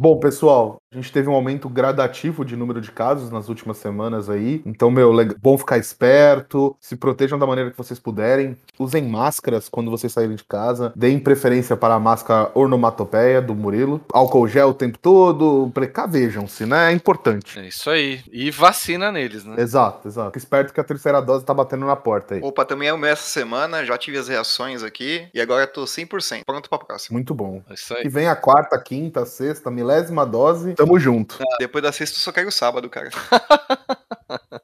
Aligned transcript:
Bom, 0.00 0.16
pessoal, 0.20 0.80
a 0.92 0.94
gente 0.94 1.10
teve 1.10 1.28
um 1.28 1.34
aumento 1.34 1.68
gradativo 1.68 2.44
de 2.44 2.54
número 2.54 2.80
de 2.80 2.92
casos 2.92 3.32
nas 3.32 3.48
últimas 3.48 3.78
semanas 3.78 4.30
aí. 4.30 4.62
Então, 4.64 4.92
meu, 4.92 5.12
bom 5.42 5.58
ficar 5.58 5.76
esperto, 5.76 6.76
se 6.80 6.94
protejam 6.94 7.36
da 7.36 7.46
maneira 7.48 7.72
que 7.72 7.76
vocês 7.76 7.98
puderem. 7.98 8.56
Usem 8.78 9.02
máscaras 9.02 9.68
quando 9.68 9.90
vocês 9.90 10.12
saírem 10.12 10.36
de 10.36 10.44
casa. 10.44 10.92
Deem 10.94 11.18
preferência 11.18 11.76
para 11.76 11.94
a 11.94 11.98
máscara 11.98 12.50
ornomatopeia 12.54 13.42
do 13.42 13.56
Murilo. 13.56 14.00
Álcool 14.12 14.46
gel 14.46 14.68
o 14.68 14.74
tempo 14.74 14.96
todo. 14.98 15.68
Precavejam-se, 15.74 16.64
né? 16.64 16.92
É 16.92 16.94
importante. 16.94 17.58
É 17.58 17.66
isso 17.66 17.90
aí. 17.90 18.20
E 18.30 18.50
vacina 18.52 19.10
neles, 19.10 19.44
né? 19.44 19.56
Exato, 19.58 20.06
exato. 20.06 20.28
Fique 20.28 20.38
esperto 20.38 20.72
que 20.72 20.80
a 20.80 20.84
terceira 20.84 21.20
dose 21.20 21.44
tá 21.44 21.52
batendo 21.52 21.84
na 21.84 21.96
porta 21.96 22.36
aí. 22.36 22.40
Opa, 22.40 22.64
também 22.64 22.88
é 22.88 22.92
o 22.92 22.98
meu 22.98 23.10
essa 23.10 23.28
semana. 23.28 23.84
Já 23.84 23.98
tive 23.98 24.16
as 24.16 24.28
reações 24.28 24.84
aqui. 24.84 25.28
E 25.34 25.40
agora 25.40 25.66
tô 25.66 25.84
100% 25.84 26.44
pronto 26.46 26.70
pra 26.70 26.78
próxima. 26.78 27.14
Muito 27.14 27.34
bom. 27.34 27.60
É 27.68 27.74
isso 27.74 27.92
aí. 27.94 28.02
Que 28.02 28.08
vem 28.08 28.28
a 28.28 28.36
quarta, 28.36 28.80
quinta, 28.80 29.26
sexta, 29.26 29.70
milésima 29.88 30.26
dose. 30.26 30.74
Tamo 30.74 30.98
junto. 30.98 31.38
Ah, 31.40 31.56
depois 31.58 31.82
da 31.82 31.90
sexta, 31.90 32.16
eu 32.16 32.20
só 32.20 32.30
quero 32.32 32.48
o 32.48 32.52
sábado, 32.52 32.90
cara. 32.90 33.10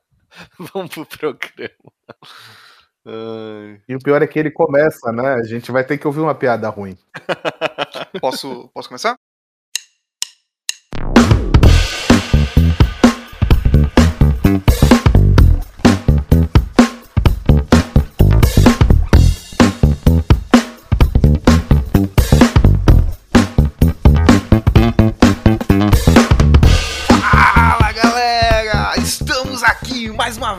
Vamos 0.59 0.91
pro 0.91 1.07
programa. 1.07 1.73
Ai. 3.07 3.81
E 3.89 3.97
o 3.97 3.99
pior 3.99 4.23
é 4.23 4.27
que 4.27 4.39
ele 4.39 4.51
começa, 4.51 5.11
né? 5.13 5.35
A 5.35 5.43
gente 5.43 5.73
vai 5.73 5.85
ter 5.85 5.97
que 5.99 6.07
ouvir 6.07 6.21
uma 6.21 6.35
piada 6.35 6.69
ruim. 6.69 6.97
posso, 8.21 8.71
posso 8.75 8.89
começar? 8.89 9.17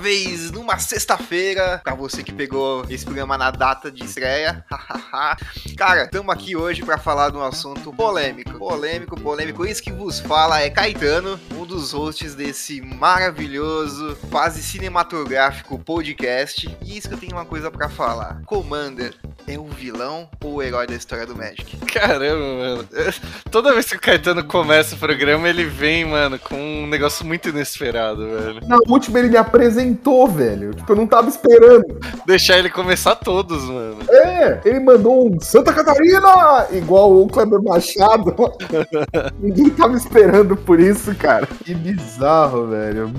Vez 0.06 0.52
numa 0.52 0.78
sexta-feira, 0.78 1.82
pra 1.84 1.96
você 1.96 2.22
que 2.22 2.32
pegou 2.32 2.86
esse 2.88 3.04
programa 3.04 3.40
na 3.40 3.50
data 3.50 3.92
de 3.92 4.06
estreia. 4.06 4.64
Cara, 5.76 6.04
estamos 6.04 6.32
aqui 6.32 6.56
hoje 6.56 6.84
para 6.84 7.00
falar 7.00 7.32
de 7.32 7.38
um 7.38 7.44
assunto 7.44 7.92
polêmico. 7.92 8.56
Polêmico, 8.60 9.20
polêmico. 9.20 9.66
Isso 9.66 9.82
que 9.82 9.92
vos 9.92 10.20
fala 10.20 10.62
é 10.62 10.70
Caetano, 10.70 11.40
um 11.58 11.66
dos 11.66 11.92
hosts 11.92 12.36
desse 12.36 12.82
maravilhoso, 12.82 14.16
quase 14.30 14.62
cinematográfico 14.62 15.80
podcast. 15.80 16.78
E 16.84 16.96
isso 16.96 17.08
que 17.08 17.16
eu 17.16 17.20
tenho 17.20 17.34
uma 17.34 17.46
coisa 17.46 17.72
para 17.72 17.90
falar. 17.90 18.44
Commander 18.46 19.16
é 19.48 19.58
o 19.58 19.66
vilão 19.66 20.28
ou 20.44 20.56
o 20.56 20.64
herói 20.64 20.88
da 20.88 20.96
história 20.96 21.26
do 21.26 21.36
Magic? 21.36 21.78
Caramba, 21.88 22.56
mano. 22.58 22.88
Toda 23.52 23.74
vez 23.74 23.90
que 23.90 23.96
o 23.96 24.00
Caetano 24.00 24.44
começa 24.44 24.96
o 24.96 25.00
programa, 25.00 25.48
ele 25.48 25.66
vem, 25.66 26.06
mano, 26.06 26.40
com 26.40 26.56
um 26.56 26.88
negócio 26.88 27.26
muito 27.26 27.50
inesperado, 27.50 28.28
velho. 28.28 28.68
Na 28.68 28.78
última 28.88 29.20
ele 29.20 29.30
me 29.30 29.38
apresentou, 29.38 29.95
velho. 30.28 30.74
Tipo, 30.74 30.92
eu 30.92 30.96
não 30.96 31.08
tava 31.08 31.30
esperando. 31.30 32.00
Deixar 32.26 32.58
ele 32.58 32.70
começar 32.70 33.16
todos, 33.16 33.64
mano. 33.64 33.98
É, 34.10 34.62
ele 34.66 34.80
mandou 34.80 35.28
um 35.28 35.40
Santa 35.40 35.74
Catarina! 35.74 36.68
Igual 36.72 37.22
o 37.22 37.28
Kleber 37.28 37.62
Machado. 37.62 38.36
Ninguém 39.40 39.70
tava 39.70 39.96
esperando 39.96 40.56
por 40.56 40.80
isso, 40.80 41.14
cara. 41.16 41.48
Que 41.64 41.74
bizarro, 41.74 42.68
velho. 42.68 43.12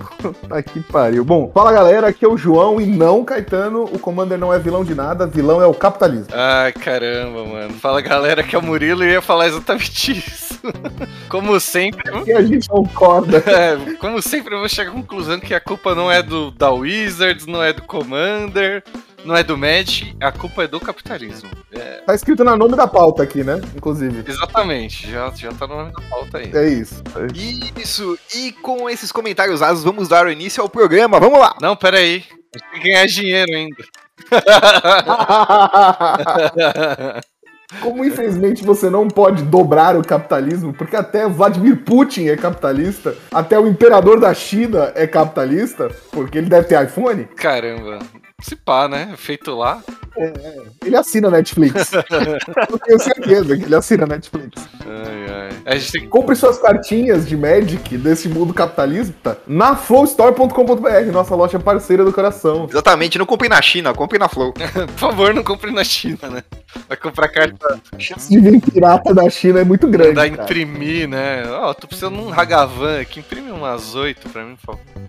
Tá 0.48 0.62
que 0.62 0.80
pariu. 0.80 1.24
Bom, 1.24 1.50
fala 1.52 1.72
galera, 1.72 2.08
aqui 2.08 2.24
é 2.24 2.28
o 2.28 2.36
João 2.36 2.80
e 2.80 2.86
não 2.86 3.24
Caetano. 3.24 3.84
O 3.84 3.98
Commander 3.98 4.38
não 4.38 4.52
é 4.52 4.58
vilão 4.58 4.84
de 4.84 4.94
nada, 4.94 5.26
vilão 5.26 5.60
é 5.60 5.66
o 5.66 5.74
capitalismo. 5.74 6.28
Ai, 6.32 6.72
caramba, 6.72 7.44
mano. 7.44 7.74
Fala 7.74 8.00
galera, 8.00 8.42
que 8.42 8.54
é 8.54 8.58
o 8.58 8.62
Murilo 8.62 9.04
e 9.04 9.12
ia 9.12 9.22
falar 9.22 9.46
exatamente 9.46 10.18
isso. 10.18 10.60
Como 11.28 11.58
sempre. 11.60 12.04
E 12.26 12.32
a 12.32 12.42
gente 12.42 12.68
concorda. 12.68 13.42
É, 13.56 13.76
como 14.00 14.20
sempre, 14.20 14.54
eu 14.54 14.58
vou 14.58 14.68
chegar 14.68 14.90
à 14.90 14.94
conclusão 14.94 15.40
que 15.40 15.54
a 15.54 15.60
culpa 15.60 15.94
não 15.94 16.10
é 16.10 16.22
do 16.22 16.50
da 16.50 16.65
Wizards, 16.70 17.46
não 17.46 17.62
é 17.62 17.72
do 17.72 17.82
Commander, 17.82 18.82
não 19.24 19.36
é 19.36 19.42
do 19.42 19.56
Magic, 19.56 20.16
a 20.20 20.30
culpa 20.30 20.64
é 20.64 20.68
do 20.68 20.80
capitalismo. 20.80 21.50
É... 21.72 22.02
Tá 22.06 22.14
escrito 22.14 22.44
no 22.44 22.56
nome 22.56 22.76
da 22.76 22.86
pauta 22.86 23.22
aqui, 23.22 23.42
né? 23.42 23.60
Inclusive. 23.74 24.22
Exatamente, 24.26 25.10
já, 25.10 25.30
já 25.30 25.52
tá 25.52 25.66
no 25.66 25.76
nome 25.76 25.92
da 25.92 26.02
pauta 26.02 26.38
aí. 26.38 26.50
É 26.54 26.68
isso. 26.68 27.02
É 27.16 27.80
isso, 27.80 28.18
e 28.34 28.52
com 28.52 28.88
esses 28.88 29.10
comentários 29.10 29.62
asos, 29.62 29.84
vamos 29.84 30.08
dar 30.08 30.26
o 30.26 30.30
início 30.30 30.62
ao 30.62 30.68
programa, 30.68 31.20
vamos 31.20 31.38
lá! 31.38 31.56
Não, 31.60 31.76
pera 31.76 31.98
aí, 31.98 32.24
a 32.54 32.58
gente 32.58 32.70
tem 32.70 32.80
que 32.80 32.88
ganhar 32.88 33.06
dinheiro 33.06 33.54
ainda. 33.54 33.84
Como 37.80 38.04
infelizmente 38.04 38.64
você 38.64 38.88
não 38.88 39.08
pode 39.08 39.42
dobrar 39.42 39.96
o 39.96 40.02
capitalismo, 40.02 40.72
porque 40.72 40.96
até 40.96 41.28
Vladimir 41.28 41.84
Putin 41.84 42.28
é 42.28 42.36
capitalista, 42.36 43.14
até 43.32 43.58
o 43.58 43.66
imperador 43.66 44.20
da 44.20 44.32
China 44.32 44.92
é 44.94 45.06
capitalista, 45.06 45.90
porque 46.12 46.38
ele 46.38 46.48
deve 46.48 46.68
ter 46.68 46.82
iPhone. 46.84 47.24
Caramba, 47.36 47.98
se 48.40 48.54
pá, 48.54 48.86
né? 48.86 49.14
Feito 49.16 49.54
lá. 49.54 49.82
É, 50.16 50.24
é. 50.24 50.62
ele 50.84 50.96
assina 50.96 51.30
Netflix. 51.30 51.92
Eu 52.70 52.78
tenho 52.78 52.98
certeza 53.00 53.56
que 53.56 53.64
ele 53.64 53.74
assina 53.74 54.06
Netflix. 54.06 54.68
Ai, 54.86 55.34
ai. 55.34 55.56
A 55.64 55.76
gente 55.76 55.92
tem 55.92 56.00
que... 56.02 56.08
Compre 56.08 56.36
suas 56.36 56.58
cartinhas 56.58 57.26
de 57.26 57.36
Magic 57.36 57.96
desse 57.96 58.28
mundo 58.28 58.52
capitalista 58.52 59.38
na 59.46 59.74
flowstore.com.br, 59.74 61.12
nossa 61.12 61.34
loja 61.34 61.58
parceira 61.58 62.04
do 62.04 62.12
coração. 62.12 62.66
Exatamente, 62.68 63.18
não 63.18 63.26
compre 63.26 63.48
na 63.48 63.60
China, 63.60 63.94
compre 63.94 64.18
na 64.18 64.28
Flow. 64.28 64.52
Por 64.52 64.88
favor, 64.98 65.34
não 65.34 65.42
compre 65.42 65.70
na 65.70 65.84
China, 65.84 66.28
né? 66.30 66.42
Vai 66.88 66.96
comprar 66.96 67.28
carta. 67.28 67.80
A 67.92 67.98
chance 67.98 68.28
de 68.28 68.38
vir 68.38 68.60
pirata 68.60 69.14
da 69.14 69.28
China 69.30 69.60
é 69.60 69.64
muito 69.64 69.88
grande. 69.88 70.14
Dá 70.14 70.26
imprimir, 70.26 71.08
né? 71.08 71.44
Ó, 71.48 71.70
oh, 71.70 71.74
tô 71.74 71.86
precisando 71.86 72.16
de 72.16 72.22
um 72.22 72.32
Hagavan 72.32 73.00
aqui, 73.00 73.20
imprime 73.20 73.50
umas 73.50 73.94
oito 73.94 74.28
pra 74.28 74.44
mim, 74.44 74.56
por 74.56 74.76
favor. 74.76 75.06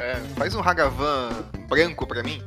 É, 0.00 0.16
faz 0.34 0.54
um 0.54 0.60
Hagavan 0.60 1.28
branco 1.68 2.06
pra 2.06 2.22
mim. 2.22 2.42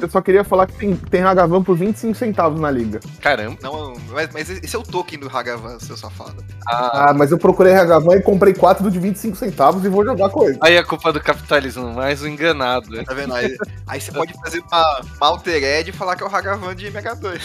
Eu 0.00 0.08
só 0.08 0.22
queria 0.22 0.42
falar 0.42 0.66
que 0.66 0.72
tem, 0.72 0.96
tem 0.96 1.22
Hagavan 1.22 1.62
por 1.62 1.76
25 1.76 2.14
centavos 2.14 2.58
na 2.58 2.70
liga. 2.70 3.00
Caramba. 3.20 3.58
Não, 3.62 3.94
mas, 4.08 4.30
mas 4.32 4.48
esse 4.48 4.74
é 4.74 4.78
o 4.78 4.82
token 4.82 5.18
do 5.18 5.28
Hagavan, 5.28 5.78
seu 5.78 5.94
safado. 5.94 6.42
Ah, 6.66 7.10
ah 7.10 7.12
mas 7.12 7.30
eu 7.30 7.38
procurei 7.38 7.74
Hagavan 7.74 8.16
e 8.16 8.22
comprei 8.22 8.54
4 8.54 8.82
do 8.82 8.90
de 8.90 8.98
25 8.98 9.36
centavos 9.36 9.84
e 9.84 9.90
vou 9.90 10.04
jogar 10.06 10.30
com 10.30 10.44
ele. 10.44 10.58
Aí 10.62 10.78
a 10.78 10.84
culpa 10.84 11.12
do 11.12 11.20
capitalismo, 11.20 11.92
mais 11.92 12.22
um 12.22 12.28
enganado. 12.28 12.90
Né? 12.90 13.04
Tá 13.04 13.12
vendo? 13.12 13.34
Aí, 13.34 13.54
aí 13.86 14.00
você 14.00 14.10
pode 14.10 14.32
fazer 14.40 14.60
uma, 14.60 15.00
uma 15.18 15.26
alter 15.26 15.62
ed 15.62 15.90
e 15.90 15.92
falar 15.92 16.16
que 16.16 16.22
é 16.22 16.26
o 16.26 16.34
Hagavan 16.34 16.74
de 16.74 16.90
Mega 16.90 17.14
2. 17.14 17.42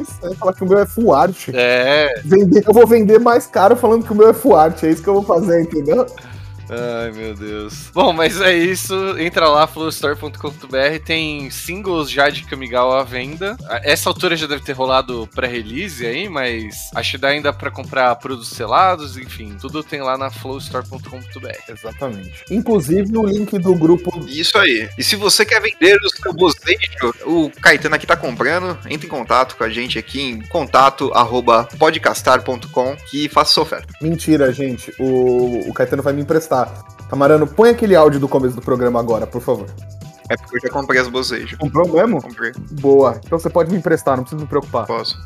Isso, 0.00 0.18
é 0.22 0.34
falar 0.34 0.54
que 0.54 0.64
o 0.64 0.68
meu 0.68 0.78
é 0.78 0.86
full 0.86 1.14
art. 1.14 1.48
É. 1.52 2.20
Vender, 2.24 2.64
eu 2.66 2.72
vou 2.72 2.86
vender 2.86 3.18
mais 3.18 3.46
caro 3.46 3.76
falando 3.76 4.04
que 4.04 4.12
o 4.12 4.16
meu 4.16 4.30
é 4.30 4.32
full 4.32 4.56
art, 4.56 4.82
é 4.82 4.90
isso 4.90 5.02
que 5.02 5.08
eu 5.08 5.14
vou 5.14 5.24
fazer, 5.24 5.60
entendeu? 5.60 6.06
Ai, 6.70 7.10
meu 7.10 7.34
Deus. 7.34 7.90
Bom, 7.92 8.12
mas 8.12 8.40
é 8.40 8.56
isso. 8.56 8.94
Entra 9.18 9.48
lá, 9.48 9.66
flowstore.com.br. 9.66 11.04
Tem 11.04 11.50
singles 11.50 12.10
já 12.10 12.30
de 12.30 12.44
Kamigawa 12.44 13.00
à 13.00 13.04
venda. 13.04 13.56
Essa 13.82 14.08
altura 14.08 14.36
já 14.36 14.46
deve 14.46 14.62
ter 14.62 14.72
rolado 14.72 15.28
pré-release 15.34 16.06
aí, 16.06 16.28
mas 16.28 16.90
acho 16.94 17.12
que 17.12 17.18
dá 17.18 17.28
ainda 17.28 17.52
para 17.52 17.70
comprar 17.70 18.14
produtos 18.16 18.50
selados, 18.50 19.16
enfim. 19.16 19.56
Tudo 19.60 19.82
tem 19.82 20.00
lá 20.00 20.16
na 20.16 20.30
flowstore.com.br. 20.30 21.48
Exatamente. 21.68 22.44
Inclusive 22.50 23.16
o 23.16 23.26
link 23.26 23.58
do 23.58 23.74
grupo. 23.74 24.24
Isso 24.28 24.56
aí. 24.56 24.88
E 24.96 25.02
se 25.02 25.16
você 25.16 25.44
quer 25.44 25.60
vender 25.60 25.98
os 26.04 26.20
seu 26.20 26.32
bocejo, 26.32 27.14
o 27.24 27.50
Caetano 27.50 27.94
aqui 27.94 28.06
tá 28.06 28.16
comprando, 28.16 28.78
entre 28.88 29.06
em 29.06 29.10
contato 29.10 29.56
com 29.56 29.64
a 29.64 29.70
gente 29.70 29.98
aqui 29.98 30.20
em 30.20 30.40
contato 30.42 31.10
arroba 31.14 31.68
podcastar.com 31.78 32.96
que 33.10 33.28
faça 33.28 33.54
sua 33.54 33.62
oferta. 33.62 33.92
Mentira, 34.00 34.52
gente. 34.52 34.92
O, 34.98 35.68
o 35.68 35.72
Caetano 35.72 36.02
vai 36.02 36.12
me 36.12 36.22
emprestar 36.22 36.59
Camarano, 37.08 37.46
põe 37.46 37.70
aquele 37.70 37.94
áudio 37.94 38.20
do 38.20 38.28
começo 38.28 38.54
do 38.54 38.62
programa 38.62 39.00
agora, 39.00 39.26
por 39.26 39.40
favor. 39.40 39.66
É 40.28 40.36
porque 40.36 40.56
eu 40.56 40.60
já 40.60 40.68
comprei 40.68 41.00
as 41.00 41.08
bocejos. 41.08 41.58
Comprou 41.58 41.88
mesmo? 41.88 42.22
Comprei. 42.22 42.52
Boa. 42.80 43.20
Então 43.24 43.38
você 43.38 43.50
pode 43.50 43.70
me 43.70 43.78
emprestar, 43.78 44.16
não 44.16 44.22
precisa 44.22 44.40
me 44.40 44.48
preocupar. 44.48 44.86
Posso. 44.86 45.18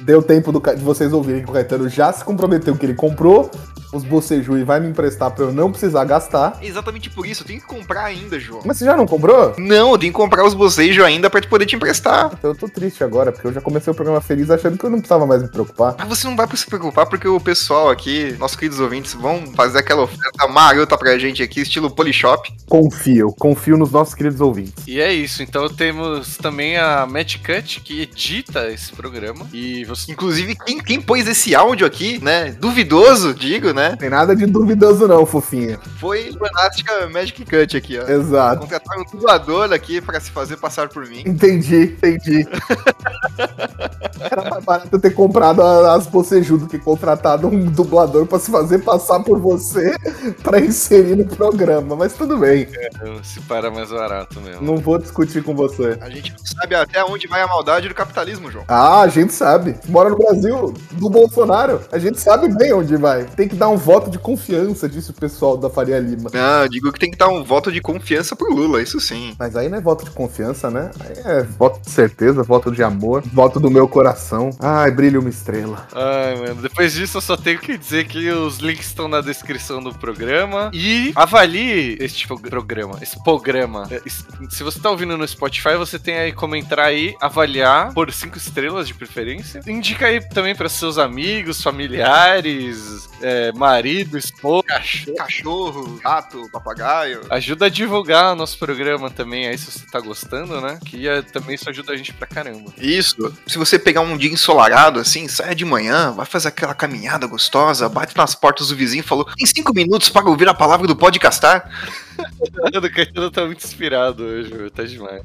Deu 0.00 0.22
tempo 0.22 0.52
do, 0.52 0.60
de 0.60 0.82
vocês 0.82 1.12
ouvirem 1.12 1.42
que 1.42 1.50
o 1.50 1.52
Caetano 1.52 1.88
já 1.88 2.12
se 2.12 2.22
comprometeu 2.22 2.76
que 2.76 2.84
ele 2.84 2.94
comprou 2.94 3.50
os 3.92 4.04
bocejos 4.04 4.58
e 4.58 4.64
vai 4.64 4.80
me 4.80 4.88
emprestar 4.88 5.30
pra 5.30 5.44
eu 5.44 5.52
não 5.52 5.70
precisar 5.70 6.04
gastar. 6.04 6.58
Exatamente 6.62 7.10
por 7.10 7.26
isso, 7.26 7.42
eu 7.42 7.46
tenho 7.46 7.60
que 7.60 7.66
comprar 7.66 8.04
ainda, 8.04 8.38
João. 8.38 8.62
Mas 8.64 8.78
você 8.78 8.84
já 8.84 8.96
não 8.96 9.06
comprou? 9.06 9.54
Não, 9.58 9.92
eu 9.92 9.98
tenho 9.98 10.12
que 10.12 10.16
comprar 10.16 10.44
os 10.44 10.54
bocejos 10.54 11.04
ainda 11.04 11.28
pra 11.28 11.40
poder 11.42 11.66
te 11.66 11.76
emprestar. 11.76 12.30
Então 12.32 12.50
eu 12.50 12.56
tô 12.56 12.68
triste 12.68 13.02
agora, 13.02 13.32
porque 13.32 13.46
eu 13.46 13.52
já 13.52 13.60
comecei 13.60 13.90
o 13.90 13.94
programa 13.94 14.20
feliz 14.20 14.50
achando 14.50 14.78
que 14.78 14.84
eu 14.84 14.90
não 14.90 14.98
precisava 14.98 15.26
mais 15.26 15.42
me 15.42 15.48
preocupar. 15.48 15.96
Mas 15.98 16.08
você 16.08 16.26
não 16.26 16.36
vai 16.36 16.46
se 16.56 16.66
preocupar 16.66 17.06
porque 17.06 17.26
o 17.26 17.40
pessoal 17.40 17.90
aqui, 17.90 18.36
nossos 18.38 18.56
queridos 18.56 18.80
ouvintes, 18.80 19.14
vão 19.14 19.46
fazer 19.54 19.78
aquela 19.78 20.02
oferta 20.02 20.46
marota 20.48 20.96
pra 20.96 21.18
gente 21.18 21.42
aqui, 21.42 21.60
estilo 21.60 21.90
Polishop. 21.90 22.52
Confio, 22.68 23.34
confio 23.38 23.76
nos 23.76 23.90
nossos 23.90 24.14
queridos 24.14 24.40
ouvintes. 24.40 24.84
E 24.86 25.00
é 25.00 25.12
isso, 25.12 25.42
então 25.42 25.68
temos 25.68 26.36
também 26.36 26.76
a 26.76 27.06
Match 27.06 27.38
Cut, 27.38 27.80
que 27.80 28.02
edita 28.02 28.70
esse 28.70 28.92
programa. 28.92 29.46
E 29.52 29.84
você... 29.84 30.12
Inclusive, 30.12 30.56
quem, 30.56 30.78
quem 30.78 31.00
pôs 31.00 31.26
esse 31.26 31.54
áudio 31.54 31.86
aqui, 31.86 32.22
né, 32.22 32.54
duvidoso, 32.60 33.34
digo, 33.34 33.72
né? 33.72 33.79
Né? 33.80 33.96
Tem 33.96 34.10
nada 34.10 34.36
de 34.36 34.44
duvidoso 34.44 35.08
não, 35.08 35.24
fofinha. 35.24 35.78
Foi 35.98 36.30
Monástica 36.38 37.08
Magic 37.08 37.44
Cut 37.44 37.76
aqui, 37.76 37.98
ó. 37.98 38.06
Exato. 38.06 38.60
Contrataram 38.60 39.02
um 39.02 39.04
dublador 39.04 39.72
aqui 39.72 40.00
pra 40.00 40.20
se 40.20 40.30
fazer 40.30 40.58
passar 40.58 40.88
por 40.88 41.06
mim. 41.06 41.22
Entendi, 41.26 41.96
entendi. 41.96 42.46
Era 44.20 44.50
mais 44.50 44.64
barato 44.64 44.88
eu 44.92 45.00
ter 45.00 45.10
comprado 45.10 45.62
as 45.62 46.06
bocejudo 46.06 46.66
que 46.66 46.78
contratado 46.78 47.48
um 47.48 47.64
dublador 47.64 48.26
pra 48.26 48.38
se 48.38 48.50
fazer 48.50 48.80
passar 48.80 49.20
por 49.20 49.38
você 49.38 49.96
pra 50.42 50.60
inserir 50.60 51.16
no 51.16 51.26
programa, 51.26 51.96
mas 51.96 52.12
tudo 52.12 52.36
bem. 52.36 52.68
Se 53.22 53.40
para 53.40 53.70
mais 53.70 53.90
barato 53.90 54.40
mesmo. 54.40 54.62
Não 54.62 54.76
vou 54.76 54.98
discutir 54.98 55.42
com 55.42 55.54
você. 55.54 55.96
A 56.00 56.10
gente 56.10 56.32
não 56.32 56.44
sabe 56.44 56.74
até 56.74 57.02
onde 57.02 57.26
vai 57.26 57.40
a 57.40 57.46
maldade 57.46 57.88
do 57.88 57.94
capitalismo, 57.94 58.50
João. 58.50 58.64
Ah, 58.68 59.00
a 59.00 59.08
gente 59.08 59.32
sabe. 59.32 59.76
Mora 59.88 60.10
no 60.10 60.18
Brasil 60.18 60.74
do 60.92 61.08
Bolsonaro. 61.08 61.80
A 61.90 61.98
gente 61.98 62.20
sabe 62.20 62.48
bem 62.54 62.72
onde 62.72 62.96
vai. 62.96 63.24
Tem 63.24 63.48
que 63.48 63.56
dar 63.56 63.69
um 63.70 63.76
voto 63.76 64.10
de 64.10 64.18
confiança, 64.18 64.88
disse 64.88 65.10
o 65.10 65.14
pessoal 65.14 65.56
da 65.56 65.70
Faria 65.70 65.98
Lima. 65.98 66.30
Não, 66.32 66.62
eu 66.62 66.68
digo 66.68 66.92
que 66.92 66.98
tem 67.00 67.10
que 67.10 67.16
dar 67.16 67.28
um 67.28 67.42
voto 67.44 67.70
de 67.72 67.80
confiança 67.80 68.34
pro 68.36 68.52
Lula, 68.54 68.82
isso 68.82 69.00
sim. 69.00 69.34
Mas 69.38 69.56
aí 69.56 69.68
não 69.68 69.78
é 69.78 69.80
voto 69.80 70.04
de 70.04 70.10
confiança, 70.10 70.70
né? 70.70 70.90
Aí 71.00 71.12
é 71.24 71.42
voto 71.42 71.80
de 71.80 71.90
certeza, 71.90 72.42
voto 72.42 72.70
de 72.70 72.82
amor, 72.82 73.22
voto 73.32 73.58
do 73.60 73.70
meu 73.70 73.86
coração. 73.88 74.50
Ai, 74.60 74.90
brilha 74.90 75.18
uma 75.20 75.30
estrela. 75.30 75.86
Ai, 75.94 76.36
mano. 76.36 76.62
Depois 76.62 76.94
disso, 76.94 77.16
eu 77.18 77.22
só 77.22 77.36
tenho 77.36 77.58
que 77.58 77.76
dizer 77.78 78.06
que 78.06 78.30
os 78.30 78.58
links 78.58 78.86
estão 78.86 79.08
na 79.08 79.20
descrição 79.20 79.82
do 79.82 79.94
programa. 79.94 80.70
E 80.72 81.12
avalie 81.14 81.96
este 82.00 82.26
pro- 82.26 82.38
programa, 82.40 82.98
esse 83.00 83.22
programa. 83.22 83.86
É, 83.90 84.00
Se 84.50 84.62
você 84.62 84.78
tá 84.80 84.90
ouvindo 84.90 85.16
no 85.16 85.26
Spotify, 85.26 85.76
você 85.76 85.98
tem 85.98 86.16
aí 86.16 86.32
como 86.32 86.56
entrar 86.56 86.84
aí, 86.86 87.14
avaliar 87.20 87.92
por 87.92 88.12
cinco 88.12 88.36
estrelas 88.36 88.86
de 88.86 88.94
preferência. 88.94 89.60
Indica 89.66 90.06
aí 90.06 90.20
também 90.20 90.54
para 90.54 90.68
seus 90.68 90.98
amigos, 90.98 91.62
familiares, 91.62 93.08
é, 93.22 93.52
marido, 93.60 94.16
esposa, 94.16 94.62
cachorro. 94.62 95.16
Cachorro, 95.16 96.00
gato, 96.02 96.48
papagaio. 96.50 97.20
Ajuda 97.28 97.66
a 97.66 97.68
divulgar 97.68 98.32
o 98.32 98.36
nosso 98.36 98.58
programa 98.58 99.10
também 99.10 99.46
aí, 99.46 99.58
se 99.58 99.70
você 99.70 99.86
tá 99.86 100.00
gostando, 100.00 100.62
né? 100.62 100.78
Que 100.86 101.06
é, 101.06 101.20
também 101.20 101.54
isso 101.54 101.68
ajuda 101.68 101.92
a 101.92 101.96
gente 101.96 102.14
pra 102.14 102.26
caramba. 102.26 102.72
Isso. 102.78 103.36
Se 103.46 103.58
você 103.58 103.78
pegar 103.78 104.00
um 104.00 104.16
dia 104.16 104.32
ensolarado 104.32 104.98
assim, 104.98 105.28
saia 105.28 105.54
de 105.54 105.66
manhã, 105.66 106.10
vai 106.10 106.24
fazer 106.24 106.48
aquela 106.48 106.74
caminhada 106.74 107.26
gostosa, 107.26 107.86
bate 107.86 108.16
nas 108.16 108.34
portas 108.34 108.68
do 108.68 108.76
vizinho 108.76 109.00
e 109.00 109.06
falou: 109.06 109.26
tem 109.26 109.46
cinco 109.46 109.74
minutos 109.74 110.08
para 110.08 110.26
ouvir 110.26 110.48
a 110.48 110.54
palavra 110.54 110.86
do 110.86 110.96
podcastar. 110.96 111.70
O 112.20 112.90
Caetano 112.90 113.30
tá 113.30 113.46
muito 113.46 113.64
inspirado 113.64 114.22
hoje, 114.22 114.52
meu, 114.52 114.70
tá 114.70 114.82
demais. 114.84 115.22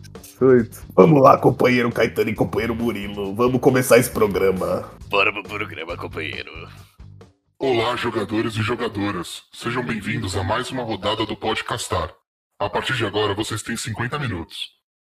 Vamos 0.96 1.22
lá, 1.22 1.38
companheiro 1.38 1.92
Caetano 1.92 2.30
e 2.30 2.34
companheiro 2.34 2.74
Murilo. 2.74 3.36
Vamos 3.36 3.60
começar 3.60 3.98
esse 3.98 4.10
programa. 4.10 4.90
Bora 5.10 5.34
pro 5.34 5.44
programa, 5.44 5.98
companheiro. 5.98 6.52
Olá, 7.58 7.96
jogadores 7.96 8.56
e 8.56 8.62
jogadoras. 8.62 9.44
Sejam 9.54 9.82
bem-vindos 9.82 10.36
a 10.36 10.44
mais 10.44 10.72
uma 10.72 10.84
rodada 10.84 11.26
do 11.26 11.38
Podcastar. 11.38 12.14
A 12.60 12.70
partir 12.70 12.96
de 12.96 13.06
agora, 13.06 13.34
vocês 13.34 13.64
têm 13.64 13.78
50 13.78 14.20
minutos. 14.20 14.72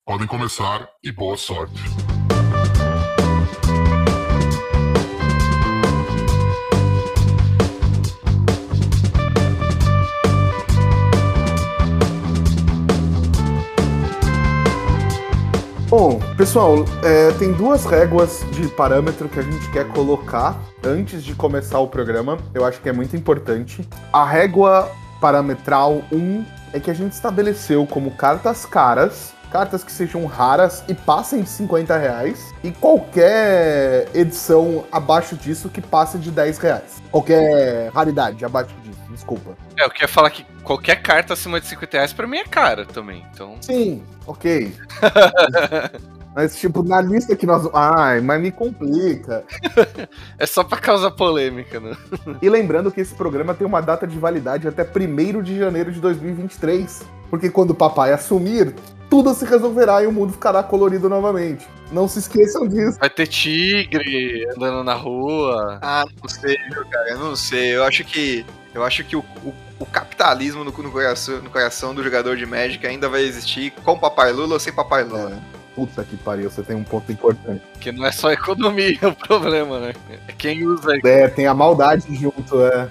Podem 0.06 0.26
começar 0.26 0.88
e 1.04 1.12
boa 1.12 1.36
sorte. 1.36 1.74
Bom, 15.90 16.20
pessoal, 16.36 16.84
é, 17.02 17.32
tem 17.32 17.52
duas 17.52 17.84
réguas 17.84 18.46
de 18.52 18.68
parâmetro 18.68 19.28
que 19.28 19.40
a 19.40 19.42
gente 19.42 19.68
quer 19.72 19.88
colocar 19.88 20.56
antes 20.84 21.24
de 21.24 21.34
começar 21.34 21.80
o 21.80 21.88
programa. 21.88 22.38
Eu 22.54 22.64
acho 22.64 22.80
que 22.80 22.88
é 22.88 22.92
muito 22.92 23.16
importante. 23.16 23.84
A 24.12 24.24
régua 24.24 24.88
parametral 25.20 26.00
1 26.12 26.46
é 26.72 26.78
que 26.78 26.92
a 26.92 26.94
gente 26.94 27.14
estabeleceu 27.14 27.84
como 27.88 28.12
cartas 28.12 28.64
caras, 28.64 29.34
cartas 29.50 29.82
que 29.82 29.90
sejam 29.90 30.26
raras 30.26 30.84
e 30.86 30.94
passem 30.94 31.42
de 31.42 31.48
50 31.48 31.98
reais, 31.98 32.54
e 32.62 32.70
qualquer 32.70 34.06
edição 34.14 34.84
abaixo 34.92 35.34
disso 35.34 35.68
que 35.68 35.80
passe 35.80 36.18
de 36.18 36.30
10 36.30 36.58
reais. 36.58 37.02
Qualquer 37.10 37.90
raridade 37.90 38.44
abaixo 38.44 38.72
disso, 38.84 39.00
desculpa. 39.10 39.56
É, 39.76 39.84
eu 39.84 39.90
queria 39.90 40.06
falar 40.06 40.30
que 40.30 40.46
qualquer 40.70 41.02
carta 41.02 41.32
acima 41.32 41.60
de 41.60 41.66
50 41.66 41.96
reais 41.96 42.12
pra 42.12 42.28
mim 42.28 42.36
é 42.36 42.44
cara 42.44 42.86
também. 42.86 43.26
Então, 43.34 43.56
Sim, 43.60 44.04
ok. 44.24 44.72
Mas, 46.32 46.60
tipo, 46.60 46.84
na 46.84 47.00
lista 47.00 47.34
que 47.34 47.44
nós. 47.44 47.68
Ai, 47.74 48.20
mas 48.20 48.40
me 48.40 48.52
complica. 48.52 49.44
é 50.38 50.46
só 50.46 50.62
pra 50.62 50.78
causar 50.78 51.10
polêmica, 51.10 51.80
né? 51.80 51.96
E 52.40 52.48
lembrando 52.48 52.92
que 52.92 53.00
esse 53.00 53.12
programa 53.16 53.52
tem 53.52 53.66
uma 53.66 53.80
data 53.80 54.06
de 54.06 54.16
validade 54.16 54.68
até 54.68 54.84
1 54.84 55.42
de 55.42 55.58
janeiro 55.58 55.90
de 55.90 55.98
2023. 56.00 57.02
Porque 57.28 57.50
quando 57.50 57.70
o 57.70 57.74
papai 57.74 58.12
assumir, 58.12 58.72
tudo 59.10 59.34
se 59.34 59.44
resolverá 59.44 60.04
e 60.04 60.06
o 60.06 60.12
mundo 60.12 60.32
ficará 60.32 60.62
colorido 60.62 61.08
novamente. 61.08 61.66
Não 61.90 62.06
se 62.06 62.20
esqueçam 62.20 62.68
disso. 62.68 62.96
Vai 63.00 63.10
ter 63.10 63.26
tigre 63.26 64.46
andando 64.56 64.84
na 64.84 64.94
rua. 64.94 65.80
Ah, 65.82 66.04
não 66.22 66.28
sei, 66.28 66.56
viu, 66.72 66.84
cara? 66.88 67.10
Eu 67.10 67.18
não 67.18 67.34
sei. 67.34 67.74
Eu 67.74 67.82
acho 67.82 68.04
que. 68.04 68.46
Eu 68.74 68.84
acho 68.84 69.02
que 69.04 69.16
o, 69.16 69.20
o, 69.44 69.52
o 69.80 69.86
capitalismo 69.86 70.62
no, 70.64 70.70
no 70.70 70.90
coração, 70.92 71.42
no 71.42 71.50
coração 71.50 71.94
do 71.94 72.02
jogador 72.04 72.36
de 72.36 72.46
Magic 72.46 72.86
ainda 72.86 73.08
vai 73.08 73.22
existir 73.22 73.72
com 73.84 73.98
Papai 73.98 74.32
Lula 74.32 74.54
ou 74.54 74.60
sem 74.60 74.72
Papai 74.72 75.02
Lula. 75.04 75.32
É, 75.32 75.74
puta 75.74 76.04
que 76.04 76.16
pariu, 76.16 76.50
você 76.50 76.62
tem 76.62 76.76
um 76.76 76.84
ponto 76.84 77.10
importante. 77.10 77.62
Que 77.80 77.90
não 77.90 78.06
é 78.06 78.12
só 78.12 78.30
economia 78.30 78.98
o 79.08 79.14
problema, 79.14 79.80
né? 79.80 79.92
É 80.28 80.32
quem 80.32 80.66
usa. 80.66 80.92
É, 81.04 81.28
tem 81.28 81.46
a 81.46 81.54
maldade 81.54 82.04
junto, 82.14 82.62
é. 82.64 82.88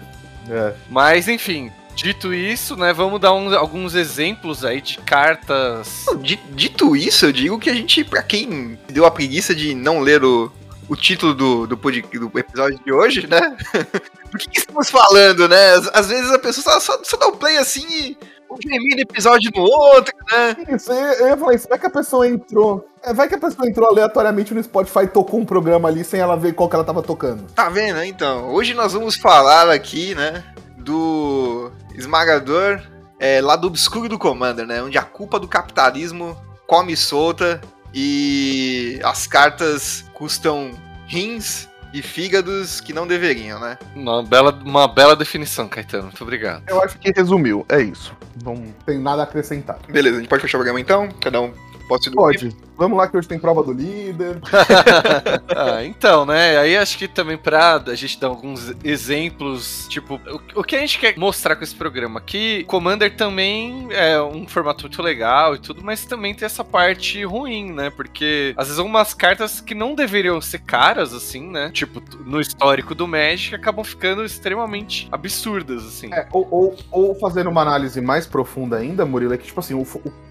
É. 0.49 0.73
Mas, 0.89 1.27
enfim. 1.27 1.71
Dito 1.95 2.33
isso, 2.33 2.77
né, 2.77 2.93
vamos 2.93 3.19
dar 3.19 3.33
uns- 3.33 3.51
alguns 3.51 3.93
exemplos 3.93 4.63
aí 4.63 4.79
de 4.79 4.99
cartas. 4.99 6.05
Di- 6.21 6.39
Dito 6.51 6.95
isso, 6.95 7.25
eu 7.25 7.31
digo 7.33 7.59
que 7.59 7.69
a 7.69 7.73
gente, 7.73 8.05
pra 8.05 8.23
quem 8.23 8.79
deu 8.87 9.05
a 9.05 9.11
preguiça 9.11 9.53
de 9.53 9.75
não 9.75 9.99
ler 9.99 10.23
o, 10.23 10.49
o 10.89 10.95
título 10.95 11.36
do, 11.36 11.68
do, 11.68 11.75
do 11.75 12.39
episódio 12.39 12.80
de 12.83 12.91
hoje, 12.91 13.27
né? 13.27 13.56
Do 14.31 14.38
que, 14.38 14.47
que 14.47 14.59
estamos 14.59 14.91
falando, 14.91 15.47
né? 15.47 15.71
Às, 15.71 15.88
às 15.94 16.07
vezes 16.07 16.31
a 16.31 16.38
pessoa 16.38 16.80
só, 16.80 17.00
só, 17.03 17.18
dá 17.18 17.27
um 17.27 17.36
play 17.36 17.57
assim 17.57 17.86
e 17.89 18.18
um 18.50 19.00
episódio 19.00 19.51
no 19.56 19.63
outro, 19.63 20.13
né? 20.31 20.56
Isso, 20.69 20.91
eu 20.91 21.13
eu 21.13 21.27
ia 21.30 21.38
falar 21.38 21.56
isso. 21.56 21.68
Vai 21.68 21.80
que 21.80 21.86
a 21.88 21.89
pessoa 21.89 22.27
entrou. 22.27 22.88
É, 23.01 23.12
vai 23.12 23.27
que 23.27 23.36
a 23.36 23.39
pessoa 23.39 23.68
entrou 23.68 23.88
aleatoriamente 23.88 24.53
no 24.53 24.62
Spotify 24.62 25.03
e 25.03 25.07
tocou 25.07 25.39
um 25.39 25.45
programa 25.45 25.88
ali 25.88 26.03
sem 26.03 26.19
ela 26.19 26.36
ver 26.36 26.53
qual 26.53 26.69
que 26.69 26.75
ela 26.75 26.83
tava 26.83 27.01
tocando. 27.01 27.44
Tá 27.53 27.69
vendo? 27.69 28.03
Então, 28.03 28.51
hoje 28.51 28.75
nós 28.75 28.94
vamos 28.94 29.15
falar 29.15 29.69
aqui, 29.69 30.13
né, 30.13 30.44
do 30.77 31.71
esmagador 31.95 32.81
é, 33.19 33.42
lado 33.42 33.68
obscuro 33.68 34.07
do 34.09 34.19
Commander, 34.19 34.65
né? 34.65 34.81
Onde 34.81 34.97
a 34.97 35.03
culpa 35.03 35.39
do 35.39 35.47
capitalismo 35.47 36.38
come 36.68 36.95
solta 36.95 37.59
e 37.94 39.00
as 39.03 39.27
cartas 39.27 40.06
custam 40.13 40.71
rins 41.07 41.68
e 41.94 42.01
fígados 42.01 42.80
que 42.80 42.94
não 42.94 43.07
deveriam, 43.07 43.59
né? 43.59 43.77
Uma 43.95 44.21
bela, 44.24 44.51
uma 44.63 44.88
bela 44.88 45.15
definição, 45.15 45.68
Caetano. 45.68 46.03
Muito 46.03 46.21
obrigado. 46.21 46.63
Eu 46.68 46.83
acho 46.83 46.97
que 47.00 47.11
resumiu, 47.11 47.66
é 47.68 47.81
isso. 47.81 48.16
Não 48.44 48.56
tem 48.85 48.99
nada 48.99 49.23
a 49.23 49.25
acrescentar. 49.25 49.80
Beleza, 49.90 50.18
a 50.18 50.19
gente 50.19 50.30
pode 50.30 50.42
fechar 50.42 50.57
o 50.57 50.59
programa 50.59 50.80
então? 50.80 51.09
Cada 51.19 51.42
um 51.42 51.54
pode 51.89 52.03
se 52.03 52.09
dormir? 52.11 52.39
Pode. 52.39 52.55
Vamos 52.77 52.97
lá 52.97 53.09
que 53.09 53.17
hoje 53.17 53.27
tem 53.27 53.37
prova 53.37 53.61
do 53.61 53.73
líder. 53.73 54.39
ah, 55.53 55.83
então, 55.83 56.25
né? 56.25 56.57
Aí 56.57 56.77
acho 56.77 56.97
que 56.97 57.09
também 57.09 57.37
pra 57.37 57.83
a 57.85 57.95
gente 57.95 58.17
dar 58.17 58.27
alguns 58.27 58.73
exemplos, 58.85 59.85
tipo, 59.89 60.15
o, 60.15 60.61
o 60.61 60.63
que 60.63 60.77
a 60.77 60.79
gente 60.79 60.97
quer 60.97 61.17
mostrar 61.17 61.57
com 61.57 61.63
esse 61.63 61.75
programa? 61.75 62.21
Que 62.21 62.63
Commander 62.65 63.13
também 63.17 63.89
é 63.91 64.21
um 64.21 64.47
formato 64.47 64.83
muito 64.83 65.01
legal 65.01 65.55
e 65.55 65.59
tudo, 65.59 65.83
mas 65.83 66.05
também 66.05 66.33
tem 66.33 66.45
essa 66.45 66.63
parte 66.63 67.21
ruim, 67.25 67.73
né? 67.73 67.89
Porque 67.89 68.53
às 68.55 68.67
vezes 68.67 68.79
algumas 68.79 69.13
cartas 69.13 69.59
que 69.59 69.75
não 69.75 69.93
deveriam 69.93 70.39
ser 70.39 70.59
caras, 70.59 71.13
assim, 71.13 71.49
né? 71.49 71.71
Tipo, 71.73 72.01
no 72.23 72.39
histórico 72.39 72.95
do 72.95 73.07
Magic, 73.07 73.55
acabam 73.55 73.83
ficando 73.83 74.23
extremamente 74.23 75.09
absurdas, 75.11 75.83
assim. 75.85 76.13
É, 76.13 76.27
ou, 76.31 76.47
ou, 76.49 76.77
ou 76.91 77.15
fazendo 77.15 77.49
uma 77.49 77.61
análise 77.61 77.99
mais 77.99 78.25
profunda 78.25 78.77
ainda, 78.77 79.05
Murilo, 79.05 79.33
é 79.33 79.37
que, 79.37 79.47
tipo 79.47 79.59
assim, 79.59 79.73
o, 79.73 79.85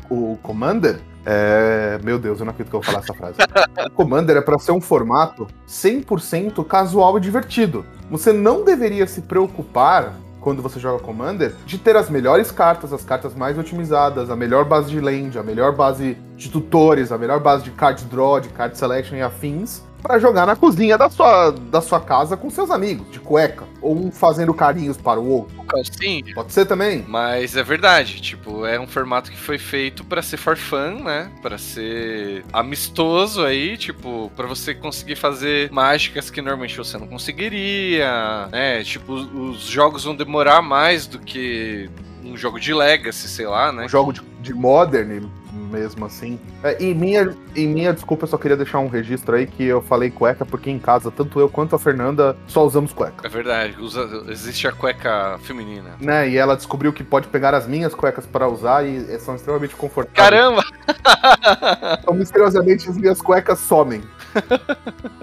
o, 0.09 0.33
o 0.33 0.39
Commander. 0.39 0.99
É... 1.31 1.99
Meu 2.03 2.19
Deus, 2.19 2.41
eu 2.41 2.47
não 2.47 2.53
acredito 2.53 2.71
que 2.71 2.77
eu 2.77 2.81
vou 2.81 2.91
falar 2.91 3.05
essa 3.05 3.13
frase. 3.13 3.37
Commander 3.95 4.39
é 4.39 4.41
pra 4.41 4.59
ser 4.59 4.73
um 4.73 4.81
formato 4.81 5.47
100% 5.69 6.65
casual 6.67 7.19
e 7.19 7.21
divertido. 7.21 7.85
Você 8.11 8.33
não 8.33 8.65
deveria 8.65 9.07
se 9.07 9.21
preocupar. 9.21 10.15
Quando 10.41 10.63
você 10.63 10.79
joga 10.79 11.03
Commander, 11.03 11.53
de 11.67 11.77
ter 11.77 11.97
as 11.97 12.09
melhores 12.09 12.51
cartas, 12.51 12.93
as 12.93 13.05
cartas 13.05 13.35
mais 13.35 13.59
otimizadas, 13.59 14.31
a 14.31 14.37
melhor 14.37 14.65
base 14.65 14.89
de 14.89 15.01
land, 15.01 15.37
a 15.37 15.43
melhor 15.43 15.75
base 15.75 16.17
de 16.37 16.49
tutores, 16.49 17.11
a 17.11 17.19
melhor 17.19 17.41
base 17.41 17.65
de 17.65 17.73
card 17.73 18.05
draw, 18.05 18.41
de 18.41 18.49
card 18.51 18.79
selection 18.79 19.17
e 19.17 19.21
afins, 19.21 19.83
pra 20.03 20.19
jogar 20.19 20.47
na 20.47 20.57
cozinha 20.57 20.97
da 20.97 21.09
sua, 21.11 21.51
da 21.51 21.81
sua 21.81 22.01
casa 22.01 22.37
com 22.37 22.51
seus 22.51 22.71
amigos, 22.71 23.11
de 23.11 23.21
cueca. 23.21 23.65
Ou 23.81 23.97
um 23.97 24.11
fazendo 24.11 24.53
carinhos 24.55 24.97
para 24.97 25.21
o 25.21 25.29
outro. 25.29 25.63
Calcinha. 25.65 26.35
Pode 26.35 26.53
ser 26.53 26.65
também? 26.67 27.05
Mas 27.07 27.57
é 27.57 27.63
verdade, 27.63 28.21
tipo, 28.21 28.65
é 28.65 28.81
um 28.81 28.87
formato 28.87 29.31
que 29.31 29.37
foi 29.37 29.59
feito 29.59 30.03
pra 30.05 30.23
ser 30.23 30.37
for 30.37 30.57
fun, 30.57 31.03
né? 31.05 31.31
Pra 31.43 31.59
ser 31.59 32.45
amistoso 32.53 33.45
aí, 33.45 33.77
tipo, 33.77 34.33
pra 34.35 34.47
você 34.47 34.75
conseguir 34.75 35.17
fazer 35.17 35.71
mágicas 35.71 36.31
que 36.31 36.41
normalmente 36.41 36.77
você 36.77 36.97
não 36.97 37.07
conseguiria, 37.07 38.49
né? 38.51 38.83
Tipo, 38.83 39.13
os 39.13 39.63
jogos 39.63 40.05
vão 40.05 40.17
demorar 40.17 40.63
mais 40.63 41.07
do 41.07 41.19
que 41.19 41.91
um 42.25 42.37
jogo 42.37 42.59
de 42.59 42.73
Legacy, 42.73 43.29
sei 43.29 43.47
lá, 43.47 43.73
né? 43.73 43.85
Um 43.85 43.89
jogo 43.89 44.13
de, 44.13 44.23
de 44.41 44.55
Modern 44.55 45.29
mesmo 45.59 46.07
assim. 46.07 46.39
É, 46.63 46.83
em, 46.83 46.95
minha, 46.95 47.35
em 47.55 47.67
minha 47.67 47.93
desculpa, 47.93 48.25
eu 48.25 48.29
só 48.29 48.39
queria 48.39 48.57
deixar 48.57 48.79
um 48.79 48.89
registro 48.89 49.37
aí 49.37 49.47
que 49.47 49.65
eu 49.65 49.83
falei 49.83 50.11
cueca, 50.11 50.45
porque 50.45 50.71
em 50.71 50.79
casa, 50.79 51.11
tanto 51.11 51.39
eu 51.41 51.49
quanto 51.49 51.75
a 51.75 51.79
Fernanda 51.79 52.37
só 52.47 52.65
usamos 52.65 52.93
cueca. 52.93 53.27
É 53.27 53.29
verdade, 53.29 53.77
usa, 53.81 54.25
existe 54.29 54.67
a 54.67 54.73
cueca 54.73 55.39
feminina. 55.43 55.97
Né, 56.01 56.29
e 56.29 56.37
ela 56.37 56.57
descobriu 56.57 56.93
que 56.93 57.05
pode 57.05 57.29
pegar 57.29 57.55
as 57.55 57.67
minhas 57.67 57.95
cuecas 57.95 58.27
para 58.27 58.49
usar 58.49 58.87
e 58.87 59.19
são 59.19 59.35
extremamente 59.35 59.75
confortáveis. 59.75 60.31
Caramba! 60.31 60.63
Então, 62.01 62.15
misteriosamente, 62.15 62.89
as 62.89 62.97
minhas 62.97 63.21
cuecas 63.21 63.59
somem. 63.59 64.03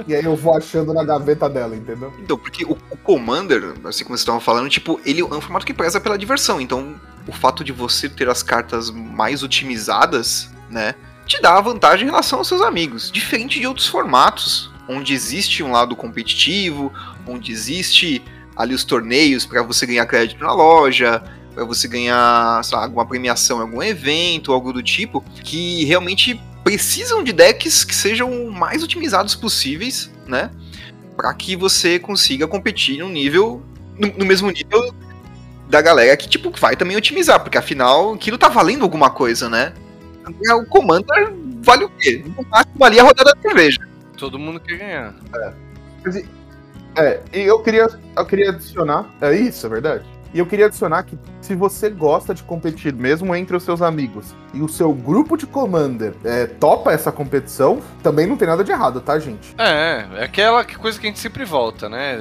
e 0.07 0.15
aí 0.15 0.23
eu 0.23 0.35
vou 0.35 0.55
achando 0.55 0.93
na 0.93 1.03
gaveta 1.03 1.49
dela, 1.49 1.75
entendeu? 1.75 2.13
Então, 2.19 2.37
porque 2.37 2.63
o, 2.65 2.77
o 2.91 2.97
Commander, 2.97 3.73
assim 3.85 4.03
como 4.03 4.15
vocês 4.15 4.21
estavam 4.21 4.41
falando, 4.41 4.69
tipo, 4.69 4.99
ele 5.05 5.21
é 5.21 5.25
um 5.25 5.41
formato 5.41 5.65
que 5.65 5.73
preza 5.73 5.99
pela 5.99 6.17
diversão. 6.17 6.59
Então, 6.59 6.95
o 7.27 7.31
fato 7.31 7.63
de 7.63 7.71
você 7.71 8.07
ter 8.07 8.29
as 8.29 8.43
cartas 8.43 8.89
mais 8.89 9.43
otimizadas, 9.43 10.49
né, 10.69 10.95
te 11.25 11.41
dá 11.41 11.57
a 11.57 11.61
vantagem 11.61 12.07
em 12.07 12.09
relação 12.11 12.39
aos 12.39 12.47
seus 12.47 12.61
amigos. 12.61 13.11
Diferente 13.11 13.59
de 13.59 13.67
outros 13.67 13.87
formatos, 13.87 14.71
onde 14.87 15.13
existe 15.13 15.63
um 15.63 15.71
lado 15.71 15.95
competitivo, 15.95 16.93
onde 17.27 17.51
existe 17.51 18.21
ali 18.55 18.73
os 18.73 18.83
torneios 18.83 19.45
para 19.45 19.61
você 19.63 19.85
ganhar 19.85 20.05
crédito 20.05 20.43
na 20.43 20.53
loja, 20.53 21.21
para 21.53 21.65
você 21.65 21.87
ganhar 21.87 22.61
lá, 22.71 22.83
alguma 22.83 23.05
premiação 23.05 23.57
em 23.57 23.61
algum 23.61 23.81
evento, 23.81 24.53
algo 24.53 24.71
do 24.71 24.83
tipo, 24.83 25.21
que 25.43 25.83
realmente 25.85 26.39
precisam 26.63 27.23
de 27.23 27.31
decks 27.31 27.83
que 27.83 27.95
sejam 27.95 28.49
mais 28.51 28.83
otimizados 28.83 29.35
possíveis, 29.35 30.11
né? 30.27 30.51
Para 31.15 31.33
que 31.33 31.55
você 31.55 31.97
consiga 31.97 32.47
competir 32.47 32.99
no 32.99 33.09
nível 33.09 33.63
no, 33.97 34.07
no, 34.17 34.25
mesmo 34.25 34.51
nível 34.51 34.93
da 35.67 35.81
galera 35.81 36.15
que 36.15 36.27
tipo 36.27 36.51
vai 36.59 36.75
também 36.75 36.97
otimizar, 36.97 37.39
porque 37.39 37.57
afinal 37.57 38.13
aquilo 38.13 38.37
tá 38.37 38.49
valendo 38.49 38.83
alguma 38.83 39.09
coisa, 39.09 39.49
né? 39.49 39.73
O 40.53 40.65
Commander 40.65 41.31
vale 41.61 41.85
o 41.85 41.89
quê? 41.89 42.23
No 42.25 42.43
máximo 42.49 42.75
valia 42.77 43.01
a 43.01 43.05
rodada 43.05 43.33
da 43.33 43.41
cerveja. 43.41 43.79
Todo 44.17 44.39
mundo 44.39 44.59
quer 44.59 44.77
ganhar. 44.77 45.15
É. 45.35 45.53
É, 46.97 47.21
e 47.33 47.41
eu 47.41 47.59
queria, 47.61 47.87
eu 48.15 48.25
queria 48.25 48.51
adicionar. 48.51 49.05
É 49.19 49.35
isso, 49.35 49.65
é 49.65 49.69
verdade. 49.69 50.05
E 50.35 50.39
eu 50.39 50.45
queria 50.45 50.65
adicionar 50.65 51.03
que 51.03 51.17
se 51.39 51.55
você 51.55 51.89
gosta 51.89 52.33
de 52.33 52.43
competir 52.43 52.93
mesmo 52.93 53.33
entre 53.33 53.55
os 53.55 53.63
seus 53.63 53.81
amigos 53.81 54.35
e 54.53 54.61
o 54.61 54.67
seu 54.67 54.91
grupo 54.91 55.37
de 55.37 55.47
Commander 55.47 56.13
é, 56.25 56.45
topa 56.45 56.91
essa 56.91 57.09
competição, 57.09 57.81
também 58.03 58.27
não 58.27 58.35
tem 58.35 58.45
nada 58.45 58.61
de 58.61 58.69
errado, 58.69 58.99
tá, 58.99 59.17
gente? 59.17 59.55
É, 59.57 60.05
é 60.17 60.23
aquela 60.25 60.65
coisa 60.65 60.99
que 60.99 61.07
a 61.07 61.09
gente 61.09 61.19
sempre 61.19 61.45
volta, 61.45 61.87
né? 61.87 62.17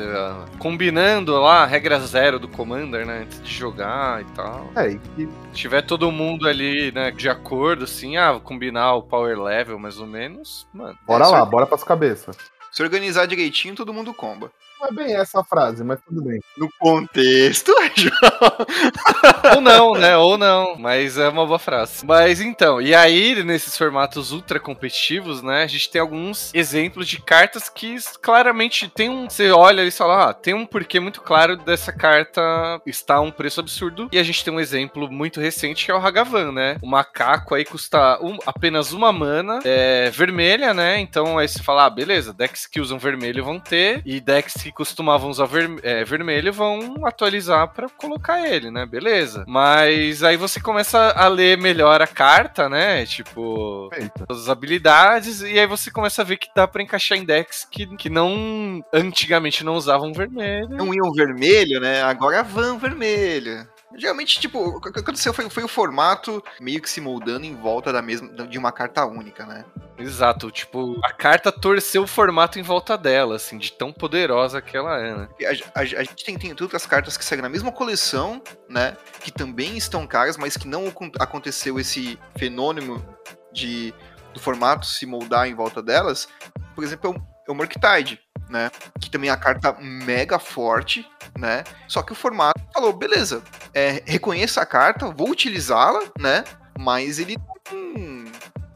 Combinando 0.60 1.32
lá 1.40 1.64
a 1.64 1.66
regra 1.66 1.98
zero 1.98 2.38
do 2.38 2.46
Commander, 2.46 3.04
né? 3.04 3.22
Antes 3.22 3.42
de 3.42 3.52
jogar 3.52 4.22
e 4.22 4.24
tal. 4.26 4.70
É, 4.76 4.90
e 4.92 5.00
Se 5.18 5.28
tiver 5.52 5.82
todo 5.82 6.12
mundo 6.12 6.46
ali, 6.46 6.92
né, 6.92 7.10
de 7.10 7.28
acordo, 7.28 7.82
assim, 7.82 8.16
ah, 8.16 8.38
combinar 8.40 8.94
o 8.94 9.02
power 9.02 9.42
level 9.42 9.76
mais 9.76 9.98
ou 9.98 10.06
menos, 10.06 10.68
mano. 10.72 10.96
bora 11.04 11.24
É, 11.24 11.28
lá, 11.30 11.44
bora 11.44 11.66
pras 11.66 11.82
cabeças. 11.82 12.36
Se 12.70 12.80
organizar 12.80 13.26
direitinho, 13.26 13.74
todo 13.74 13.92
mundo 13.92 14.14
comba. 14.14 14.52
Não 14.84 15.02
é 15.02 15.06
bem 15.06 15.16
essa 15.16 15.40
a 15.40 15.44
frase, 15.44 15.82
mas 15.82 15.98
tudo 16.06 16.22
bem. 16.22 16.40
No 16.58 16.68
contexto, 16.78 17.72
Ou 19.54 19.60
não, 19.60 19.94
né? 19.94 20.16
Ou 20.16 20.36
não. 20.36 20.76
Mas 20.76 21.16
é 21.16 21.28
uma 21.28 21.46
boa 21.46 21.58
frase. 21.58 22.04
Mas 22.04 22.40
então, 22.40 22.80
e 22.82 22.94
aí, 22.94 23.42
nesses 23.42 23.76
formatos 23.78 24.30
ultra 24.30 24.60
competitivos, 24.60 25.42
né? 25.42 25.62
A 25.62 25.66
gente 25.66 25.90
tem 25.90 26.00
alguns 26.00 26.52
exemplos 26.54 27.08
de 27.08 27.20
cartas 27.20 27.68
que 27.68 27.96
claramente 28.20 28.88
tem 28.88 29.08
um. 29.08 29.28
Você 29.28 29.50
olha 29.50 29.82
e 29.82 29.90
fala, 29.90 30.30
ah, 30.30 30.34
tem 30.34 30.52
um 30.52 30.66
porquê 30.66 31.00
muito 31.00 31.22
claro 31.22 31.56
dessa 31.56 31.92
carta 31.92 32.42
está 32.86 33.14
a 33.16 33.20
um 33.20 33.30
preço 33.30 33.60
absurdo. 33.60 34.08
E 34.12 34.18
a 34.18 34.22
gente 34.22 34.44
tem 34.44 34.52
um 34.52 34.60
exemplo 34.60 35.10
muito 35.10 35.40
recente 35.40 35.84
que 35.86 35.90
é 35.90 35.94
o 35.94 35.98
Hagavan, 35.98 36.52
né? 36.52 36.76
O 36.82 36.86
macaco 36.86 37.54
aí 37.54 37.64
custa 37.64 38.18
um- 38.22 38.38
apenas 38.46 38.92
uma 38.92 39.12
mana 39.12 39.60
é, 39.64 40.10
vermelha, 40.10 40.74
né? 40.74 40.98
Então 41.00 41.38
aí 41.38 41.48
você 41.48 41.62
fala, 41.62 41.86
ah, 41.86 41.90
beleza, 41.90 42.34
decks 42.34 42.66
que 42.66 42.80
usam 42.80 42.98
vermelho 42.98 43.44
vão 43.44 43.58
ter, 43.58 44.02
e 44.04 44.20
decks 44.20 44.54
que 44.54 44.72
costumavam 44.74 45.30
usar 45.30 45.46
ver- 45.46 45.78
é, 45.82 46.04
vermelho 46.04 46.52
vão 46.52 46.94
atualizar 47.06 47.68
pra 47.72 47.88
colocar 47.88 48.46
ele, 48.46 48.70
né? 48.70 48.84
Beleza. 48.86 49.44
Mas 49.46 50.22
aí 50.22 50.36
você 50.36 50.60
começa 50.60 51.10
a 51.10 51.28
ler 51.28 51.56
melhor 51.58 52.02
a 52.02 52.06
carta, 52.06 52.68
né? 52.68 53.06
Tipo, 53.06 53.88
Eita. 53.92 54.24
as 54.28 54.48
habilidades, 54.48 55.40
e 55.42 55.58
aí 55.58 55.66
você 55.66 55.90
começa 55.90 56.22
a 56.22 56.24
ver 56.24 56.36
que 56.36 56.48
dá 56.54 56.66
pra 56.66 56.82
encaixar 56.82 57.16
em 57.18 57.24
decks 57.24 57.66
que, 57.70 57.86
que 57.96 58.10
não 58.10 58.82
antigamente 58.92 59.64
não 59.64 59.74
usavam 59.74 60.12
vermelho. 60.12 60.68
não 60.70 60.92
iam 60.92 61.12
vermelho, 61.12 61.80
né? 61.80 62.02
Agora 62.02 62.42
vão 62.42 62.78
vermelho. 62.78 63.66
Geralmente, 63.96 64.40
tipo, 64.40 64.58
o 64.58 64.80
que 64.80 64.98
aconteceu 64.98 65.32
foi, 65.32 65.48
foi 65.48 65.62
o 65.64 65.68
formato 65.68 66.42
meio 66.60 66.80
que 66.80 66.90
se 66.90 67.00
moldando 67.00 67.44
em 67.46 67.54
volta 67.54 67.92
da 67.92 68.02
mesma 68.02 68.28
de 68.46 68.58
uma 68.58 68.72
carta 68.72 69.04
única, 69.06 69.46
né? 69.46 69.64
Exato, 69.96 70.50
tipo, 70.50 70.98
a 71.04 71.12
carta 71.12 71.52
torceu 71.52 72.02
o 72.02 72.06
formato 72.06 72.58
em 72.58 72.62
volta 72.62 72.98
dela, 72.98 73.36
assim, 73.36 73.56
de 73.56 73.72
tão 73.72 73.92
poderosa 73.92 74.60
que 74.60 74.76
ela 74.76 74.98
é, 74.98 75.14
né? 75.16 75.28
A, 75.74 75.78
a- 75.80 75.82
a 75.82 75.84
gente 76.02 76.24
tem, 76.24 76.36
tem 76.36 76.50
outras 76.60 76.84
cartas 76.86 77.16
que 77.16 77.24
saem 77.24 77.40
na 77.42 77.48
mesma 77.48 77.70
coleção, 77.70 78.42
né? 78.68 78.96
Que 79.20 79.30
também 79.30 79.76
estão 79.76 80.06
caras, 80.06 80.36
mas 80.36 80.56
que 80.56 80.66
não 80.66 80.88
acon- 80.88 81.12
aconteceu 81.20 81.78
esse 81.78 82.18
fenômeno 82.36 83.04
de 83.52 83.94
do 84.32 84.40
formato 84.40 84.84
se 84.84 85.06
moldar 85.06 85.46
em 85.46 85.54
volta 85.54 85.80
delas. 85.80 86.26
Por 86.74 86.82
exemplo, 86.82 87.12
é 87.12 87.16
o, 87.16 87.22
é 87.48 87.52
o 87.52 87.54
Murktide, 87.54 88.18
né? 88.54 88.70
Que 89.00 89.10
também 89.10 89.28
é 89.28 89.32
uma 89.32 89.38
carta 89.38 89.76
mega 89.80 90.38
forte, 90.38 91.04
né? 91.36 91.64
Só 91.88 92.02
que 92.02 92.12
o 92.12 92.14
formato 92.14 92.62
falou, 92.72 92.92
beleza, 92.92 93.42
é, 93.74 94.02
reconheço 94.06 94.60
a 94.60 94.64
carta, 94.64 95.10
vou 95.10 95.28
utilizá-la, 95.28 96.00
né? 96.18 96.44
Mas 96.78 97.18
ele 97.18 97.36
não, 97.72 98.24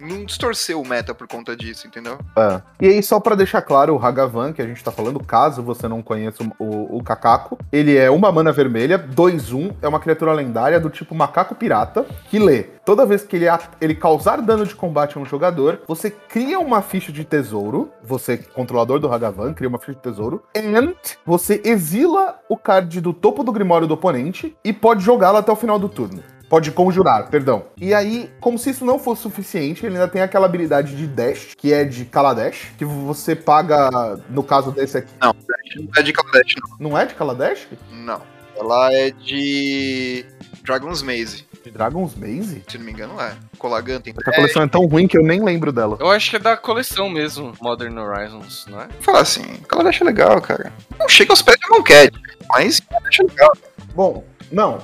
não 0.00 0.24
distorceu 0.24 0.80
o 0.80 0.86
meta 0.86 1.14
por 1.14 1.26
conta 1.26 1.56
disso, 1.56 1.86
entendeu? 1.86 2.18
É. 2.36 2.62
E 2.80 2.88
aí, 2.88 3.02
só 3.02 3.20
pra 3.20 3.34
deixar 3.34 3.62
claro, 3.62 3.94
o 3.94 4.04
Hagavan, 4.04 4.52
que 4.52 4.62
a 4.62 4.66
gente 4.66 4.82
tá 4.82 4.90
falando, 4.90 5.20
caso 5.20 5.62
você 5.62 5.88
não 5.88 6.02
conheça 6.02 6.42
o, 6.58 6.64
o, 6.64 6.98
o 6.98 7.02
Kakaku, 7.02 7.58
ele 7.72 7.96
é 7.96 8.10
uma 8.10 8.30
mana 8.30 8.52
vermelha, 8.52 8.98
2-1, 8.98 9.74
é 9.82 9.88
uma 9.88 10.00
criatura 10.00 10.32
lendária 10.32 10.80
do 10.80 10.90
tipo 10.90 11.14
macaco 11.14 11.54
pirata, 11.54 12.06
que 12.30 12.38
lê. 12.38 12.64
Toda 12.84 13.04
vez 13.04 13.22
que 13.22 13.36
ele, 13.36 13.46
ele 13.80 13.94
causar 13.94 14.40
dano 14.40 14.64
de 14.64 14.74
combate 14.74 15.18
a 15.18 15.20
um 15.20 15.24
jogador, 15.24 15.82
você 15.86 16.10
cria 16.10 16.58
uma 16.58 16.80
ficha 16.80 17.12
de 17.12 17.24
tesouro, 17.24 17.90
você, 18.02 18.38
controlador 18.38 18.98
do 18.98 19.12
Hagavan, 19.12 19.52
cria 19.52 19.68
uma 19.68 19.78
ficha 19.78 19.94
de 19.94 20.00
tesouro, 20.00 20.42
and 20.56 20.94
você 21.26 21.60
exila 21.64 22.38
o 22.48 22.56
card 22.56 23.00
do 23.00 23.12
topo 23.12 23.42
do 23.42 23.52
grimório 23.52 23.86
do 23.86 23.94
oponente 23.94 24.56
e 24.64 24.72
pode 24.72 25.04
jogá-lo 25.04 25.38
até 25.38 25.52
o 25.52 25.56
final 25.56 25.78
do 25.78 25.88
turno. 25.88 26.22
Pode 26.48 26.70
conjurar, 26.72 27.28
perdão. 27.28 27.66
E 27.76 27.92
aí, 27.92 28.30
como 28.40 28.58
se 28.58 28.70
isso 28.70 28.84
não 28.84 28.98
fosse 28.98 29.22
suficiente, 29.22 29.84
ele 29.84 29.96
ainda 29.96 30.08
tem 30.08 30.22
aquela 30.22 30.46
habilidade 30.46 30.96
de 30.96 31.06
dash, 31.06 31.54
que 31.56 31.72
é 31.72 31.84
de 31.84 32.04
Kaladesh, 32.06 32.68
que 32.78 32.84
você 32.84 33.36
paga, 33.36 33.90
no 34.30 34.42
caso 34.42 34.70
desse 34.72 34.98
aqui, 34.98 35.12
Não 35.20 35.34
é 35.96 36.02
de 36.02 36.12
Kaladesh, 36.12 36.54
não 36.80 36.98
é 36.98 37.04
de 37.06 37.14
Kaladesh? 37.14 37.68
não. 37.92 38.18
Não. 38.18 38.38
Ela 38.60 38.92
é 38.92 39.10
de 39.12 40.24
Dragon's 40.64 41.00
Maze. 41.00 41.44
De 41.62 41.70
Dragon's 41.70 42.16
Maze? 42.16 42.64
Se 42.66 42.76
não 42.76 42.84
me 42.86 42.90
engano, 42.90 43.20
é. 43.20 43.36
Colagan 43.56 44.00
tem. 44.00 44.12
Essa 44.20 44.32
coleção 44.34 44.62
é 44.62 44.66
tão 44.66 44.84
ruim 44.86 45.06
que 45.06 45.16
eu 45.16 45.22
nem 45.22 45.44
lembro 45.44 45.70
dela. 45.70 45.96
Eu 46.00 46.10
acho 46.10 46.30
que 46.30 46.36
é 46.36 46.38
da 46.40 46.56
coleção 46.56 47.08
mesmo, 47.08 47.52
Modern 47.60 47.96
Horizons, 47.96 48.66
não 48.68 48.80
é? 48.80 48.88
Vou 48.88 49.02
falar 49.02 49.20
assim, 49.20 49.44
Kaladesh 49.68 50.00
é 50.00 50.04
legal, 50.04 50.40
cara. 50.40 50.72
Não 50.98 51.08
chega 51.08 51.32
aos 51.32 51.40
pés 51.40 51.56
de 51.60 51.68
Monked, 51.70 52.10
mas 52.48 52.80
Kaladesh 52.80 53.20
é 53.20 53.22
legal. 53.22 53.52
Bom, 53.94 54.24
não, 54.50 54.78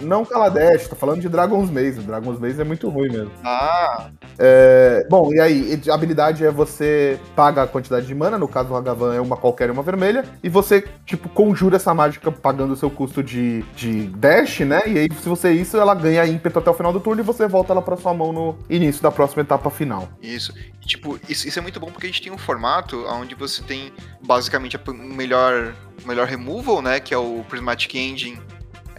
não 0.00 0.24
Kaladesh, 0.24 0.88
tô 0.88 0.96
falando 0.96 1.20
de 1.20 1.28
Dragon's 1.28 1.70
Maze. 1.70 2.00
Dragon's 2.00 2.38
Maze 2.38 2.60
é 2.60 2.64
muito 2.64 2.88
ruim 2.88 3.08
mesmo. 3.10 3.30
Ah, 3.44 4.10
É, 4.38 5.06
bom, 5.10 5.32
e 5.32 5.40
aí, 5.40 5.80
a 5.88 5.94
habilidade 5.94 6.44
é 6.44 6.50
você 6.50 7.18
paga 7.34 7.62
a 7.62 7.66
quantidade 7.66 8.06
de 8.06 8.14
mana, 8.14 8.38
no 8.38 8.46
caso 8.46 8.68
do 8.68 8.76
Hagavan 8.76 9.14
é 9.14 9.20
uma 9.20 9.36
qualquer 9.36 9.68
e 9.68 9.72
uma 9.72 9.82
vermelha, 9.82 10.24
e 10.42 10.48
você, 10.48 10.84
tipo, 11.04 11.28
conjura 11.28 11.76
essa 11.76 11.92
mágica 11.92 12.30
pagando 12.30 12.72
o 12.72 12.76
seu 12.76 12.90
custo 12.90 13.22
de, 13.22 13.62
de 13.74 14.06
dash, 14.08 14.60
né? 14.60 14.82
E 14.86 14.98
aí, 14.98 15.08
se 15.12 15.28
você 15.28 15.52
isso, 15.52 15.76
ela 15.76 15.94
ganha 15.94 16.24
ímpeto 16.26 16.58
até 16.58 16.70
o 16.70 16.74
final 16.74 16.92
do 16.92 17.00
turno 17.00 17.20
e 17.20 17.24
você 17.24 17.48
volta 17.48 17.72
ela 17.72 17.82
pra 17.82 17.96
sua 17.96 18.14
mão 18.14 18.32
no 18.32 18.56
início 18.70 19.02
da 19.02 19.10
próxima 19.10 19.42
etapa 19.42 19.70
final. 19.70 20.08
isso. 20.22 20.52
E, 20.82 20.86
tipo, 20.86 21.18
isso, 21.28 21.48
isso 21.48 21.58
é 21.58 21.62
muito 21.62 21.80
bom 21.80 21.90
porque 21.90 22.06
a 22.06 22.08
gente 22.08 22.22
tem 22.22 22.32
um 22.32 22.38
formato 22.38 23.04
onde 23.08 23.34
você 23.34 23.62
tem 23.62 23.92
basicamente 24.24 24.76
o 24.76 24.94
melhor, 24.94 25.74
o 26.04 26.08
melhor 26.08 26.26
removal, 26.26 26.80
né? 26.80 27.00
Que 27.00 27.12
é 27.12 27.18
o 27.18 27.44
Prismatic 27.48 27.94
Engine. 27.94 28.40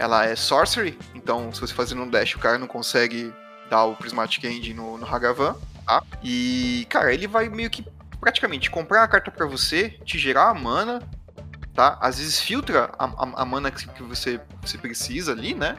Ela 0.00 0.24
é 0.24 0.34
Sorcery, 0.34 0.98
então 1.14 1.52
se 1.52 1.60
você 1.60 1.74
fazer 1.74 1.94
um 1.94 2.08
dash, 2.08 2.34
o 2.34 2.38
cara 2.38 2.56
não 2.56 2.66
consegue 2.66 3.34
dar 3.68 3.84
o 3.84 3.94
Prismatic 3.94 4.42
Engine 4.44 4.72
no, 4.72 4.96
no 4.96 5.06
Hagavan, 5.06 5.54
tá? 5.86 6.02
E, 6.22 6.86
cara, 6.88 7.12
ele 7.12 7.26
vai 7.26 7.50
meio 7.50 7.68
que 7.68 7.84
praticamente 8.18 8.70
comprar 8.70 9.02
a 9.02 9.08
carta 9.08 9.30
para 9.30 9.44
você, 9.44 9.90
te 10.02 10.18
gerar 10.18 10.48
a 10.48 10.54
mana, 10.54 11.02
tá? 11.74 11.98
Às 12.00 12.18
vezes 12.18 12.40
filtra 12.40 12.90
a, 12.98 13.04
a, 13.04 13.42
a 13.42 13.44
mana 13.44 13.70
que, 13.70 13.86
que 13.88 14.02
você, 14.02 14.40
você 14.62 14.78
precisa 14.78 15.32
ali, 15.32 15.54
né? 15.54 15.76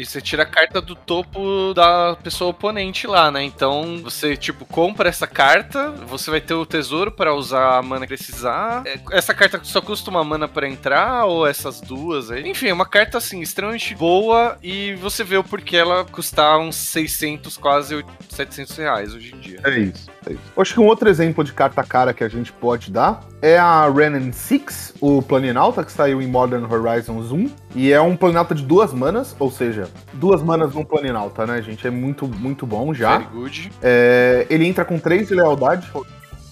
E 0.00 0.06
você 0.06 0.18
tira 0.18 0.44
a 0.44 0.46
carta 0.46 0.80
do 0.80 0.94
topo 0.94 1.74
da 1.74 2.16
pessoa 2.22 2.52
oponente 2.52 3.06
lá, 3.06 3.30
né? 3.30 3.44
Então 3.44 4.00
você, 4.02 4.34
tipo, 4.34 4.64
compra 4.64 5.10
essa 5.10 5.26
carta, 5.26 5.90
você 5.90 6.30
vai 6.30 6.40
ter 6.40 6.54
o 6.54 6.64
tesouro 6.64 7.12
para 7.12 7.34
usar 7.34 7.76
a 7.76 7.82
mana 7.82 8.06
que 8.06 8.16
precisar. 8.16 8.82
É, 8.86 8.98
essa 9.12 9.34
carta 9.34 9.60
só 9.62 9.78
custa 9.82 10.08
uma 10.08 10.24
mana 10.24 10.48
para 10.48 10.66
entrar, 10.66 11.26
ou 11.26 11.46
essas 11.46 11.82
duas 11.82 12.30
aí. 12.30 12.48
Enfim, 12.48 12.68
é 12.68 12.72
uma 12.72 12.86
carta, 12.86 13.18
assim, 13.18 13.42
extremamente 13.42 13.94
boa 13.94 14.56
e 14.62 14.94
você 14.94 15.22
vê 15.22 15.36
o 15.36 15.44
porquê 15.44 15.76
ela 15.76 16.02
custar 16.06 16.58
uns 16.58 16.76
600, 16.76 17.58
quase 17.58 18.02
700 18.30 18.76
reais 18.78 19.14
hoje 19.14 19.34
em 19.34 19.38
dia. 19.38 19.60
É 19.64 19.78
isso. 19.80 20.08
É 20.26 20.32
isso. 20.32 20.42
Acho 20.56 20.72
que 20.72 20.80
um 20.80 20.86
outro 20.86 21.10
exemplo 21.10 21.44
de 21.44 21.52
carta 21.52 21.82
cara 21.82 22.14
que 22.14 22.24
a 22.24 22.28
gente 22.28 22.52
pode 22.52 22.90
dar 22.90 23.20
é 23.42 23.58
a 23.58 23.86
Renan 23.90 24.32
6, 24.32 24.94
o 24.98 25.20
Planinauta, 25.20 25.84
que 25.84 25.92
saiu 25.92 26.22
em 26.22 26.26
Modern 26.26 26.64
Horizons 26.64 27.30
1. 27.32 27.50
E 27.74 27.92
é 27.92 28.00
um 28.00 28.16
Planinauta 28.16 28.54
de 28.54 28.64
duas 28.64 28.92
manas, 28.92 29.34
ou 29.38 29.50
seja, 29.50 29.88
duas 30.12 30.42
manas 30.42 30.74
num 30.74 30.84
Planinauta, 30.84 31.46
né, 31.46 31.62
gente? 31.62 31.86
É 31.86 31.90
muito, 31.90 32.26
muito 32.26 32.66
bom 32.66 32.92
já. 32.92 33.18
Very 33.18 33.30
good. 33.30 33.72
É, 33.82 34.46
ele 34.50 34.66
entra 34.66 34.84
com 34.84 34.98
3 34.98 35.28
de 35.28 35.34
lealdade. 35.34 35.90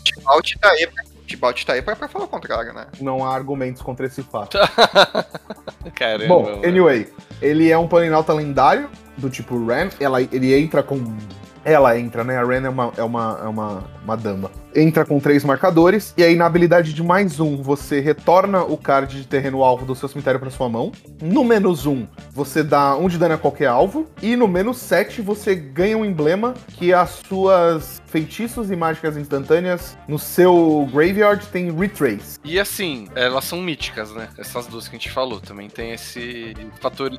Tibalt 0.05 0.53
tá 0.61 0.71
aí 0.71 0.87
pra, 0.87 1.05
Tibalt 1.27 1.65
tá 1.65 1.73
aí 1.75 1.83
pra, 1.83 1.97
pra 1.97 2.09
falar 2.09 2.25
o 2.25 2.29
contrário, 2.29 2.73
né? 2.73 2.87
Não 3.01 3.25
há 3.25 3.35
argumentos 3.35 3.83
contra 3.83 4.07
esse 4.07 4.23
fato. 4.23 4.59
Caramba. 5.95 6.29
Bom, 6.29 6.63
anyway, 6.65 7.13
ele 7.43 7.71
é 7.71 7.77
um 7.77 7.89
Planinauta 7.89 8.33
lendário, 8.33 8.89
do 9.17 9.29
tipo 9.29 9.65
Ren. 9.67 9.91
Ela, 10.01 10.23
ele 10.23 10.55
entra 10.55 10.83
com. 10.83 11.17
Ela 11.65 11.99
entra, 11.99 12.25
né? 12.25 12.39
A 12.39 12.45
Ren 12.45 12.65
é 12.65 12.69
uma, 12.69 12.93
é 12.97 13.03
uma, 13.03 13.41
é 13.43 13.49
uma, 13.49 13.85
uma 14.09 14.17
dama. 14.17 14.50
Entra 14.75 15.05
com 15.05 15.21
três 15.21 15.45
marcadores, 15.45 16.15
e 16.17 16.23
aí 16.23 16.35
na 16.35 16.47
habilidade 16.47 16.95
de 16.95 17.03
mais 17.03 17.41
um, 17.41 17.62
você 17.62 18.00
retorna 18.00 18.62
o 18.62 18.77
card 18.77 19.21
de 19.21 19.27
terreno 19.27 19.62
alvo 19.62 19.85
do 19.85 19.95
seu 19.95 20.09
cemitério 20.09 20.41
para 20.41 20.50
sua 20.50 20.69
mão. 20.69 20.93
No 21.21 21.45
menos 21.45 21.85
um, 21.85 22.07
você 22.33 22.62
dá 22.62 22.97
um 22.97 23.09
de 23.09 23.19
dano 23.19 23.35
a 23.35 23.38
qualquer 23.38 23.67
alvo. 23.67 24.07
E 24.23 24.35
no 24.37 24.49
menos 24.49 24.79
sete, 24.79 25.21
você 25.21 25.55
ganha 25.55 25.99
um 25.99 26.05
emblema 26.05 26.55
que 26.75 26.93
as 26.93 27.21
suas 27.29 28.00
feitiços 28.09 28.71
e 28.71 28.77
mágicas 28.77 29.17
instantâneas 29.17 29.97
no 30.09 30.19
seu 30.19 30.88
graveyard 30.93 31.47
tem 31.49 31.71
retrace. 31.71 32.38
E 32.43 32.59
assim, 32.59 33.09
elas 33.15 33.45
são 33.45 33.61
míticas, 33.61 34.12
né? 34.15 34.29
Essas 34.38 34.67
duas 34.67 34.88
que 34.88 34.97
a 34.97 34.99
gente 34.99 35.11
falou. 35.11 35.41
Também 35.41 35.69
tem 35.69 35.93
esse 35.93 36.57
fator 36.81 37.11
de. 37.11 37.19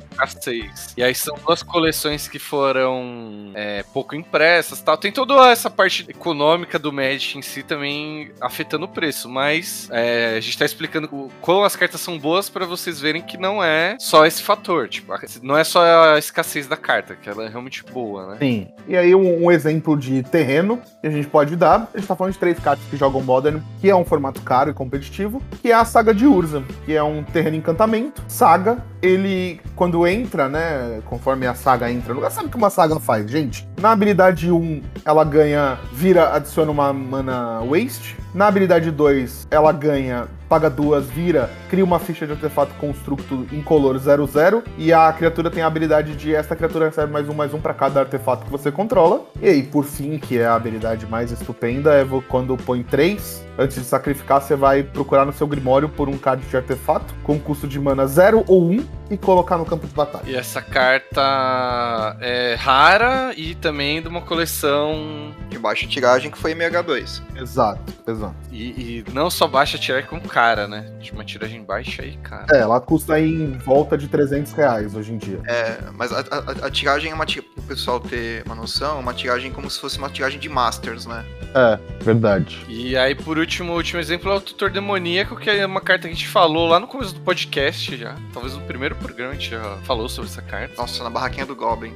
E 0.97 1.03
aí 1.03 1.13
são 1.13 1.37
duas 1.45 1.61
coleções 1.61 2.27
que 2.27 2.39
foram 2.39 3.51
é, 3.53 3.83
pouco 3.93 4.15
impressas 4.15 4.81
tal. 4.81 4.97
Tem 4.97 5.11
toda 5.11 5.51
essa 5.51 5.69
parte 5.69 6.05
econômica 6.09 6.78
do 6.79 6.91
Magic 6.91 7.37
em 7.37 7.41
si 7.41 7.63
também 7.63 8.31
afetando 8.41 8.85
o 8.85 8.87
preço. 8.87 9.29
Mas 9.29 9.87
é, 9.91 10.35
a 10.37 10.39
gente 10.39 10.57
tá 10.57 10.65
explicando 10.65 11.07
quão 11.41 11.63
as 11.63 11.75
cartas 11.75 12.01
são 12.01 12.17
boas 12.17 12.49
para 12.49 12.65
vocês 12.65 12.99
verem 12.99 13.21
que 13.21 13.37
não 13.37 13.63
é 13.63 13.97
só 13.99 14.25
esse 14.25 14.41
fator. 14.41 14.87
Tipo, 14.87 15.13
não 15.41 15.57
é 15.57 15.63
só 15.63 16.13
a 16.13 16.17
escassez 16.17 16.67
da 16.67 16.77
carta, 16.77 17.15
que 17.15 17.29
ela 17.29 17.45
é 17.45 17.49
realmente 17.49 17.83
boa, 17.83 18.31
né? 18.31 18.37
Sim. 18.39 18.67
E 18.87 18.97
aí, 18.97 19.13
um, 19.13 19.45
um 19.45 19.51
exemplo 19.51 19.97
de 19.97 20.23
terreno 20.23 20.81
que 21.01 21.07
a 21.07 21.11
gente 21.11 21.27
pode 21.27 21.55
dar, 21.55 21.89
a 21.93 21.97
gente 21.97 22.07
tá 22.07 22.15
falando 22.15 22.33
de 22.33 22.39
três 22.39 22.59
cartas 22.59 22.85
que 22.89 22.97
jogam 22.97 23.21
Modern, 23.21 23.61
que 23.79 23.89
é 23.89 23.95
um 23.95 24.05
formato 24.05 24.41
caro 24.41 24.69
e 24.69 24.73
competitivo, 24.73 25.41
que 25.61 25.71
é 25.71 25.75
a 25.75 25.85
Saga 25.85 26.13
de 26.13 26.25
Urza, 26.25 26.63
que 26.85 26.95
é 26.95 27.03
um 27.03 27.23
terreno 27.23 27.57
encantamento. 27.57 28.23
Saga, 28.27 28.83
ele, 29.01 29.61
quando 29.75 30.05
entra, 30.05 30.49
né, 30.49 31.01
conforme 31.05 31.47
a 31.47 31.53
saga 31.53 31.91
entra 31.91 32.09
no 32.09 32.15
lugar, 32.15 32.31
sabe 32.31 32.47
o 32.47 32.49
que 32.49 32.57
uma 32.57 32.69
saga 32.69 32.99
faz, 32.99 33.29
gente? 33.29 33.67
Na 33.79 33.91
habilidade 33.91 34.51
1, 34.51 34.81
ela 35.05 35.23
ganha, 35.23 35.77
vira, 35.91 36.33
adiciona 36.33 36.68
uma 36.71 36.93
mana 36.93 37.61
waste. 37.61 38.17
Na 38.33 38.47
habilidade 38.47 38.91
2, 38.91 39.47
ela 39.49 39.71
ganha, 39.71 40.27
paga 40.47 40.69
duas, 40.69 41.07
vira, 41.07 41.49
cria 41.69 41.83
uma 41.83 41.99
ficha 41.99 42.25
de 42.25 42.33
artefato 42.33 42.73
constructo 42.75 43.47
incolor 43.51 43.97
00 43.97 44.63
e 44.77 44.93
a 44.93 45.11
criatura 45.13 45.49
tem 45.49 45.63
a 45.63 45.67
habilidade 45.67 46.15
de 46.15 46.33
esta 46.33 46.55
criatura 46.55 46.85
recebe 46.85 47.11
mais 47.11 47.27
um, 47.27 47.33
mais 47.33 47.53
um 47.53 47.59
pra 47.59 47.73
cada 47.73 47.99
artefato 47.99 48.45
que 48.45 48.51
você 48.51 48.71
controla. 48.71 49.25
E 49.41 49.47
aí, 49.47 49.63
por 49.63 49.83
fim, 49.83 50.17
que 50.17 50.37
é 50.37 50.45
a 50.45 50.55
habilidade 50.55 51.05
mais 51.07 51.31
estupenda, 51.31 51.93
é 51.93 52.05
quando 52.27 52.57
põe 52.57 52.83
3, 52.83 53.45
antes 53.57 53.77
de 53.77 53.83
sacrificar, 53.83 54.41
você 54.41 54.55
vai 54.55 54.83
procurar 54.83 55.25
no 55.25 55.33
seu 55.33 55.47
grimório 55.47 55.89
por 55.89 56.09
um 56.09 56.17
card 56.17 56.45
de 56.45 56.57
artefato 56.57 57.13
com 57.23 57.39
custo 57.39 57.67
de 57.67 57.79
mana 57.79 58.05
0 58.05 58.43
ou 58.47 58.69
1 58.69 58.98
e 59.09 59.17
colocar 59.17 59.57
no 59.57 59.65
campo 59.65 59.87
de 59.87 59.93
batalha. 59.93 60.23
E 60.27 60.35
essa 60.35 60.61
carta 60.61 62.17
é 62.21 62.55
rara 62.55 63.33
e 63.35 63.55
também 63.55 64.01
de 64.01 64.07
uma 64.07 64.21
coleção. 64.21 65.33
De 65.49 65.57
baixa 65.57 65.87
tiragem 65.87 66.29
que 66.31 66.37
foi 66.37 66.53
MH2. 66.53 67.21
Exato, 67.35 67.81
exato. 68.07 68.35
E, 68.51 68.63
e 68.63 69.05
não 69.13 69.29
só 69.29 69.47
baixa 69.47 69.77
tirar 69.77 70.05
com 70.05 70.19
cara, 70.19 70.67
né? 70.67 70.91
De 71.01 71.11
uma 71.11 71.23
tiragem 71.23 71.63
baixa 71.63 72.03
aí, 72.03 72.17
cara. 72.17 72.45
É, 72.51 72.59
ela 72.59 72.79
custa 72.79 73.13
aí 73.15 73.29
em 73.29 73.57
volta 73.57 73.97
de 73.97 74.07
300 74.07 74.51
reais 74.53 74.95
hoje 74.95 75.13
em 75.13 75.17
dia. 75.17 75.39
É, 75.47 75.77
mas 75.93 76.11
a, 76.11 76.19
a- 76.19 76.67
a 76.67 76.71
tiragem 76.71 77.11
é 77.11 77.13
uma 77.15 77.25
tiragem, 77.25 77.51
pro 77.53 77.63
pessoal 77.63 77.99
ter 77.99 78.43
uma 78.45 78.55
noção, 78.55 78.97
é 78.97 78.99
uma 78.99 79.13
tiragem 79.13 79.51
como 79.51 79.69
se 79.69 79.79
fosse 79.79 79.97
uma 79.97 80.09
tiragem 80.09 80.39
de 80.39 80.49
Masters, 80.49 81.05
né? 81.05 81.25
É, 81.55 81.79
verdade. 82.03 82.63
E 82.69 82.95
aí, 82.95 83.15
por 83.15 83.37
último, 83.39 83.73
o 83.73 83.75
último 83.75 83.99
exemplo 83.99 84.31
é 84.31 84.35
o 84.35 84.41
Tutor 84.41 84.69
Demoníaco, 84.69 85.35
que 85.35 85.49
é 85.49 85.65
uma 85.65 85.81
carta 85.81 86.03
que 86.07 86.13
a 86.13 86.15
gente 86.15 86.27
falou 86.27 86.67
lá 86.67 86.79
no 86.79 86.87
começo 86.87 87.13
do 87.15 87.21
podcast 87.21 87.95
já. 87.97 88.15
Talvez 88.33 88.53
no 88.55 88.61
primeiro 88.61 88.95
programa 88.99 89.31
a 89.31 89.35
gente 89.35 89.49
já 89.49 89.77
falou 89.83 90.07
sobre 90.07 90.29
essa 90.29 90.41
carta. 90.41 90.75
Nossa, 90.77 91.03
na 91.03 91.09
barraquinha 91.09 91.45
do 91.45 91.55
Goblin. 91.55 91.93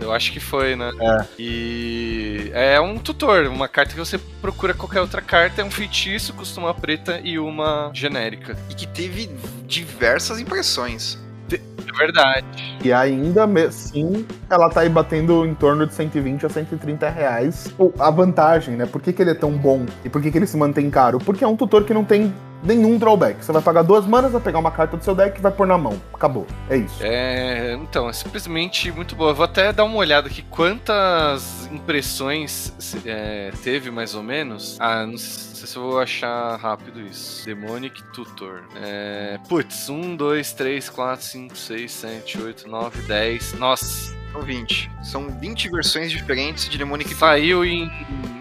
Eu 0.00 0.12
acho 0.12 0.32
que 0.32 0.40
foi, 0.40 0.74
né? 0.74 0.90
É. 1.00 1.26
E 1.38 2.50
é 2.52 2.80
um 2.80 2.98
tutor, 2.98 3.46
uma 3.46 3.68
carta 3.68 3.92
que 3.92 3.98
você 3.98 4.18
procura 4.40 4.74
qualquer 4.74 5.00
outra 5.00 5.22
carta, 5.22 5.62
é 5.62 5.64
um 5.64 5.70
feitiço, 5.70 6.34
custa 6.34 6.58
uma 6.58 6.74
preta 6.74 7.20
e 7.22 7.38
uma 7.38 7.90
genérica. 7.94 8.56
E 8.68 8.74
que 8.74 8.86
teve 8.86 9.30
diversas 9.66 10.40
impressões. 10.40 11.18
É 11.52 11.98
verdade. 11.98 12.78
E 12.82 12.92
ainda 12.92 13.44
assim, 13.66 14.26
ela 14.54 14.68
tá 14.68 14.80
aí 14.80 14.88
batendo 14.88 15.46
em 15.46 15.54
torno 15.54 15.86
de 15.86 15.94
120 15.94 16.46
a 16.46 16.48
130 16.48 17.08
reais. 17.08 17.72
A 17.98 18.10
vantagem, 18.10 18.76
né? 18.76 18.86
Por 18.86 19.00
que, 19.00 19.12
que 19.12 19.22
ele 19.22 19.30
é 19.30 19.34
tão 19.34 19.52
bom 19.52 19.86
e 20.04 20.08
por 20.08 20.20
que, 20.20 20.30
que 20.30 20.38
ele 20.38 20.46
se 20.46 20.56
mantém 20.56 20.90
caro? 20.90 21.18
Porque 21.18 21.44
é 21.44 21.48
um 21.48 21.56
tutor 21.56 21.84
que 21.84 21.94
não 21.94 22.04
tem 22.04 22.32
nenhum 22.62 22.96
drawback. 22.96 23.44
Você 23.44 23.52
vai 23.52 23.62
pagar 23.62 23.82
duas 23.82 24.06
manas, 24.06 24.32
vai 24.32 24.40
pegar 24.40 24.58
uma 24.58 24.70
carta 24.70 24.96
do 24.96 25.02
seu 25.02 25.14
deck 25.14 25.38
e 25.38 25.42
vai 25.42 25.52
pôr 25.52 25.66
na 25.66 25.76
mão. 25.76 26.00
Acabou. 26.12 26.46
É 26.70 26.76
isso. 26.76 26.98
É, 27.00 27.74
então, 27.74 28.08
é 28.08 28.12
simplesmente 28.12 28.90
muito 28.92 29.16
boa. 29.16 29.30
Eu 29.30 29.34
vou 29.34 29.44
até 29.44 29.72
dar 29.72 29.84
uma 29.84 29.96
olhada 29.96 30.28
aqui 30.28 30.42
quantas 30.42 31.68
impressões 31.72 32.72
é, 33.04 33.50
teve, 33.62 33.90
mais 33.90 34.14
ou 34.14 34.22
menos. 34.22 34.76
Ah, 34.78 35.04
não 35.06 35.18
sei 35.18 35.66
se 35.66 35.76
eu 35.76 35.82
vou 35.82 36.00
achar 36.00 36.56
rápido 36.56 37.00
isso. 37.00 37.44
Demonic 37.44 38.02
Tutor. 38.12 38.62
É, 38.80 39.38
putz, 39.48 39.88
1, 39.88 40.16
2, 40.16 40.52
3, 40.52 40.88
4, 40.88 41.24
5, 41.24 41.56
6, 41.56 41.92
7, 41.92 42.42
8, 42.42 42.68
9, 42.68 43.02
10. 43.02 43.54
Nossa, 43.54 44.14
São 44.32 44.42
20. 44.42 44.90
São 45.02 45.28
20 45.28 45.68
versões 45.70 46.10
diferentes 46.10 46.68
de 46.68 46.78
Demonic 46.78 47.14
saiu 47.14 47.64
em, 47.64 47.90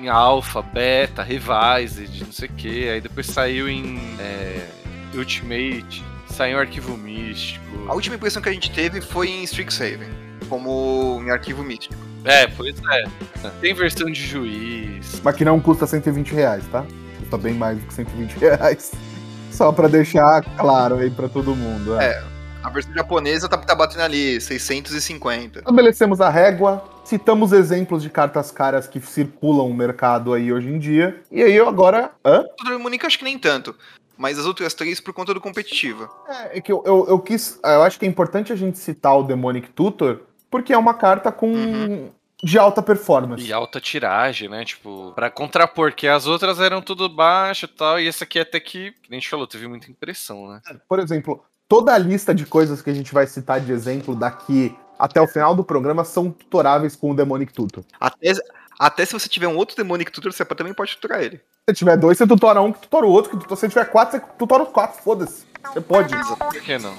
em 0.01 0.07
Alpha, 0.07 0.61
Beta, 0.61 1.21
Revised, 1.21 2.23
não 2.23 2.31
sei 2.31 2.47
o 2.47 2.53
que. 2.53 2.89
Aí 2.89 3.01
depois 3.01 3.27
saiu 3.27 3.67
em 3.67 3.99
é, 4.19 4.67
Ultimate, 5.13 6.03
saiu 6.29 6.57
em 6.57 6.59
Arquivo 6.61 6.97
Místico. 6.97 7.61
A 7.89 7.93
última 7.93 8.15
impressão 8.15 8.41
que 8.41 8.49
a 8.49 8.53
gente 8.53 8.71
teve 8.71 9.01
foi 9.01 9.29
em 9.29 9.43
Strixhaven, 9.43 10.09
como 10.47 11.21
em 11.25 11.29
arquivo 11.29 11.63
místico. 11.63 11.95
É, 12.23 12.47
pois 12.47 12.75
é. 12.89 13.49
Tem 13.59 13.73
versão 13.73 14.09
de 14.09 14.21
juiz. 14.21 15.19
Mas 15.23 15.35
que 15.35 15.43
não 15.43 15.59
custa 15.59 15.87
120 15.87 16.33
reais, 16.33 16.63
tá? 16.71 16.85
Custa 17.19 17.37
bem 17.37 17.53
mais 17.55 17.79
do 17.79 17.87
que 17.87 17.93
120 17.93 18.33
reais. 18.37 18.91
Só 19.51 19.71
pra 19.71 19.87
deixar 19.87 20.41
claro 20.57 20.97
aí 20.99 21.09
pra 21.09 21.27
todo 21.27 21.55
mundo. 21.55 21.99
é. 21.99 22.05
É. 22.05 22.30
A 22.63 22.69
versão 22.69 22.93
japonesa 22.93 23.49
tá, 23.49 23.57
tá 23.57 23.73
batendo 23.73 24.01
ali 24.01 24.39
650. 24.39 25.59
Estabelecemos 25.59 26.21
a 26.21 26.29
régua, 26.29 26.83
citamos 27.03 27.51
exemplos 27.51 28.03
de 28.03 28.09
cartas 28.09 28.51
caras 28.51 28.87
que 28.87 28.99
circulam 28.99 29.67
o 29.67 29.73
mercado 29.73 30.33
aí 30.33 30.53
hoje 30.53 30.69
em 30.69 30.77
dia. 30.77 31.21
E 31.31 31.41
aí 31.41 31.53
eu 31.53 31.67
agora. 31.67 32.11
Hã? 32.23 32.43
O 32.61 32.69
Demonic 32.69 33.05
acho 33.05 33.17
que 33.17 33.23
nem 33.23 33.39
tanto, 33.39 33.75
mas 34.15 34.37
as 34.37 34.45
outras 34.45 34.73
três 34.75 34.99
por 34.99 35.13
conta 35.13 35.33
do 35.33 35.41
competitiva. 35.41 36.09
É, 36.27 36.59
é 36.59 36.61
que 36.61 36.71
eu, 36.71 36.83
eu, 36.85 37.07
eu 37.09 37.19
quis. 37.19 37.59
Eu 37.63 37.81
acho 37.81 37.97
que 37.97 38.05
é 38.05 38.09
importante 38.09 38.53
a 38.53 38.55
gente 38.55 38.77
citar 38.77 39.17
o 39.17 39.23
Demonic 39.23 39.69
Tutor, 39.69 40.21
porque 40.49 40.71
é 40.71 40.77
uma 40.77 40.93
carta 40.93 41.31
com. 41.31 41.51
Uhum. 41.51 42.11
de 42.43 42.59
alta 42.59 42.83
performance. 42.83 43.43
E 43.43 43.51
alta 43.51 43.81
tiragem, 43.81 44.47
né? 44.47 44.63
Tipo, 44.63 45.13
pra 45.15 45.31
contrapor, 45.31 45.93
que 45.93 46.07
as 46.07 46.27
outras 46.27 46.59
eram 46.59 46.79
tudo 46.79 47.09
baixo 47.09 47.65
e 47.65 47.69
tal, 47.69 47.99
e 47.99 48.07
essa 48.07 48.23
aqui 48.23 48.39
até 48.39 48.59
que, 48.59 48.91
que 48.91 49.09
nem 49.09 49.17
a 49.17 49.19
gente 49.19 49.29
falou, 49.29 49.47
teve 49.47 49.67
muita 49.67 49.89
impressão, 49.89 50.47
né? 50.47 50.61
Por 50.87 50.99
exemplo, 50.99 51.43
toda 51.71 51.93
a 51.93 51.97
lista 51.97 52.35
de 52.35 52.45
coisas 52.45 52.81
que 52.81 52.89
a 52.89 52.93
gente 52.93 53.13
vai 53.13 53.25
citar 53.25 53.61
de 53.61 53.71
exemplo 53.71 54.13
daqui 54.13 54.75
até 54.99 55.21
o 55.21 55.27
final 55.27 55.55
do 55.55 55.63
programa 55.63 56.03
são 56.03 56.29
tutoráveis 56.29 56.97
com 56.97 57.11
o 57.11 57.15
Demonic 57.15 57.53
Tutor. 57.53 57.85
Até, 57.97 58.33
até 58.77 59.05
se 59.05 59.13
você 59.13 59.29
tiver 59.29 59.47
um 59.47 59.55
outro 59.55 59.77
Demonic 59.77 60.11
Tutor, 60.11 60.33
você 60.33 60.43
também 60.43 60.73
pode 60.73 60.97
tutorar 60.97 61.23
ele. 61.23 61.39
Se 61.69 61.73
tiver 61.73 61.95
dois, 61.95 62.17
você 62.17 62.27
tutora 62.27 62.61
um, 62.61 62.73
que 62.73 62.81
tutora 62.81 63.05
o 63.05 63.09
outro. 63.09 63.31
Que 63.31 63.37
tutora... 63.37 63.55
Se 63.57 63.69
tiver 63.69 63.85
quatro, 63.85 64.19
você 64.19 64.25
tutora 64.37 64.63
os 64.63 64.69
quatro. 64.69 65.01
Foda-se. 65.01 65.45
Você 65.71 65.79
pode. 65.79 66.13
Por 66.13 66.61
que 66.61 66.77
não? 66.77 66.93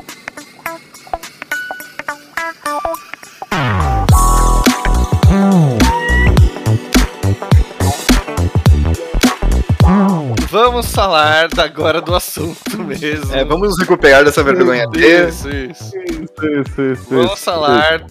Vamos 10.52 10.92
falar 10.92 11.48
agora 11.58 12.02
do 12.02 12.14
assunto 12.14 12.78
mesmo. 12.84 13.34
É, 13.34 13.42
vamos 13.42 13.70
nos 13.70 13.78
recuperar 13.78 14.22
dessa 14.22 14.44
vergonha. 14.44 14.84
Isso, 14.94 15.48
isso. 15.48 15.96
Isso, 15.96 16.46
isso, 16.46 16.82
isso. 16.92 17.06
Vamos 17.08 17.32
isso. 17.32 17.44
falar 17.44 18.04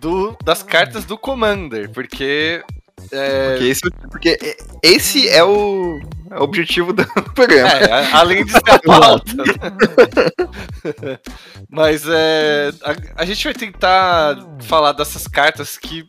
do, 0.00 0.36
das 0.44 0.62
cartas 0.62 1.04
do 1.04 1.18
Commander, 1.18 1.90
porque. 1.90 2.62
É, 3.12 3.50
Porque 3.50 3.64
esse, 3.64 3.80
porque 4.10 4.56
esse 4.82 5.28
é 5.28 5.42
o, 5.42 6.00
é 6.30 6.38
o 6.38 6.42
objetivo 6.42 6.92
do 6.92 7.04
programa. 7.34 7.68
é, 7.68 8.12
além 8.12 8.44
de 8.44 8.52
ser 8.52 8.70
a 8.70 8.78
pauta. 8.78 9.32
Mas 11.70 12.02
é. 12.08 12.70
A, 12.82 13.22
a 13.22 13.24
gente 13.24 13.42
vai 13.42 13.54
tentar 13.54 14.36
falar 14.60 14.92
dessas 14.92 15.26
cartas 15.26 15.76
que. 15.76 16.08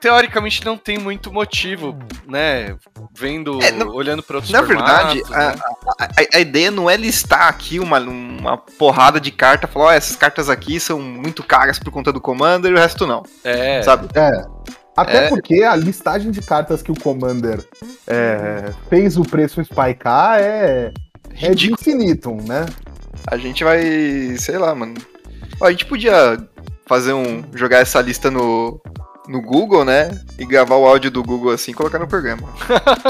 Teoricamente 0.00 0.64
não 0.64 0.76
tem 0.76 0.98
muito 0.98 1.32
motivo, 1.32 1.96
né? 2.26 2.76
Vendo, 3.14 3.62
É, 3.62 3.70
na- 3.70 3.86
olhando 3.86 4.22
para 4.22 4.36
outros 4.36 4.52
Na 4.52 4.60
verdade, 4.62 5.20
formatos, 5.20 5.32
a, 5.32 5.54
né? 5.54 5.62
a- 5.98 6.04
a- 6.04 6.36
a 6.36 6.40
ideia 6.40 6.70
não 6.70 6.88
é 6.90 6.96
listar 6.96 7.48
aqui 7.48 7.78
uma, 7.78 7.98
uma 7.98 8.56
porrada 8.58 9.20
de 9.20 9.30
carta, 9.30 9.66
falar, 9.66 9.86
ó, 9.86 9.92
essas 9.92 10.16
cartas 10.16 10.48
aqui 10.50 10.78
são 10.80 11.00
muito 11.00 11.42
caras 11.42 11.78
por 11.78 11.90
conta 11.90 12.12
do 12.12 12.20
Commander 12.20 12.70
e 12.70 12.74
o 12.74 12.78
resto 12.78 13.06
não, 13.06 13.22
É, 13.44 13.82
sabe? 13.82 14.08
É. 14.14 14.30
Até 14.94 15.26
É. 15.26 15.28
porque 15.30 15.62
a 15.62 15.74
listagem 15.74 16.30
de 16.30 16.42
cartas 16.42 16.82
que 16.82 16.92
o 16.92 16.98
Commander 17.00 17.64
é, 18.06 18.72
fez 18.90 19.16
o 19.16 19.22
preço 19.22 19.62
spikear 19.64 20.38
é, 20.38 20.92
é 21.40 21.54
de 21.54 21.72
infinitum, 21.72 22.36
né? 22.46 22.66
A 23.26 23.38
gente 23.38 23.64
vai, 23.64 23.82
sei 24.38 24.58
lá, 24.58 24.74
mano. 24.74 24.94
Ó, 25.60 25.66
a 25.66 25.70
gente 25.70 25.86
podia 25.86 26.38
fazer 26.86 27.14
um. 27.14 27.42
jogar 27.54 27.78
essa 27.78 28.02
lista 28.02 28.30
no, 28.30 28.78
no 29.28 29.40
Google, 29.40 29.84
né? 29.84 30.20
E 30.38 30.44
gravar 30.44 30.76
o 30.76 30.86
áudio 30.86 31.10
do 31.10 31.22
Google 31.22 31.52
assim 31.52 31.70
e 31.70 31.74
colocar 31.74 31.98
no 31.98 32.06
programa. 32.06 32.48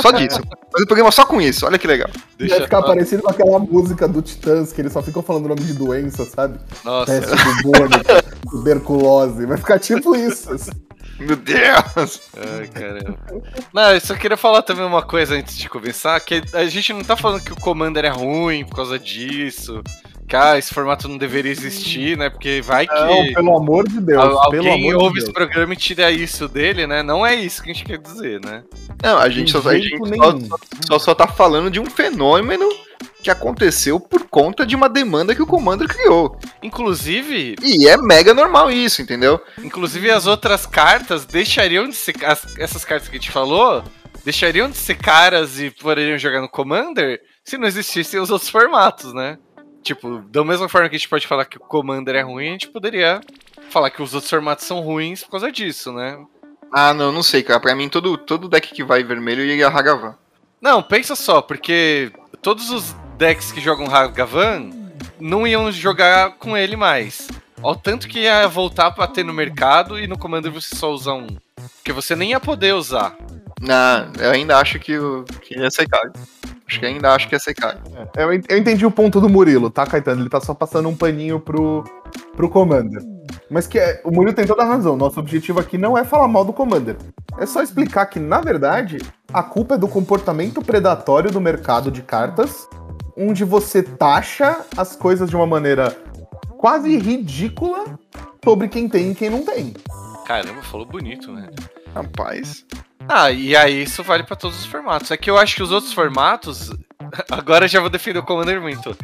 Só 0.00 0.10
disso. 0.10 0.40
Fazer 0.72 0.84
o 0.84 0.86
programa 0.86 1.10
só 1.10 1.24
com 1.24 1.40
isso, 1.40 1.66
olha 1.66 1.78
que 1.78 1.86
legal. 1.86 2.08
deixa 2.38 2.56
Vai 2.56 2.64
ficar 2.64 2.82
parecido 2.82 3.22
com 3.22 3.30
aquela 3.30 3.58
música 3.58 4.08
do 4.08 4.22
Titãs, 4.22 4.72
que 4.72 4.80
eles 4.80 4.92
só 4.92 5.02
ficam 5.02 5.22
falando 5.22 5.46
o 5.46 5.48
nome 5.48 5.62
de 5.62 5.74
doença, 5.74 6.24
sabe? 6.24 6.58
Nossa, 6.84 7.12
Peste 7.20 7.62
bubônica, 7.62 8.24
tuberculose. 8.50 9.46
Vai 9.46 9.56
ficar 9.56 9.78
tipo 9.78 10.14
isso. 10.16 10.52
assim. 10.52 10.70
Meu 11.18 11.36
Deus! 11.36 12.20
Ai, 12.36 12.66
caramba. 12.68 13.18
Não, 13.72 13.92
eu 13.92 14.00
só 14.00 14.14
queria 14.14 14.36
falar 14.36 14.62
também 14.62 14.84
uma 14.84 15.02
coisa 15.02 15.34
antes 15.34 15.56
de 15.56 15.68
começar, 15.68 16.18
que 16.20 16.42
a 16.52 16.64
gente 16.64 16.92
não 16.92 17.04
tá 17.04 17.16
falando 17.16 17.42
que 17.42 17.52
o 17.52 17.60
Commander 17.60 18.04
é 18.04 18.08
ruim 18.08 18.64
por 18.64 18.76
causa 18.76 18.98
disso, 18.98 19.82
ah, 20.36 20.58
esse 20.58 20.72
formato 20.72 21.08
não 21.08 21.16
deveria 21.18 21.50
existir, 21.52 22.16
né? 22.16 22.28
Porque 22.30 22.60
vai 22.62 22.86
que 22.86 22.94
Não, 22.94 23.32
pelo 23.34 23.56
amor 23.56 23.88
de 23.88 24.00
Deus. 24.00 24.22
al- 24.22 24.50
pelo 24.50 24.68
alguém 24.68 24.90
amor 24.90 25.02
ouve 25.02 25.14
de 25.14 25.18
esse 25.24 25.26
Deus. 25.32 25.34
programa 25.46 25.72
e 25.72 25.76
tira 25.76 26.10
isso 26.10 26.48
dele, 26.48 26.86
né? 26.86 27.02
Não 27.02 27.24
é 27.26 27.34
isso 27.34 27.62
que 27.62 27.70
a 27.70 27.74
gente 27.74 27.84
quer 27.84 27.98
dizer, 27.98 28.40
né? 28.44 28.62
Não, 29.02 29.18
a 29.18 29.28
gente, 29.28 29.50
só, 29.52 29.68
a 29.68 29.74
gente 29.78 29.96
só, 30.16 30.38
só, 30.88 30.98
só 30.98 31.14
tá 31.14 31.26
falando 31.26 31.70
de 31.70 31.80
um 31.80 31.86
fenômeno 31.86 32.68
que 33.22 33.30
aconteceu 33.30 34.00
por 34.00 34.24
conta 34.28 34.66
de 34.66 34.74
uma 34.74 34.88
demanda 34.88 35.34
que 35.34 35.42
o 35.42 35.46
Commander 35.46 35.86
criou. 35.88 36.36
Inclusive, 36.62 37.54
E 37.62 37.86
é 37.88 37.96
mega 37.96 38.34
normal 38.34 38.70
isso, 38.70 39.00
entendeu? 39.02 39.40
inclusive 39.62 40.10
as 40.10 40.26
outras 40.26 40.66
cartas 40.66 41.24
deixariam 41.24 41.88
de 41.88 41.94
ser 41.94 42.14
as- 42.24 42.58
essas 42.58 42.84
cartas 42.84 43.08
que 43.08 43.16
a 43.16 43.20
gente 43.20 43.30
falou, 43.30 43.84
deixariam 44.24 44.68
de 44.68 44.76
ser 44.76 44.96
caras 44.96 45.60
e 45.60 45.70
poderiam 45.70 46.18
jogar 46.18 46.40
no 46.40 46.48
Commander 46.48 47.20
se 47.44 47.56
não 47.56 47.66
existissem 47.68 48.18
os 48.20 48.30
outros 48.30 48.50
formatos, 48.50 49.12
né? 49.14 49.38
Tipo, 49.82 50.20
da 50.30 50.44
mesma 50.44 50.68
forma 50.68 50.88
que 50.88 50.94
a 50.94 50.98
gente 50.98 51.08
pode 51.08 51.26
falar 51.26 51.44
que 51.44 51.56
o 51.56 51.60
Commander 51.60 52.14
é 52.14 52.22
ruim, 52.22 52.48
a 52.48 52.52
gente 52.52 52.68
poderia 52.68 53.20
falar 53.70 53.90
que 53.90 54.02
os 54.02 54.14
outros 54.14 54.30
formatos 54.30 54.64
são 54.64 54.80
ruins 54.80 55.24
por 55.24 55.32
causa 55.32 55.50
disso, 55.50 55.92
né? 55.92 56.18
Ah, 56.72 56.94
não, 56.94 57.12
não 57.12 57.22
sei, 57.22 57.42
cara. 57.42 57.60
Pra 57.60 57.74
mim, 57.74 57.88
todo, 57.88 58.16
todo 58.16 58.48
deck 58.48 58.72
que 58.72 58.84
vai 58.84 59.02
vermelho 59.02 59.44
ia 59.44 59.68
Hagavan. 59.68 60.16
Não, 60.60 60.82
pensa 60.82 61.16
só, 61.16 61.42
porque 61.42 62.12
todos 62.40 62.70
os 62.70 62.94
decks 63.18 63.50
que 63.50 63.60
jogam 63.60 63.92
Hagavan 63.92 64.70
não 65.20 65.46
iam 65.46 65.70
jogar 65.72 66.36
com 66.38 66.56
ele 66.56 66.76
mais. 66.76 67.28
Ao 67.62 67.76
tanto 67.76 68.08
que 68.08 68.20
ia 68.20 68.46
voltar 68.48 68.90
pra 68.90 69.06
ter 69.06 69.24
no 69.24 69.32
mercado 69.32 69.98
e 69.98 70.06
no 70.06 70.18
Commander 70.18 70.50
você 70.50 70.74
só 70.74 70.90
usa 70.90 71.12
um. 71.12 71.26
Porque 71.76 71.92
você 71.92 72.16
nem 72.16 72.30
ia 72.30 72.40
poder 72.40 72.74
usar. 72.74 73.16
Não, 73.60 74.12
eu 74.18 74.32
ainda 74.32 74.58
acho 74.58 74.80
que, 74.80 74.98
o, 74.98 75.24
que 75.42 75.56
ia 75.56 75.70
ser 75.70 75.88
caro. 75.88 76.12
Acho 76.72 76.80
que 76.80 76.86
ainda 76.86 77.14
acho 77.14 77.28
que 77.28 77.34
ia 77.34 77.38
ser 77.38 77.54
caro. 77.54 77.78
Eu, 78.16 78.32
en- 78.32 78.40
eu 78.48 78.56
entendi 78.56 78.86
o 78.86 78.90
ponto 78.90 79.20
do 79.20 79.28
Murilo, 79.28 79.68
tá, 79.68 79.86
Caetano? 79.86 80.22
Ele 80.22 80.30
tá 80.30 80.40
só 80.40 80.54
passando 80.54 80.88
um 80.88 80.96
paninho 80.96 81.38
pro, 81.38 81.84
pro 82.34 82.48
Commander. 82.48 83.02
Mas 83.50 83.66
que 83.66 83.78
é, 83.78 84.00
o 84.04 84.10
Murilo 84.10 84.34
tem 84.34 84.46
toda 84.46 84.62
a 84.62 84.66
razão. 84.66 84.96
Nosso 84.96 85.20
objetivo 85.20 85.60
aqui 85.60 85.76
não 85.76 85.96
é 85.98 86.04
falar 86.04 86.28
mal 86.28 86.44
do 86.44 86.52
Commander. 86.52 86.96
É 87.38 87.44
só 87.44 87.62
explicar 87.62 88.06
que, 88.06 88.18
na 88.18 88.40
verdade, 88.40 88.98
a 89.32 89.42
culpa 89.42 89.74
é 89.74 89.78
do 89.78 89.86
comportamento 89.86 90.62
predatório 90.62 91.30
do 91.30 91.40
mercado 91.40 91.90
de 91.90 92.00
cartas, 92.00 92.66
onde 93.16 93.44
você 93.44 93.82
taxa 93.82 94.64
as 94.74 94.96
coisas 94.96 95.28
de 95.28 95.36
uma 95.36 95.46
maneira 95.46 95.94
quase 96.56 96.96
ridícula 96.96 97.98
sobre 98.42 98.68
quem 98.68 98.88
tem 98.88 99.10
e 99.10 99.14
quem 99.14 99.28
não 99.28 99.44
tem. 99.44 99.74
Caramba, 100.26 100.62
falou 100.62 100.86
bonito, 100.86 101.30
né? 101.32 101.48
Rapaz. 101.94 102.64
Ah, 103.08 103.30
e 103.30 103.54
aí 103.56 103.82
isso 103.82 104.02
vale 104.02 104.22
pra 104.22 104.36
todos 104.36 104.58
os 104.60 104.66
formatos. 104.66 105.10
É 105.10 105.16
que 105.16 105.30
eu 105.30 105.38
acho 105.38 105.56
que 105.56 105.62
os 105.62 105.72
outros 105.72 105.92
formatos. 105.92 106.70
Agora 107.30 107.68
já 107.68 107.80
vou 107.80 107.90
defender 107.90 108.18
o 108.18 108.22
Commander 108.22 108.60
muito. 108.60 108.96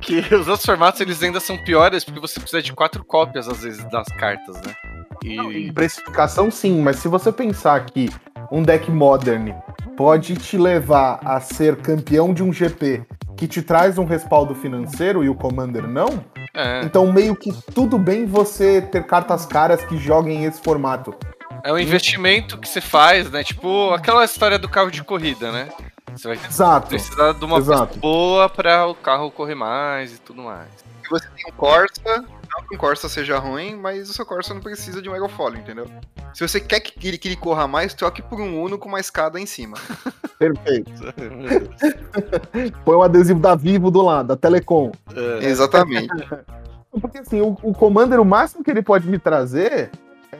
Que 0.00 0.18
os 0.34 0.48
outros 0.48 0.66
formatos 0.66 1.00
eles 1.00 1.22
ainda 1.22 1.40
são 1.40 1.56
piores 1.58 2.04
porque 2.04 2.20
você 2.20 2.40
precisa 2.40 2.62
de 2.62 2.72
quatro 2.72 3.04
cópias 3.04 3.48
às 3.48 3.62
vezes 3.62 3.84
das 3.90 4.08
cartas, 4.08 4.56
né? 4.62 4.74
E. 5.22 5.36
Em 5.36 5.72
precificação, 5.72 6.50
sim, 6.50 6.80
mas 6.80 6.96
se 6.96 7.08
você 7.08 7.30
pensar 7.30 7.84
que 7.86 8.10
um 8.50 8.62
deck 8.62 8.90
modern 8.90 9.52
pode 9.96 10.34
te 10.36 10.58
levar 10.58 11.20
a 11.24 11.40
ser 11.40 11.76
campeão 11.76 12.34
de 12.34 12.42
um 12.42 12.52
GP 12.52 13.04
que 13.36 13.46
te 13.46 13.62
traz 13.62 13.98
um 13.98 14.04
respaldo 14.04 14.54
financeiro 14.54 15.24
e 15.24 15.28
o 15.28 15.34
Commander 15.34 15.86
não, 15.86 16.24
É, 16.54 16.82
então 16.84 17.10
meio 17.10 17.34
que 17.34 17.52
tudo 17.74 17.98
bem 17.98 18.26
você 18.26 18.80
ter 18.82 19.04
cartas 19.04 19.46
caras 19.46 19.82
que 19.84 19.96
joguem 19.96 20.44
esse 20.44 20.60
formato. 20.60 21.14
É 21.64 21.72
um 21.72 21.78
investimento 21.78 22.58
que 22.58 22.68
você 22.68 22.80
faz, 22.80 23.30
né? 23.30 23.42
Tipo 23.44 23.90
aquela 23.90 24.24
história 24.24 24.58
do 24.58 24.68
carro 24.68 24.90
de 24.90 25.02
corrida, 25.02 25.50
né? 25.52 25.68
Você 26.12 26.28
vai 26.28 26.36
Exato. 26.36 26.88
precisar 26.88 27.32
de 27.32 27.44
uma 27.44 27.58
Exato. 27.58 27.98
boa 27.98 28.48
pra 28.48 28.86
o 28.86 28.94
carro 28.94 29.30
correr 29.30 29.54
mais 29.54 30.14
e 30.14 30.18
tudo 30.20 30.42
mais. 30.42 30.68
Se 31.02 31.10
você 31.10 31.26
tem 31.28 31.52
um 31.52 31.56
Corsa, 31.56 32.24
não 32.50 32.68
que 32.68 32.74
um 32.74 32.78
Corsa 32.78 33.08
seja 33.08 33.38
ruim, 33.38 33.76
mas 33.76 34.10
o 34.10 34.12
seu 34.12 34.26
Corsa 34.26 34.52
não 34.52 34.60
precisa 34.60 35.00
de 35.00 35.08
um 35.08 35.12
aerofólio, 35.12 35.58
entendeu? 35.58 35.86
Se 36.34 36.46
você 36.46 36.60
quer 36.60 36.80
que 36.80 37.06
ele, 37.06 37.18
que 37.18 37.28
ele 37.28 37.36
corra 37.36 37.66
mais, 37.66 37.94
troque 37.94 38.22
por 38.22 38.40
um 38.40 38.62
Uno 38.62 38.78
com 38.78 38.88
uma 38.88 39.00
escada 39.00 39.40
em 39.40 39.46
cima. 39.46 39.76
Perfeito. 40.38 40.90
Põe 42.84 42.96
um 42.96 43.02
adesivo 43.02 43.40
da 43.40 43.54
Vivo 43.54 43.90
do 43.90 44.02
lado, 44.02 44.28
da 44.28 44.36
Telecom. 44.36 44.92
É, 45.14 45.46
Exatamente. 45.46 46.08
Porque 47.00 47.18
assim, 47.18 47.40
o, 47.40 47.56
o 47.62 47.72
Commander, 47.72 48.20
o 48.20 48.24
máximo 48.24 48.62
que 48.62 48.70
ele 48.70 48.82
pode 48.82 49.08
me 49.08 49.18
trazer 49.18 49.90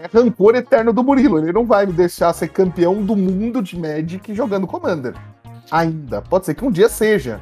é 0.02 0.08
rancor 0.12 0.56
eterno 0.56 0.92
do 0.92 1.04
Murilo. 1.04 1.38
Ele 1.38 1.52
não 1.52 1.64
vai 1.64 1.86
me 1.86 1.92
deixar 1.92 2.32
ser 2.32 2.48
campeão 2.48 3.02
do 3.04 3.14
mundo 3.14 3.62
de 3.62 3.78
Magic 3.78 4.34
jogando 4.34 4.66
Commander. 4.66 5.14
Ainda. 5.70 6.20
Pode 6.20 6.46
ser 6.46 6.54
que 6.54 6.64
um 6.64 6.72
dia 6.72 6.88
seja. 6.88 7.40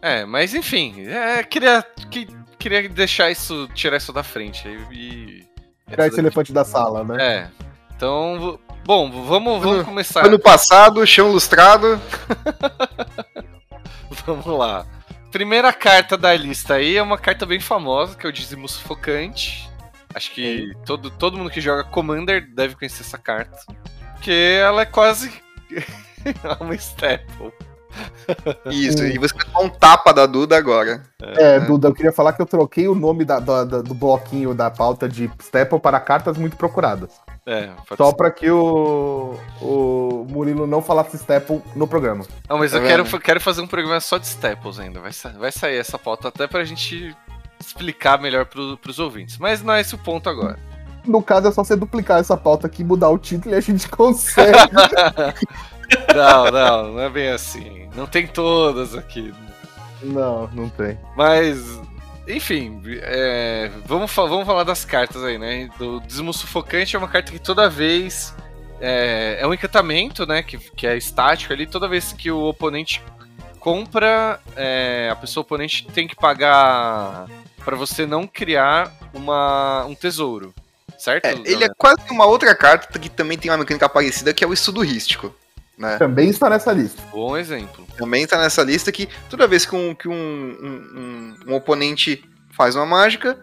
É, 0.00 0.24
mas 0.24 0.54
enfim, 0.54 1.06
é, 1.06 1.42
queria, 1.42 1.84
que, 2.10 2.26
queria 2.58 2.88
deixar 2.88 3.30
isso, 3.30 3.68
tirar 3.74 3.98
isso 3.98 4.12
da 4.12 4.22
frente 4.22 4.66
e. 4.90 5.44
Tirar 5.88 6.06
esse 6.06 6.18
elefante 6.18 6.52
da 6.52 6.64
sala, 6.64 7.04
né? 7.04 7.16
É. 7.20 7.48
Então, 7.94 8.58
bom, 8.84 9.10
vamos, 9.10 9.62
vamos 9.62 9.66
Ano- 9.66 9.84
começar. 9.84 10.24
Ano 10.24 10.38
passado, 10.38 11.06
chão 11.06 11.30
lustrado. 11.30 12.00
Vamos 14.26 14.46
lá. 14.46 14.86
Primeira 15.30 15.70
carta 15.72 16.16
da 16.16 16.34
lista 16.34 16.74
aí 16.74 16.96
é 16.96 17.02
uma 17.02 17.18
carta 17.18 17.44
bem 17.44 17.60
famosa, 17.60 18.16
que 18.16 18.24
é 18.24 18.28
o 18.28 18.32
Dízimo 18.32 18.66
Sufocante. 18.66 19.68
Acho 20.14 20.30
que 20.32 20.72
todo, 20.86 21.10
todo 21.10 21.36
mundo 21.36 21.50
que 21.50 21.60
joga 21.60 21.84
Commander 21.84 22.48
deve 22.54 22.74
conhecer 22.76 23.02
essa 23.02 23.18
carta. 23.18 23.56
Porque 24.14 24.30
ela 24.60 24.82
é 24.82 24.86
quase 24.86 25.32
uma 26.60 26.74
staple. 26.74 27.52
Isso, 28.66 29.04
e 29.04 29.18
você 29.18 29.34
vai 29.52 29.64
um 29.64 29.68
tapa 29.68 30.12
da 30.12 30.26
Duda 30.26 30.56
agora. 30.56 31.02
É, 31.20 31.60
Duda, 31.60 31.88
eu 31.88 31.94
queria 31.94 32.12
falar 32.12 32.32
que 32.32 32.42
eu 32.42 32.46
troquei 32.46 32.88
o 32.88 32.94
nome 32.94 33.24
da- 33.24 33.38
da- 33.38 33.64
da- 33.64 33.82
do 33.82 33.94
bloquinho 33.94 34.52
da 34.54 34.68
pauta 34.70 35.08
de 35.08 35.30
Staple 35.40 35.78
para 35.78 36.00
cartas 36.00 36.36
muito 36.36 36.56
procuradas. 36.56 37.10
É, 37.46 37.70
Só 37.96 38.10
para 38.12 38.30
que 38.30 38.50
o, 38.50 39.38
o 39.60 40.26
Murilo 40.28 40.66
não 40.66 40.80
falasse 40.82 41.16
Staple 41.16 41.62
no 41.76 41.86
programa. 41.86 42.24
Não, 42.48 42.58
mas 42.58 42.72
Tá 42.72 42.78
eu 42.78 42.82
quero, 42.82 43.04
vendo? 43.04 43.20
quero 43.20 43.40
fazer 43.40 43.60
um 43.60 43.66
programa 43.66 44.00
só 44.00 44.16
de 44.18 44.26
staples 44.26 44.78
ainda. 44.80 44.98
Vai, 45.00 45.12
vai 45.38 45.52
sair 45.52 45.76
essa 45.76 45.98
pauta 45.98 46.28
até 46.28 46.46
pra 46.48 46.64
gente 46.64 47.14
explicar 47.58 48.20
melhor 48.20 48.46
pro, 48.46 48.76
pros 48.78 48.98
ouvintes. 48.98 49.38
Mas 49.38 49.62
não 49.62 49.74
é 49.74 49.80
esse 49.80 49.94
o 49.94 49.98
ponto 49.98 50.28
agora. 50.28 50.58
No 51.06 51.22
caso, 51.22 51.48
é 51.48 51.52
só 51.52 51.62
você 51.62 51.76
duplicar 51.76 52.20
essa 52.20 52.36
pauta 52.36 52.66
aqui, 52.66 52.82
mudar 52.82 53.10
o 53.10 53.18
título 53.18 53.54
e 53.54 53.58
a 53.58 53.60
gente 53.60 53.88
consegue. 53.90 54.58
Não, 56.14 56.50
não, 56.50 56.92
não 56.94 57.00
é 57.00 57.10
bem 57.10 57.28
assim. 57.28 57.88
Não 57.94 58.06
tem 58.06 58.26
todas 58.26 58.94
aqui. 58.94 59.32
não, 60.02 60.48
não 60.48 60.68
tem. 60.68 60.98
Mas, 61.14 61.80
enfim, 62.26 62.80
é, 63.02 63.70
vamos, 63.84 64.12
vamos 64.12 64.46
falar 64.46 64.64
das 64.64 64.84
cartas 64.84 65.22
aí, 65.22 65.38
né? 65.38 65.68
Do 65.78 66.00
Dízimo 66.00 66.32
Sufocante 66.32 66.96
é 66.96 66.98
uma 66.98 67.06
carta 67.08 67.30
que 67.30 67.38
toda 67.38 67.68
vez. 67.68 68.34
É, 68.80 69.38
é 69.40 69.46
um 69.46 69.54
encantamento, 69.54 70.26
né? 70.26 70.42
Que, 70.42 70.58
que 70.58 70.86
é 70.86 70.96
estático 70.96 71.52
ali. 71.52 71.66
Toda 71.66 71.86
vez 71.86 72.12
que 72.12 72.30
o 72.30 72.44
oponente 72.44 73.02
compra, 73.64 74.38
é, 74.54 75.08
a 75.10 75.16
pessoa 75.16 75.40
oponente 75.40 75.86
tem 75.94 76.06
que 76.06 76.14
pagar 76.14 77.24
pra 77.64 77.74
você 77.74 78.04
não 78.04 78.26
criar 78.26 78.92
uma, 79.14 79.86
um 79.86 79.94
tesouro. 79.94 80.52
Certo? 80.98 81.24
É, 81.24 81.32
ele 81.46 81.64
é 81.64 81.68
quase 81.78 82.02
uma 82.10 82.26
outra 82.26 82.54
carta 82.54 82.98
que 82.98 83.08
também 83.08 83.38
tem 83.38 83.50
uma 83.50 83.56
mecânica 83.56 83.88
parecida, 83.88 84.34
que 84.34 84.44
é 84.44 84.46
o 84.46 84.52
estudo 84.52 84.82
rístico. 84.82 85.34
Né? 85.78 85.96
Também 85.96 86.28
está 86.28 86.50
nessa 86.50 86.72
lista. 86.72 87.02
Bom 87.10 87.38
exemplo. 87.38 87.86
Também 87.96 88.26
tá 88.26 88.38
nessa 88.38 88.62
lista 88.62 88.92
que 88.92 89.08
toda 89.30 89.48
vez 89.48 89.64
que 89.64 89.74
um, 89.74 89.94
que 89.94 90.08
um, 90.08 90.12
um, 90.14 90.98
um- 91.48 91.52
um 91.52 91.54
oponente 91.54 92.22
faz 92.54 92.76
uma 92.76 92.84
mágica, 92.86 93.36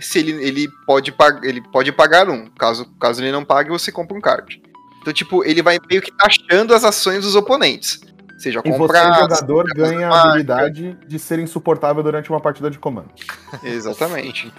se 0.00 0.18
ele, 0.18 0.32
ele, 0.44 0.68
pode, 0.86 1.14
ele 1.44 1.62
pode 1.70 1.92
pagar 1.92 2.28
um. 2.28 2.50
Caso, 2.58 2.84
caso 3.00 3.22
ele 3.22 3.30
não 3.32 3.44
pague, 3.44 3.70
você 3.70 3.92
compra 3.92 4.16
um 4.18 4.20
card. 4.20 4.60
Então, 5.00 5.12
tipo, 5.12 5.44
ele 5.44 5.62
vai 5.62 5.78
meio 5.88 6.02
que 6.02 6.12
taxando 6.12 6.74
as 6.74 6.82
ações 6.84 7.22
dos 7.24 7.36
oponentes. 7.36 8.00
Seja 8.38 8.60
E 8.64 8.70
você, 8.70 8.78
comprar. 8.78 9.20
jogador, 9.20 9.64
ganha 9.74 10.08
a 10.08 10.22
habilidade 10.30 10.96
de 11.06 11.18
ser 11.18 11.38
insuportável 11.40 12.02
durante 12.02 12.30
uma 12.30 12.40
partida 12.40 12.70
de 12.70 12.78
comando. 12.78 13.10
Exatamente. 13.62 14.52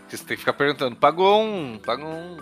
Porque 0.00 0.16
Você 0.16 0.24
tem 0.24 0.36
que 0.36 0.40
ficar 0.42 0.54
perguntando, 0.54 0.96
pagou 0.96 1.42
um, 1.42 1.78
pagou 1.78 2.08
um. 2.08 2.38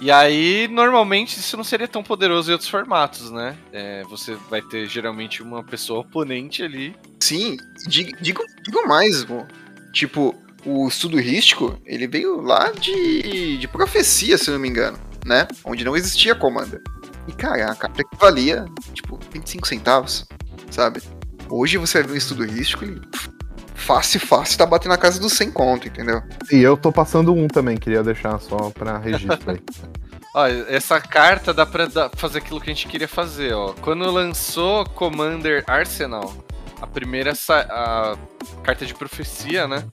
E 0.00 0.10
aí, 0.10 0.68
normalmente, 0.68 1.38
isso 1.38 1.56
não 1.56 1.62
seria 1.64 1.86
tão 1.86 2.02
poderoso 2.02 2.50
em 2.50 2.52
outros 2.52 2.70
formatos, 2.70 3.30
né? 3.30 3.56
É, 3.72 4.02
você 4.04 4.36
vai 4.48 4.62
ter 4.62 4.86
geralmente 4.88 5.42
uma 5.42 5.62
pessoa 5.62 6.00
oponente 6.00 6.62
ali. 6.62 6.96
Sim, 7.20 7.56
digo, 7.86 8.10
digo, 8.20 8.42
digo 8.64 8.88
mais, 8.88 9.24
pô. 9.24 9.44
tipo, 9.92 10.34
o 10.64 10.88
estudo 10.88 11.18
rístico, 11.20 11.78
ele 11.84 12.06
veio 12.08 12.40
lá 12.40 12.70
de, 12.72 13.58
de 13.58 13.68
profecia, 13.68 14.38
se 14.38 14.50
não 14.50 14.58
me 14.58 14.68
engano, 14.68 14.98
né? 15.24 15.46
Onde 15.64 15.84
não 15.84 15.96
existia 15.96 16.34
Commander. 16.34 16.80
E, 17.26 17.32
cara, 17.32 17.70
a 17.70 17.74
carta 17.74 18.02
que 18.02 18.16
valia, 18.16 18.64
tipo, 18.92 19.18
25 19.30 19.66
centavos, 19.66 20.26
sabe? 20.70 21.02
Hoje 21.48 21.76
você 21.76 21.98
vai 21.98 22.08
ver 22.08 22.14
um 22.14 22.16
estudo 22.16 22.44
ele 22.44 22.60
pff, 22.64 23.30
fácil, 23.74 24.20
fácil, 24.20 24.58
tá 24.58 24.66
batendo 24.66 24.90
na 24.90 24.98
casa 24.98 25.20
dos 25.20 25.32
100 25.34 25.50
conto, 25.52 25.88
entendeu? 25.88 26.22
E 26.50 26.56
eu 26.56 26.76
tô 26.76 26.90
passando 26.90 27.32
um 27.32 27.46
também, 27.46 27.76
queria 27.76 28.02
deixar 28.02 28.38
só 28.40 28.70
pra 28.70 28.98
registro 28.98 29.50
aí. 29.50 29.60
Ó, 30.34 30.46
essa 30.46 30.98
carta 30.98 31.52
dá 31.52 31.66
pra 31.66 31.86
fazer 32.14 32.38
aquilo 32.38 32.58
que 32.58 32.70
a 32.70 32.72
gente 32.72 32.88
queria 32.88 33.06
fazer, 33.06 33.52
ó. 33.52 33.74
Quando 33.82 34.10
lançou 34.10 34.86
Commander 34.86 35.62
Arsenal, 35.66 36.34
a 36.80 36.86
primeira 36.86 37.34
a 37.50 38.16
carta 38.62 38.86
de 38.86 38.94
profecia, 38.94 39.68
né? 39.68 39.84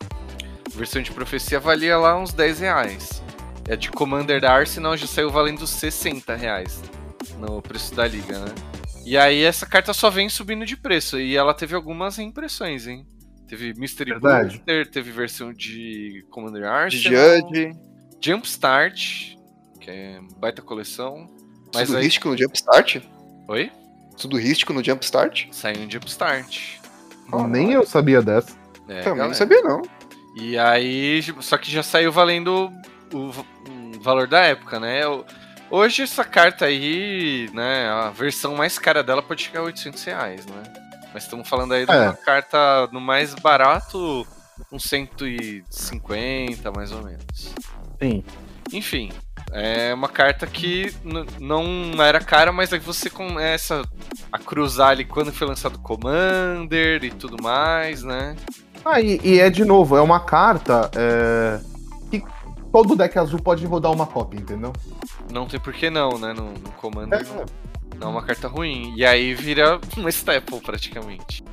A 0.73 0.77
versão 0.77 1.01
de 1.01 1.11
profecia 1.11 1.59
valia 1.59 1.97
lá 1.97 2.17
uns 2.17 2.31
10 2.31 2.59
reais. 2.59 3.21
E 3.67 3.73
a 3.73 3.75
de 3.75 3.91
Commander 3.91 4.39
da 4.39 4.53
Arsenal 4.53 4.95
já 4.95 5.07
saiu 5.07 5.29
valendo 5.29 5.67
60 5.67 6.33
reais 6.37 6.81
no 7.38 7.62
preço 7.62 7.93
da 7.95 8.08
liga, 8.08 8.39
né? 8.39 8.53
E 9.05 9.17
aí 9.17 9.43
essa 9.43 9.65
carta 9.65 9.93
só 9.93 10.10
vem 10.10 10.29
subindo 10.29 10.65
de 10.65 10.77
preço. 10.77 11.19
E 11.19 11.36
ela 11.36 11.53
teve 11.53 11.75
algumas 11.75 12.17
reimpressões, 12.17 12.88
hein? 12.88 13.05
Teve 13.47 13.73
Mystery 13.73 14.12
Verdade. 14.12 14.58
Booster, 14.58 14.88
teve 14.89 15.12
versão 15.12 15.51
de 15.51 16.25
Commander 16.29 16.62
De 16.62 16.67
Arsenal. 16.67 17.39
Judge, 17.41 17.75
Jumpstart, 18.21 19.36
que 19.79 19.89
é 19.89 20.19
baita 20.38 20.62
coleção. 20.62 21.27
Mas 21.73 21.84
estudo 21.84 21.97
aí. 21.97 22.03
rístico 22.03 22.29
no 22.29 22.38
Jumpstart? 22.38 23.01
Oi? 23.47 23.71
Estudo 24.12 24.38
rístico 24.38 24.73
no 24.73 24.84
Jumpstart? 24.84 25.47
Saiu 25.51 25.82
um 25.82 25.89
Jumpstart. 25.89 26.79
Nem 27.49 27.71
eu 27.71 27.86
sabia 27.86 28.21
dessa. 28.21 28.55
É, 28.88 29.01
Também 29.01 29.03
galera. 29.03 29.27
não 29.27 29.34
sabia, 29.34 29.62
não. 29.62 29.82
E 30.36 30.58
aí. 30.58 31.23
Só 31.41 31.58
que 31.58 31.71
já 31.71 31.82
saiu 31.84 32.12
valendo 32.12 32.71
o, 33.13 33.17
o 33.17 34.01
valor 34.01 34.27
da 34.27 34.41
época, 34.41 34.79
né? 34.79 35.01
Hoje 35.71 36.01
essa 36.03 36.23
carta 36.23 36.65
aí, 36.65 37.49
né? 37.53 37.88
A 37.89 38.10
versão 38.10 38.55
mais 38.55 38.79
cara 38.79 39.03
dela 39.03 39.21
pode 39.21 39.43
chegar 39.43 39.60
a 39.60 39.63
800 39.63 40.03
reais, 40.03 40.45
né? 40.47 40.63
Mas 41.13 41.23
estamos 41.23 41.47
falando 41.47 41.73
aí 41.73 41.86
de 41.86 41.91
É. 41.91 42.05
uma 42.05 42.13
carta 42.13 42.88
no 42.91 42.99
mais 42.99 43.36
barato, 43.36 44.25
uns 44.71 44.84
150, 44.84 46.71
mais 46.71 46.91
ou 46.91 47.03
menos. 47.03 47.53
Sim. 48.01 48.23
Enfim, 48.73 49.12
é 49.51 49.93
uma 49.93 50.10
carta 50.10 50.45
que 50.47 50.93
não 51.39 51.63
era 52.01 52.19
cara, 52.19 52.51
mas 52.51 52.71
aí 52.73 52.79
você 52.79 53.10
começa 53.10 53.82
a 54.32 54.38
cruzar 54.38 54.89
ali 54.89 55.05
quando 55.05 55.32
foi 55.32 55.47
lançado 55.47 55.75
o 55.75 55.79
Commander 55.79 57.03
e 57.03 57.10
tudo 57.12 57.41
mais, 57.41 58.03
né? 58.03 58.36
Ah, 58.86 59.01
e, 59.01 59.19
e 59.23 59.39
é 59.39 59.49
de 59.49 59.65
novo, 59.65 59.97
é 59.97 60.01
uma 60.01 60.19
carta 60.19 60.89
é, 60.95 61.60
que 62.12 62.23
todo 62.71 62.95
deck 62.95 63.17
azul 63.17 63.39
pode 63.41 63.65
rodar 63.65 63.91
uma 63.91 64.05
cópia, 64.05 64.39
entendeu? 64.39 64.71
Não 65.31 65.45
tem 65.47 65.59
por 65.59 65.73
que 65.73 65.89
não, 65.89 66.17
né? 66.17 66.33
No, 66.33 66.51
no 66.53 66.71
Commander 66.73 67.25
não, 67.27 67.45
não 67.99 68.07
é 68.07 68.11
uma 68.11 68.23
carta 68.23 68.47
ruim. 68.47 68.93
E 68.95 69.05
aí 69.05 69.33
vira 69.33 69.79
uma 69.97 70.09
staple 70.11 70.59
praticamente. 70.59 71.43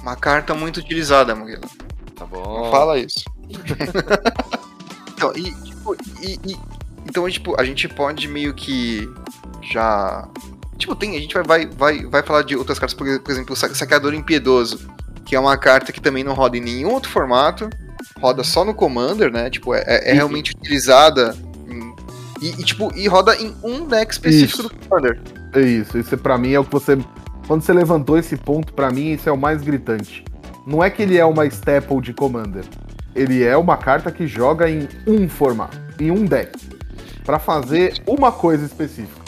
Uma 0.00 0.16
carta 0.16 0.54
muito 0.54 0.78
utilizada, 0.80 1.34
Murilo. 1.34 1.68
Tá 2.16 2.24
bom? 2.24 2.64
Não 2.64 2.70
fala 2.70 2.98
isso. 2.98 3.24
então, 5.16 5.32
e, 5.34 5.52
tipo, 5.62 5.94
e- 6.20 6.40
e- 6.46 6.56
então, 7.06 7.28
tipo, 7.30 7.58
a 7.60 7.64
gente 7.64 7.88
pode 7.88 8.28
meio 8.28 8.54
que 8.54 9.08
já. 9.62 10.28
Tipo, 10.76 10.94
tem, 10.94 11.16
a 11.16 11.20
gente 11.20 11.34
vai, 11.34 11.42
vai, 11.44 11.66
vai, 11.66 12.06
vai 12.06 12.22
falar 12.22 12.42
de 12.42 12.56
outras 12.56 12.78
cartas, 12.78 12.94
por, 12.96 13.06
exemplo, 13.30 13.52
o 13.52 13.56
Sa- 13.56 13.74
Saqueador 13.74 14.14
Impiedoso, 14.14 14.88
que 15.24 15.34
é 15.34 15.40
uma 15.40 15.56
carta 15.56 15.92
que 15.92 16.00
também 16.00 16.22
não 16.22 16.34
roda 16.34 16.56
em 16.56 16.60
nenhum 16.60 16.90
outro 16.92 17.10
formato, 17.10 17.68
roda 18.20 18.44
só 18.44 18.64
no 18.64 18.74
Commander, 18.74 19.32
né? 19.32 19.50
Tipo, 19.50 19.74
é, 19.74 19.82
é- 19.86 20.10
é 20.10 20.12
realmente 20.12 20.52
utilizada 20.52 21.36
e, 22.40 22.48
e, 22.60 22.64
tipo, 22.64 22.92
e 22.94 23.06
roda 23.08 23.36
em 23.36 23.54
um 23.62 23.86
deck 23.86 24.12
específico 24.12 24.60
Isso. 24.60 24.68
do 24.68 24.74
Commander. 24.88 25.20
É 25.54 25.60
isso, 25.60 25.98
isso 25.98 26.16
pra 26.18 26.36
mim 26.38 26.52
é 26.52 26.60
o 26.60 26.64
que 26.64 26.72
você. 26.72 26.98
Quando 27.46 27.62
você 27.62 27.72
levantou 27.72 28.18
esse 28.18 28.36
ponto, 28.36 28.72
pra 28.74 28.90
mim, 28.90 29.12
isso 29.12 29.28
é 29.28 29.32
o 29.32 29.36
mais 29.38 29.62
gritante. 29.62 30.24
Não 30.66 30.84
é 30.84 30.90
que 30.90 31.00
ele 31.02 31.16
é 31.16 31.24
uma 31.24 31.46
staple 31.46 32.00
de 32.02 32.12
Commander. 32.12 32.64
Ele 33.14 33.42
é 33.42 33.56
uma 33.56 33.76
carta 33.76 34.12
que 34.12 34.26
joga 34.26 34.68
em 34.70 34.86
um 35.06 35.28
formato, 35.28 35.78
em 35.98 36.10
um 36.10 36.24
deck. 36.26 36.52
Pra 37.24 37.38
fazer 37.38 38.02
uma 38.06 38.30
coisa 38.30 38.66
específica. 38.66 39.18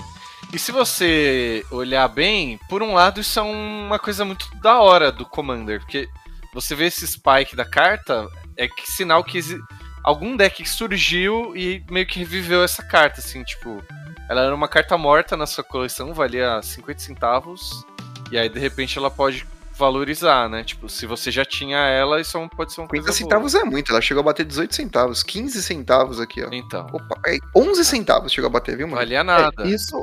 E 0.52 0.58
se 0.58 0.70
você 0.72 1.64
olhar 1.70 2.06
bem, 2.08 2.58
por 2.68 2.82
um 2.82 2.92
lado, 2.92 3.20
isso 3.20 3.38
é 3.38 3.42
uma 3.42 3.98
coisa 3.98 4.24
muito 4.24 4.46
da 4.62 4.80
hora 4.80 5.10
do 5.10 5.24
Commander, 5.24 5.80
porque 5.80 6.08
você 6.52 6.74
vê 6.74 6.86
esse 6.86 7.06
spike 7.06 7.54
da 7.56 7.64
carta, 7.64 8.26
é 8.56 8.66
que 8.68 8.90
sinal 8.90 9.22
que 9.24 9.38
exi- 9.38 9.60
algum 10.04 10.36
deck 10.36 10.66
surgiu 10.68 11.56
e 11.56 11.82
meio 11.90 12.06
que 12.06 12.18
reviveu 12.18 12.62
essa 12.62 12.82
carta, 12.82 13.20
assim, 13.20 13.42
tipo, 13.42 13.82
ela 14.28 14.42
era 14.42 14.54
uma 14.54 14.68
carta 14.68 14.96
morta 14.96 15.36
na 15.36 15.46
sua 15.46 15.64
coleção, 15.64 16.12
valia 16.14 16.60
50 16.62 16.98
centavos, 17.00 17.84
e 18.30 18.38
aí 18.38 18.48
de 18.48 18.58
repente 18.58 18.96
ela 18.98 19.10
pode 19.10 19.46
valorizar, 19.76 20.48
né? 20.48 20.62
Tipo, 20.62 20.88
se 20.90 21.06
você 21.06 21.30
já 21.30 21.44
tinha 21.44 21.78
ela, 21.78 22.20
isso 22.20 22.36
é 22.36 22.40
um- 22.40 22.48
pode 22.48 22.72
ser 22.72 22.82
uma 22.82 22.86
50 22.86 23.02
coisa 23.04 23.18
centavos 23.18 23.54
é 23.54 23.64
muito, 23.64 23.90
ela 23.90 24.00
chegou 24.02 24.20
a 24.20 24.24
bater 24.24 24.44
18 24.44 24.74
centavos, 24.74 25.22
15 25.22 25.62
centavos 25.62 26.20
aqui, 26.20 26.42
ó. 26.42 26.50
boa. 26.50 26.56
Então, 26.56 26.86
Opa, 26.92 27.18
peraí, 27.22 27.38
11 27.56 27.84
centavos 27.84 28.30
chegou 28.32 28.48
a 28.48 28.52
bater, 28.52 28.76
viu, 28.76 28.86
mano? 28.86 28.98
valia 28.98 29.24
nada. 29.24 29.64
É, 29.64 29.68
isso, 29.68 30.02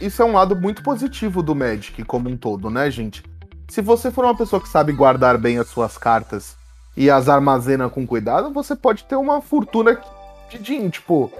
isso 0.00 0.20
é 0.20 0.24
um 0.26 0.32
lado 0.34 0.54
muito 0.54 0.82
positivo 0.82 1.42
do 1.42 1.54
Magic 1.54 2.04
como 2.04 2.28
um 2.28 2.36
todo, 2.36 2.68
né, 2.68 2.90
gente? 2.90 3.22
Se 3.70 3.80
você 3.80 4.10
for 4.10 4.24
uma 4.26 4.36
pessoa 4.36 4.60
que 4.60 4.68
sabe 4.68 4.92
guardar 4.92 5.38
bem 5.38 5.58
as 5.58 5.68
suas 5.68 5.96
cartas 5.96 6.54
e 6.96 7.10
as 7.10 7.28
armazena 7.28 7.88
com 7.88 8.06
cuidado, 8.06 8.52
você 8.52 8.74
pode 8.76 9.04
ter 9.04 9.16
uma 9.16 9.40
fortuna 9.40 10.00
de 10.50 10.58
din, 10.58 10.88
tipo, 10.88 11.32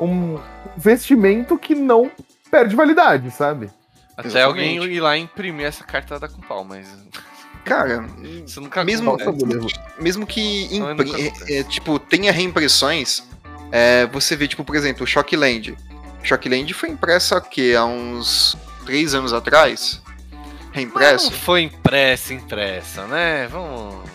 um 0.00 0.38
investimento 0.76 1.58
que 1.58 1.74
não 1.74 2.10
perde 2.50 2.74
validade, 2.76 3.30
sabe? 3.30 3.70
Até 4.16 4.28
Exatamente. 4.28 4.78
alguém 4.78 4.94
ir 4.94 5.00
lá 5.00 5.16
imprimir 5.16 5.66
essa 5.66 5.84
carta 5.84 6.18
da 6.18 6.28
com 6.28 6.40
pau, 6.42 6.64
mas 6.64 6.86
Cara, 7.64 8.04
isso 8.44 8.60
nunca 8.60 8.82
mesmo, 8.84 9.12
acontece. 9.14 9.74
mesmo 10.00 10.26
que 10.26 10.64
impri- 10.74 11.10
acontece. 11.10 11.52
é, 11.52 11.60
é, 11.60 11.62
tipo, 11.64 11.98
tenha 11.98 12.32
reimpressões, 12.32 13.22
é, 13.70 14.06
você 14.06 14.34
vê, 14.34 14.48
tipo, 14.48 14.64
por 14.64 14.74
exemplo, 14.74 15.04
o 15.04 15.06
Shockland. 15.06 15.76
Shockland 16.24 16.74
foi 16.74 16.88
impressa 16.90 17.36
aqui 17.36 17.74
há 17.76 17.84
uns 17.84 18.56
3 18.84 19.14
anos 19.14 19.32
atrás. 19.32 20.00
Mas 20.32 20.74
Reimpresso. 20.76 21.30
não 21.30 21.38
foi 21.38 21.62
impressa, 21.62 22.32
impressa, 22.34 23.06
né? 23.06 23.46
Vamos. 23.48 24.10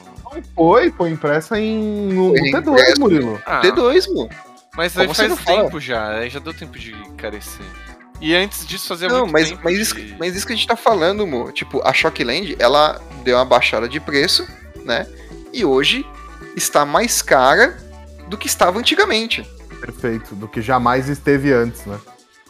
Foi, 0.55 0.91
foi 0.91 1.09
impressa 1.11 1.59
em 1.59 1.77
no, 2.13 2.29
Foi 2.37 2.51
no 2.51 2.57
T2, 2.57 2.71
impresso. 2.71 2.99
Murilo. 3.01 3.41
Ah, 3.45 3.61
T2, 3.61 4.07
mano. 4.15 4.29
mas 4.75 4.97
aí 4.97 5.07
faz 5.13 5.39
fala? 5.39 5.63
tempo 5.63 5.79
já, 5.79 6.09
aí 6.17 6.29
já 6.29 6.39
deu 6.39 6.53
tempo 6.53 6.77
de 6.77 6.91
carecer. 7.17 7.65
E 8.19 8.35
antes 8.35 8.65
disso 8.65 8.87
fazia 8.87 9.07
Não, 9.09 9.19
muito 9.21 9.33
mas, 9.33 9.49
tempo. 9.49 9.61
mas, 9.63 9.77
isso, 9.77 9.95
de- 9.95 10.15
mas 10.17 10.35
isso 10.35 10.45
que 10.47 10.53
a 10.53 10.55
gente 10.55 10.67
tá 10.67 10.75
falando, 10.75 11.25
mo. 11.27 11.51
Tipo, 11.51 11.81
a 11.87 11.93
Shockland, 11.93 12.55
ela 12.59 12.99
deu 13.23 13.37
uma 13.37 13.45
baixada 13.45 13.87
de 13.87 13.99
preço, 13.99 14.47
né? 14.83 15.05
E 15.53 15.63
hoje 15.63 16.05
está 16.55 16.83
mais 16.85 17.21
cara 17.21 17.77
do 18.27 18.35
que 18.37 18.47
estava 18.47 18.79
antigamente. 18.79 19.43
Perfeito, 19.79 20.33
do 20.33 20.47
que 20.47 20.61
jamais 20.61 21.07
esteve 21.07 21.53
antes, 21.53 21.85
né? 21.85 21.99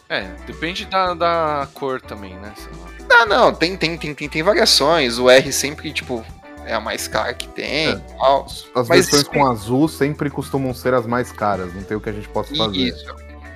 É, 0.10 0.22
depende 0.46 0.86
da, 0.86 1.14
da 1.14 1.68
cor 1.74 2.00
também, 2.00 2.34
né? 2.36 2.54
sei 2.56 2.72
lá. 2.82 2.88
Ah, 3.22 3.26
não, 3.26 3.54
tem, 3.54 3.76
tem, 3.76 3.98
tem, 3.98 4.14
tem, 4.16 4.30
tem 4.30 4.44
variações. 4.44 5.20
O 5.20 5.30
R 5.30 5.52
sempre, 5.52 5.92
tipo, 5.92 6.24
é 6.68 6.74
a 6.74 6.80
mais 6.80 7.08
cara 7.08 7.34
que 7.34 7.48
tem. 7.48 7.90
É. 7.90 7.96
tal. 8.20 8.46
As 8.46 8.88
Mas 8.88 9.06
versões 9.06 9.22
isso- 9.24 9.32
com 9.32 9.46
azul 9.48 9.88
sempre 9.88 10.30
costumam 10.30 10.74
ser 10.74 10.94
as 10.94 11.06
mais 11.06 11.32
caras, 11.32 11.74
não 11.74 11.84
tem 11.84 11.96
o 11.98 12.02
que 12.02 12.10
a 12.10 12.14
gente 12.14 12.28
possa 12.30 12.54
fazer. 12.56 12.78
Isso. 12.78 13.06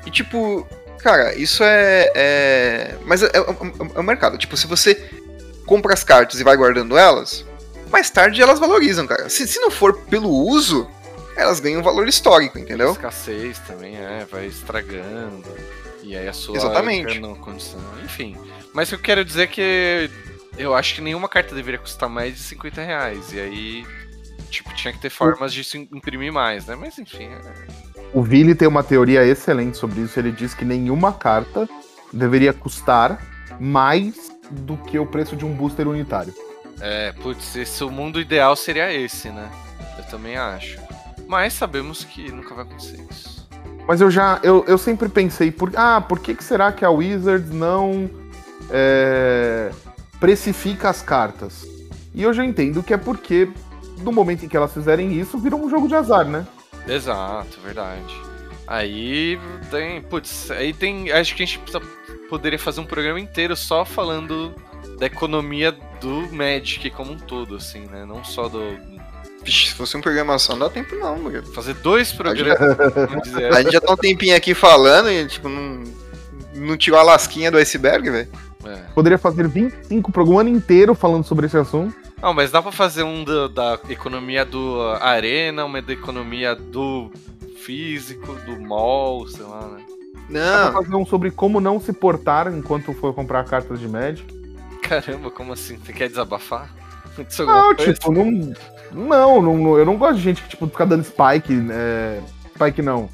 E 0.05 0.09
tipo, 0.09 0.65
cara, 0.99 1.35
isso 1.35 1.63
é. 1.63 2.11
é... 2.15 2.95
Mas 3.05 3.21
é, 3.21 3.27
é, 3.27 3.39
é- 3.39 3.95
é 3.95 3.99
o 3.99 4.03
mercado. 4.03 4.37
Tipo, 4.37 4.55
se 4.57 4.65
você 4.67 4.95
compra 5.65 5.93
as 5.93 6.03
cartas 6.03 6.39
e 6.39 6.43
vai 6.43 6.55
guardando 6.57 6.97
elas, 6.97 7.45
mais 7.91 8.09
tarde 8.09 8.41
elas 8.41 8.59
valorizam, 8.59 9.05
cara. 9.05 9.29
Se, 9.29 9.47
se 9.47 9.59
não 9.59 9.69
for 9.69 9.95
pelo 10.05 10.29
uso, 10.29 10.87
elas 11.35 11.59
ganham 11.59 11.83
valor 11.83 12.07
histórico, 12.07 12.57
entendeu? 12.57 12.91
Escassez 12.91 13.59
também, 13.59 13.95
é, 13.97 14.25
vai 14.31 14.47
estragando. 14.47 15.47
E 16.03 16.17
aí 16.17 16.27
a 16.27 16.33
sua 16.33 16.57
Exatamente. 16.57 17.19
não 17.19 17.35
condição. 17.35 17.79
Enfim. 18.03 18.35
Mas 18.73 18.87
o 18.87 18.91
que 18.91 18.95
eu 18.95 18.99
quero 19.03 19.23
dizer 19.25 19.43
é 19.43 19.47
que 19.47 20.09
eu 20.57 20.75
acho 20.75 20.95
que 20.95 21.01
nenhuma 21.01 21.27
carta 21.29 21.55
deveria 21.55 21.79
custar 21.79 22.09
mais 22.09 22.35
de 22.35 22.39
50 22.41 22.81
reais. 22.83 23.33
E 23.33 23.39
aí, 23.39 23.85
tipo, 24.49 24.73
tinha 24.73 24.93
que 24.93 24.99
ter 24.99 25.09
formas 25.09 25.53
de 25.53 25.63
se 25.63 25.77
imprimir 25.91 26.31
mais, 26.31 26.65
né? 26.65 26.75
Mas 26.75 26.97
enfim. 26.99 27.25
é- 27.25 27.81
O 28.13 28.21
Vili 28.21 28.53
tem 28.53 28.67
uma 28.67 28.83
teoria 28.83 29.23
excelente 29.25 29.77
sobre 29.77 30.01
isso. 30.01 30.19
Ele 30.19 30.31
diz 30.31 30.53
que 30.53 30.65
nenhuma 30.65 31.13
carta 31.13 31.67
deveria 32.11 32.53
custar 32.53 33.19
mais 33.59 34.31
do 34.49 34.75
que 34.77 34.99
o 34.99 35.05
preço 35.05 35.35
de 35.35 35.45
um 35.45 35.53
booster 35.53 35.87
unitário. 35.87 36.33
É, 36.81 37.11
putz, 37.13 37.55
esse, 37.55 37.83
o 37.83 37.89
mundo 37.89 38.19
ideal 38.19 38.55
seria 38.55 38.91
esse, 38.91 39.29
né? 39.29 39.49
Eu 39.97 40.03
também 40.05 40.35
acho. 40.35 40.79
Mas 41.27 41.53
sabemos 41.53 42.03
que 42.03 42.31
nunca 42.31 42.53
vai 42.53 42.65
acontecer 42.65 42.99
isso. 43.09 43.47
Mas 43.87 44.01
eu 44.01 44.11
já. 44.11 44.39
Eu, 44.43 44.65
eu 44.67 44.77
sempre 44.77 45.07
pensei, 45.07 45.51
por, 45.51 45.71
ah, 45.75 46.01
por 46.01 46.19
que, 46.19 46.35
que 46.35 46.43
será 46.43 46.71
que 46.71 46.83
a 46.83 46.89
Wizards 46.89 47.49
não 47.51 48.09
é, 48.69 49.71
precifica 50.21 50.89
as 50.89 51.01
cartas? 51.01 51.65
E 52.13 52.21
eu 52.23 52.31
já 52.33 52.45
entendo 52.45 52.81
que 52.83 52.93
é 52.93 52.97
porque, 52.97 53.49
no 53.97 54.11
momento 54.11 54.45
em 54.45 54.47
que 54.47 54.55
elas 54.55 54.73
fizerem 54.73 55.19
isso, 55.19 55.37
virou 55.37 55.61
um 55.61 55.69
jogo 55.69 55.87
de 55.87 55.95
azar, 55.95 56.25
né? 56.25 56.47
Exato, 56.87 57.59
verdade. 57.61 58.15
Aí 58.67 59.37
tem. 59.69 60.01
Putz, 60.01 60.49
aí 60.51 60.71
tem. 60.73 61.11
Acho 61.11 61.35
que 61.35 61.43
a 61.43 61.45
gente 61.45 61.59
precisa- 61.59 61.83
poderia 62.29 62.59
fazer 62.59 62.79
um 62.79 62.85
programa 62.85 63.19
inteiro 63.19 63.55
só 63.55 63.83
falando 63.83 64.53
da 64.97 65.07
economia 65.07 65.75
do 65.99 66.27
Magic 66.31 66.89
como 66.91 67.11
um 67.13 67.17
todo, 67.17 67.55
assim, 67.55 67.81
né? 67.87 68.05
Não 68.05 68.23
só 68.23 68.47
do. 68.47 68.61
Vixe, 69.43 69.69
se 69.69 69.73
fosse 69.73 69.97
um 69.97 70.01
programa 70.01 70.37
só, 70.37 70.53
não 70.53 70.59
dá 70.59 70.69
tempo 70.69 70.95
não, 70.95 71.17
mano. 71.17 71.43
Fazer 71.53 71.73
dois 71.75 72.11
programas. 72.13 72.77
vamos 72.93 73.23
dizer. 73.23 73.51
A 73.53 73.61
gente 73.63 73.73
já 73.73 73.81
tá 73.81 73.91
um 73.91 73.97
tempinho 73.97 74.35
aqui 74.35 74.53
falando 74.53 75.09
e, 75.09 75.27
tipo, 75.27 75.49
não, 75.49 75.83
não 76.53 76.77
tirou 76.77 76.99
a 76.99 77.03
lasquinha 77.03 77.49
do 77.49 77.57
iceberg, 77.57 78.09
velho. 78.09 78.29
É. 78.65 78.75
Poderia 78.93 79.17
fazer 79.17 79.47
25 79.47 80.11
pro 80.11 80.37
ano 80.39 80.49
inteiro 80.49 80.93
falando 80.93 81.23
sobre 81.23 81.45
esse 81.47 81.57
assunto. 81.57 81.95
Não, 82.21 82.33
mas 82.33 82.51
dá 82.51 82.61
pra 82.61 82.71
fazer 82.71 83.03
um 83.03 83.23
do- 83.23 83.49
da 83.49 83.79
economia 83.89 84.45
do 84.45 84.79
Arena, 85.01 85.65
uma 85.65 85.81
da 85.81 85.93
economia 85.93 86.55
do 86.55 87.09
físico, 87.57 88.33
do 88.45 88.59
mall, 88.61 89.27
sei 89.27 89.43
lá, 89.45 89.67
né? 89.67 89.81
Dá 90.29 90.39
Não, 90.65 90.71
pra 90.71 90.81
fazer 90.83 90.95
um 90.95 91.05
sobre 91.05 91.31
como 91.31 91.59
não 91.59 91.79
se 91.79 91.91
portar 91.91 92.47
enquanto 92.53 92.93
for 92.93 93.13
comprar 93.13 93.43
cartas 93.45 93.79
de 93.79 93.87
Magic. 93.87 94.23
Caramba, 94.81 95.29
como 95.31 95.53
assim? 95.53 95.77
Você 95.77 95.91
quer 95.93 96.07
desabafar? 96.09 96.69
Alguma 97.39 97.57
Não, 97.61 97.75
coisa? 97.75 97.93
tipo, 97.93 98.11
não. 98.11 98.53
Não, 98.93 99.41
não, 99.41 99.77
eu 99.77 99.85
não 99.85 99.97
gosto 99.97 100.15
de 100.17 100.21
gente 100.21 100.41
que, 100.43 100.49
tipo, 100.49 100.67
fica 100.67 100.85
dando 100.85 101.03
spike. 101.03 101.67
É, 101.71 102.21
spike 102.55 102.81
não. 102.81 103.09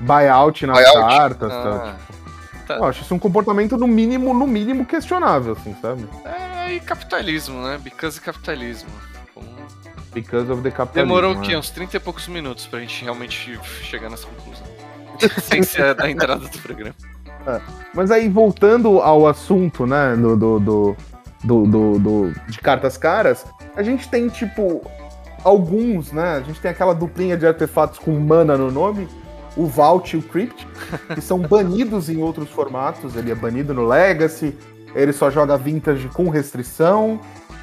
Buyout 0.00 0.66
nas 0.66 0.78
Buyout. 0.78 0.98
cartas. 1.16 1.52
Tá? 1.52 1.96
Ah, 2.68 2.74
Eu 2.74 2.84
acho 2.84 3.02
isso 3.02 3.14
um 3.14 3.18
comportamento, 3.18 3.76
no 3.76 3.86
mínimo, 3.86 4.32
no 4.34 4.46
mínimo, 4.46 4.84
questionável, 4.84 5.52
assim, 5.58 5.74
sabe? 5.80 6.08
é, 6.24 6.72
e 6.74 6.80
capitalismo, 6.80 7.60
né? 7.62 7.78
Because 7.82 8.20
capitalismo. 8.20 8.88
Como- 9.34 9.48
Because 10.14 10.50
of 10.50 10.62
the 10.62 10.70
capitalism. 10.70 11.08
Demorou 11.08 11.32
o 11.32 11.38
né? 11.40 11.46
quê? 11.46 11.56
Uns 11.56 11.70
30 11.70 11.96
e 11.96 12.00
poucos 12.00 12.28
minutos 12.28 12.66
pra 12.66 12.80
gente 12.80 13.02
realmente 13.04 13.58
chegar 13.82 14.08
nessa 14.10 14.26
conclusão. 14.26 14.66
Sem 15.42 15.62
ser 15.62 15.94
da 15.94 16.10
entrada 16.10 16.46
do 16.48 16.58
programa. 16.58 16.94
Mas 17.94 18.10
aí, 18.10 18.28
voltando 18.28 19.00
ao 19.00 19.26
assunto, 19.26 19.86
né, 19.86 20.14
do, 20.16 20.36
do, 20.36 20.60
do, 20.60 20.96
do- 21.66 21.98
do- 21.98 22.32
de 22.48 22.58
cartas 22.60 22.96
caras, 22.96 23.44
a 23.74 23.82
gente 23.82 24.08
tem, 24.08 24.28
tipo, 24.28 24.80
alguns, 25.44 26.12
né? 26.12 26.36
A 26.36 26.40
gente 26.40 26.60
tem 26.60 26.70
aquela 26.70 26.94
duplinha 26.94 27.36
de 27.36 27.46
artefatos 27.46 27.98
com 27.98 28.12
mana 28.18 28.56
no 28.56 28.70
nome, 28.70 29.08
o 29.56 29.66
Vault 29.66 30.14
e 30.16 30.18
o 30.18 30.22
Crypt, 30.22 30.66
que 31.14 31.20
são 31.20 31.38
banidos 31.46 32.08
em 32.08 32.18
outros 32.22 32.48
formatos. 32.50 33.14
Ele 33.16 33.30
é 33.30 33.34
banido 33.34 33.72
no 33.74 33.86
Legacy, 33.86 34.56
ele 34.94 35.12
só 35.12 35.30
joga 35.30 35.56
Vintage 35.56 36.08
com 36.08 36.28
restrição, 36.28 37.20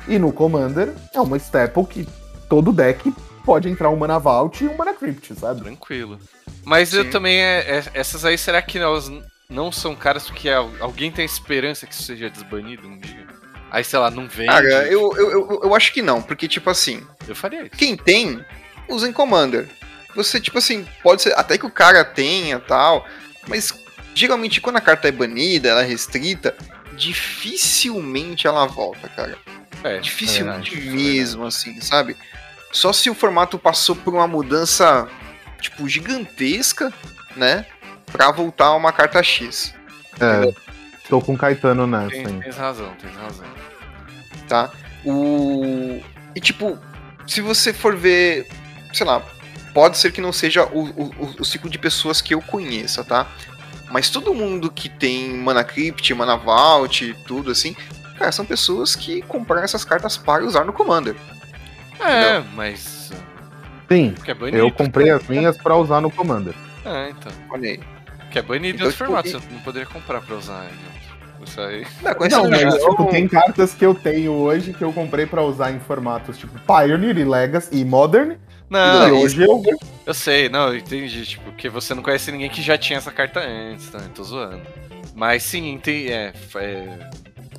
e 0.08 0.18
no 0.20 0.32
Commander 0.32 0.94
é 1.14 1.20
uma 1.22 1.38
staple 1.38 1.86
que 1.86 2.08
todo 2.48 2.72
deck 2.72 3.14
pode 3.46 3.70
entrar 3.70 3.90
um 3.90 3.96
Mana 3.96 4.20
Vault 4.20 4.64
e 4.64 4.68
um 4.68 4.76
Mana 4.78 4.94
Crypt, 4.94 5.36
sabe? 5.36 5.62
Tranquilo. 5.62 6.20
Mas 6.66 6.94
eu 6.94 7.04
Sim. 7.04 7.10
também. 7.10 7.40
É, 7.40 7.60
é- 7.78 7.84
essas 7.94 8.26
aí, 8.26 8.38
será 8.38 8.62
que 8.62 8.78
elas 8.78 9.12
não 9.50 9.72
são 9.72 9.96
caras 9.96 10.26
porque 10.28 10.50
al- 10.50 10.70
alguém 10.80 11.12
tem 11.12 11.26
esperança 11.26 11.88
que 11.88 11.94
isso 11.94 12.04
seja 12.04 12.30
desbanido 12.30 12.88
um 12.88 12.98
dia? 12.98 13.26
Aí, 13.72 13.84
sei 13.84 14.00
lá, 14.00 14.10
não 14.12 14.28
vende. 14.28 14.50
cara, 14.50 14.68
eu, 14.88 15.14
eu, 15.16 15.32
eu, 15.32 15.62
eu 15.64 15.76
acho 15.76 15.94
que 15.94 16.02
não, 16.02 16.22
porque, 16.24 16.48
tipo 16.48 16.70
assim, 16.72 17.02
Eu 17.28 17.36
faria 17.36 17.62
isso. 17.62 17.72
quem 17.78 17.96
tem, 17.96 18.44
usa 18.88 19.08
em 19.08 19.14
Commander. 19.14 19.68
Você, 20.16 20.40
tipo 20.40 20.58
assim, 20.58 20.86
pode 21.04 21.22
ser 21.22 21.34
até 21.38 21.58
que 21.58 21.66
o 21.66 21.72
cara 21.72 22.04
tenha 22.04 22.60
tal, 22.60 23.06
mas 23.48 23.74
geralmente 24.16 24.60
quando 24.60 24.78
a 24.78 24.82
carta 24.82 25.08
é 25.08 25.12
banida, 25.12 25.70
ela 25.70 25.82
é 25.84 25.86
restrita, 25.86 26.56
dificilmente 26.94 28.48
ela 28.48 28.66
volta, 28.66 29.08
cara. 29.10 29.38
É, 29.84 30.00
Dificilmente 30.00 30.76
verdade, 30.76 30.96
mesmo, 30.96 31.46
assim, 31.46 31.80
sabe? 31.80 32.18
Só 32.72 32.92
se 32.92 33.10
o 33.10 33.16
formato 33.16 33.58
passou 33.58 33.96
por 33.96 34.14
uma 34.14 34.28
mudança, 34.28 35.08
tipo, 35.62 35.88
gigantesca, 35.88 36.92
né? 37.36 37.66
Pra 38.12 38.32
voltar 38.32 38.66
a 38.66 38.76
uma 38.76 38.92
carta 38.92 39.22
X, 39.24 39.74
É, 40.20 40.52
tô 41.08 41.22
com 41.22 41.34
o 41.34 41.38
Caetano 41.38 41.88
nessa, 41.88 42.10
Tem, 42.10 42.40
tens 42.42 42.58
razão, 42.58 42.94
tens 43.02 43.16
razão. 43.16 43.46
tá? 44.48 44.70
O... 45.06 46.02
E, 46.36 46.42
tipo, 46.42 46.78
se 47.26 47.40
você 47.40 47.72
for 47.72 47.96
ver, 47.96 48.48
sei 48.94 49.06
lá, 49.06 49.24
pode 49.74 49.98
ser 49.98 50.12
que 50.12 50.22
não 50.22 50.32
seja 50.34 50.66
o, 50.66 50.86
o, 50.90 51.36
o- 51.40 51.46
ciclo 51.46 51.70
de 51.70 51.78
pessoas 51.78 52.22
que 52.22 52.34
eu 52.34 52.42
conheça, 52.42 53.04
tá? 53.04 53.28
Mas 53.92 54.10
todo 54.10 54.34
mundo 54.34 54.70
que 54.72 54.88
tem 54.90 55.34
Mana 55.38 55.64
Crypt, 55.64 56.14
Mana 56.14 56.36
Vault 56.38 57.04
e 57.06 57.14
tudo 57.14 57.52
assim, 57.52 57.76
cara, 58.18 58.32
são 58.32 58.46
pessoas 58.46 58.96
que 58.96 59.22
compraram 59.24 59.64
essas 59.64 59.84
cartas 59.84 60.16
para 60.18 60.44
usar 60.46 60.64
no 60.66 60.74
Commander. 60.74 61.16
É, 62.00 62.40
mas. 62.56 63.12
Sim, 63.92 64.14
é 64.28 64.34
banido. 64.34 64.58
eu 64.58 64.72
comprei 64.72 65.10
as 65.10 65.28
minhas 65.28 65.58
pra 65.58 65.76
usar 65.76 66.00
no 66.02 66.12
Commander. 66.12 66.54
É, 66.86 67.10
então. 67.10 67.32
Olha 67.50 67.70
aí. 67.72 67.80
Que 68.32 68.38
é 68.38 68.42
banido 68.44 68.76
Então, 68.78 68.92
tipo, 68.92 69.06
formato, 69.06 69.28
você 69.30 69.40
não 69.52 69.60
poderia 69.62 69.88
comprar 69.88 70.22
pra 70.22 70.36
usar. 70.36 70.68
Isso 71.44 71.60
aí. 71.60 71.86
Não, 72.04 72.44
Não, 72.44 72.50
mas 72.50 72.62
jogo- 72.76 72.90
tipo, 72.92 73.06
tem 73.12 73.28
cartas 73.28 73.74
que 73.74 73.84
eu 73.86 73.96
tenho 73.96 74.34
hoje 74.34 74.72
que 74.74 74.84
eu 74.84 74.94
comprei 74.94 75.26
pra 75.26 75.42
usar 75.42 75.72
em 75.72 75.80
formatos 75.80 76.38
tipo 76.38 76.54
Pioneer 76.60 77.18
e 77.18 77.24
Legacy 77.24 77.70
e 77.78 77.84
Modern. 77.84 78.36
Não, 78.70 79.08
e 79.08 79.12
hoje 79.12 79.42
eu. 79.42 79.64
eu 80.06 80.14
sei, 80.14 80.48
não, 80.50 80.68
eu 80.70 80.78
entendi, 80.78 81.26
tipo, 81.26 81.44
porque 81.46 81.70
você 81.70 81.94
não 81.96 82.04
conhece 82.04 82.32
ninguém 82.32 82.50
que 82.50 82.62
já 82.62 82.78
tinha 82.78 82.98
essa 82.98 83.12
carta 83.12 83.40
antes, 83.40 83.90
tá? 83.90 84.00
Tô 84.14 84.24
zoando. 84.24 84.62
Mas 85.16 85.44
sim, 85.44 85.80
tem, 85.82 86.08
é, 86.12 86.32
é, 86.56 87.10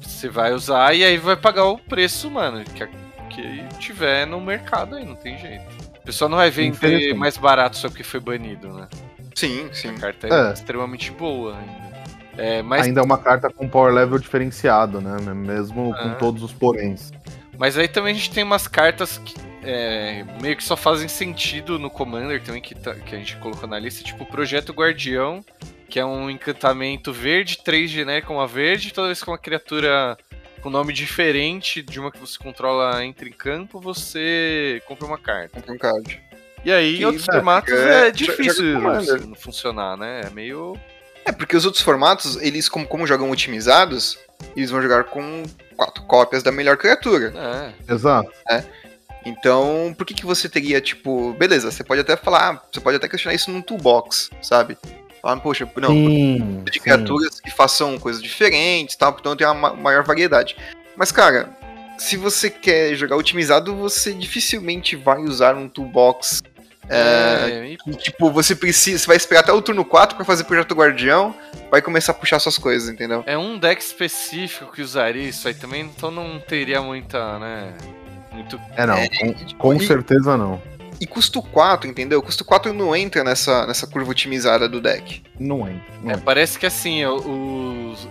você 0.00 0.28
vai 0.28 0.52
usar 0.52 0.94
e 0.94 1.04
aí 1.04 1.16
vai 1.18 1.36
pagar 1.36 1.64
o 1.66 1.76
preço, 1.78 2.30
mano, 2.30 2.62
que, 2.64 2.86
que 3.28 3.78
tiver 3.78 4.26
no 4.26 4.40
mercado 4.40 4.96
aí, 4.96 5.04
não 5.04 5.16
tem 5.16 5.36
jeito. 5.38 5.64
O 5.98 6.02
pessoal 6.04 6.28
não 6.30 6.38
vai 6.38 6.50
vender 6.50 7.14
mais 7.14 7.36
barato 7.36 7.76
só 7.76 7.88
porque 7.88 8.02
foi 8.04 8.20
banido, 8.20 8.72
né? 8.72 8.88
Sim, 9.34 9.68
sim. 9.72 9.88
A 9.90 9.94
carta 9.94 10.28
é, 10.28 10.48
É. 10.50 10.52
extremamente 10.52 11.10
boa 11.10 11.56
ainda. 11.58 11.90
É, 12.38 12.62
mas 12.62 12.86
Ainda 12.86 13.00
é 13.00 13.04
uma 13.04 13.18
carta 13.18 13.50
com 13.50 13.68
power 13.68 13.92
level 13.92 14.18
diferenciado, 14.18 15.00
né? 15.00 15.16
Mesmo 15.34 15.92
com 15.94 16.08
Ah. 16.08 16.14
todos 16.18 16.42
os 16.42 16.52
poréns. 16.52 17.12
Mas 17.58 17.76
aí 17.76 17.86
também 17.88 18.12
a 18.12 18.16
gente 18.16 18.30
tem 18.30 18.42
umas 18.44 18.66
cartas 18.66 19.18
que 19.18 19.34
é, 19.62 20.24
meio 20.40 20.56
que 20.56 20.64
só 20.64 20.76
fazem 20.76 21.08
sentido 21.08 21.78
no 21.78 21.90
Commander 21.90 22.42
também, 22.42 22.62
que, 22.62 22.74
tá- 22.74 22.94
que 22.94 23.14
a 23.14 23.18
gente 23.18 23.36
colocou 23.36 23.68
na 23.68 23.78
lista, 23.78 24.02
tipo 24.04 24.24
o 24.24 24.26
Projeto 24.26 24.72
Guardião, 24.72 25.44
que 25.88 25.98
é 25.98 26.04
um 26.04 26.30
encantamento 26.30 27.12
verde, 27.12 27.58
3 27.64 27.90
genérico, 27.90 28.32
uma 28.32 28.46
verde, 28.46 28.92
toda 28.92 29.08
vez 29.08 29.22
que 29.22 29.28
uma 29.30 29.38
criatura 29.38 30.16
com 30.62 30.70
nome 30.70 30.92
diferente 30.92 31.82
de 31.82 31.98
uma 31.98 32.10
que 32.10 32.18
você 32.18 32.38
controla 32.38 33.04
entra 33.04 33.28
em 33.28 33.32
campo, 33.32 33.80
você 33.80 34.82
compra 34.86 35.06
uma 35.06 35.18
carta. 35.18 35.60
Com 35.62 35.76
card. 35.78 36.22
E 36.64 36.70
aí, 36.70 36.96
Que, 36.96 37.02
em 37.02 37.06
outros 37.06 37.26
é, 37.28 37.32
formatos 37.32 37.72
é, 37.72 38.08
é, 38.08 38.10
difícil 38.10 38.78
não 39.26 39.34
funcionar, 39.34 39.96
né? 39.96 40.22
É 40.26 40.30
meio. 40.30 40.78
É, 41.24 41.32
porque 41.32 41.56
os 41.56 41.64
outros 41.64 41.82
formatos, 41.82 42.36
eles, 42.36 42.68
como, 42.68 42.86
como 42.86 43.06
jogam 43.06 43.30
otimizados, 43.30 44.18
eles 44.54 44.70
vão 44.70 44.82
jogar 44.82 45.04
com 45.04 45.42
quatro 45.76 46.02
cópias 46.04 46.42
da 46.42 46.52
melhor 46.52 46.76
criatura. 46.76 47.32
É, 47.88 47.92
Exato. 47.94 48.30
Então, 49.30 49.94
por 49.96 50.04
que, 50.04 50.12
que 50.14 50.26
você 50.26 50.48
teria, 50.48 50.80
tipo, 50.80 51.32
beleza, 51.34 51.70
você 51.70 51.84
pode 51.84 52.00
até 52.00 52.16
falar, 52.16 52.62
você 52.70 52.80
pode 52.80 52.96
até 52.96 53.08
questionar 53.08 53.34
isso 53.34 53.50
num 53.50 53.62
toolbox, 53.62 54.28
sabe? 54.42 54.76
Falar, 55.22 55.36
poxa, 55.38 55.70
não, 55.76 55.88
sim, 55.90 56.62
de 56.64 56.72
sim. 56.72 56.80
criaturas 56.80 57.40
que 57.40 57.50
façam 57.50 57.98
coisas 57.98 58.22
diferentes 58.22 58.96
tal, 58.96 59.16
então 59.18 59.36
tem 59.36 59.46
uma 59.46 59.54
ma- 59.54 59.74
maior 59.74 60.02
variedade. 60.02 60.56
Mas, 60.96 61.12
cara, 61.12 61.48
se 61.98 62.16
você 62.16 62.50
quer 62.50 62.94
jogar 62.94 63.16
otimizado, 63.16 63.76
você 63.76 64.12
dificilmente 64.12 64.96
vai 64.96 65.18
usar 65.18 65.54
um 65.54 65.68
toolbox. 65.68 66.42
É, 66.88 67.50
é, 67.50 67.66
e 67.66 67.76
que, 67.76 67.92
tipo, 67.96 68.30
você 68.32 68.56
precisa. 68.56 68.98
Você 68.98 69.06
vai 69.06 69.16
esperar 69.16 69.40
até 69.40 69.52
o 69.52 69.62
turno 69.62 69.84
4 69.84 70.16
pra 70.16 70.24
fazer 70.24 70.42
Projeto 70.42 70.74
Guardião. 70.74 71.32
vai 71.70 71.80
começar 71.80 72.10
a 72.10 72.14
puxar 72.16 72.40
suas 72.40 72.58
coisas, 72.58 72.88
entendeu? 72.88 73.22
É 73.26 73.38
um 73.38 73.56
deck 73.58 73.80
específico 73.80 74.72
que 74.72 74.82
usaria 74.82 75.22
isso 75.22 75.46
aí 75.46 75.54
também, 75.54 75.82
então 75.82 76.10
não 76.10 76.40
teria 76.40 76.82
muita, 76.82 77.38
né? 77.38 77.74
Muito. 78.32 78.60
É, 78.76 78.86
não. 78.86 78.94
É, 78.94 79.08
com, 79.08 79.32
tipo, 79.32 79.54
com 79.56 79.74
e- 79.74 79.86
certeza 79.86 80.36
não. 80.36 80.60
E 81.00 81.06
custo 81.06 81.40
4, 81.42 81.88
entendeu? 81.88 82.22
Custo 82.22 82.44
4 82.44 82.74
não 82.74 82.94
entra 82.94 83.24
nessa, 83.24 83.66
nessa 83.66 83.86
curva 83.86 84.10
otimizada 84.10 84.68
do 84.68 84.80
deck. 84.82 85.22
Não 85.38 85.66
entra. 85.66 85.82
Não 86.02 86.10
É, 86.10 86.12
entra. 86.12 86.24
parece 86.24 86.58
que 86.58 86.66
assim, 86.66 87.04
os, 87.06 88.06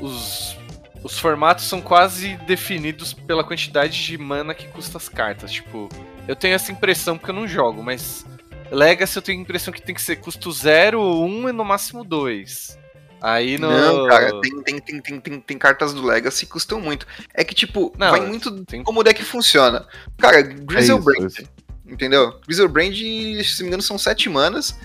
os, 0.00 0.56
os 1.04 1.18
formatos 1.20 1.64
são 1.66 1.80
quase 1.80 2.36
definidos 2.46 3.12
pela 3.12 3.44
quantidade 3.44 4.04
de 4.04 4.18
mana 4.18 4.54
que 4.54 4.66
custa 4.68 4.98
as 4.98 5.08
cartas. 5.08 5.52
Tipo, 5.52 5.88
eu 6.26 6.34
tenho 6.34 6.54
essa 6.54 6.72
impressão 6.72 7.16
porque 7.16 7.30
eu 7.30 7.34
não 7.34 7.46
jogo, 7.46 7.80
mas 7.80 8.26
Legacy 8.72 9.16
eu 9.16 9.22
tenho 9.22 9.38
a 9.38 9.42
impressão 9.42 9.72
que 9.72 9.80
tem 9.80 9.94
que 9.94 10.02
ser 10.02 10.16
custo 10.16 10.50
0, 10.50 11.00
1 11.00 11.48
e 11.48 11.52
no 11.52 11.64
máximo 11.64 12.02
2. 12.02 12.76
Aí 13.22 13.56
no. 13.58 13.70
Não, 13.70 14.08
cara, 14.08 14.40
tem, 14.40 14.62
tem, 14.62 14.78
tem, 14.80 15.00
tem, 15.00 15.20
tem, 15.20 15.40
tem 15.40 15.58
cartas 15.58 15.92
do 15.94 16.02
Legacy 16.04 16.44
que 16.46 16.52
custam 16.52 16.80
muito. 16.80 17.06
É 17.34 17.44
que, 17.44 17.54
tipo, 17.54 17.92
Não, 17.96 18.10
vai 18.10 18.20
muito 18.20 18.64
tem- 18.64 18.82
como 18.82 19.00
o 19.00 19.02
deck 19.04 19.22
funciona. 19.24 19.86
Cara, 20.18 20.42
Grizzlebrand, 20.42 21.26
isso. 21.28 21.42
entendeu? 21.86 22.40
Grizzlebrand, 22.46 22.94
se 22.94 23.58
não 23.58 23.62
me 23.62 23.66
engano, 23.68 23.82
são 23.82 23.96
7 23.96 24.28
manas, 24.28 24.76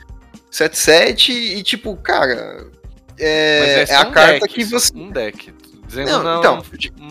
7, 0.52 0.78
7, 0.78 1.32
e 1.32 1.64
tipo, 1.64 1.96
cara. 1.98 2.68
É, 3.20 3.82
é, 3.82 3.86
só 3.88 3.96
a 4.04 4.08
um 4.08 4.12
carta 4.12 4.40
deck, 4.42 4.54
que 4.54 4.64
você. 4.66 4.92
Um 4.96 5.10
deck. 5.12 5.52
Dizendo 5.88 6.12
Não, 6.12 6.24
na 6.24 6.38
então, 6.40 6.64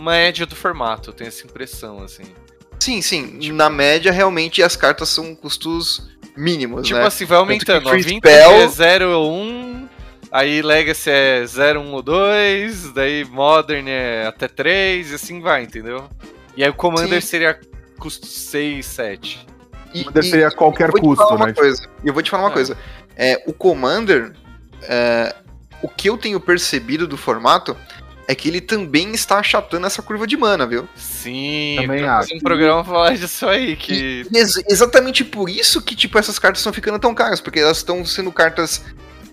média 0.04 0.44
do 0.46 0.54
formato, 0.54 1.08
eu 1.10 1.14
tenho 1.14 1.28
essa 1.28 1.44
impressão, 1.46 2.02
assim. 2.04 2.24
sim, 2.78 3.00
sim. 3.00 3.50
Na 3.52 3.68
média, 3.70 4.12
realmente, 4.12 4.62
as 4.62 4.76
cartas 4.76 5.08
são 5.08 5.34
custos 5.34 6.08
mínimos, 6.36 6.86
Tipo 6.86 7.00
né? 7.00 7.06
assim, 7.06 7.24
vai 7.24 7.38
aumentando. 7.38 7.80
que 7.82 7.88
Ó, 7.88 7.90
Free 7.92 8.02
20 8.02 8.18
Spell- 8.18 8.52
é 8.52 8.68
0 8.68 9.10
ou 9.18 9.32
1, 9.32 9.75
aí 10.30 10.62
Legacy 10.62 11.10
é 11.10 11.44
0, 11.46 11.80
1 11.80 11.92
ou 11.92 12.02
2, 12.02 12.92
daí 12.92 13.24
Modern 13.24 13.86
é 13.88 14.26
até 14.26 14.48
3, 14.48 15.10
e 15.10 15.14
assim 15.14 15.40
vai, 15.40 15.62
entendeu? 15.62 16.08
E 16.56 16.64
aí 16.64 16.70
o 16.70 16.74
Commander 16.74 17.20
Sim. 17.20 17.28
seria 17.28 17.60
custo 17.98 18.26
6, 18.26 18.84
7. 18.86 19.46
E- 19.94 20.00
Commander 20.04 20.24
e- 20.24 20.30
seria 20.30 20.50
qualquer 20.50 20.90
custo, 20.90 21.38
né? 21.38 21.52
coisa. 21.52 21.88
E 22.04 22.08
eu 22.08 22.14
vou 22.14 22.22
te 22.22 22.30
falar 22.30 22.44
uma 22.44 22.50
É. 22.50 22.54
coisa. 22.54 22.76
É, 23.16 23.42
o 23.46 23.52
Commander, 23.52 24.32
é, 24.82 25.34
o 25.82 25.88
que 25.88 26.08
eu 26.08 26.18
tenho 26.18 26.38
percebido 26.40 27.06
do 27.06 27.16
formato 27.16 27.76
é 28.28 28.34
que 28.34 28.48
ele 28.48 28.60
também 28.60 29.12
está 29.12 29.38
achatando 29.38 29.86
essa 29.86 30.02
curva 30.02 30.26
de 30.26 30.36
mana, 30.36 30.66
viu? 30.66 30.88
Sim, 30.96 31.76
Também 31.80 32.04
acho. 32.04 32.34
um 32.34 32.40
programa 32.40 32.84
falar 32.84 33.14
disso 33.16 33.46
aí, 33.46 33.76
que... 33.76 34.26
E 34.32 34.36
ex- 34.38 34.62
exatamente 34.68 35.24
por 35.24 35.48
isso 35.48 35.80
que, 35.80 35.94
tipo, 35.94 36.18
essas 36.18 36.36
cartas 36.38 36.58
estão 36.60 36.72
ficando 36.72 36.98
tão 36.98 37.14
caras, 37.14 37.40
porque 37.40 37.60
elas 37.60 37.76
estão 37.78 38.04
sendo 38.04 38.32
cartas 38.32 38.84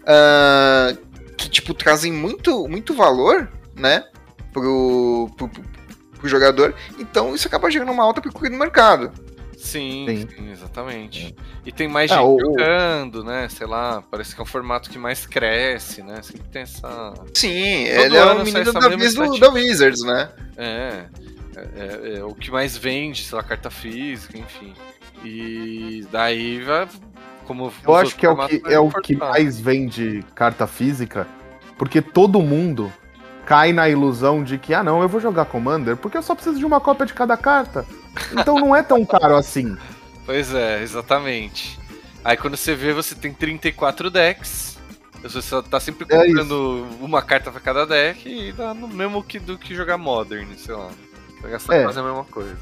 ah, 0.06 0.95
que, 1.38 1.49
tipo, 1.49 1.74
trazem 1.74 2.12
muito, 2.12 2.68
muito 2.68 2.93
valor, 2.93 3.49
né, 3.76 4.04
pro, 4.51 5.30
pro, 5.38 5.47
pro- 5.49 5.74
jogador, 6.30 6.74
então 6.97 7.36
isso 7.36 7.47
acaba 7.47 7.70
gerando 7.70 7.91
uma 7.91 8.04
alta 8.04 8.22
procura 8.22 8.49
no 8.49 8.58
mercado. 8.58 9.12
Sim, 9.58 10.06
Sim. 10.08 10.28
sim, 10.36 10.51
exatamente. 10.51 11.36
E 11.66 11.72
tem 11.72 11.88
mais 11.88 12.12
É, 12.12 12.16
gente 12.16 12.26
o- 12.26 12.39
jogando, 12.39 13.24
né? 13.24 13.47
Sei 13.49 13.66
lá, 13.66 14.01
parece 14.12 14.34
que 14.36 14.41
é 14.41 14.43
o 14.43 14.47
formato 14.47 14.89
que 14.89 14.97
mais 14.97 15.26
cresce, 15.26 16.01
né? 16.04 16.22
Sempre 16.22 16.47
tem 16.49 16.62
essa. 16.64 17.14
Sim, 17.34 17.86
Todo 17.95 18.06
ele 18.06 18.18
é 18.18 18.24
o 18.26 18.43
menino 18.43 18.74
da 18.74 18.89
vez 18.89 19.14
do, 19.16 19.38
da 19.39 19.49
Wizards, 19.49 20.01
né? 20.04 20.30
É, 20.58 21.06
é, 21.56 21.62
é- 21.76 22.18
é 22.20 22.24
o 22.26 22.34
que 22.36 22.51
mais 22.51 22.76
vende, 22.78 23.24
sei 23.24 23.38
lá, 23.38 23.43
carta 23.43 23.70
física, 23.70 24.38
enfim. 24.38 24.74
E 25.24 26.06
daí 26.12 26.62
vai. 26.62 26.88
Como 27.45 27.67
os 27.67 27.73
Eu 27.83 27.95
acho 27.95 28.15
que 28.15 28.25
é 28.25 28.29
o 28.29 28.47
que, 28.47 28.61
é 28.65 28.79
o 28.79 28.89
que 28.89 29.15
mais 29.15 29.59
vende 29.59 30.23
carta 30.33 30.65
física, 30.67 31.27
porque 31.77 32.01
todo 32.01 32.41
mundo 32.41 32.91
cai 33.45 33.73
na 33.73 33.89
ilusão 33.89 34.43
de 34.43 34.57
que, 34.57 34.73
ah 34.73 34.83
não, 34.83 35.01
eu 35.01 35.09
vou 35.09 35.19
jogar 35.19 35.45
Commander 35.45 35.97
porque 35.97 36.17
eu 36.17 36.23
só 36.23 36.33
preciso 36.33 36.57
de 36.57 36.65
uma 36.65 36.79
cópia 36.79 37.05
de 37.05 37.13
cada 37.13 37.35
carta. 37.35 37.85
Então 38.31 38.55
não 38.55 38.75
é 38.75 38.81
tão 38.81 39.03
caro 39.05 39.35
assim. 39.35 39.75
Pois 40.25 40.53
é, 40.53 40.81
exatamente. 40.81 41.77
Aí 42.23 42.37
quando 42.37 42.55
você 42.55 42.73
vê, 42.73 42.93
você 42.93 43.15
tem 43.15 43.33
34 43.33 44.09
decks. 44.09 44.77
Você 45.21 45.41
só 45.41 45.61
tá 45.61 45.79
sempre 45.79 46.05
É 46.09 46.25
comprando 46.25 46.85
uma 46.99 47.21
carta 47.21 47.49
pra 47.51 47.59
cada 47.59 47.85
deck 47.85 48.27
e 48.29 48.51
dá 48.51 48.73
no 48.73 48.87
mesmo 48.87 49.23
que 49.23 49.39
do 49.39 49.57
que 49.57 49.73
jogar 49.73 49.97
Modern, 49.97 50.47
sei 50.57 50.75
lá. 50.75 50.89
Vai 51.41 51.51
gastar 51.51 51.75
É. 51.75 51.83
quase 51.83 51.99
a 51.99 52.03
mesma 52.03 52.23
coisa. 52.25 52.57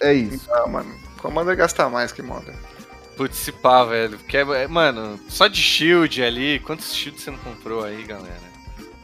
É 0.00 0.12
isso. 0.12 0.46
Ah, 0.52 0.66
mano, 0.66 0.94
Commander 1.20 1.56
gasta 1.56 1.88
mais 1.88 2.12
que 2.12 2.22
Modern. 2.22 2.56
Putz, 3.16 3.36
se 3.36 3.52
pá, 3.52 3.84
velho. 3.84 4.18
Porque, 4.18 4.36
é- 4.36 4.66
mano, 4.66 5.18
só 5.28 5.46
de 5.46 5.60
shield 5.60 6.22
ali, 6.22 6.58
quantos 6.60 6.94
shields 6.94 7.22
você 7.22 7.30
não 7.30 7.38
comprou 7.38 7.84
aí, 7.84 8.02
galera? 8.04 8.40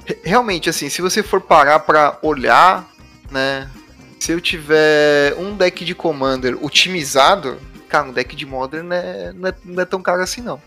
Re- 0.06 0.18
Realmente, 0.24 0.68
assim, 0.70 0.88
se 0.88 1.02
você 1.02 1.22
for 1.22 1.40
parar 1.40 1.80
pra 1.80 2.18
olhar, 2.22 2.88
né? 3.30 3.70
Se 4.18 4.32
eu 4.32 4.40
tiver 4.40 5.34
um 5.38 5.54
deck 5.56 5.84
de 5.84 5.94
Commander 5.94 6.56
otimizado, 6.64 7.58
cara, 7.88 8.08
um 8.08 8.12
deck 8.12 8.34
de 8.34 8.44
Modern 8.46 8.86
não 8.86 8.96
é, 8.96 9.32
não 9.32 9.48
é, 9.48 9.54
não 9.64 9.82
é 9.82 9.86
tão 9.86 10.02
caro 10.02 10.22
assim, 10.22 10.40
não. 10.40 10.60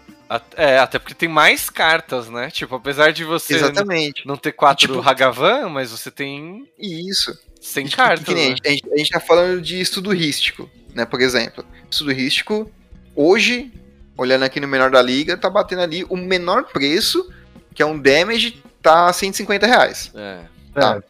É, 0.55 0.77
até 0.79 0.97
porque 0.97 1.13
tem 1.13 1.27
mais 1.27 1.69
cartas, 1.69 2.29
né? 2.29 2.49
Tipo, 2.49 2.75
apesar 2.75 3.11
de 3.11 3.25
você 3.25 3.55
Exatamente. 3.55 4.25
não 4.25 4.37
ter 4.37 4.53
quatro 4.53 4.87
Tipo- 4.87 5.09
Hagavan, 5.09 5.67
mas 5.67 5.91
você 5.91 6.09
tem 6.09 6.65
Isso. 6.79 7.37
100 7.59 7.85
E 7.85 7.89
que- 7.89 7.95
cartas, 7.97 8.23
que 8.25 8.31
a, 8.31 8.35
né? 8.35 8.43
a, 8.65 8.69
gente, 8.69 8.89
a 8.93 8.97
gente 8.97 9.09
tá 9.09 9.19
falando 9.19 9.61
de 9.61 9.81
estudo 9.81 10.11
rístico, 10.13 10.69
né? 10.95 11.05
Por 11.05 11.19
exemplo, 11.19 11.65
estudo 11.89 12.13
rístico, 12.13 12.71
hoje, 13.15 13.71
olhando 14.17 14.43
aqui 14.43 14.59
no 14.59 14.67
menor 14.67 14.91
da 14.91 15.01
liga, 15.01 15.37
tá 15.37 15.49
batendo 15.49 15.81
ali 15.81 16.05
o 16.09 16.17
menor 16.17 16.65
preço, 16.65 17.31
que 17.73 17.81
é 17.81 17.85
um 17.85 17.99
damage, 17.99 18.61
tá 18.81 19.11
150 19.11 19.65
reais. 19.65 20.11
É. 20.15 20.39
Tá. 20.73 21.01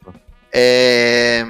É. 0.52 1.46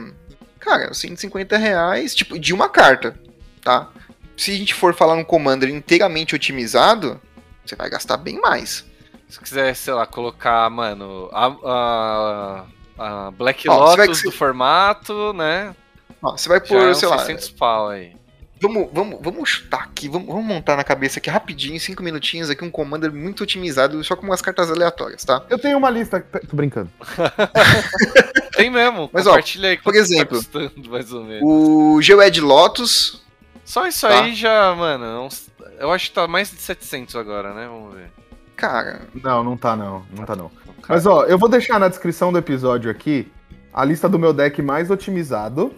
Cara, 0.59 0.93
150 0.93 1.57
reais, 1.57 2.13
tipo, 2.13 2.37
de 2.37 2.53
uma 2.53 2.69
carta, 2.69 3.15
tá? 3.63 3.89
Se 4.37 4.51
a 4.51 4.57
gente 4.57 4.73
for 4.73 4.93
falar 4.93 5.15
um 5.15 5.23
Commander 5.23 5.69
inteiramente 5.69 6.35
otimizado, 6.35 7.19
você 7.65 7.75
vai 7.75 7.89
gastar 7.89 8.17
bem 8.17 8.39
mais. 8.39 8.85
Se 9.27 9.39
quiser, 9.39 9.73
sei 9.75 9.93
lá, 9.93 10.05
colocar, 10.05 10.69
mano, 10.69 11.29
a, 11.31 11.47
a, 11.65 12.65
a 12.97 13.31
Black 13.31 13.67
Ó, 13.69 13.95
Lotus 13.95 14.23
do 14.23 14.31
formato, 14.31 15.33
né? 15.33 15.75
Ó, 16.21 16.37
você 16.37 16.49
vai 16.49 16.57
é 16.57 16.61
pôr, 16.61 16.89
uns 16.89 16.97
sei 16.97 17.07
lá, 17.07 17.17
600 17.19 17.49
pau 17.51 17.89
aí. 17.89 18.13
Vamos, 18.61 18.89
vamos, 18.93 19.19
vamos 19.21 19.49
chutar 19.49 19.81
aqui, 19.81 20.07
vamos, 20.07 20.27
vamos 20.27 20.45
montar 20.45 20.77
na 20.77 20.83
cabeça 20.83 21.19
aqui 21.19 21.29
rapidinho, 21.29 21.79
cinco 21.79 22.03
minutinhos 22.03 22.49
aqui, 22.49 22.63
um 22.63 22.69
Commander 22.69 23.11
muito 23.11 23.43
otimizado, 23.43 24.03
só 24.03 24.15
com 24.15 24.25
umas 24.25 24.41
cartas 24.41 24.69
aleatórias, 24.69 25.23
tá? 25.25 25.43
Eu 25.49 25.57
tenho 25.57 25.77
uma 25.79 25.89
lista. 25.89 26.19
Tô 26.47 26.55
brincando. 26.55 26.89
Tem 28.55 28.69
mesmo, 28.69 29.09
Mas, 29.11 29.25
ó, 29.25 29.29
compartilha 29.31 29.69
aí 29.69 29.77
por 29.77 29.93
tá 29.93 29.99
exemplo, 29.99 30.37
custando, 30.37 30.89
mais 30.89 31.11
ou 31.11 31.23
menos. 31.23 31.41
O 31.43 32.01
Geoed 32.01 32.39
Lotus, 32.41 33.23
Só 33.65 33.87
isso 33.87 34.07
tá. 34.07 34.21
aí 34.23 34.35
já, 34.35 34.75
mano, 34.75 35.05
é 35.05 35.19
uns- 35.19 35.49
eu 35.79 35.91
acho 35.91 36.09
que 36.09 36.15
tá 36.15 36.27
mais 36.27 36.51
de 36.51 36.57
700 36.61 37.15
agora, 37.15 37.53
né? 37.55 37.65
Vamos 37.67 37.95
ver. 37.95 38.11
cara, 38.55 39.01
Não, 39.23 39.43
não 39.43 39.57
tá 39.57 39.75
não. 39.75 40.05
Não 40.15 40.23
tá 40.25 40.35
não. 40.35 40.51
Mas 40.87 41.05
ó, 41.07 41.23
eu 41.23 41.37
vou 41.37 41.49
deixar 41.49 41.79
na 41.79 41.87
descrição 41.87 42.31
do 42.31 42.37
episódio 42.37 42.91
aqui 42.91 43.31
a 43.73 43.83
lista 43.83 44.07
do 44.07 44.19
meu 44.19 44.33
deck 44.33 44.61
mais 44.61 44.91
otimizado, 44.91 45.73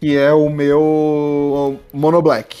que 0.00 0.16
é 0.16 0.32
o 0.32 0.48
meu 0.48 1.80
Mono 1.92 2.22
Black. 2.22 2.56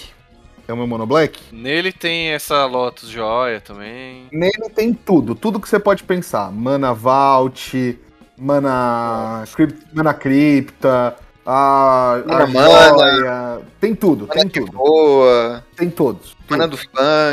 É 0.66 0.72
o 0.72 0.76
meu 0.76 0.86
Mono 0.86 1.06
Black. 1.06 1.40
Nele 1.54 1.92
tem 1.92 2.28
essa 2.28 2.66
Lotus 2.66 3.08
Joia 3.08 3.60
também. 3.60 4.26
Nele 4.30 4.68
tem 4.74 4.92
tudo, 4.92 5.34
tudo 5.34 5.58
que 5.60 5.68
você 5.68 5.78
pode 5.78 6.02
pensar. 6.02 6.50
Mana 6.52 6.92
Vault, 6.92 7.98
Mana, 8.36 9.44
Crypt, 9.54 9.86
mana 9.92 10.12
Cripta, 10.14 11.16
a, 11.46 12.22
Mana 12.26 12.44
a 12.44 12.46
Mana. 12.46 12.88
joia, 12.88 13.60
tem 13.80 13.94
tudo, 13.94 14.26
Mana 14.28 14.40
tem 14.40 14.48
que 14.48 14.60
tudo. 14.60 14.72
voa, 14.76 15.64
Tem 15.76 15.88
todos. 15.90 16.36
Mana 16.50 16.68
Tudo, 16.68 16.76
do 16.76 16.82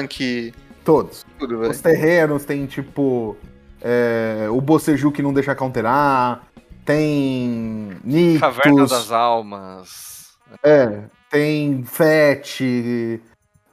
Funk, 0.02 0.54
todos. 0.86 1.26
tudo. 1.38 1.60
Os 1.70 1.82
terrenos 1.82 2.46
tem 2.46 2.66
tipo 2.66 3.36
é, 3.82 4.48
o 4.50 4.62
Boceju 4.62 5.12
que 5.12 5.22
não 5.22 5.34
deixa 5.34 5.54
counterar, 5.54 6.44
tem 6.86 7.98
Nictus, 8.04 8.40
Caverna 8.40 8.88
das 8.88 9.12
Almas. 9.12 10.38
é, 10.64 11.04
tem 11.30 11.84
Fete. 11.84 13.20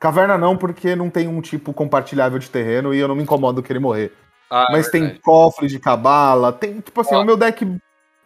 Caverna 0.01 0.37
não, 0.37 0.57
porque 0.57 0.97
não 0.97 1.09
tem 1.11 1.29
um 1.29 1.41
tipo 1.41 1.73
compartilhável 1.73 2.39
de 2.39 2.51
terreno 2.51 2.93
e 2.93 2.99
eu 2.99 3.07
não 3.07 3.15
me 3.15 3.23
incomodo 3.23 3.63
querer 3.63 3.79
morrer. 3.79 4.13
Ah, 4.51 4.67
Mas 4.71 4.89
é 4.89 4.91
tem 4.91 5.15
cofre 5.17 5.69
de 5.69 5.79
cabala, 5.79 6.53
tem, 6.53 6.81
tipo 6.81 7.01
assim, 7.01 7.15
é 7.15 7.19
o 7.19 7.25
meu 7.25 7.37
deck. 7.37 7.65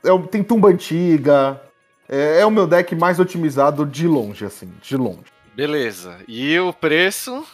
é 0.04 0.18
tem 0.30 0.42
tumba 0.42 0.68
antiga. 0.68 1.60
É, 2.08 2.40
é 2.40 2.46
o 2.46 2.50
meu 2.50 2.66
deck 2.66 2.94
mais 2.94 3.20
otimizado 3.20 3.84
de 3.84 4.08
longe, 4.08 4.44
assim, 4.44 4.72
de 4.80 4.96
longe. 4.96 5.26
Beleza. 5.54 6.18
E 6.26 6.58
o 6.58 6.72
preço? 6.72 7.44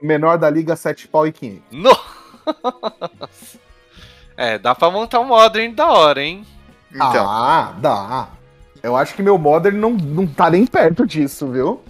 Menor 0.00 0.38
da 0.38 0.48
liga, 0.50 0.76
7 0.76 1.08
pau 1.08 1.26
e 1.26 1.32
500. 1.32 1.62
Nossa! 1.72 3.58
É, 4.36 4.58
dá 4.58 4.74
pra 4.74 4.90
montar 4.90 5.20
um 5.20 5.24
Modern 5.24 5.72
da 5.74 5.86
hora, 5.86 6.22
hein? 6.22 6.44
Então, 6.94 7.28
Ah, 7.28 7.74
dá. 7.78 8.28
Eu 8.82 8.94
acho 8.96 9.14
que 9.14 9.22
meu 9.22 9.38
Modern 9.38 9.76
não, 9.76 9.90
não 9.90 10.26
tá 10.26 10.50
nem 10.50 10.66
perto 10.66 11.06
disso, 11.06 11.48
viu? 11.50 11.82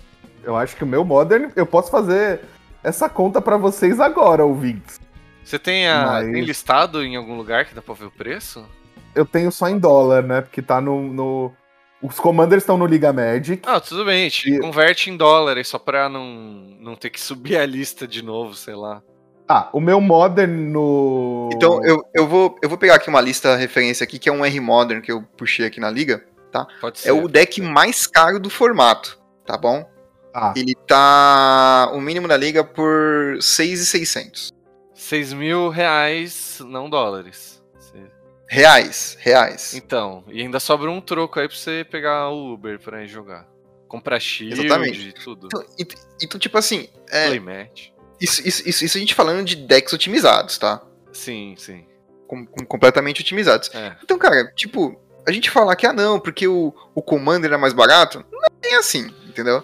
Eu 0.42 0.56
acho 0.56 0.76
que 0.76 0.84
o 0.84 0.86
meu 0.86 1.04
Modern, 1.04 1.50
eu 1.56 1.66
posso 1.66 1.90
fazer 1.90 2.40
essa 2.82 3.08
conta 3.08 3.40
pra 3.40 3.56
vocês 3.56 3.98
agora, 4.00 4.44
ouvintes. 4.44 5.00
Você 5.44 5.58
tem, 5.58 5.88
a, 5.88 6.06
Mas- 6.06 6.30
tem 6.32 6.42
listado 6.42 7.02
em 7.04 7.16
algum 7.16 7.36
lugar 7.36 7.64
que 7.64 7.74
dá 7.74 7.82
pra 7.82 7.94
ver 7.94 8.06
o 8.06 8.10
preço? 8.10 8.64
Eu 9.14 9.26
tenho 9.26 9.50
só 9.52 9.68
em 9.68 9.78
dólar, 9.78 10.22
né? 10.22 10.40
Porque 10.40 10.62
tá 10.62 10.80
no. 10.80 11.02
no- 11.12 11.52
Os 12.02 12.20
commanders 12.20 12.62
estão 12.62 12.76
no 12.76 12.84
Liga 12.86 13.12
Magic. 13.12 13.62
Ah, 13.66 13.80
tudo 13.80 14.04
bem, 14.04 14.26
a 14.26 14.28
gente 14.28 14.50
E- 14.52 14.58
converte 14.60 15.08
em 15.10 15.16
dólar 15.16 15.62
só 15.64 15.78
pra 15.78 16.08
não, 16.08 16.24
não 16.78 16.94
ter 16.96 17.08
que 17.10 17.20
subir 17.20 17.56
a 17.56 17.64
lista 17.66 18.06
de 18.06 18.22
novo, 18.22 18.54
sei 18.54 18.74
lá. 18.74 19.02
Ah, 19.48 19.68
o 19.72 19.80
meu 19.80 20.00
Modern 20.00 20.50
no. 20.72 21.50
Então, 21.52 21.84
eu, 21.84 22.02
eu, 22.14 22.26
vou, 22.26 22.56
eu 22.62 22.68
vou 22.68 22.78
pegar 22.78 22.94
aqui 22.94 23.08
uma 23.10 23.20
lista 23.20 23.56
referência 23.56 24.02
aqui, 24.04 24.18
que 24.18 24.28
é 24.28 24.32
um 24.32 24.44
R-Modern 24.44 25.00
que 25.02 25.12
eu 25.12 25.22
puxei 25.36 25.66
aqui 25.66 25.78
na 25.80 25.90
liga. 25.90 26.24
Pode 26.80 27.00
ser. 27.00 27.08
É 27.08 27.12
o 27.12 27.26
deck 27.28 27.60
mais 27.60 28.06
caro 28.06 28.38
do 28.38 28.48
formato, 28.48 29.18
tá 29.44 29.56
bom? 29.58 29.84
Ah, 30.32 30.54
Ele 30.56 30.74
tá 30.86 31.90
o 31.92 32.00
mínimo 32.00 32.26
da 32.28 32.36
liga 32.36 32.62
por 32.64 33.36
6,600. 33.40 34.50
6 34.94 35.32
mil 35.32 35.68
reais, 35.68 36.60
não 36.64 36.88
dólares. 36.88 37.62
Reais, 38.48 39.16
reais. 39.20 39.74
Então, 39.74 40.22
e 40.28 40.40
ainda 40.42 40.60
sobra 40.60 40.90
um 40.90 41.00
troco 41.00 41.40
aí 41.40 41.48
pra 41.48 41.56
você 41.56 41.84
pegar 41.90 42.28
o 42.28 42.52
Uber 42.52 42.78
pra 42.78 43.02
ir 43.02 43.08
jogar. 43.08 43.48
Comprar 43.88 44.20
shield 44.20 44.60
Exatamente. 44.66 45.08
e 45.08 45.12
tudo. 45.12 45.46
Então, 45.46 45.64
ent- 45.78 45.94
então, 46.22 46.38
tipo 46.38 46.56
assim, 46.58 46.88
é, 47.10 47.26
Playmatch. 47.28 47.92
Isso, 48.24 48.46
isso, 48.48 48.68
isso, 48.68 48.84
isso 48.84 48.96
a 48.96 49.00
gente 49.00 49.14
falando 49.14 49.44
de 49.44 49.56
decks 49.56 49.92
otimizados, 49.92 50.58
tá? 50.58 50.82
Sim, 51.12 51.54
sim. 51.56 51.84
Com- 52.26 52.44
com- 52.46 52.64
completamente 52.66 53.20
otimizados. 53.20 53.70
É. 53.74 53.94
Então, 54.02 54.18
cara, 54.18 54.50
tipo, 54.56 54.98
a 55.26 55.30
gente 55.32 55.50
falar 55.50 55.76
que, 55.76 55.86
ah, 55.86 55.92
não, 55.92 56.18
porque 56.18 56.48
o, 56.48 56.74
o 56.94 57.02
Commander 57.02 57.52
é 57.52 57.56
mais 57.56 57.72
barato, 57.72 58.24
não 58.32 58.40
é 58.44 58.48
bem 58.60 58.76
assim, 58.76 59.12
entendeu? 59.28 59.62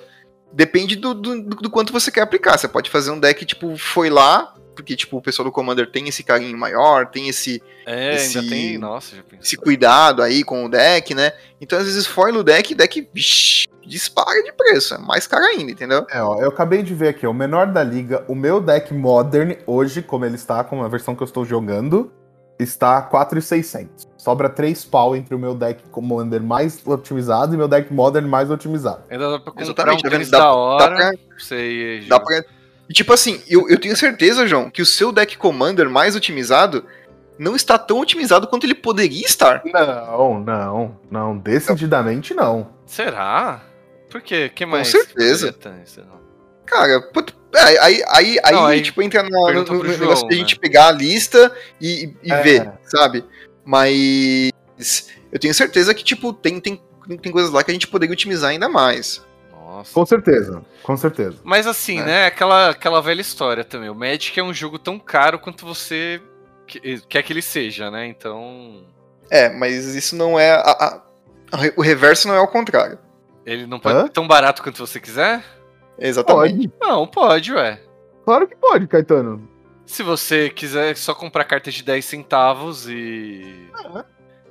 Depende 0.53 0.97
do, 0.97 1.15
do, 1.15 1.43
do 1.43 1.71
quanto 1.71 1.93
você 1.93 2.11
quer 2.11 2.23
aplicar. 2.23 2.59
Você 2.59 2.67
pode 2.69 2.91
fazer 2.91 3.11
um 3.11 3.21
deck, 3.21 3.45
tipo, 3.45 3.77
foi 3.77 4.11
lá, 4.11 4.55
porque, 4.75 4.97
tipo, 4.97 5.17
o 5.17 5.23
pessoal 5.23 5.45
do 5.45 5.53
Commander 5.53 5.89
tem 5.91 6.09
esse 6.09 6.25
carinho 6.25 6.57
maior, 6.59 7.07
tem 7.07 7.29
esse, 7.29 7.63
É, 7.87 8.15
Esse- 8.17 8.39
ainda 8.39 8.51
tem. 8.51 8.77
Nossa, 8.79 9.15
já 9.17 9.23
pensei. 9.23 9.39
esse 9.43 9.57
cuidado 9.57 10.23
aí 10.23 10.43
com 10.43 10.65
o 10.65 10.69
deck, 10.69 11.15
né? 11.15 11.33
Então, 11.61 11.79
às 11.79 11.85
vezes, 11.87 12.05
foil 12.07 12.37
o 12.37 12.43
deck, 12.43 12.75
deck 12.75 13.09
vixi, 13.15 13.69
dispara 13.91 14.43
de 14.43 14.53
preço, 14.53 14.95
é 14.95 14.99
mais 14.99 15.27
caro 15.27 15.45
ainda, 15.45 15.73
entendeu? 15.73 16.07
é, 16.11 16.23
ó, 16.23 16.41
eu 16.41 16.49
acabei 16.49 16.83
de 16.83 16.95
ver 16.95 17.09
aqui, 17.09 17.27
ó, 17.27 17.31
o 17.31 17.35
menor 17.35 17.67
da 17.67 17.83
liga, 17.83 18.25
o 18.29 18.35
meu 18.35 18.61
deck 18.61 18.95
Modern, 18.95 19.57
hoje, 19.67 20.01
como 20.01 20.25
ele 20.25 20.37
está, 20.37 20.63
com 20.65 20.83
a 20.83 20.89
versão 20.89 21.15
que 21.15 21.23
eu 21.23 21.27
estou 21.27 21.45
jogando, 21.45 22.13
está 22.59 23.03
4,600. 23.03 24.07
Sobra 24.17 24.49
3 24.49 24.85
pau 24.85 25.17
entre 25.17 25.35
o 25.35 25.39
meu 25.39 25.55
deck 25.55 25.83
Commander 25.91 26.43
mais 26.43 26.87
otimizado 26.87 27.55
e 27.55 27.57
meu 27.57 27.67
deck 27.67 27.93
Modern 27.93 28.27
mais 28.29 28.51
otimizado. 28.51 29.03
Ainda 29.11 29.31
dá 29.31 29.39
pra 29.41 29.51
comprar 29.53 29.63
Exatamente, 29.65 30.07
um 30.07 30.11
tá 30.11 30.17
Dá- 30.19 30.25
da 30.31 30.39
dá 30.39 30.53
hora 30.55 30.97
pra- 30.97 31.11
pra 31.49 31.57
ir 31.57 32.07
Dá 32.07 32.21
pra... 32.21 32.45
E, 32.89 32.93
tipo 32.93 33.13
assim, 33.13 33.41
eu, 33.49 33.69
eu 33.69 33.79
tenho 33.81 33.97
certeza, 33.97 34.47
João, 34.47 34.69
que 34.71 34.83
o 34.83 34.87
seu 34.87 35.11
deck 35.13 35.39
Commander 35.39 35.89
mais 35.89 36.15
otimizado 36.15 36.85
não 37.39 37.57
está 37.57 37.79
tão 37.79 37.99
otimizado 38.01 38.47
quanto 38.47 38.65
ele 38.67 38.75
poderia 38.75 39.25
estar. 39.25 39.63
Não, 39.65 40.39
não, 40.41 40.99
não, 41.11 41.39
decididamente 41.39 42.35
não. 42.35 42.69
Será? 42.85 43.63
Por 44.11 44.21
quê? 44.21 44.51
que 44.55 44.67
mais? 44.67 44.89
certeza. 44.89 45.55
sei 45.87 46.03
lá? 46.05 46.19
Cara, 46.67 47.01
puto, 47.01 47.35
é, 47.55 47.61
aí, 47.61 47.79
aí, 47.79 48.03
aí, 48.09 48.39
aí, 48.45 48.55
Não, 48.55 48.67
aí 48.67 48.81
tipo, 48.83 49.03
entra 49.03 49.23
no, 49.23 49.29
no, 49.31 49.53
no 49.53 49.65
pro 49.65 49.83
negócio 49.83 49.99
João, 50.19 50.29
de 50.29 50.35
a 50.35 50.39
gente 50.39 50.55
né? 50.55 50.61
pegar 50.61 50.89
a 50.89 50.93
lista 50.93 51.53
e, 51.81 52.15
e 52.23 52.33
É. 52.33 52.43
ver, 52.43 52.73
sabe? 52.85 53.25
Mas 53.65 54.51
eu 55.33 55.39
tenho 55.39 55.55
certeza 55.55 55.95
que, 55.95 56.05
tipo, 56.05 56.33
tem, 56.33 56.61
tem, 56.61 56.81
tem 57.21 57.33
coisas 57.33 57.51
lá 57.51 57.63
que 57.65 57.71
a 57.71 57.75
gente 57.75 57.89
poderia 57.89 58.13
otimizar 58.13 58.51
ainda 58.51 58.69
mais. 58.69 59.25
Nossa. 59.53 59.93
Com 59.95 60.05
certeza, 60.07 60.63
com 60.83 60.97
certeza. 60.97 61.37
Mas 61.45 61.67
assim, 61.67 62.01
É. 62.01 62.05
né? 62.05 62.27
Aquela, 62.27 62.71
aquela 62.71 63.01
velha 63.01 63.21
história 63.21 63.65
também. 63.65 63.89
O 63.89 63.95
Magic 63.95 64.39
é 64.39 64.43
um 64.43 64.53
jogo 64.55 64.79
tão 64.79 64.99
caro 64.99 65.39
quanto 65.39 65.65
você 65.65 66.21
que- 66.67 67.01
quer 67.09 67.23
que 67.23 67.33
ele 67.33 67.43
seja, 67.43 67.91
né? 67.91 68.07
Então. 68.07 68.85
É, 69.31 69.49
mas 69.49 69.95
isso 69.95 70.15
não 70.17 70.39
é. 70.39 70.51
a- 70.53 70.61
a- 70.61 71.03
a- 71.53 71.73
o 71.77 71.83
reverso 71.83 72.27
não 72.29 72.35
é 72.35 72.39
ao 72.39 72.49
contrário. 72.49 72.99
Ele 73.47 73.67
não 73.67 73.79
pode 73.81 73.97
Hã? 73.97 74.03
ser 74.05 74.11
tão 74.11 74.27
barato 74.27 74.63
quanto 74.63 74.79
você 74.85 75.01
quiser? 75.01 75.43
Exatamente. 75.99 76.69
Pode, 76.69 76.73
Não, 76.81 77.07
pode, 77.07 77.53
ué. 77.53 77.81
claro 78.25 78.47
que 78.47 78.57
pode, 78.57 78.87
Caetano. 78.87 79.49
Se 79.87 80.03
você 80.03 80.49
quiser 80.51 80.97
só 80.97 81.15
comprar 81.15 81.45
cartas 81.45 81.75
de 81.75 81.83
10 81.83 82.05
centavos 82.05 82.89
e. 82.89 83.69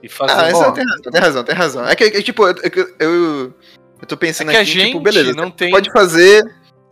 E 0.04 0.10
fazer. 0.10 0.34
Ah, 0.34 0.48
essa 0.50 0.72
tem 0.72 0.84
razão, 0.86 1.12
tem 1.12 1.22
razão, 1.22 1.44
tem 1.44 1.56
razão. 1.56 1.86
É 1.88 1.96
que, 1.96 2.04
é 2.04 2.22
tipo, 2.22 2.46
eu, 2.48 2.56
eu, 2.64 2.96
eu, 3.00 3.54
eu 4.02 4.08
tô 4.08 4.16
pensando 4.18 4.50
É 4.50 4.54
que 4.54 4.58
a 4.58 4.62
aqui, 4.62 4.72
gente 4.72 4.88
tipo, 4.92 5.00
beleza, 5.02 5.34
não 5.34 5.48
você 5.50 5.56
tem- 5.56 5.72
pode 5.72 5.92
fazer... 5.92 6.44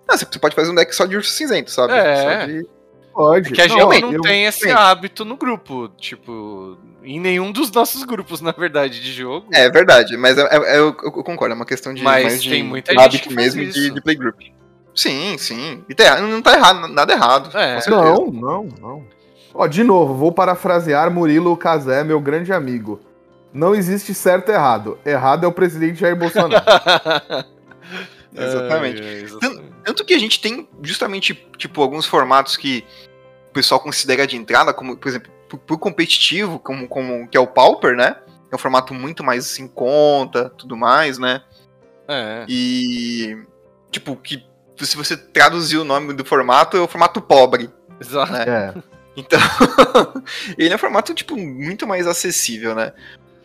Ah, 0.07 0.17
você 0.17 0.25
pode 0.39 0.55
fazer 0.55 0.71
um 0.71 0.75
deck 0.75 0.93
só 0.95 1.05
de 1.05 1.17
urso 1.17 1.29
cinzento, 1.31 1.69
sabe? 1.71 1.93
É. 1.93 2.15
Só 2.41 2.45
de- 2.45 2.67
Pode. 3.13 3.49
É 3.49 3.55
que 3.55 3.61
a 3.61 3.67
gente 3.67 3.79
Não, 3.79 3.89
não, 3.89 4.13
eu- 4.13 4.21
tem 4.21 4.45
esse 4.45 4.61
sim. 4.61 4.71
hábito 4.71 5.25
no 5.25 5.35
grupo. 5.35 5.89
Tipo, 5.97 6.77
em 7.15 7.19
nenhum 7.19 7.51
dos 7.51 7.71
nossos 7.71 8.03
grupos, 8.03 8.39
na 8.41 8.51
verdade, 8.51 9.01
de 9.01 9.11
jogo. 9.13 9.47
É 9.53 9.69
verdade, 9.69 10.17
mas 10.17 10.37
é, 10.37 10.41
é- 10.43 10.75
é- 10.75 10.79
eu, 10.79 10.87
eu 11.03 11.11
concordo, 11.23 11.53
é 11.53 11.55
uma 11.55 11.65
questão 11.65 11.93
de 11.93 12.03
Mas 12.03 12.23
mais 12.23 12.43
de 12.43 12.49
tem 12.49 12.63
muita 12.63 12.91
de 12.93 12.97
gente 13.01 13.07
hábito 13.15 13.29
que 13.29 13.35
faz 13.35 13.55
mesmo 13.55 13.71
de, 13.73 13.79
isso. 13.85 13.93
de 13.93 14.01
playgroup. 14.01 14.39
Sim, 14.93 15.37
sim. 15.37 15.83
E 15.87 15.93
tá- 15.95 16.19
não 16.21 16.41
tá 16.41 16.53
errado, 16.53 16.87
nada 16.87 17.13
errado. 17.13 17.57
É. 17.57 17.79
Não, 17.89 18.27
não, 18.31 18.63
não. 18.81 19.05
Ó, 19.53 19.65
de 19.67 19.83
novo, 19.83 20.13
vou 20.13 20.31
parafrasear 20.31 21.09
Murilo 21.11 21.55
Casé, 21.55 22.03
meu 22.03 22.19
grande 22.19 22.51
amigo. 22.51 22.99
Não 23.53 23.73
existe 23.73 24.13
certo 24.13 24.49
e 24.49 24.53
errado. 24.53 24.99
Errado 25.05 25.43
é 25.45 25.47
o 25.47 25.51
presidente 25.51 25.99
Jair 25.99 26.15
Bolsonaro. 26.15 26.63
Exatamente. 28.35 29.01
É, 29.01 29.05
é, 29.05 29.21
exatamente. 29.21 29.63
Tanto 29.83 30.05
que 30.05 30.13
a 30.13 30.19
gente 30.19 30.39
tem 30.41 30.67
justamente, 30.81 31.33
tipo, 31.57 31.81
alguns 31.81 32.05
formatos 32.05 32.57
que 32.57 32.83
o 33.49 33.53
pessoal 33.53 33.79
considera 33.79 34.27
de 34.27 34.35
entrada, 34.35 34.73
como, 34.73 34.97
por 34.97 35.07
exemplo, 35.07 35.31
pro, 35.47 35.57
pro 35.57 35.77
competitivo, 35.77 36.59
como, 36.59 36.87
como 36.87 37.27
que 37.27 37.37
é 37.37 37.39
o 37.39 37.47
Pauper, 37.47 37.95
né? 37.95 38.15
É 38.51 38.55
um 38.55 38.59
formato 38.59 38.93
muito 38.93 39.23
mais 39.23 39.59
em 39.59 39.67
conta, 39.67 40.49
tudo 40.57 40.75
mais, 40.77 41.17
né? 41.17 41.41
É. 42.07 42.45
E 42.47 43.37
tipo, 43.91 44.15
que 44.15 44.45
se 44.77 44.95
você 44.95 45.17
traduzir 45.17 45.77
o 45.77 45.83
nome 45.83 46.13
do 46.13 46.23
formato, 46.23 46.77
é 46.77 46.79
o 46.79 46.87
formato 46.87 47.21
pobre. 47.21 47.69
Exato. 47.99 48.35
é. 48.35 48.73
Então, 49.19 49.39
ele 50.59 50.71
é 50.71 50.75
um 50.75 50.77
formato, 50.77 51.11
tipo, 51.11 51.35
muito 51.35 51.87
mais 51.87 52.05
acessível, 52.05 52.75
né? 52.75 52.93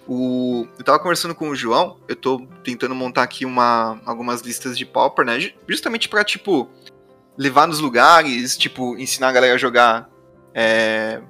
O, 0.07 0.67
eu 0.79 0.85
tava 0.85 0.99
conversando 0.99 1.35
com 1.35 1.49
o 1.49 1.57
João, 1.57 1.97
eu 2.07 2.15
tô 2.15 2.47
tentando 2.63 2.95
montar 2.95 3.23
aqui 3.23 3.47
uma, 3.47 3.99
algumas 4.05 4.43
listas 4.43 4.77
de 4.77 4.85
Pauper, 4.85 5.25
né? 5.25 5.41
Ju- 5.41 5.53
Justamente 5.67 6.11
pra, 6.11 6.23
tipo, 6.25 6.69
levar 7.39 7.67
nos 7.67 7.79
lugares, 7.81 8.55
tipo, 8.55 8.99
ensinar 8.99 9.29
a 9.29 9.33
galera 9.33 9.55
a 9.55 9.57
jogar 9.57 10.11
é, 10.53 11.23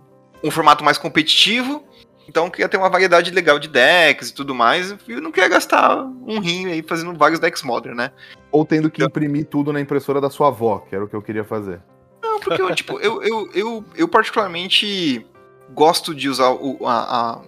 um 0.42 0.50
formato 0.50 0.84
mais 0.84 0.98
competitivo. 0.98 1.84
Então, 2.28 2.46
eu 2.46 2.50
queria 2.50 2.68
ter 2.68 2.76
uma 2.76 2.88
variedade 2.88 3.30
legal 3.30 3.58
de 3.58 3.68
decks 3.68 4.28
e 4.28 4.34
tudo 4.34 4.54
mais. 4.54 4.90
e 4.90 5.12
Eu 5.12 5.20
não 5.20 5.32
queria 5.32 5.48
gastar 5.48 5.96
um 6.26 6.38
rim 6.38 6.66
aí 6.66 6.82
fazendo 6.82 7.12
vários 7.18 7.40
decks 7.40 7.62
modern, 7.62 7.96
né? 7.96 8.12
Ou 8.50 8.64
tendo 8.64 8.90
que 8.90 9.02
imprimir 9.02 9.46
tudo 9.46 9.72
na 9.72 9.80
impressora 9.80 10.20
da 10.20 10.30
sua 10.30 10.48
avó, 10.48 10.78
que 10.78 10.94
era 10.94 11.04
o 11.04 11.08
que 11.08 11.16
eu 11.16 11.22
queria 11.22 11.44
fazer. 11.44 11.80
Não, 12.22 12.38
porque 12.38 12.62
eu, 12.62 12.72
tipo, 12.76 12.98
eu, 13.00 13.22
eu, 13.22 13.50
eu, 13.52 13.84
eu 13.96 14.08
particularmente 14.08 15.26
gosto 15.74 16.14
de 16.14 16.28
usar 16.28 16.50
o, 16.50 16.86
a, 16.86 17.32
a 17.32 17.40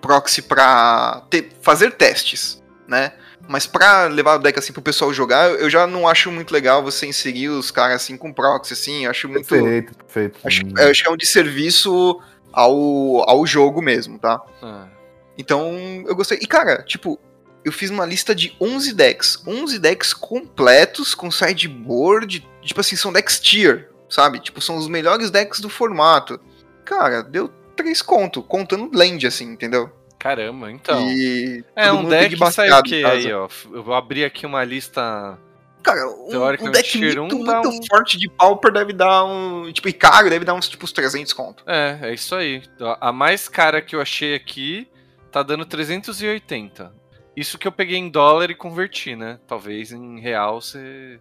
proxy 0.00 0.42
pra 0.42 1.22
ter- 1.28 1.50
fazer 1.60 1.92
testes, 1.92 2.62
né? 2.86 3.12
Mas 3.48 3.66
pra 3.66 4.06
levar 4.06 4.36
o 4.36 4.38
deck 4.38 4.58
assim 4.58 4.72
pro 4.72 4.80
pessoal 4.80 5.12
jogar, 5.12 5.50
eu 5.50 5.68
já 5.68 5.86
não 5.86 6.06
acho 6.06 6.30
muito 6.30 6.52
legal 6.52 6.82
você 6.84 7.06
inserir 7.06 7.48
os 7.48 7.70
caras 7.70 7.96
assim 7.96 8.16
com 8.16 8.32
proxy, 8.32 8.74
assim. 8.74 9.04
Eu 9.06 9.10
acho 9.10 9.28
muito. 9.28 9.48
Perfeito, 9.48 9.94
perfeito. 9.96 10.38
Acho, 10.44 10.62
eu 10.78 10.90
acho 10.90 11.02
que 11.02 11.08
é 11.08 11.12
um 11.12 11.16
desserviço 11.16 12.20
ao, 12.52 13.28
ao 13.28 13.46
jogo 13.46 13.80
mesmo, 13.80 14.18
tá? 14.18 14.40
É. 14.62 15.00
Então, 15.38 16.04
eu 16.06 16.14
gostei. 16.14 16.38
E, 16.40 16.46
cara, 16.46 16.82
tipo, 16.82 17.18
eu 17.64 17.72
fiz 17.72 17.90
uma 17.90 18.04
lista 18.04 18.34
de 18.34 18.56
11 18.60 18.94
decks. 18.94 19.42
11 19.46 19.78
decks 19.78 20.12
completos, 20.12 21.14
com 21.14 21.30
sideboard. 21.30 22.46
Tipo 22.62 22.80
assim, 22.80 22.96
são 22.96 23.12
decks 23.12 23.40
tier, 23.40 23.90
sabe? 24.08 24.40
Tipo, 24.40 24.60
são 24.60 24.76
os 24.76 24.88
melhores 24.88 25.30
decks 25.30 25.60
do 25.60 25.68
formato. 25.68 26.40
Cara, 26.84 27.22
deu 27.22 27.48
3 27.76 28.02
conto, 28.02 28.42
contando 28.42 28.90
land, 28.96 29.26
assim, 29.26 29.46
entendeu? 29.46 29.90
Caramba, 30.18 30.70
então. 30.70 31.08
E 31.10 31.64
É 31.74 31.90
um 31.90 32.04
deck 32.04 32.28
de 32.28 32.36
que 32.36 32.50
sai 32.52 32.70
o 32.70 32.82
quê 32.82 33.02
aí, 33.06 33.32
ó? 33.32 33.48
Eu 33.72 33.82
vou 33.82 33.94
abrir 33.94 34.24
aqui 34.24 34.44
uma 34.44 34.62
lista. 34.62 35.38
Cara, 35.82 36.06
um, 36.08 36.66
um 36.66 36.70
deck 36.70 36.88
tier 36.88 37.18
muito, 37.18 37.36
um 37.36 37.44
muito 37.44 37.68
um- 37.68 37.86
forte 37.88 38.18
de 38.18 38.28
Pauper 38.28 38.72
deve 38.72 38.92
dar 38.92 39.24
um... 39.24 39.72
Tipo, 39.72 39.88
e 39.88 39.92
caro 39.92 40.28
deve 40.28 40.44
dar 40.44 40.54
uns, 40.54 40.68
tipo, 40.68 40.84
uns 40.84 40.92
300 40.92 41.32
conto. 41.32 41.64
É, 41.66 41.98
é 42.02 42.14
isso 42.14 42.34
aí. 42.34 42.62
A 43.00 43.12
mais 43.12 43.48
cara 43.48 43.80
que 43.80 43.96
eu 43.96 44.00
achei 44.00 44.34
aqui 44.34 44.88
tá 45.32 45.42
dando 45.42 45.64
380. 45.64 46.92
Isso 47.36 47.58
que 47.58 47.66
eu 47.66 47.72
peguei 47.72 47.96
em 47.96 48.10
dólar 48.10 48.50
e 48.50 48.54
converti, 48.54 49.16
né? 49.16 49.38
Talvez 49.46 49.92
em 49.92 50.20
real 50.20 50.60
você. 50.60 51.20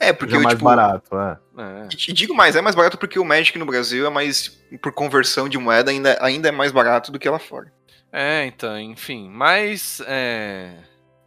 É, 0.00 0.12
porque, 0.12 0.36
eu, 0.36 0.40
mais 0.40 0.54
tipo... 0.54 0.64
barato, 0.64 1.18
é. 1.18 1.38
É. 1.58 1.84
E 1.86 1.96
te 1.96 2.12
digo 2.12 2.34
mais, 2.34 2.54
é 2.54 2.60
mais 2.60 2.76
barato 2.76 2.96
porque 2.96 3.18
o 3.18 3.24
Magic 3.24 3.58
no 3.58 3.66
Brasil 3.66 4.06
é 4.06 4.10
mais... 4.10 4.48
Por 4.80 4.92
conversão 4.92 5.48
de 5.48 5.58
moeda, 5.58 5.90
ainda, 5.90 6.16
ainda 6.20 6.48
é 6.48 6.52
mais 6.52 6.70
barato 6.70 7.10
do 7.10 7.18
que 7.18 7.28
lá 7.28 7.38
fora. 7.38 7.72
É, 8.12 8.46
então, 8.46 8.78
enfim. 8.78 9.28
Mas 9.28 10.00
é. 10.06 10.72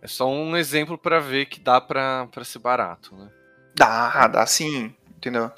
É 0.01 0.07
só 0.07 0.27
um 0.29 0.57
exemplo 0.57 0.97
pra 0.97 1.19
ver 1.19 1.45
que 1.45 1.59
dá 1.59 1.79
pra, 1.79 2.27
pra 2.31 2.43
ser 2.43 2.59
barato, 2.59 3.15
né? 3.15 3.29
Dá, 3.75 4.27
dá 4.27 4.45
sim, 4.45 4.93
entendeu? 5.15 5.51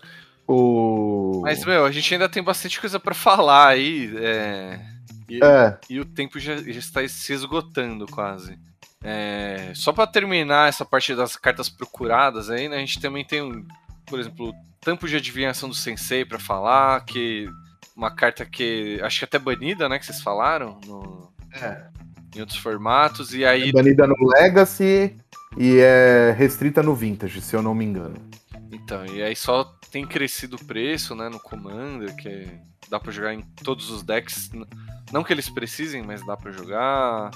O... 0.47 1.41
Mas, 1.43 1.63
meu, 1.63 1.85
a 1.85 1.91
gente 1.91 2.13
ainda 2.13 2.27
tem 2.27 2.43
bastante 2.43 2.79
coisa 2.79 2.99
pra 2.99 3.13
falar 3.13 3.67
aí. 3.69 4.11
É... 4.17 4.79
E, 5.29 5.39
É, 5.43 5.77
e 5.89 5.99
o 5.99 6.05
tempo 6.05 6.37
já, 6.37 6.57
já 6.57 6.71
está 6.79 7.07
se 7.07 7.31
esgotando 7.33 8.05
quase. 8.07 8.59
É, 9.01 9.71
Só 9.73 9.91
pra 9.93 10.05
terminar 10.05 10.67
essa 10.69 10.83
parte 10.85 11.15
das 11.15 11.35
cartas 11.37 11.69
procuradas 11.69 12.49
aí, 12.49 12.67
né? 12.67 12.75
A 12.77 12.79
gente 12.79 12.99
também 12.99 13.23
tem, 13.25 13.41
um, 13.41 13.65
por 14.05 14.19
exemplo, 14.19 14.49
o 14.49 14.53
tampo 14.81 15.07
de 15.07 15.15
adivinhação 15.15 15.69
do 15.69 15.75
Sensei 15.75 16.25
pra 16.25 16.37
falar, 16.39 17.03
que 17.05 17.49
uma 17.95 18.11
carta 18.13 18.45
que 18.45 18.99
acho 19.01 19.19
que 19.19 19.25
até 19.25 19.39
banida, 19.39 19.87
né? 19.87 19.97
Que 19.97 20.05
vocês 20.05 20.21
falaram 20.21 20.79
no- 20.85 21.31
É. 21.53 21.87
em 22.35 22.39
outros 22.39 22.59
formatos. 22.59 23.33
E 23.33 23.45
aí 23.45 23.69
é 23.69 23.71
banida 23.71 24.07
no 24.07 24.15
Legacy 24.27 25.15
e 25.57 25.77
é 25.79 26.35
restrita 26.37 26.81
no 26.81 26.95
Vintage, 26.95 27.41
se 27.41 27.55
eu 27.55 27.61
não 27.61 27.75
me 27.75 27.85
engano. 27.85 28.15
Então, 28.71 29.05
e 29.05 29.21
aí 29.21 29.35
só 29.35 29.63
tem 29.91 30.05
crescido 30.05 30.55
o 30.55 30.65
preço, 30.65 31.15
né, 31.15 31.29
no 31.29 31.39
Commander, 31.39 32.15
que 32.15 32.47
dá 32.89 32.99
pra 32.99 33.11
jogar 33.11 33.33
em 33.33 33.41
todos 33.63 33.89
os 33.91 34.01
decks. 34.01 34.49
Não 35.11 35.23
que 35.23 35.31
eles 35.31 35.49
precisem, 35.49 36.01
mas 36.01 36.25
dá 36.25 36.35
pra 36.35 36.51
jogar. 36.51 37.29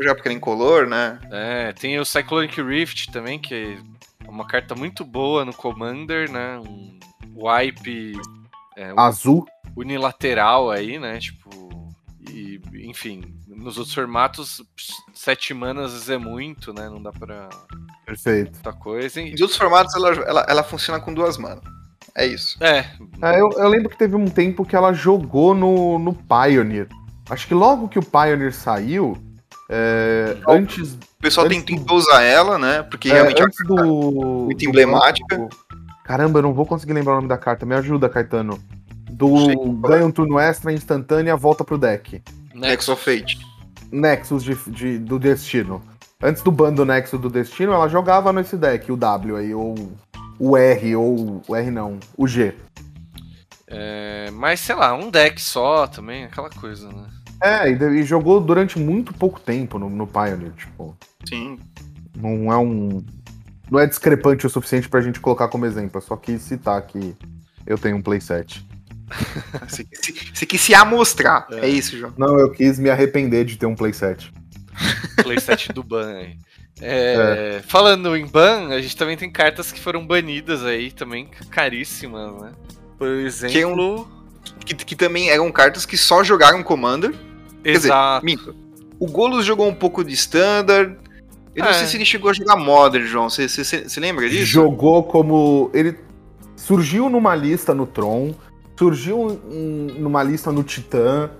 Já 0.00 0.14
porque 0.14 0.28
era 0.28 0.36
incolor, 0.36 0.86
né? 0.86 1.18
É, 1.30 1.72
tem 1.72 1.98
o 1.98 2.04
Cyclonic 2.04 2.60
Rift 2.60 3.10
também, 3.10 3.38
que 3.38 3.78
é 4.24 4.28
uma 4.28 4.46
carta 4.46 4.74
muito 4.74 5.04
boa 5.04 5.44
no 5.44 5.54
Commander, 5.54 6.30
né? 6.30 6.58
Um 6.58 6.98
wipe 7.34 8.12
é, 8.76 8.92
um 8.92 9.00
Azul. 9.00 9.46
unilateral 9.76 10.70
aí, 10.70 10.98
né? 10.98 11.18
Tipo. 11.18 11.71
Enfim, 12.74 13.34
nos 13.48 13.76
outros 13.78 13.94
formatos, 13.94 14.62
sete 15.14 15.52
manas 15.54 16.08
é 16.08 16.16
muito, 16.18 16.72
né? 16.72 16.88
Não 16.88 17.02
dá 17.02 17.12
pra 17.12 17.48
Perfeito. 18.06 18.52
muita 18.52 18.72
coisa. 18.72 19.20
E, 19.20 19.28
Em 19.30 19.42
outros 19.42 19.56
formatos 19.56 19.94
ela, 19.94 20.08
ela, 20.14 20.46
ela 20.48 20.62
funciona 20.62 21.00
com 21.00 21.12
duas 21.12 21.36
manas. 21.38 21.62
É 22.14 22.26
isso. 22.26 22.62
é, 22.62 22.86
É, 23.22 23.40
eu, 23.40 23.50
eu 23.52 23.68
lembro 23.68 23.88
que 23.88 23.96
teve 23.96 24.14
um 24.16 24.26
tempo 24.26 24.64
que 24.64 24.76
ela 24.76 24.92
jogou 24.92 25.54
no, 25.54 25.98
no 25.98 26.12
Pioneer. 26.14 26.88
Acho 27.30 27.46
que 27.46 27.54
logo 27.54 27.88
que 27.88 27.98
o 27.98 28.02
Pioneer 28.04 28.52
saiu, 28.54 29.16
é, 29.70 30.36
antes, 30.48 30.92
O 30.94 30.98
pessoal 31.22 31.46
Antes 31.46 31.62
tem- 31.64 31.76
do- 31.76 31.80
tentou 31.82 31.96
usar 31.96 32.22
ela, 32.22 32.58
né? 32.58 32.82
Porque 32.82 33.08
é, 33.10 33.14
realmente 33.14 33.42
antes 33.42 33.58
do. 33.66 33.76
muito 34.44 34.58
do 34.58 34.68
emblemática. 34.68 35.48
Caramba, 36.04 36.40
eu 36.40 36.42
não 36.42 36.52
vou 36.52 36.66
conseguir 36.66 36.92
lembrar 36.92 37.12
o 37.12 37.16
nome 37.16 37.28
da 37.28 37.38
carta. 37.38 37.64
Me 37.64 37.74
ajuda, 37.74 38.08
Caetano. 38.08 38.58
Do 39.10 39.72
ganha 39.80 40.04
um 40.04 40.10
turno 40.10 40.38
extra 40.38 40.72
instantânea, 40.72 41.36
volta 41.36 41.64
pro 41.64 41.78
deck. 41.78 42.20
Nexus 42.54 42.88
of 42.88 43.02
Fate. 43.04 43.38
Nexus 43.90 44.42
de, 44.44 44.54
de- 44.70 44.98
do 44.98 45.18
Destino. 45.18 45.82
Antes 46.22 46.42
do 46.42 46.52
bando 46.52 46.84
Nexus 46.84 47.20
do 47.20 47.28
Destino, 47.28 47.72
ela 47.72 47.88
jogava 47.88 48.32
nesse 48.32 48.56
deck, 48.56 48.90
o 48.92 48.96
W 48.96 49.36
aí, 49.36 49.54
ou 49.54 49.74
o 50.38 50.56
R, 50.56 50.96
ou 50.96 51.42
o 51.48 51.56
R 51.56 51.70
não, 51.70 51.98
o 52.16 52.26
G. 52.26 52.54
É, 53.66 54.30
mas 54.32 54.60
sei 54.60 54.74
lá, 54.74 54.94
um 54.94 55.10
deck 55.10 55.40
só 55.40 55.86
também, 55.86 56.24
aquela 56.24 56.50
coisa, 56.50 56.88
né? 56.88 57.06
É, 57.42 57.70
e, 57.70 57.74
de- 57.76 57.90
e 58.00 58.02
jogou 58.04 58.40
durante 58.40 58.78
muito 58.78 59.12
pouco 59.14 59.40
tempo 59.40 59.78
no, 59.78 59.88
no 59.90 60.06
Pioneer, 60.06 60.52
tipo. 60.52 60.96
Sim. 61.28 61.58
Não 62.16 62.52
é 62.52 62.56
um. 62.58 63.02
Não 63.70 63.80
é 63.80 63.86
discrepante 63.86 64.46
o 64.46 64.50
suficiente 64.50 64.88
pra 64.88 65.00
gente 65.00 65.18
colocar 65.18 65.48
como 65.48 65.64
exemplo. 65.66 65.96
Eu 65.96 66.02
só 66.02 66.16
quis 66.16 66.42
citar 66.42 66.80
que 66.82 67.16
eu 67.66 67.78
tenho 67.78 67.96
um 67.96 68.02
playset. 68.02 68.64
Você, 69.68 69.86
você, 69.92 70.14
você 70.34 70.46
quis 70.46 70.60
se 70.60 70.74
amostrar. 70.74 71.46
É. 71.52 71.66
É. 71.66 71.68
isso, 71.68 71.96
João. 71.98 72.12
Não, 72.16 72.38
eu 72.38 72.50
quis 72.50 72.78
me 72.78 72.90
arrepender 72.90 73.44
de 73.44 73.56
ter 73.56 73.66
um 73.66 73.74
playset. 73.74 74.32
Playset 75.22 75.72
do 75.72 75.82
ban 75.82 76.16
aí. 76.16 76.36
É, 76.80 77.60
Falando 77.68 78.16
em 78.16 78.26
ban, 78.26 78.68
a 78.70 78.80
gente 78.80 78.96
também 78.96 79.16
tem 79.16 79.30
cartas 79.30 79.70
que 79.70 79.78
foram 79.80 80.04
banidas 80.06 80.64
aí, 80.64 80.90
também 80.90 81.28
caríssimas, 81.50 82.32
né? 82.42 82.52
Por 82.98 83.08
exemplo. 83.08 84.08
Que, 84.64 84.74
que 84.74 84.96
também 84.96 85.30
eram 85.30 85.50
cartas 85.52 85.86
que 85.86 85.96
só 85.96 86.24
jogaram 86.24 86.62
Commander. 86.62 87.12
Quer 87.62 87.72
dizer, 87.72 87.88
Exato. 87.88 88.24
minto. 88.24 88.56
O 88.98 89.06
Golos 89.06 89.44
jogou 89.44 89.68
um 89.68 89.74
pouco 89.74 90.02
de 90.02 90.14
Standard. 90.14 90.96
Eu 91.54 91.64
não 91.64 91.70
É. 91.70 91.74
sei 91.74 91.86
se 91.86 91.96
ele 91.96 92.04
chegou 92.04 92.30
a 92.30 92.32
jogar 92.32 92.56
Modern, 92.56 93.04
João. 93.04 93.28
Você 93.28 94.00
lembra 94.00 94.28
disso? 94.28 94.46
Jogou 94.46 95.04
como. 95.04 95.70
Ele 95.74 95.96
surgiu 96.56 97.08
numa 97.10 97.34
lista 97.34 97.74
no 97.74 97.86
Tron, 97.86 98.34
surgiu 98.76 99.40
em- 99.50 100.00
numa 100.00 100.22
lista 100.22 100.50
no 100.52 100.62
Titã, 100.62 101.30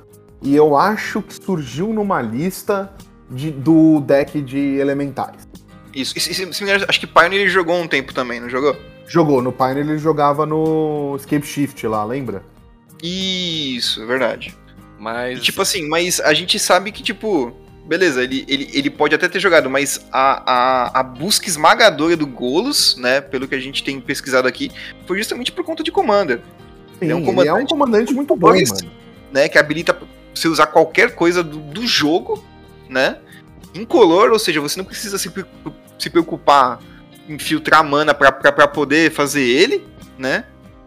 e 0.42 0.54
eu 0.54 0.76
acho 0.76 1.22
que 1.22 1.34
surgiu 1.34 1.92
numa 1.92 2.20
lista 2.20 2.92
de- 3.30 3.50
do 3.50 4.00
deck 4.00 4.40
de 4.40 4.58
elementais. 4.78 5.48
Isso. 5.94 6.14
E, 6.16 6.20
se- 6.20 6.34
se- 6.34 6.52
se 6.52 6.64
me 6.64 6.70
engano, 6.70 6.86
acho 6.88 7.00
que 7.00 7.06
Pioneer 7.06 7.42
ele 7.42 7.50
jogou 7.50 7.76
um 7.76 7.86
tempo 7.86 8.12
também, 8.14 8.40
não 8.40 8.48
jogou? 8.48 8.76
Jogou, 9.06 9.42
no 9.42 9.52
Pioneer 9.52 9.86
ele 9.88 9.98
jogava 9.98 10.46
no 10.46 11.14
Escape 11.16 11.46
Shift 11.46 11.86
lá, 11.86 12.04
lembra? 12.04 12.42
Isso, 13.02 14.02
é 14.02 14.06
verdade. 14.06 14.54
Mas. 14.98 15.38
E, 15.38 15.42
tipo 15.42 15.60
assim, 15.60 15.88
mas 15.88 16.20
a 16.20 16.32
gente 16.32 16.58
sabe 16.58 16.92
que, 16.92 17.02
tipo, 17.02 17.52
beleza, 17.86 18.22
ele, 18.22 18.44
ele, 18.48 18.70
ele 18.72 18.88
pode 18.90 19.14
até 19.14 19.28
ter 19.28 19.40
jogado, 19.40 19.68
mas 19.68 20.06
a, 20.12 20.52
a, 20.90 21.00
a 21.00 21.02
busca 21.02 21.48
esmagadora 21.48 22.16
do 22.16 22.26
Golos, 22.26 22.96
né, 22.96 23.20
pelo 23.20 23.48
que 23.48 23.54
a 23.54 23.60
gente 23.60 23.82
tem 23.82 24.00
pesquisado 24.00 24.46
aqui, 24.46 24.70
foi 25.06 25.18
justamente 25.18 25.50
por 25.50 25.64
conta 25.64 25.82
de 25.82 25.90
Commander, 25.90 26.40
Sim, 27.06 27.10
é 27.12 27.14
um 27.14 27.18
ele 27.18 27.28
é 27.28 27.30
um 27.30 27.34
comandante- 27.34 27.68
comandante 27.70 28.14
muito 28.14 28.36
bom, 28.36 28.48
Dois. 28.48 28.70
mano. 28.70 28.90
né, 29.32 29.48
que 29.48 29.58
habilita 29.58 29.96
você 30.34 30.48
usar 30.48 30.66
qualquer 30.66 31.14
coisa 31.14 31.42
do, 31.42 31.58
do 31.58 31.86
jogo, 31.86 32.42
né, 32.88 33.18
incolor, 33.74 34.30
ou 34.30 34.38
seja, 34.38 34.60
você 34.60 34.78
não 34.78 34.84
precisa 34.84 35.18
se, 35.18 35.30
se 35.98 36.10
preocupar 36.10 36.78
em 37.28 37.38
filtrar 37.38 37.82
mana 37.84 38.12
pra 38.12 38.68
poder 38.68 39.10
fazer 39.10 39.42
ele, 39.42 39.84
né, 40.18 40.44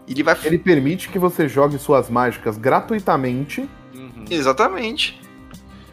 ele 0.08 0.22
vai... 0.22 0.36
Ele 0.44 0.58
permite 0.58 1.08
que 1.08 1.18
você 1.18 1.48
jogue 1.48 1.78
suas 1.78 2.08
mágicas 2.08 2.56
gratuitamente. 2.56 3.68
Uhum. 3.94 4.24
Exatamente. 4.30 5.20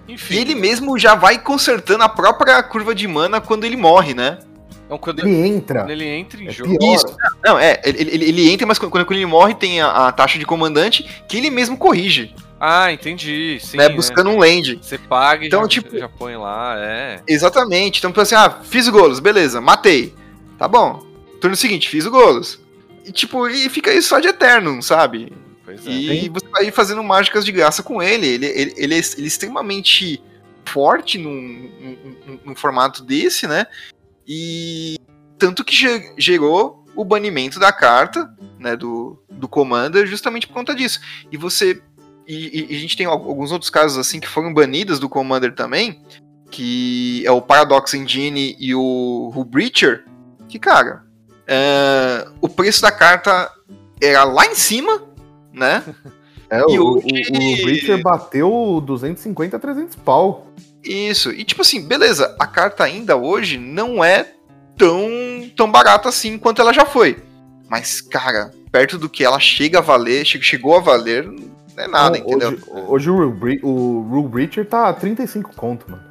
Enfim. 0.07 0.35
E 0.35 0.37
ele 0.37 0.53
mesmo 0.53 0.99
já 0.99 1.15
vai 1.15 1.39
consertando 1.41 2.03
a 2.03 2.09
própria 2.09 2.61
curva 2.61 2.93
de 2.93 3.07
mana 3.07 3.39
quando 3.41 3.63
ele 3.63 3.77
morre, 3.77 4.13
né? 4.13 4.37
Então, 4.85 4.97
quando 4.97 5.19
Ele 5.25 5.47
entra. 5.47 5.79
quando 5.81 5.91
ele 5.91 6.05
entra 6.05 6.41
em 6.43 6.47
É 6.47 6.51
jogo. 6.51 6.77
pior. 6.77 6.95
Isso. 6.95 7.17
Não, 7.43 7.57
é, 7.57 7.81
ele, 7.85 8.01
ele, 8.01 8.25
ele 8.25 8.51
entra, 8.51 8.67
mas 8.67 8.77
quando, 8.77 8.91
quando 8.91 9.11
ele 9.13 9.25
morre 9.25 9.53
tem 9.55 9.81
a, 9.81 10.07
a 10.07 10.11
taxa 10.11 10.37
de 10.37 10.45
comandante 10.45 11.03
que 11.27 11.37
ele 11.37 11.49
mesmo 11.49 11.77
corrige, 11.77 12.35
Ah, 12.59 12.91
entendi. 12.91 13.57
Sim, 13.61 13.77
né? 13.77 13.89
né? 13.89 13.95
Buscando 13.95 14.29
um 14.29 14.37
land. 14.39 14.79
Você 14.81 14.97
paga 14.97 15.43
e 15.43 15.47
Então, 15.47 15.61
já, 15.63 15.67
tipo- 15.67 15.97
já 15.97 16.07
põe 16.07 16.35
lá, 16.37 16.75
é. 16.77 17.19
Exatamente. 17.27 18.05
Então, 18.05 18.21
assim, 18.21 18.35
ah, 18.35 18.59
fiz 18.63 18.87
golos, 18.89 19.19
beleza, 19.19 19.59
matei. 19.59 20.13
Tá 20.57 20.67
bom. 20.67 21.03
Turno 21.41 21.55
seguinte, 21.57 21.89
fiz 21.89 22.05
o 22.05 22.11
golos. 22.11 22.59
E 23.05 23.11
tipo, 23.11 23.49
e 23.49 23.67
fica 23.69 23.91
isso 23.93 24.07
só 24.09 24.19
de 24.19 24.27
eterno, 24.29 24.81
sabe? 24.81 25.31
Pois 25.65 25.85
é. 25.85 25.91
E 25.91 26.29
você 26.29 26.47
vai 26.49 26.71
fazendo 26.71 27.03
mágicas 27.03 27.43
de 27.43 27.51
graça 27.51 27.83
com 27.83 28.01
ele. 28.01 28.27
Ele, 28.27 28.45
ele, 28.45 28.73
ele, 28.77 28.95
é, 28.95 28.97
ele 29.17 29.25
é 29.25 29.27
extremamente 29.27 30.21
forte 30.65 31.17
num, 31.17 31.31
num, 31.31 31.97
num- 32.27 32.39
num 32.45 32.55
formato 32.55 33.03
desse, 33.03 33.45
né? 33.47 33.65
E 34.27 34.97
tanto 35.37 35.63
que 35.63 35.75
ge- 35.75 36.13
gerou 36.17 36.85
o 36.95 37.03
banimento 37.03 37.59
da 37.59 37.71
carta, 37.71 38.29
né? 38.59 38.75
Do, 38.75 39.21
do 39.29 39.47
Commander, 39.47 40.05
justamente 40.07 40.47
por 40.47 40.53
conta 40.53 40.73
disso. 40.75 40.99
E 41.31 41.37
você. 41.37 41.81
E, 42.27 42.71
e- 42.71 42.75
a 42.75 42.79
gente 42.79 42.95
tem 42.95 43.05
al- 43.05 43.13
alguns 43.13 43.51
outros 43.51 43.69
casos 43.69 43.97
assim 43.97 44.19
que 44.19 44.27
foram 44.27 44.53
banidas 44.53 44.99
do 44.99 45.09
Commander 45.09 45.53
também. 45.53 46.01
Que 46.49 47.23
é 47.25 47.31
o 47.31 47.41
Paradox 47.41 47.93
Engine 47.93 48.55
e 48.59 48.75
o 48.75 49.43
Breacher. 49.47 50.05
Que, 50.47 50.59
cara, 50.59 51.03
é, 51.47 52.27
o 52.39 52.47
preço 52.47 52.81
da 52.81 52.91
carta 52.91 53.51
era 54.01 54.23
lá 54.23 54.45
em 54.45 54.55
cima, 54.55 55.01
né? 55.51 55.83
É, 56.49 56.59
E 56.69 56.77
o, 56.77 56.83
o, 56.83 56.97
hoje- 56.97 57.31
o 57.31 57.63
Breacher 57.65 57.99
bateu 58.03 58.79
250 58.85 59.57
a 59.57 59.59
300 59.59 59.95
pau. 59.95 60.45
Isso. 60.83 61.31
E 61.31 61.43
tipo 61.43 61.61
assim, 61.61 61.81
beleza, 61.85 62.35
a 62.39 62.45
carta 62.47 62.83
ainda 62.83 63.15
hoje 63.15 63.57
não 63.57 64.03
é 64.03 64.31
tão, 64.77 65.07
tão 65.55 65.71
barata 65.71 66.09
assim 66.09 66.37
quanto 66.37 66.61
ela 66.61 66.73
já 66.73 66.85
foi. 66.85 67.23
Mas, 67.69 68.01
cara, 68.01 68.51
perto 68.71 68.97
do 68.97 69.09
que 69.09 69.23
ela 69.23 69.39
chega 69.39 69.79
a 69.79 69.81
valer, 69.81 70.25
che- 70.25 70.41
chegou 70.41 70.75
a 70.75 70.79
valer, 70.81 71.25
não 71.25 71.83
é 71.83 71.87
nada, 71.87 72.17
Não, 72.19 72.25
entendeu? 72.25 72.49
Hoje, 72.49 72.63
hoje 72.87 73.09
o, 73.09 73.15
Rule 73.15 73.31
Bre- 73.33 73.59
o 73.63 74.01
Rule 74.09 74.27
Breacher 74.27 74.65
tá 74.67 74.89
a 74.89 74.93
35 74.93 75.55
conto, 75.55 75.89
mano. 75.89 76.03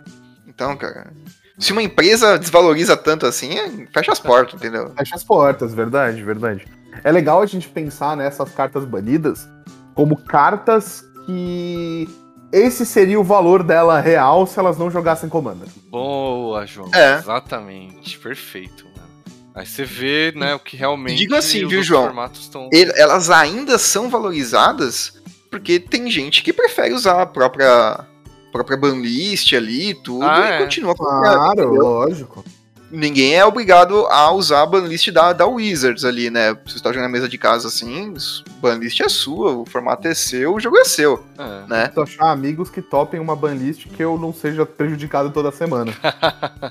Então, 0.48 0.76
cara, 0.76 1.12
se 1.58 1.72
uma 1.72 1.82
empresa 1.82 2.38
desvaloriza 2.38 2.96
tanto 2.96 3.26
assim, 3.26 3.56
é- 3.58 3.86
fecha 3.92 4.10
as 4.12 4.18
portas, 4.20 4.54
entendeu? 4.54 4.90
Fecha 4.96 5.14
as 5.14 5.22
portas, 5.24 5.72
verdade, 5.74 6.22
verdade. 6.22 6.66
É 7.04 7.12
legal 7.12 7.40
a 7.42 7.46
gente 7.46 7.68
pensar 7.68 8.16
nessas 8.16 8.50
cartas 8.52 8.84
banidas 8.84 9.48
como 9.94 10.16
cartas 10.16 11.04
que 11.26 12.08
esse 12.52 12.84
seria 12.86 13.18
o 13.18 13.24
valor 13.24 13.62
dela 13.62 13.98
real 14.00 14.46
se 14.46 14.58
elas 14.58 14.76
não 14.78 14.90
jogassem 14.90 15.28
Commander. 15.28 15.68
Boa, 15.88 16.66
João. 16.66 16.90
É. 16.94 17.14
Exatamente. 17.18 18.18
Perfeito, 18.18 18.84
mano. 18.84 19.08
Aí 19.54 19.66
você 19.66 19.84
vê, 19.84 20.32
né, 20.36 20.54
o 20.54 20.58
que 20.58 20.76
realmente 20.76 21.16
Digo 21.18 21.34
assim, 21.34 21.66
viu, 21.66 21.82
João? 21.82 22.04
formatos. 22.04 22.50
Ele- 22.72 22.92
elas 22.96 23.30
ainda 23.30 23.78
são 23.78 24.08
valorizadas 24.08 25.20
porque 25.50 25.78
tem 25.78 26.10
gente 26.10 26.42
que 26.42 26.52
prefere 26.52 26.94
usar 26.94 27.20
a 27.20 27.26
própria, 27.26 28.06
própria 28.50 28.76
banlist 28.76 29.52
ali 29.54 29.90
e 29.90 29.94
tudo 29.94 30.24
Ah, 30.24 30.40
e 30.48 30.52
é. 30.52 30.58
continua 30.58 30.94
com 30.94 31.04
Claro, 31.04 31.60
entendeu? 31.64 31.82
lógico. 31.82 32.44
Ninguém 32.92 33.34
é 33.34 33.44
obrigado 33.44 34.06
a 34.06 34.30
usar 34.30 34.62
a 34.62 34.66
banlist 34.66 35.10
da, 35.10 35.32
da 35.32 35.46
Wizards 35.46 36.04
ali, 36.04 36.30
né? 36.30 36.54
Se 36.66 36.74
você 36.74 36.80
tá 36.82 36.90
jogando 36.90 37.04
na 37.04 37.08
mesa 37.08 37.28
de 37.28 37.38
casa 37.38 37.66
assim, 37.68 38.14
banlist 38.60 39.00
é 39.00 39.08
sua, 39.08 39.52
o 39.52 39.64
formato 39.66 40.06
é 40.06 40.14
seu, 40.14 40.54
o 40.54 40.60
jogo 40.60 40.78
é 40.78 40.84
seu, 40.84 41.24
É. 41.38 41.66
né? 41.68 41.88
Preciso 41.88 42.02
achar 42.02 42.30
amigos 42.30 42.68
que 42.70 42.82
topem 42.82 43.18
uma 43.18 43.34
banlist 43.34 43.86
que 43.88 44.02
eu 44.04 44.18
não 44.18 44.32
seja 44.32 44.64
prejudicado 44.66 45.30
toda 45.30 45.50
semana. 45.50 45.92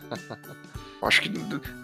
Acho 1.02 1.20
que. 1.24 1.34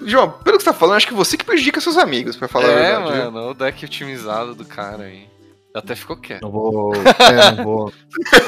João, 0.05 0.29
pelo 0.29 0.57
que 0.57 0.63
você 0.63 0.69
tá 0.69 0.73
falando, 0.77 0.97
acho 0.97 1.07
que 1.07 1.13
você 1.15 1.35
que 1.35 1.43
prejudica 1.43 1.81
seus 1.81 1.97
amigos, 1.97 2.35
pra 2.35 2.47
falar 2.47 2.67
a 2.67 2.71
é, 2.71 2.95
verdade. 2.99 3.21
viu? 3.21 3.31
mano, 3.31 3.49
o 3.49 3.53
deck 3.55 3.83
otimizado 3.83 4.53
do 4.53 4.63
cara 4.63 5.05
aí. 5.05 5.27
Até 5.73 5.95
ficou 5.95 6.17
quieto. 6.17 6.41
Não 6.41 6.51
vou. 6.51 6.93
É, 6.95 7.51
não 7.55 7.63
vou. 7.63 7.93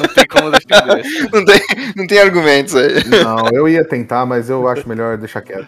Não 0.02 0.14
tem 0.14 0.26
como 0.26 0.50
defender. 0.52 1.04
Não, 1.32 1.46
tem, 1.46 1.62
não 1.96 2.08
tem 2.08 2.20
argumentos 2.20 2.76
aí. 2.76 3.04
Não, 3.06 3.50
eu 3.54 3.68
ia 3.68 3.86
tentar, 3.86 4.26
mas 4.26 4.50
eu 4.50 4.68
acho 4.68 4.88
melhor 4.90 5.16
deixar 5.18 5.42
quieto. 5.42 5.68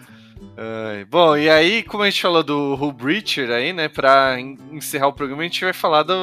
Ai, 0.56 1.04
bom, 1.04 1.36
e 1.36 1.48
aí, 1.48 1.82
como 1.84 2.02
a 2.02 2.10
gente 2.10 2.20
falou 2.20 2.42
do 2.42 2.74
Hull 2.74 2.92
Breacher 2.92 3.50
aí, 3.50 3.72
né, 3.72 3.88
pra 3.88 4.38
en- 4.40 4.58
encerrar 4.72 5.06
o 5.08 5.12
programa, 5.12 5.42
a 5.42 5.44
gente 5.44 5.62
vai 5.64 5.72
falar 5.72 6.02
da 6.02 6.14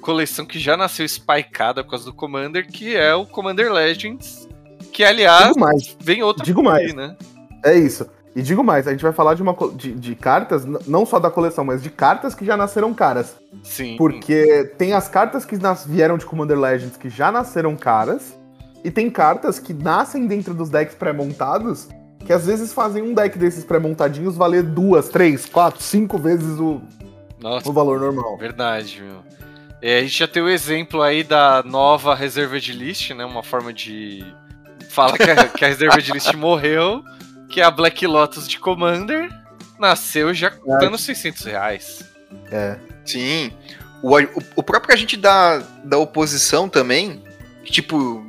coleção 0.00 0.44
que 0.44 0.58
já 0.58 0.76
nasceu 0.76 1.06
spikeada 1.08 1.82
por 1.84 1.90
causa 1.90 2.04
do 2.04 2.12
Commander, 2.12 2.66
que 2.66 2.96
é 2.96 3.14
o 3.14 3.24
Commander 3.24 3.72
Legends, 3.72 4.48
que 4.92 5.02
aliás, 5.04 5.48
Digo 5.48 5.60
mais. 5.60 5.96
vem 6.00 6.22
outra 6.22 6.44
digo 6.44 6.62
mais. 6.62 6.90
aí, 6.90 6.94
né? 6.96 7.16
É 7.64 7.74
isso. 7.78 8.06
E 8.36 8.42
digo 8.42 8.62
mais, 8.62 8.86
a 8.86 8.90
gente 8.90 9.02
vai 9.02 9.14
falar 9.14 9.32
de 9.32 9.40
uma 9.42 9.56
de, 9.74 9.94
de 9.94 10.14
cartas, 10.14 10.62
não 10.86 11.06
só 11.06 11.18
da 11.18 11.30
coleção, 11.30 11.64
mas 11.64 11.82
de 11.82 11.88
cartas 11.88 12.34
que 12.34 12.44
já 12.44 12.54
nasceram 12.54 12.92
caras. 12.92 13.34
Sim. 13.62 13.96
Porque 13.96 14.72
tem 14.76 14.92
as 14.92 15.08
cartas 15.08 15.46
que 15.46 15.56
nas- 15.56 15.86
vieram 15.86 16.18
de 16.18 16.26
Commander 16.26 16.58
Legends 16.60 16.98
que 16.98 17.08
já 17.08 17.32
nasceram 17.32 17.74
caras, 17.74 18.36
e 18.84 18.90
tem 18.90 19.08
cartas 19.10 19.58
que 19.58 19.72
nascem 19.72 20.26
dentro 20.26 20.52
dos 20.52 20.68
decks 20.68 20.94
pré-montados, 20.94 21.88
que 22.26 22.32
às 22.32 22.44
vezes 22.44 22.74
fazem 22.74 23.02
um 23.02 23.14
deck 23.14 23.38
desses 23.38 23.64
pré-montadinhos 23.64 24.36
valer 24.36 24.62
duas, 24.62 25.08
três, 25.08 25.46
quatro, 25.46 25.82
cinco 25.82 26.18
vezes 26.18 26.60
o, 26.60 26.82
Nossa, 27.40 27.66
o 27.68 27.72
valor 27.72 27.98
normal. 27.98 28.36
verdade, 28.36 29.00
meu. 29.02 29.24
É, 29.80 29.98
a 29.98 30.02
gente 30.02 30.18
já 30.18 30.28
tem 30.28 30.42
o 30.42 30.48
exemplo 30.48 31.00
aí 31.00 31.22
da 31.24 31.62
nova 31.64 32.14
reserva 32.14 32.60
de 32.60 32.72
list, 32.72 33.12
né? 33.12 33.24
Uma 33.24 33.42
forma 33.42 33.72
de. 33.72 34.22
Fala 34.90 35.16
que 35.16 35.30
a, 35.30 35.48
que 35.48 35.64
a 35.64 35.68
reserva 35.68 36.00
de 36.02 36.12
list 36.12 36.32
morreu, 36.36 37.02
que 37.48 37.60
é 37.60 37.64
a 37.64 37.70
Black 37.70 38.06
Lotus 38.06 38.48
de 38.48 38.58
Commander. 38.58 39.30
Nasceu 39.78 40.32
já 40.32 40.50
custando 40.50 40.96
600 40.96 41.44
reais. 41.44 42.04
É. 42.50 42.76
Sim. 43.04 43.52
O, 44.02 44.16
o, 44.18 44.42
o 44.56 44.62
próprio 44.62 44.94
agente 44.94 45.16
da, 45.16 45.58
da 45.84 45.98
oposição 45.98 46.68
também, 46.68 47.22
que, 47.64 47.72
tipo, 47.72 48.24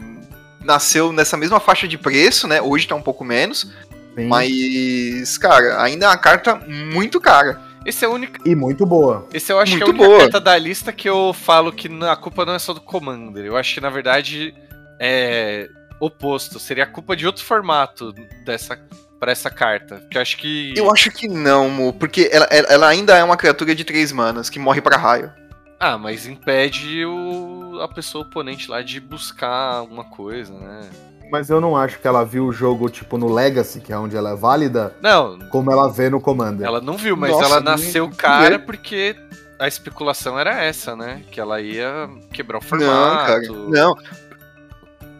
nasceu 0.63 1.11
nessa 1.11 1.37
mesma 1.37 1.59
faixa 1.59 1.87
de 1.87 1.97
preço, 1.97 2.47
né? 2.47 2.61
Hoje 2.61 2.87
tá 2.87 2.95
um 2.95 3.01
pouco 3.01 3.23
menos. 3.23 3.71
Sim. 4.15 4.27
Mas, 4.27 5.37
cara, 5.37 5.81
ainda 5.81 6.05
é 6.05 6.09
uma 6.09 6.17
carta 6.17 6.55
muito 6.55 7.21
cara. 7.21 7.61
Esse 7.85 8.03
é 8.03 8.07
o 8.07 8.11
único. 8.11 8.45
E 8.45 8.53
muito 8.53 8.85
boa. 8.85 9.25
Esse 9.33 9.53
eu 9.53 9.59
acho 9.59 9.77
que 9.77 9.81
é 9.81 9.83
a 9.83 9.87
Muito 9.87 10.01
única 10.01 10.07
boa. 10.09 10.19
carta 10.19 10.41
da 10.41 10.57
lista 10.57 10.91
que 10.91 11.07
eu 11.07 11.31
falo 11.33 11.71
que 11.71 11.87
a 12.03 12.15
culpa 12.17 12.45
não 12.45 12.53
é 12.53 12.59
só 12.59 12.73
do 12.73 12.81
Commander. 12.81 13.45
Eu 13.45 13.55
acho 13.55 13.75
que, 13.75 13.79
na 13.79 13.89
verdade, 13.89 14.53
é 14.99 15.69
oposto. 15.99 16.59
Seria 16.59 16.83
a 16.83 16.87
culpa 16.87 17.15
de 17.15 17.25
outro 17.25 17.45
formato 17.45 18.11
dessa 18.43 18.77
para 19.19 19.31
essa 19.31 19.49
carta. 19.49 20.01
Que 20.11 20.17
eu 20.17 20.21
acho 20.21 20.37
que. 20.37 20.73
Eu 20.77 20.91
acho 20.91 21.11
que 21.11 21.27
não, 21.27 21.69
Mo, 21.69 21.93
porque 21.93 22.29
ela, 22.31 22.45
ela- 22.51 22.87
ainda 22.87 23.15
é 23.17 23.23
uma 23.23 23.37
criatura 23.37 23.73
de 23.75 23.83
três 23.83 24.11
manas 24.11 24.49
que 24.49 24.59
morre 24.59 24.81
pra 24.81 24.97
raio. 24.97 25.31
Ah, 25.79 25.97
mas 25.97 26.25
impede 26.25 27.05
o... 27.05 27.79
a 27.81 27.87
pessoa 27.87 28.23
oponente 28.23 28.69
lá 28.69 28.81
de 28.81 28.99
buscar 28.99 29.75
alguma 29.75 30.03
coisa, 30.05 30.51
né? 30.53 30.89
Mas 31.29 31.49
eu 31.49 31.59
não 31.61 31.75
acho 31.75 31.99
que 31.99 32.07
ela 32.07 32.23
viu 32.23 32.45
o 32.45 32.53
jogo, 32.53 32.89
tipo, 32.89 33.17
no 33.17 33.31
Legacy, 33.31 33.81
que 33.81 33.91
é 33.91 33.97
onde 33.97 34.15
ela 34.15 34.31
é 34.31 34.35
válida, 34.35 34.95
Não, 35.01 35.37
como 35.49 35.69
ela 35.71 35.91
vê 35.91 36.09
no 36.09 36.21
Commander. 36.21 36.65
ela 36.65 36.79
não 36.81 36.95
viu, 36.97 37.17
mas 37.17 37.31
Nossa, 37.31 37.45
ela 37.45 37.59
nasceu 37.59 38.09
cara 38.09 38.57
porque 38.57 39.13
a 39.59 39.67
especulação 39.67 40.39
era 40.39 40.63
essa, 40.63 40.95
né? 40.95 41.21
Que 41.29 41.39
ela 41.39 41.59
ia 41.59 42.09
quebrar 42.31 42.59
o 42.59 42.61
Não, 42.77 42.79
cara. 42.79 43.43
formato. 43.45 43.69
Não. 43.69 43.95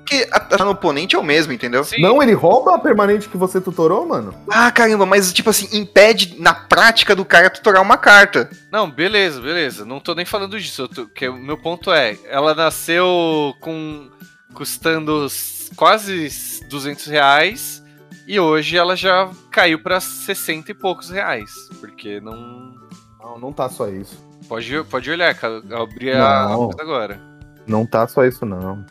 Porque 0.08 0.26
a, 0.32 0.56
a 0.62 0.64
no 0.64 0.72
oponente 0.72 1.18
é 1.18 1.20
o 1.20 1.24
mesmo, 1.24 1.52
entendeu? 1.52 1.84
Sim. 1.84 2.02
Não, 2.02 2.24
ele 2.24 2.32
rouba 2.32 2.76
a 2.76 2.80
permanente 2.80 3.28
que 3.28 3.36
você 3.36 3.60
tutorou, 3.60 4.08
mano? 4.08 4.34
Ah, 4.50 4.72
caramba, 4.72 5.06
mas 5.06 5.34
tipo 5.34 5.50
assim, 5.50 5.68
impede 5.78 6.40
na 6.40 6.54
prática 6.54 7.14
do 7.14 7.26
cara 7.26 7.50
tutorar 7.50 7.82
uma 7.82 7.98
carta. 7.98 8.50
Não, 8.72 8.90
beleza, 8.90 9.42
beleza. 9.42 9.84
Não 9.84 10.00
tô 10.00 10.16
nem 10.16 10.26
falando 10.26 10.58
disso. 10.58 10.88
Tô- 10.88 11.08
que 11.08 11.28
o 11.28 11.36
meu 11.36 11.58
ponto 11.58 11.92
é, 11.92 12.18
ela 12.30 12.56
nasceu 12.56 13.54
com 13.60 14.10
custando 14.54 15.28
quase 15.76 16.30
200 16.70 17.06
reais 17.08 17.84
e 18.26 18.40
hoje 18.40 18.78
ela 18.78 18.96
já 18.96 19.30
caiu 19.52 19.84
pra 19.84 20.00
60 20.00 20.72
e 20.72 20.74
poucos 20.74 21.10
reais, 21.10 21.52
porque 21.82 22.22
não 22.22 22.74
Não, 23.20 23.38
não 23.40 23.52
tá 23.54 23.68
só 23.70 23.90
isso. 23.90 24.18
pode 24.48 24.72
pode 24.86 25.12
olhar, 25.12 25.36
cara, 25.36 25.62
eu 25.70 25.82
abri 25.82 26.12
a 26.14 26.48
Não. 26.48 26.70
agora. 26.80 27.20
Não 27.68 27.86
tá 27.86 28.08
só 28.08 28.24
isso, 28.26 28.46
não. 28.46 28.86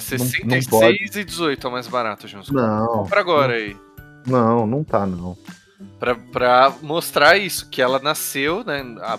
Tá 0.00 0.16
não 0.16 0.26
66 0.26 0.66
pode. 0.68 1.18
e 1.20 1.24
18 1.24 1.66
é 1.66 1.70
o 1.70 1.72
mais 1.72 1.86
barato, 1.88 2.26
Jones. 2.26 2.50
Não. 2.50 2.86
Compra 2.86 3.20
agora 3.20 3.54
aí. 3.54 3.76
Não, 4.26 4.66
não 4.66 4.82
tá, 4.84 5.04
não. 5.06 5.36
Pra, 5.98 6.14
pra 6.14 6.72
mostrar 6.82 7.36
isso, 7.36 7.68
que 7.68 7.80
ela 7.82 7.98
nasceu, 7.98 8.64
né? 8.64 8.82
a- 9.02 9.18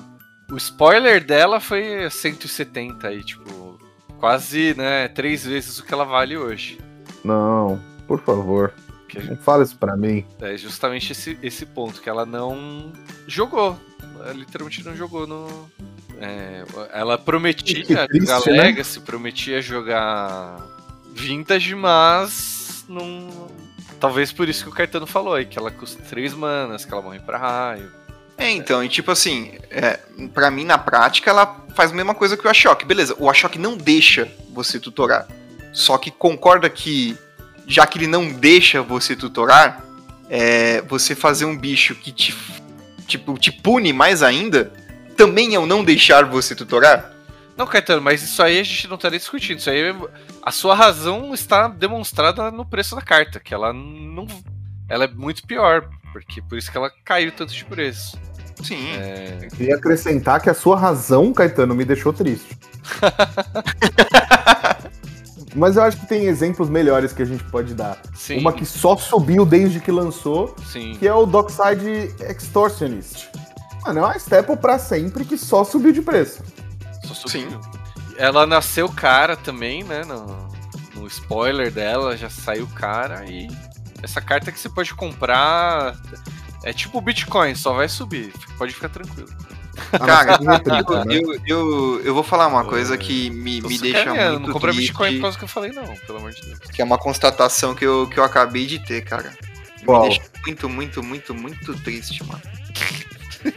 o 0.52 0.58
spoiler 0.58 1.24
dela 1.24 1.60
foi 1.60 2.10
170 2.10 3.08
aí, 3.08 3.24
tipo, 3.24 3.80
quase, 4.20 4.74
né, 4.76 5.08
três 5.08 5.46
vezes 5.46 5.80
o 5.80 5.84
que 5.86 5.94
ela 5.94 6.06
vale 6.06 6.38
hoje. 6.38 6.80
Não, 7.24 7.80
por 8.08 8.20
favor. 8.22 8.74
Que 9.08 9.20
Não 9.22 9.38
fala 9.38 9.64
isso 9.64 9.78
pra 9.78 9.96
mim. 9.96 10.26
é 10.42 10.58
justamente 10.58 11.12
esse, 11.12 11.38
esse 11.42 11.66
ponto, 11.66 12.02
que 12.02 12.10
ela 12.10 12.26
não 12.26 12.92
jogou. 13.28 13.78
Ela 14.26 14.34
literalmente 14.34 14.84
não 14.84 14.96
jogou 14.96 15.28
no. 15.28 15.70
é, 16.20 16.64
ela 16.92 17.16
prometia 17.16 17.86
Que 17.86 18.08
triste, 18.08 18.26
jogar 18.26 18.52
né? 18.52 18.64
Legacy, 18.64 19.00
prometia 19.02 19.62
jogar 19.62 20.58
Vintage, 21.14 21.76
mas 21.76 22.84
não. 22.90 23.48
Talvez 24.00 24.32
por 24.32 24.50
isso 24.50 24.64
que 24.64 24.70
o 24.70 24.74
Caetano 24.74 25.06
falou 25.06 25.36
aí, 25.36 25.46
que 25.46 25.60
ela 25.60 25.70
custa 25.70 26.02
3 26.02 26.34
manas, 26.34 26.84
que 26.84 26.92
ela 26.92 27.04
morre 27.04 27.20
pra 27.20 27.38
raio. 27.38 27.92
É, 28.38 28.50
então, 28.50 28.84
e 28.84 28.90
tipo 28.90 29.12
assim, 29.12 29.54
é, 29.70 30.00
pra 30.34 30.52
mim, 30.52 30.66
na 30.66 30.78
prática, 30.78 31.30
ela 31.30 31.64
faz 31.76 31.92
a 31.92 31.96
mesma 31.96 32.14
coisa 32.14 32.36
que 32.36 32.46
o 32.46 32.50
Ashok. 32.50 32.84
Beleza, 32.84 33.16
o 33.18 33.30
Ashok 33.30 33.58
não 33.58 33.78
deixa 33.78 34.30
você 34.52 34.80
tutorar. 34.80 35.28
Só 35.72 35.98
que 35.98 36.10
concorda 36.10 36.70
que, 36.70 37.18
já 37.68 37.86
que 37.86 38.00
ele 38.00 38.08
não 38.08 38.34
deixa 38.34 38.82
você 38.82 39.16
tutorar, 39.16 39.86
é, 40.30 40.82
você 40.82 41.16
fazer 41.16 41.46
um 41.46 41.56
bicho 41.56 41.96
que 41.96 42.12
te, 42.12 42.36
tipo, 43.06 43.38
te 43.38 43.52
pune 43.52 43.94
mais 43.94 44.22
ainda, 44.24 44.72
também 45.16 45.56
é 45.56 45.60
o 45.60 45.66
não 45.66 45.84
deixar 45.84 46.26
você 46.26 46.56
tutorar? 46.56 47.14
Não, 47.58 47.66
Caetano, 47.66 48.02
mas 48.02 48.22
isso 48.22 48.44
aí 48.44 48.60
a 48.60 48.64
gente 48.64 48.88
não 48.88 48.98
tá 48.98 49.10
nem 49.10 49.20
discutindo. 49.20 49.60
Isso 49.60 49.70
aí, 49.70 49.82
a 50.44 50.52
sua 50.52 50.76
razão 50.76 51.34
está 51.34 51.68
demonstrada 51.68 52.52
no 52.52 52.66
preço 52.66 52.96
da 52.96 53.02
carta, 53.02 53.40
que 53.40 53.54
ela 53.54 53.72
não. 53.72 54.28
Ela 54.90 55.06
é 55.06 55.08
muito 55.08 55.48
pior, 55.48 55.90
porque 56.12 56.42
por 56.42 56.58
isso 56.58 56.70
que 56.70 56.78
ela 56.78 56.92
caiu 57.04 57.32
tanto 57.32 57.54
de 57.54 57.64
preço. 57.64 58.20
Sim. 58.62 58.92
É, 58.94 59.48
Queria 59.56 59.76
acrescentar 59.76 60.42
que 60.42 60.50
a 60.50 60.54
sua 60.54 60.78
razão, 60.78 61.34
Caetano, 61.34 61.74
me 61.76 61.86
deixou 61.86 62.12
triste. 62.14 62.58
Mas 65.56 65.78
eu 65.78 65.84
acho 65.84 65.98
que 65.98 66.06
tem 66.06 66.26
exemplos 66.26 66.70
melhores 66.70 67.14
que 67.14 67.22
a 67.22 67.26
gente 67.26 67.44
pode 67.46 67.74
dar. 67.74 67.98
sim, 68.14 68.38
Uma 68.40 68.52
que 68.52 68.66
só 68.66 68.98
subiu 68.98 69.46
desde 69.46 69.80
que 69.80 69.92
lançou, 69.92 70.54
sim. 70.72 70.96
que 71.00 71.08
é 71.08 71.14
o 71.14 71.26
Dockside 71.26 72.14
Extortionist. 72.20 73.30
Mano, 73.86 74.00
é 74.00 74.04
uma 74.04 74.18
staple 74.18 74.58
pra 74.58 74.78
sempre 74.78 75.24
que 75.24 75.38
só 75.38 75.64
subiu 75.64 75.92
de 75.94 76.02
preço. 76.02 76.44
Só 77.06 77.14
subiu. 77.14 77.60
Ela 78.18 78.46
nasceu 78.46 78.90
cara 78.90 79.38
também, 79.38 79.84
né? 79.84 80.04
No, 80.04 80.50
no 80.96 81.08
spoiler 81.08 81.72
dela 81.72 82.18
já 82.18 82.30
saiu 82.30 82.68
cara 82.68 83.26
e 83.30 83.48
essa 84.02 84.20
carta 84.22 84.52
que 84.52 84.60
você 84.60 84.70
pode 84.70 84.94
comprar 84.94 85.96
é 86.64 86.74
tipo 86.74 86.98
o 86.98 87.02
Bitcoin, 87.02 87.56
só 87.56 87.74
vai 87.74 87.88
subir. 87.88 88.34
Pode 88.58 88.74
ficar 88.74 88.90
tranquilo. 88.90 89.30
Cara, 90.06 90.38
eu, 90.42 91.06
né? 91.06 91.16
eu, 91.18 91.40
eu, 91.46 92.02
eu 92.06 92.14
vou 92.14 92.24
falar 92.24 92.48
uma 92.48 92.66
coisa 92.66 92.98
que 92.98 93.30
me, 93.30 93.62
me 93.62 93.78
deixa 93.78 94.00
sacaneando, 94.00 94.32
muito 94.34 94.48
Não 94.48 94.54
compra 94.54 94.72
triste, 94.72 94.88
Bitcoin 94.88 95.16
por 95.16 95.22
causa 95.22 95.38
que 95.38 95.44
eu 95.44 95.48
falei, 95.48 95.72
não, 95.72 95.96
pelo 95.96 96.18
amor 96.20 96.32
de 96.32 96.42
Deus. 96.42 96.60
que 96.60 96.82
é 96.82 96.86
uma 96.86 96.98
constatação 96.98 97.76
que 97.76 97.86
eu, 97.86 98.08
que 98.08 98.20
eu 98.20 98.24
acabei 98.24 98.66
de 98.66 98.80
ter, 98.80 99.04
cara. 99.04 99.34
Me 99.80 99.86
Qual? 99.86 100.04
deixa 100.04 100.22
muito, 100.46 100.70
muito, 100.70 101.04
muito, 101.04 101.34
muito 101.34 101.74
triste, 101.82 102.24
mano. 102.24 102.42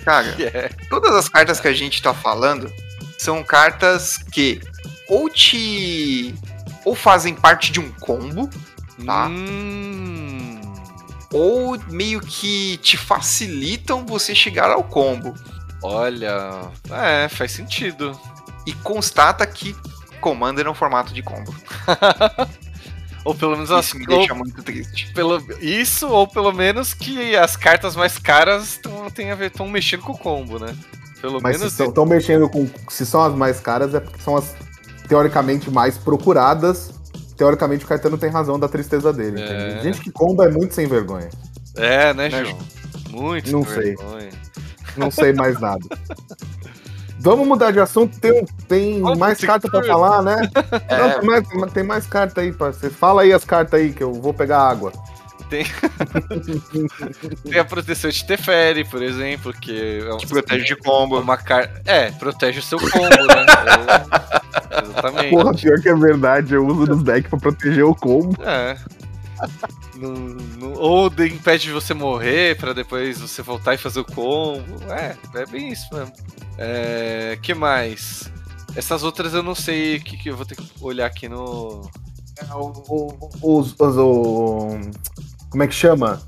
Cara, 0.05 0.27
é. 0.43 0.71
todas 0.89 1.15
as 1.15 1.29
cartas 1.29 1.61
que 1.61 1.69
a 1.69 1.73
gente 1.73 2.03
tá 2.03 2.13
falando 2.13 2.73
são 3.17 3.43
cartas 3.43 4.19
que 4.19 4.61
ou 5.09 5.31
te. 5.31 6.35
ou 6.85 6.95
fazem 6.95 7.35
parte 7.35 7.73
de 7.73 7.81
um 7.81 7.91
combo, 7.93 8.51
Tá. 9.05 9.29
Hum, 9.29 10.61
ou 11.33 11.79
meio 11.89 12.21
que 12.21 12.79
te 12.79 12.97
facilitam 12.97 14.05
você 14.05 14.35
chegar 14.35 14.71
ao 14.71 14.83
combo. 14.83 15.35
Olha. 15.83 16.71
É, 16.91 17.29
faz 17.29 17.53
sentido. 17.53 18.19
E 18.67 18.73
constata 18.73 19.47
que 19.47 19.75
Commander 20.21 20.67
é 20.67 20.71
um 20.71 20.75
formato 20.75 21.13
de 21.15 21.23
combo. 21.23 21.55
Ou 23.25 23.35
pelo 23.35 23.53
menos 23.53 23.71
as 23.71 23.87
Isso 23.87 23.99
me 23.99 24.07
ou 24.09 24.19
deixa 24.19 24.35
muito 24.35 24.63
triste. 24.63 25.13
pelo, 25.13 25.39
Isso, 25.61 26.09
ou 26.09 26.27
pelo 26.27 26.51
menos 26.53 26.95
que 26.95 27.37
as 27.37 27.57
cartas 27.57 27.95
mais 27.95 28.17
caras 28.17 28.81
estão 29.45 29.69
mexendo 29.69 30.03
com 30.03 30.13
o 30.13 30.19
combo, 30.19 30.59
né? 30.59 30.75
Pelo 31.21 31.41
Mas 31.43 31.59
menos. 31.59 31.75
se 31.75 31.83
estão 31.85 32.07
mexendo 32.07 32.49
com. 32.49 32.67
Se 32.89 33.05
são 33.05 33.21
as 33.23 33.35
mais 33.35 33.61
caras, 33.61 33.93
é 33.95 34.01
porque 34.01 34.23
são 34.23 34.37
as 34.37 34.55
teoricamente 35.09 35.71
mais 35.71 35.99
procuradas. 35.99 36.91
Teoricamente 37.37 37.85
o 37.85 37.89
Caetano 37.89 38.17
tem 38.17 38.31
razão 38.31 38.59
da 38.59 38.69
tristeza 38.69 39.13
dele. 39.13 39.43
É. 39.43 39.81
Gente 39.83 40.01
que 40.01 40.11
comba 40.11 40.47
é 40.47 40.51
muito 40.51 40.73
sem 40.75 40.87
vergonha. 40.87 41.29
É, 41.77 42.15
né, 42.15 42.29
Né, 42.29 42.45
João? 42.45 42.59
Muito 43.11 43.53
Não 43.53 43.65
sem 43.65 43.75
sei. 43.75 43.85
vergonha. 43.97 44.31
Não 44.97 45.11
sei 45.11 45.33
mais 45.33 45.61
nada. 45.61 45.85
Vamos 47.21 47.49
mudar 47.49 47.73
de 47.73 47.81
assunto, 47.81 48.19
tem, 48.21 48.45
tem 48.69 49.01
mais 49.19 49.41
carta 49.41 49.69
pra 49.69 49.81
Sector. 49.83 49.99
falar, 50.01 50.23
né? 50.23 50.49
É. 50.89 50.99
Não, 50.99 51.19
tem, 51.21 51.29
mais, 51.29 51.73
tem 51.73 51.83
mais 51.83 52.07
carta 52.07 52.41
aí, 52.41 52.53
parceiro. 52.53 52.95
Fala 52.95 53.23
aí 53.23 53.33
as 53.33 53.45
cartas 53.45 53.81
aí 53.81 53.93
que 53.93 54.03
eu 54.03 54.13
vou 54.13 54.33
pegar 54.33 54.61
água. 54.61 54.93
Tem 55.51 55.65
a 57.59 57.65
proteção 57.65 58.11
de 58.11 58.25
Teferi, 58.25 58.85
por 58.85 59.03
exemplo, 59.03 59.53
que 59.53 60.01
é 60.07 60.13
um- 60.15 60.19
Te 60.19 60.27
protege 60.27 60.65
de 60.65 60.77
combo. 60.77 61.19
uma 61.21 61.37
carta. 61.37 61.81
É, 61.87 62.11
protege 62.13 62.61
o 62.61 62.63
seu 62.63 62.79
combo, 62.79 63.09
né? 63.09 63.47
É, 64.71 64.85
Exatamente. 64.85 65.31
Porra, 65.31 65.55
pior 65.55 65.81
que 65.81 65.89
é 65.89 65.95
verdade, 65.95 66.55
eu 66.55 66.67
uso 66.67 66.87
nos 66.87 67.03
decks 67.03 67.31
pra 67.31 67.39
proteger 67.39 67.85
o 67.85 67.95
combo. 67.95 68.37
É. 68.43 68.77
Não- 69.97 70.13
não- 70.13 70.73
ou 70.75 71.11
de- 71.11 71.27
impede 71.29 71.65
de 71.65 71.73
você 71.73 71.93
morrer 71.95 72.57
pra 72.57 72.73
depois 72.73 73.21
você 73.21 73.43
voltar 73.43 73.75
e 73.75 73.79
fazer 73.79 74.01
o 74.01 74.05
combo. 74.05 74.63
É, 74.93 75.17
é 75.35 75.47
bem 75.47 75.71
isso 75.73 75.87
mesmo. 75.93 76.13
É, 76.57 77.39
que 77.43 77.55
mais? 77.55 78.31
Essas 78.77 79.03
outras 79.03 79.35
eu 79.35 79.43
não 79.43 79.55
sei 79.55 79.99
que, 80.01 80.17
que 80.17 80.31
eu 80.31 80.37
vou 80.37 80.47
ter 80.47 80.57
que 80.57 80.69
olhar 80.81 81.07
aqui 81.07 81.29
no. 81.29 81.91
O- 82.55 83.31
Os, 83.43 83.75
os- 83.79 84.91
como 85.51 85.63
é 85.63 85.67
que 85.67 85.75
chama? 85.75 86.21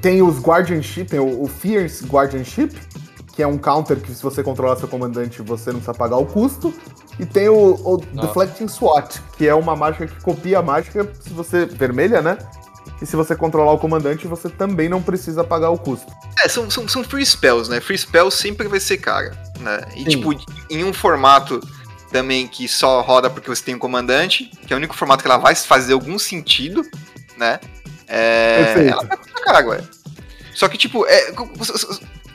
Tem 0.00 0.22
os 0.22 0.40
Guardianship, 0.40 1.04
tem 1.06 1.20
o, 1.20 1.42
o 1.42 1.46
Fierce 1.46 2.04
Guardianship, 2.06 2.74
que 3.34 3.42
é 3.42 3.46
um 3.46 3.58
counter 3.58 4.00
que 4.00 4.12
se 4.14 4.22
você 4.22 4.42
controlar 4.42 4.76
seu 4.76 4.88
comandante 4.88 5.42
você 5.42 5.70
não 5.70 5.78
precisa 5.78 5.94
pagar 5.94 6.16
o 6.16 6.26
custo. 6.26 6.74
E 7.18 7.24
tem 7.24 7.48
o, 7.48 7.74
o. 7.84 7.96
Deflecting 7.98 8.66
SWAT, 8.68 9.20
que 9.36 9.46
é 9.46 9.54
uma 9.54 9.76
mágica 9.76 10.06
que 10.06 10.20
copia 10.22 10.58
a 10.58 10.62
mágica 10.62 11.08
se 11.20 11.30
você. 11.30 11.64
vermelha, 11.66 12.20
né? 12.20 12.36
E 13.00 13.06
se 13.06 13.16
você 13.16 13.34
controlar 13.36 13.72
o 13.72 13.78
comandante, 13.78 14.26
você 14.26 14.48
também 14.48 14.88
não 14.88 15.02
precisa 15.02 15.42
pagar 15.44 15.70
o 15.70 15.78
custo. 15.78 16.10
É, 16.42 16.48
são, 16.48 16.70
são, 16.70 16.88
são 16.88 17.04
free 17.04 17.24
spells, 17.24 17.68
né? 17.70 17.80
Free 17.80 17.98
spells 17.98 18.36
sempre 18.36 18.66
vai 18.68 18.80
ser 18.80 18.98
cara, 18.98 19.30
né? 19.60 19.80
E, 19.94 20.04
Sim. 20.04 20.10
tipo, 20.10 20.32
em 20.70 20.84
um 20.84 20.92
formato 20.92 21.60
também 22.10 22.46
que 22.46 22.68
só 22.68 23.00
roda 23.00 23.28
porque 23.28 23.48
você 23.48 23.62
tem 23.62 23.74
um 23.74 23.78
comandante, 23.78 24.44
que 24.66 24.72
é 24.72 24.76
o 24.76 24.78
único 24.78 24.94
formato 24.94 25.22
que 25.22 25.28
ela 25.28 25.38
vai 25.38 25.54
fazer 25.54 25.92
algum 25.92 26.18
sentido, 26.18 26.82
né? 27.36 27.58
É, 28.06 28.64
Perfeito. 28.64 28.92
ela 28.92 29.04
vai 29.04 29.16
custar 29.16 29.42
cara, 29.44 29.66
ué. 29.66 29.80
Só 30.54 30.68
que, 30.68 30.78
tipo, 30.78 31.04
é, 31.06 31.32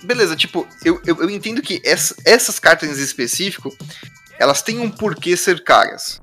beleza, 0.03 0.36
tipo, 0.36 0.67
eu, 0.84 0.99
eu, 1.05 1.21
eu 1.21 1.30
entendo 1.30 1.61
que 1.61 1.82
essa- 1.86 2.15
essas 2.25 2.59
cartas 2.59 2.99
em 2.99 3.01
específico, 3.03 3.73
elas 4.39 4.61
têm 4.61 4.79
um 4.79 4.89
porquê 4.89 5.35
ser 5.37 5.63
caras, 5.63 6.21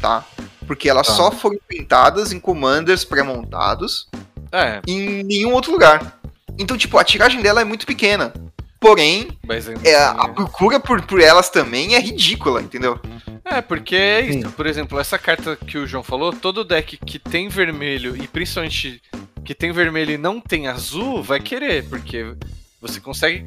tá? 0.00 0.24
Porque 0.66 0.88
elas 0.88 1.06
Tá. 1.06 1.12
só 1.14 1.30
foram 1.30 1.58
pintadas 1.68 2.32
em 2.32 2.40
commanders 2.40 3.04
pré-montados 3.04 4.08
É, 4.50 4.80
em 4.86 5.22
nenhum 5.22 5.52
outro 5.52 5.72
lugar. 5.72 6.18
Então, 6.58 6.76
tipo, 6.76 6.98
a 6.98 7.04
tiragem 7.04 7.40
dela 7.40 7.60
é 7.60 7.64
muito 7.64 7.86
pequena. 7.86 8.32
Porém, 8.78 9.38
é, 9.48 9.56
assim, 9.56 9.74
a 10.18 10.28
procura 10.28 10.80
por, 10.80 11.00
por 11.02 11.20
elas 11.20 11.48
também 11.48 11.94
é 11.94 12.00
ridícula, 12.00 12.60
entendeu? 12.60 12.98
É, 13.44 13.60
porque 13.62 13.94
é 13.94 14.20
isso. 14.22 14.50
Por 14.50 14.66
exemplo, 14.66 14.98
essa 14.98 15.16
carta 15.18 15.54
que 15.56 15.78
o 15.78 15.86
João 15.86 16.02
falou, 16.02 16.32
todo 16.32 16.64
deck 16.64 16.96
que 16.96 17.18
tem 17.18 17.48
vermelho 17.48 18.16
e 18.16 18.26
principalmente 18.26 19.00
que 19.44 19.54
tem 19.54 19.72
vermelho 19.72 20.12
e 20.12 20.18
não 20.18 20.40
tem 20.40 20.66
azul, 20.68 21.22
vai 21.22 21.38
querer, 21.40 21.88
porque 21.88 22.34
você 22.80 23.00
consegue, 23.00 23.46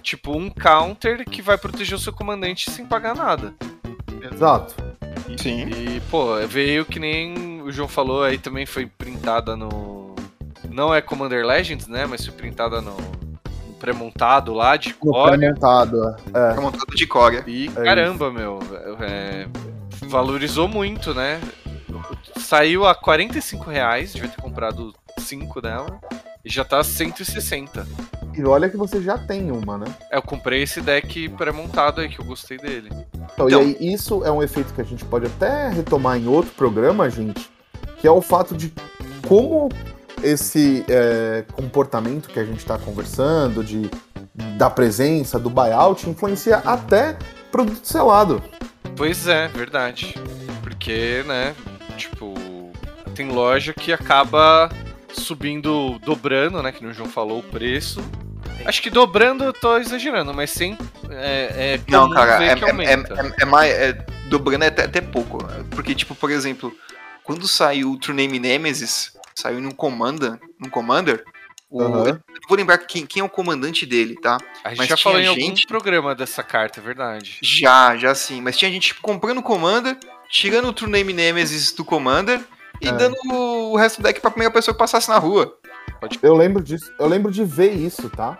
tipo, 0.00 0.36
um 0.36 0.50
counter 0.50 1.24
que 1.24 1.42
vai 1.42 1.58
proteger 1.58 1.96
o 1.96 2.00
seu 2.00 2.12
comandante 2.12 2.70
sem 2.70 2.86
pagar 2.86 3.14
nada. 3.14 3.54
Exato. 4.32 4.74
Sim. 5.38 5.68
E, 5.68 6.00
pô, 6.10 6.36
veio 6.46 6.84
que 6.84 6.98
nem 6.98 7.62
o 7.62 7.72
João 7.72 7.88
falou, 7.88 8.22
aí 8.22 8.38
também 8.38 8.66
foi 8.66 8.86
printada 8.86 9.56
no. 9.56 10.14
Não 10.70 10.94
é 10.94 11.00
Commander 11.00 11.44
Legends, 11.44 11.86
né? 11.86 12.06
Mas 12.06 12.24
foi 12.24 12.34
printada 12.34 12.80
no, 12.80 12.96
no 12.96 13.74
pré-montado 13.78 14.54
lá 14.54 14.76
de 14.76 14.94
core. 14.94 15.36
pré-montado. 15.36 16.16
É. 16.34 16.56
É 16.56 16.60
montado 16.60 16.94
de 16.94 17.06
Coria. 17.06 17.44
E 17.46 17.68
É 17.68 17.84
caramba, 17.84 18.30
meu, 18.30 18.58
é, 19.00 19.46
valorizou 20.06 20.68
muito, 20.68 21.14
né? 21.14 21.40
Saiu 22.38 22.86
a 22.86 22.94
45 22.94 23.70
reais, 23.70 24.12
devia 24.12 24.28
ter 24.28 24.40
comprado 24.40 24.94
5 25.18 25.60
dela, 25.60 25.98
e 26.46 26.48
já 26.48 26.64
tá 26.64 26.82
160. 26.84 27.84
E 28.38 28.44
olha 28.44 28.68
que 28.70 28.76
você 28.76 29.02
já 29.02 29.18
tem 29.18 29.50
uma, 29.50 29.76
né? 29.76 29.86
É, 30.12 30.16
eu 30.16 30.22
comprei 30.22 30.62
esse 30.62 30.80
deck 30.80 31.28
pré-montado 31.30 32.00
aí, 32.00 32.08
que 32.08 32.20
eu 32.20 32.24
gostei 32.24 32.56
dele. 32.56 32.88
Então, 33.14 33.48
Então- 33.48 33.50
e 33.50 33.54
aí, 33.54 33.76
isso 33.80 34.24
é 34.24 34.30
um 34.30 34.40
efeito 34.40 34.72
que 34.72 34.80
a 34.80 34.84
gente 34.84 35.04
pode 35.04 35.26
até 35.26 35.68
retomar 35.70 36.16
em 36.16 36.28
outro 36.28 36.52
programa, 36.52 37.10
gente, 37.10 37.50
que 37.98 38.06
é 38.06 38.10
o 38.10 38.22
fato 38.22 38.56
de 38.56 38.72
como 39.26 39.68
esse 40.22 40.84
é, 40.88 41.44
comportamento 41.52 42.28
que 42.28 42.38
a 42.38 42.44
gente 42.44 42.58
está 42.58 42.78
conversando, 42.78 43.64
de, 43.64 43.90
da 44.56 44.70
presença, 44.70 45.40
do 45.40 45.50
buyout, 45.50 46.08
influencia 46.08 46.58
até 46.58 47.16
produto 47.50 47.84
selado. 47.84 48.40
Pois 48.96 49.26
é, 49.26 49.48
verdade. 49.48 50.14
Porque, 50.62 51.24
né, 51.26 51.54
tipo, 51.96 52.34
tem 53.16 53.30
loja 53.30 53.72
que 53.72 53.92
acaba 53.92 54.70
subindo, 55.20 55.98
dobrando, 56.00 56.62
né, 56.62 56.72
que 56.72 56.84
o 56.84 56.92
João 56.92 57.08
falou, 57.08 57.40
o 57.40 57.42
preço. 57.42 58.00
Acho 58.64 58.80
que 58.82 58.90
dobrando 58.90 59.44
eu 59.44 59.52
tô 59.52 59.76
exagerando, 59.76 60.32
mas 60.32 60.50
sem. 60.50 60.76
É, 61.10 61.76
é 61.76 61.80
Não, 61.88 62.10
cara, 62.10 62.42
é, 62.44 62.54
que 62.56 62.64
é, 62.64 62.70
aumenta. 62.70 63.14
é- 63.14 63.42
é 63.42 63.44
mais. 63.44 63.70
é- 63.72 64.06
dobrando 64.28 64.64
é 64.64 64.68
até, 64.68 64.84
até 64.84 65.00
pouco. 65.00 65.38
Porque, 65.70 65.94
tipo, 65.94 66.14
por 66.14 66.30
exemplo, 66.30 66.74
quando 67.22 67.46
saiu 67.46 67.92
o 67.92 67.98
True 67.98 68.16
Name 68.16 68.38
Nemesis, 68.38 69.12
saiu 69.34 69.60
num 69.60 69.70
Commander, 69.72 70.38
num 70.60 70.70
Commander, 70.70 71.22
o, 71.68 71.80
vou 72.48 72.56
lembrar 72.56 72.78
quem, 72.78 73.04
quem 73.04 73.20
é 73.20 73.24
o 73.24 73.28
comandante 73.28 73.84
dele, 73.84 74.14
tá? 74.20 74.38
A 74.64 74.70
gente 74.70 74.78
Mas 74.78 74.88
já 74.88 74.96
falou 74.96 75.20
em 75.20 75.26
algum 75.26 75.40
gente- 75.40 75.66
programa 75.66 76.14
dessa 76.14 76.42
carta, 76.42 76.80
é 76.80 76.82
verdade. 76.82 77.38
Já, 77.42 77.96
já 77.96 78.14
sim. 78.14 78.40
Mas 78.40 78.56
tinha 78.56 78.70
gente 78.70 78.88
tipo, 78.88 79.00
comprando 79.02 79.38
o 79.38 79.42
Commander, 79.42 79.96
tirando 80.30 80.68
o 80.68 80.72
True 80.72 80.90
Name 80.90 81.12
Nemesis 81.12 81.72
do 81.72 81.84
Commander 81.84 82.40
e 82.80 82.88
É. 82.88 82.92
dando 82.92 83.16
o 83.72 83.76
resto 83.76 84.00
do 84.00 84.04
deck 84.04 84.20
pra 84.20 84.30
primeira 84.30 84.52
pessoa 84.52 84.74
que 84.74 84.78
passasse 84.78 85.08
na 85.08 85.18
rua. 85.18 85.52
Eu 86.22 86.34
lembro 86.34 86.62
disso, 86.62 86.92
eu 86.98 87.06
lembro 87.06 87.30
de 87.32 87.44
ver 87.44 87.72
isso, 87.72 88.08
tá? 88.10 88.38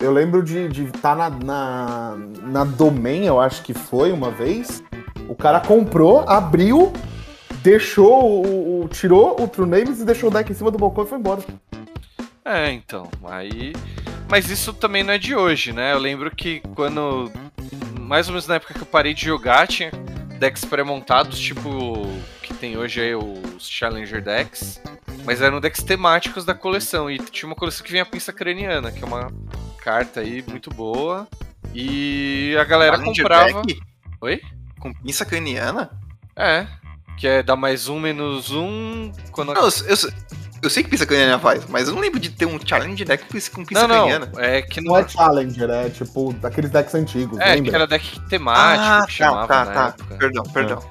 Eu 0.00 0.12
lembro 0.12 0.42
de 0.42 0.66
estar 0.84 1.14
na, 1.16 1.30
na, 1.30 2.16
na 2.42 2.64
Domain, 2.64 3.24
eu 3.26 3.40
acho 3.40 3.62
que 3.62 3.72
foi 3.72 4.10
uma 4.12 4.30
vez. 4.30 4.82
O 5.28 5.34
cara 5.34 5.60
comprou, 5.60 6.20
abriu, 6.28 6.92
deixou 7.62 8.44
o, 8.44 8.84
o- 8.84 8.88
tirou 8.88 9.40
o 9.40 9.48
True 9.48 9.68
Names 9.68 10.00
e 10.00 10.04
deixou 10.04 10.28
o 10.28 10.32
deck 10.32 10.50
em 10.50 10.54
cima 10.54 10.70
do 10.70 10.78
balcão 10.78 11.04
e 11.04 11.06
foi 11.06 11.18
embora. 11.18 11.42
É, 12.44 12.70
então, 12.72 13.08
aí. 13.24 13.72
Mas 14.28 14.50
isso 14.50 14.72
também 14.72 15.02
não 15.02 15.12
é 15.14 15.18
de 15.18 15.34
hoje, 15.34 15.72
né? 15.72 15.92
Eu 15.92 15.98
lembro 15.98 16.30
que 16.34 16.60
quando. 16.74 17.30
Mais 18.00 18.26
ou 18.26 18.32
menos 18.32 18.46
na 18.46 18.56
época 18.56 18.74
que 18.74 18.80
eu 18.82 18.86
parei 18.86 19.14
de 19.14 19.24
jogar, 19.24 19.66
tinha 19.66 19.90
decks 20.38 20.64
pré-montados, 20.64 21.38
tipo. 21.38 22.02
Tem 22.64 22.78
hoje 22.78 22.98
aí 22.98 23.14
os 23.14 23.68
Challenger 23.68 24.22
decks. 24.22 24.80
Mas 25.26 25.42
eram 25.42 25.60
decks 25.60 25.82
temáticos 25.82 26.46
da 26.46 26.54
coleção. 26.54 27.10
E 27.10 27.18
tinha 27.18 27.46
uma 27.46 27.54
coleção 27.54 27.84
que 27.84 27.92
vinha 27.92 28.02
a 28.04 28.06
pinça 28.06 28.32
craniana, 28.32 28.90
que 28.90 29.04
é 29.04 29.06
uma 29.06 29.30
carta 29.82 30.20
aí 30.20 30.42
muito 30.48 30.70
boa. 30.70 31.28
E 31.74 32.56
a 32.58 32.64
galera 32.64 32.96
Challenger 32.96 33.22
comprava. 33.22 33.62
deck 33.66 33.80
Oi? 34.18 34.40
Com 34.80 34.94
pinça 34.94 35.26
craniana? 35.26 35.90
É. 36.34 36.66
Que 37.18 37.28
é 37.28 37.42
dar 37.42 37.54
mais 37.54 37.86
um, 37.86 38.00
menos 38.00 38.50
um. 38.50 39.12
Quando 39.30 39.52
Não, 39.52 39.64
eu, 39.64 39.68
eu- 39.86 40.12
eu 40.64 40.70
sei 40.70 40.82
que 40.82 40.90
pinça 40.90 41.06
craniana 41.06 41.38
faz, 41.38 41.64
mas 41.68 41.88
eu 41.88 41.94
não 41.94 42.00
lembro 42.00 42.18
de 42.20 42.30
ter 42.30 42.46
um 42.46 42.58
challenge 42.64 43.04
deck 43.04 43.24
com 43.50 43.64
pinça 43.64 43.86
Não, 43.86 43.88
não. 43.96 44.06
craniana. 44.08 44.32
É 44.38 44.62
que 44.62 44.80
Não 44.80 44.96
é 44.96 45.06
Challenger, 45.08 45.70
é 45.70 45.90
tipo 45.90 46.32
daqueles 46.34 46.70
decks 46.70 46.94
antigos, 46.94 47.38
É, 47.38 47.50
que 47.54 47.60
lembra? 47.60 47.76
era 47.76 47.86
deck 47.86 48.20
temático, 48.28 49.06
que 49.06 49.12
chamava 49.12 49.46
tá, 49.46 49.64
na 49.64 49.72
tá. 49.72 49.86
época. 49.88 50.14
Perdão, 50.16 50.42
perdão. 50.44 50.82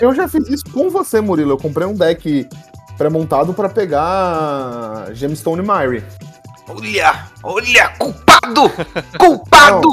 Eu 0.00 0.14
já 0.14 0.26
fiz 0.28 0.48
isso 0.48 0.64
com 0.72 0.90
você, 0.90 1.20
Murilo. 1.20 1.52
Eu 1.52 1.58
comprei 1.58 1.86
um 1.86 1.94
deck 1.94 2.48
pré-montado 2.98 3.52
pra 3.54 3.68
pegar 3.68 5.06
Gemstone 5.12 5.62
Mire. 5.62 6.04
Olha, 6.68 7.26
olha, 7.42 7.88
culpado! 7.98 8.70
Culpado! 9.18 9.88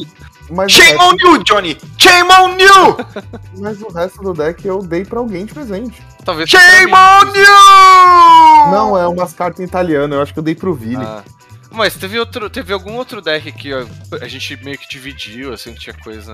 Mas 0.50 0.72
Shame 0.72 0.97
resto, 0.97 1.04
on 1.04 1.16
you, 1.20 1.43
Johnny! 1.43 1.78
Shame 1.97 2.30
on 2.32 2.58
you! 2.60 2.97
mas 3.60 3.82
o 3.82 3.89
resto 3.89 4.22
do 4.22 4.34
deck 4.34 4.66
eu 4.68 4.80
dei 4.80 5.06
pra 5.06 5.20
alguém 5.20 5.45
de 5.45 5.54
presente. 5.54 6.02
Talvez 6.26 6.50
Shame 6.50 6.91
on 6.93 7.36
you! 7.36 8.72
Não, 8.72 8.97
é 8.97 9.08
umas 9.08 9.34
cartas 9.34 9.60
em 9.60 9.64
italiano, 9.64 10.16
eu 10.16 10.22
acho 10.22 10.34
que 10.34 10.39
eu 10.39 10.43
dei 10.43 10.56
pro 10.56 10.74
Vili. 10.74 10.97
Ah. 10.97 11.24
Mas 11.72 11.95
teve 11.95 12.20
outro, 12.20 12.50
teve 12.50 12.74
algum 12.74 12.95
outro 12.95 13.22
deck 13.22 13.52
que 13.52 13.74
ó, 13.74 13.86
a 14.22 14.28
gente 14.28 14.58
meio 14.64 14.78
que 14.78 14.89
dividiu, 14.89 15.54
assim, 15.54 15.74
que 15.74 15.80
tinha 15.80 15.93
coisa. 15.93 16.34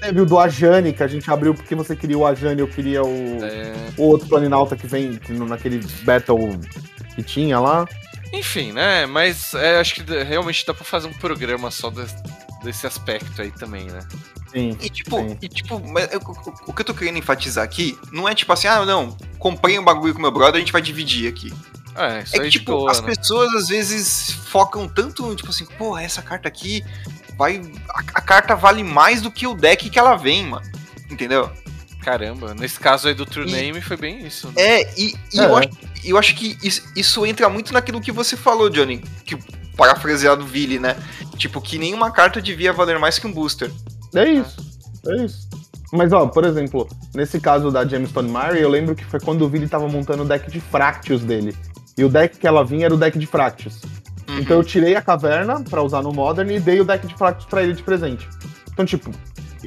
Teve 0.00 0.20
o 0.20 0.26
do 0.26 0.38
Ajani, 0.38 0.92
que 0.92 1.02
a 1.02 1.08
gente 1.08 1.28
abriu 1.30 1.52
porque 1.54 1.74
você 1.74 1.96
queria 1.96 2.16
o 2.16 2.24
Ajani, 2.26 2.60
eu 2.60 2.68
queria 2.68 3.02
o, 3.02 3.44
É, 3.44 3.74
o 3.96 4.04
outro 4.04 4.28
Planinauta 4.28 4.76
que 4.76 4.86
vem 4.86 5.16
que 5.16 5.32
naquele 5.32 5.80
Battle 6.02 6.60
que 7.14 7.22
tinha 7.22 7.58
lá. 7.58 7.86
Enfim, 8.32 8.72
né? 8.72 9.06
Mas 9.06 9.54
é, 9.54 9.80
acho 9.80 9.94
que 9.96 10.02
realmente 10.24 10.64
dá 10.66 10.74
pra 10.74 10.84
fazer 10.84 11.08
um 11.08 11.12
programa 11.12 11.70
só 11.70 11.90
des- 11.90 12.14
desse 12.66 12.86
aspecto 12.86 13.40
aí 13.40 13.50
também, 13.50 13.86
né? 13.86 14.00
Sim. 14.52 14.76
E 14.80 14.88
tipo, 14.90 15.16
Sim. 15.18 15.38
e, 15.40 15.48
tipo 15.48 15.80
mas 15.88 16.12
eu- 16.12 16.20
o, 16.66 16.72
que 16.72 16.80
eu 16.82 16.84
tô 16.84 16.94
querendo 16.94 17.18
enfatizar 17.18 17.64
aqui 17.64 17.98
não 18.12 18.28
é 18.28 18.34
tipo 18.34 18.52
assim, 18.52 18.68
ah, 18.68 18.84
não, 18.84 19.16
comprei 19.38 19.78
um 19.78 19.84
bagulho 19.84 20.14
com 20.14 20.20
meu 20.20 20.30
brother, 20.30 20.56
a 20.56 20.58
gente 20.58 20.72
vai 20.72 20.82
dividir 20.82 21.28
aqui. 21.28 21.52
É, 21.94 22.22
isso 22.22 22.36
É 22.36 22.40
aí 22.40 22.50
que, 22.50 22.58
tipo, 22.58 22.72
boa, 22.72 22.90
as 22.90 23.00
né? 23.00 23.14
pessoas 23.14 23.54
às 23.54 23.68
vezes 23.68 24.30
focam 24.30 24.86
tanto, 24.86 25.34
tipo 25.34 25.48
assim, 25.48 25.64
porra, 25.64 26.02
essa 26.02 26.20
carta 26.20 26.46
aqui 26.46 26.84
vai. 27.38 27.62
A, 27.88 28.00
a 28.14 28.20
carta 28.20 28.54
vale 28.54 28.84
mais 28.84 29.22
do 29.22 29.30
que 29.30 29.46
o 29.46 29.54
deck 29.54 29.88
que 29.88 29.98
ela 29.98 30.14
vem, 30.16 30.44
mano. 30.46 30.66
Entendeu? 31.10 31.50
Caramba, 32.06 32.54
nesse 32.54 32.78
caso 32.78 33.08
aí 33.08 33.14
do 33.14 33.26
True 33.26 33.50
Name 33.50 33.80
foi 33.80 33.96
bem 33.96 34.24
isso. 34.24 34.46
Né? 34.46 34.52
É, 34.58 34.94
e, 34.96 35.12
e 35.34 35.40
É. 35.40 35.44
Eu, 35.44 35.56
acho, 35.56 35.68
eu 36.04 36.16
acho 36.16 36.36
que 36.36 36.56
isso, 36.62 36.80
isso 36.94 37.26
entra 37.26 37.48
muito 37.48 37.72
naquilo 37.72 38.00
que 38.00 38.12
você 38.12 38.36
falou, 38.36 38.70
Johnny. 38.70 38.98
Que 39.24 39.36
parafraseado 39.76 40.46
Vili, 40.46 40.78
né? 40.78 40.96
Tipo, 41.36 41.60
que 41.60 41.76
nenhuma 41.76 42.12
carta 42.12 42.40
devia 42.40 42.72
valer 42.72 42.96
mais 43.00 43.18
que 43.18 43.26
um 43.26 43.32
booster. 43.32 43.72
É 44.14 44.24
isso. 44.24 44.56
É 45.04 45.24
isso. 45.24 45.48
Mas, 45.92 46.12
ó, 46.12 46.28
por 46.28 46.44
exemplo, 46.44 46.88
nesse 47.12 47.40
caso 47.40 47.72
da 47.72 47.84
Gemstone 47.84 48.30
Mary, 48.30 48.60
eu 48.60 48.68
lembro 48.68 48.94
que 48.94 49.04
foi 49.04 49.18
quando 49.18 49.42
o 49.42 49.48
Vili 49.48 49.66
tava 49.66 49.88
montando 49.88 50.22
o 50.22 50.26
deck 50.26 50.48
de 50.48 50.60
Fractious 50.60 51.22
dele. 51.22 51.56
E 51.98 52.04
o 52.04 52.08
deck 52.08 52.38
que 52.38 52.46
ela 52.46 52.64
vinha 52.64 52.86
era 52.86 52.94
o 52.94 52.96
deck 52.96 53.18
de 53.18 53.26
Fractious. 53.26 53.82
Uhum. 54.28 54.38
Então 54.38 54.58
eu 54.58 54.62
tirei 54.62 54.94
a 54.94 55.02
caverna 55.02 55.60
pra 55.64 55.82
usar 55.82 56.02
no 56.02 56.12
Modern 56.12 56.48
e 56.52 56.60
dei 56.60 56.80
o 56.80 56.84
deck 56.84 57.04
de 57.04 57.16
Fractious 57.16 57.50
pra 57.50 57.64
ele 57.64 57.72
de 57.72 57.82
presente. 57.82 58.28
Então, 58.72 58.86
tipo, 58.86 59.10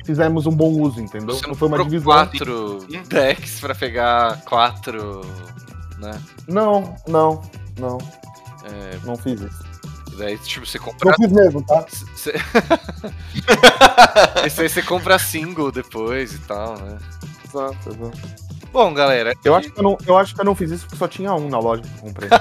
fizemos 0.06 0.46
um 0.46 0.52
bom 0.52 0.70
uso, 0.82 1.02
entendeu? 1.02 1.36
Você 1.36 1.48
não 1.48 1.56
foi 1.56 1.68
uma 1.68 1.84
divisão. 1.84 2.14
quatro 2.14 2.80
decks 3.08 3.60
pra 3.60 3.76
pegar 3.76 4.42
quatro, 4.46 5.22
né? 6.00 6.20
Não, 6.48 6.96
não, 7.08 7.42
não, 7.78 7.98
É, 8.66 8.98
não 9.06 9.16
fiz 9.18 9.42
isso. 9.42 9.64
daí, 10.18 10.38
tipo, 10.40 10.66
você 10.66 10.78
Não 10.78 10.86
compra. 10.86 11.14
fiz 11.16 11.32
mesmo, 11.32 11.62
tá? 11.66 11.86
Você... 12.16 12.34
Esse 14.46 14.62
aí 14.62 14.70
você 14.70 14.82
compra 14.82 15.20
single 15.20 15.72
depois 15.72 16.34
e 16.34 16.40
tal, 16.40 16.78
né? 16.80 16.98
Exato, 17.48 17.90
exato. 17.90 18.50
Bom, 18.72 18.94
galera. 18.94 19.34
Eu 19.44 19.56
acho, 19.56 19.72
que 19.72 19.80
eu, 19.80 19.84
não, 19.84 19.98
eu 20.06 20.16
acho 20.18 20.36
que 20.36 20.42
eu 20.42 20.46
não 20.46 20.54
fiz 20.54 20.70
isso 20.72 20.84
porque 20.86 20.98
só 20.98 21.08
tinha 21.08 21.34
um 21.34 21.50
na 21.50 21.58
loja 21.60 21.82
que 21.82 21.88
eu 21.90 22.02
comprei. 22.02 22.30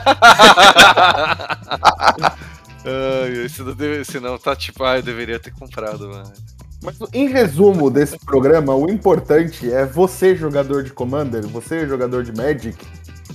Ai, 2.85 3.45
esse 3.45 3.63
não, 3.63 3.73
deve, 3.75 4.01
esse 4.01 4.21
não 4.21 4.39
tá 4.39 4.55
tipo, 4.55 4.85
ah, 4.85 4.97
eu 4.97 5.03
deveria 5.03 5.39
ter 5.39 5.53
comprado, 5.53 6.09
mano. 6.09 6.33
Mas 6.83 6.97
em 7.13 7.29
resumo 7.29 7.91
desse 7.91 8.19
programa, 8.19 8.75
o 8.75 8.89
importante 8.89 9.71
é 9.71 9.85
você, 9.85 10.37
jogador 10.37 10.85
de 10.85 10.93
Commander, 10.93 11.47
você, 11.47 11.87
jogador 11.87 12.23
de 12.23 12.33
Magic, 12.33 12.77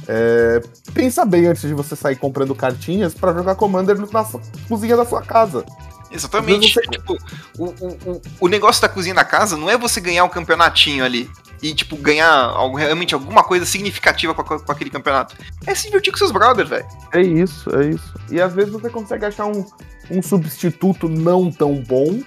é, 0.08 0.62
pensa 0.94 1.26
bem 1.26 1.48
antes 1.48 1.62
de 1.62 1.74
você 1.74 1.96
sair 1.96 2.16
comprando 2.16 2.56
cartinhas 2.56 3.14
pra 3.14 3.34
jogar 3.34 3.56
Commander 3.56 3.98
na 3.98 4.26
sua- 4.26 4.42
cozinha 4.68 4.96
da 4.96 5.06
sua 5.06 5.22
casa. 5.22 5.66
Exatamente. 6.12 6.74
Vezes 6.76 6.90
Tipo, 6.90 7.18
o, 7.58 7.66
o, 7.66 8.22
o, 8.42 8.48
negócio 8.48 8.82
da 8.82 8.88
cozinha 8.88 9.16
da 9.16 9.26
casa 9.26 9.58
não 9.58 9.70
é 9.70 9.78
você 9.78 10.00
ganhar 10.00 10.24
um 10.24 10.30
campeonatinho 10.30 11.04
ali. 11.04 11.30
E, 11.62 11.74
tipo, 11.74 11.96
ganhar 11.96 12.30
algo, 12.30 12.78
realmente 12.78 13.14
alguma 13.14 13.44
coisa 13.44 13.66
significativa 13.66 14.34
com, 14.34 14.44
com 14.44 14.72
aquele 14.72 14.90
campeonato. 14.90 15.36
É 15.66 15.74
se 15.74 15.86
divertir 15.86 16.12
com 16.12 16.18
seus 16.18 16.32
brothers, 16.32 16.70
velho. 16.70 16.86
É 17.14 17.22
isso, 17.22 17.74
é 17.76 17.88
isso. 17.88 18.14
E 18.30 18.40
às 18.40 18.54
vezes 18.54 18.72
você 18.72 18.90
consegue 18.90 19.26
achar 19.26 19.46
um, 19.48 19.66
um 20.12 20.22
substituto 20.22 21.08
não 21.10 21.50
tão 21.50 21.82
bom, 21.82 22.22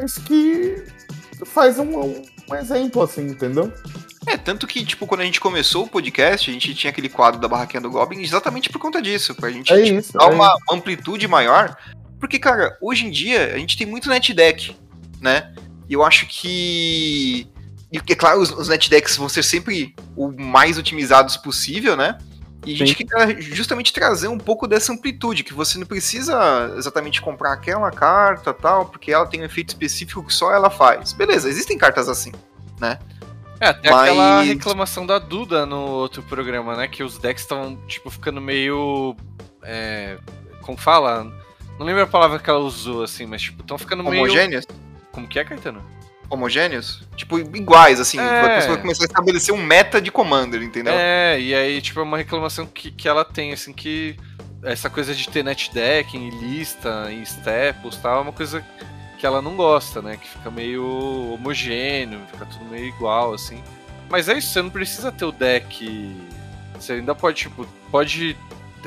mas 0.00 0.18
que 0.18 0.82
faz 1.44 1.78
um, 1.78 2.00
um- 2.00 2.54
exemplo 2.54 3.02
assim, 3.02 3.28
entendeu? 3.28 3.72
É, 4.26 4.36
tanto 4.36 4.66
que, 4.66 4.84
tipo, 4.84 5.06
quando 5.06 5.20
a 5.22 5.24
gente 5.24 5.40
começou 5.40 5.84
o 5.84 5.88
podcast, 5.88 6.50
a 6.50 6.52
gente 6.52 6.74
tinha 6.74 6.90
aquele 6.90 7.08
quadro 7.08 7.40
da 7.40 7.48
Barraquinha 7.48 7.80
do 7.80 7.90
Goblin 7.90 8.20
exatamente 8.22 8.68
por 8.68 8.78
conta 8.78 9.00
disso. 9.00 9.34
Pra 9.34 9.50
gente 9.50 9.72
É 9.72 9.82
tipo, 9.82 9.98
isso. 9.98 10.12
dar 10.12 10.24
é 10.24 10.34
uma 10.34 10.54
amplitude 10.70 11.26
maior. 11.26 11.76
Porque, 12.18 12.38
cara, 12.38 12.76
hoje 12.82 13.06
em 13.06 13.10
dia 13.10 13.54
a 13.54 13.58
gente 13.58 13.78
tem 13.78 13.86
muito 13.86 14.10
net 14.10 14.34
deck, 14.34 14.76
né? 15.20 15.54
E 15.88 15.94
eu 15.94 16.04
acho 16.04 16.26
que. 16.26 17.48
E 17.92 17.98
é 17.98 18.14
claro, 18.14 18.40
os, 18.40 18.50
os 18.50 18.68
net 18.68 18.90
decks 18.90 19.16
vão 19.16 19.28
ser 19.28 19.42
sempre 19.42 19.94
o 20.14 20.30
mais 20.30 20.76
otimizados 20.78 21.36
possível, 21.36 21.96
né? 21.96 22.18
E 22.66 22.74
a 22.74 22.76
gente 22.76 22.96
Sim. 22.98 23.06
quer 23.06 23.40
justamente 23.40 23.92
trazer 23.92 24.28
um 24.28 24.36
pouco 24.38 24.66
dessa 24.66 24.92
amplitude, 24.92 25.42
que 25.42 25.54
você 25.54 25.78
não 25.78 25.86
precisa 25.86 26.74
exatamente 26.76 27.20
comprar 27.22 27.52
aquela 27.54 27.90
carta 27.90 28.52
tal, 28.52 28.86
porque 28.86 29.10
ela 29.10 29.26
tem 29.26 29.40
um 29.40 29.44
efeito 29.44 29.70
específico 29.70 30.22
que 30.22 30.34
só 30.34 30.52
ela 30.52 30.68
faz. 30.68 31.12
Beleza, 31.12 31.48
existem 31.48 31.78
cartas 31.78 32.08
assim. 32.08 32.32
É, 33.60 33.66
até 33.68 33.90
Mas- 33.90 34.08
aquela 34.08 34.42
reclamação 34.42 35.06
da 35.06 35.18
Duda 35.18 35.66
no 35.66 35.78
outro 35.80 36.22
programa, 36.22 36.76
né? 36.76 36.88
Que 36.88 37.02
os 37.02 37.18
decks 37.18 37.42
estão, 37.44 37.76
tipo, 37.86 38.10
ficando 38.10 38.40
meio. 38.40 39.14
É, 39.62 40.18
como 40.62 40.78
fala? 40.78 41.24
Não 41.78 41.84
lembro 41.86 42.02
a 42.02 42.06
palavra 42.06 42.38
que 42.38 42.48
ela 42.48 42.58
usou, 42.58 43.02
assim, 43.02 43.26
mas, 43.26 43.42
tipo, 43.42 43.60
estão 43.62 43.76
ficando 43.78 44.02
meio. 44.02 44.24
Homogêneos? 44.24 44.66
Como 45.12 45.26
que 45.28 45.38
é, 45.38 45.44
Caetano? 45.44 45.82
Homogêneos? 46.30 47.02
Tipo, 47.16 47.38
iguais, 47.38 48.00
assim. 48.00 48.18
É. 48.18 48.40
A 48.40 48.60
pessoa 48.60 48.78
começar 48.78 49.04
a 49.04 49.06
estabelecer 49.06 49.54
um 49.54 49.62
meta 49.62 50.00
de 50.00 50.10
Commander, 50.10 50.62
entendeu? 50.62 50.94
É, 50.96 51.38
e 51.38 51.54
aí, 51.54 51.82
tipo, 51.82 52.00
é 52.00 52.02
uma 52.02 52.16
reclamação 52.16 52.64
que, 52.64 52.90
que 52.90 53.08
ela 53.08 53.24
tem, 53.24 53.52
assim, 53.52 53.72
que 53.72 54.16
essa 54.62 54.88
coisa 54.88 55.14
de 55.14 55.28
ter 55.28 55.42
net 55.42 55.70
lista, 55.74 57.08
em 57.10 57.22
staples 57.22 57.96
e 57.96 58.00
tal, 58.00 58.18
é 58.18 58.22
uma 58.22 58.32
coisa 58.32 58.64
que 59.18 59.26
ela 59.26 59.42
não 59.42 59.56
gosta, 59.56 60.00
né? 60.00 60.16
Que 60.16 60.28
fica 60.28 60.50
meio 60.50 61.34
homogêneo, 61.34 62.20
fica 62.32 62.46
tudo 62.46 62.64
meio 62.66 62.86
igual, 62.86 63.34
assim. 63.34 63.62
Mas 64.08 64.28
é 64.28 64.38
isso, 64.38 64.52
você 64.52 64.62
não 64.62 64.70
precisa 64.70 65.12
ter 65.12 65.24
o 65.24 65.32
deck. 65.32 66.16
Você 66.74 66.94
ainda 66.94 67.14
pode, 67.14 67.36
tipo, 67.36 67.66
pode 67.90 68.36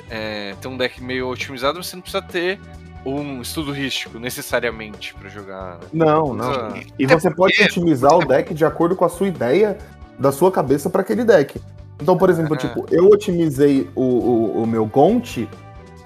é, 0.10 0.56
ter 0.60 0.68
um 0.68 0.78
deck 0.78 1.02
meio 1.02 1.30
otimizado, 1.30 1.78
mas 1.78 1.88
você 1.88 1.96
não 1.96 2.02
precisa 2.02 2.22
ter 2.22 2.60
um 3.06 3.41
estudo 3.41 3.72
rístico 3.72 4.18
necessariamente 4.20 5.14
pra 5.16 5.30
jogar. 5.30 5.80
Não, 5.91 6.34
não. 6.34 6.72
Precisa- 6.72 6.93
E 6.97 7.06
Até 7.06 7.20
você 7.20 7.32
pode 7.32 7.62
otimizar 7.64 8.16
o 8.18 8.26
deck 8.26 8.54
de 8.54 8.64
acordo 8.66 8.95
com 8.95 9.04
a 9.06 9.10
sua 9.10 9.28
ideia 9.28 9.78
da 10.18 10.32
sua 10.32 10.51
cabeça 10.51 10.89
para 10.89 11.01
aquele 11.01 11.24
deck. 11.24 11.60
Então, 12.01 12.18
por 12.18 12.30
exemplo, 12.30 12.54
Ah. 12.56 12.58
tipo, 12.58 12.86
eu 12.91 13.06
otimizei 13.08 13.89
o, 13.95 14.01
o, 14.04 14.64
o 14.64 14.68
meu 14.68 14.86
Gonti 14.86 15.47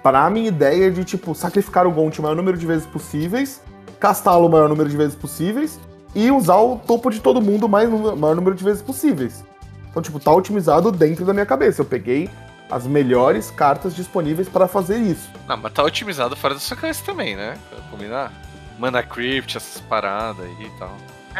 para 0.03 0.25
a 0.25 0.29
minha 0.29 0.47
ideia 0.47 0.89
de, 0.91 1.03
tipo, 1.03 1.33
sacrificar 1.35 1.85
o 1.87 1.91
Gonti 1.91 2.19
o 2.19 2.23
maior 2.23 2.35
número 2.35 2.57
de 2.57 2.65
vezes 2.65 2.85
possíveis, 2.85 3.61
castá-lo 3.99 4.47
o 4.47 4.49
maior 4.49 4.69
número 4.69 4.89
de 4.89 4.95
vezes 4.95 5.15
possíveis 5.15 5.79
e 6.15 6.31
usar 6.31 6.57
o 6.57 6.77
topo 6.77 7.09
de 7.09 7.19
todo 7.19 7.41
mundo 7.41 7.65
o 7.65 7.69
maior 7.69 8.35
número 8.35 8.55
de 8.55 8.63
vezes 8.63 8.81
possíveis. 8.81 9.43
Então, 9.89 10.01
tipo, 10.01 10.19
tá 10.19 10.31
otimizado 10.31 10.91
dentro 10.91 11.25
da 11.25 11.33
minha 11.33 11.45
cabeça. 11.45 11.81
Eu 11.81 11.85
peguei 11.85 12.29
as 12.69 12.85
melhores 12.85 13.49
cartas 13.49 13.95
disponíveis 13.95 14.49
para 14.49 14.67
fazer 14.67 14.97
isso. 14.97 15.29
Não, 15.47 15.57
mas 15.57 15.73
tá 15.73 15.83
otimizado 15.83 16.35
fora 16.35 16.53
da 16.53 16.59
sua 16.59 16.75
cabeça 16.75 17.03
também, 17.05 17.35
né? 17.35 17.57
Pra 17.69 17.79
combinar. 17.89 18.31
Mana 18.77 19.01
Crypt, 19.01 19.57
essas 19.57 19.81
paradas 19.81 20.45
aí 20.45 20.65
e 20.65 20.79
tal. 20.79 20.95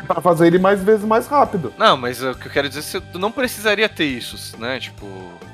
Para 0.06 0.22
fazer 0.22 0.48
ele 0.48 0.60
mais 0.60 0.82
vezes 0.82 1.06
mais 1.06 1.28
rápido. 1.28 1.74
Não, 1.78 1.98
mas 1.98 2.22
o 2.22 2.34
que 2.36 2.48
eu 2.48 2.52
quero 2.52 2.70
dizer 2.70 2.98
é 2.98 3.02
que 3.02 3.08
tu 3.12 3.20
não 3.20 3.32
precisaria 3.32 3.90
ter 3.90 4.06
isso, 4.06 4.58
né? 4.60 4.80
Tipo. 4.80 5.08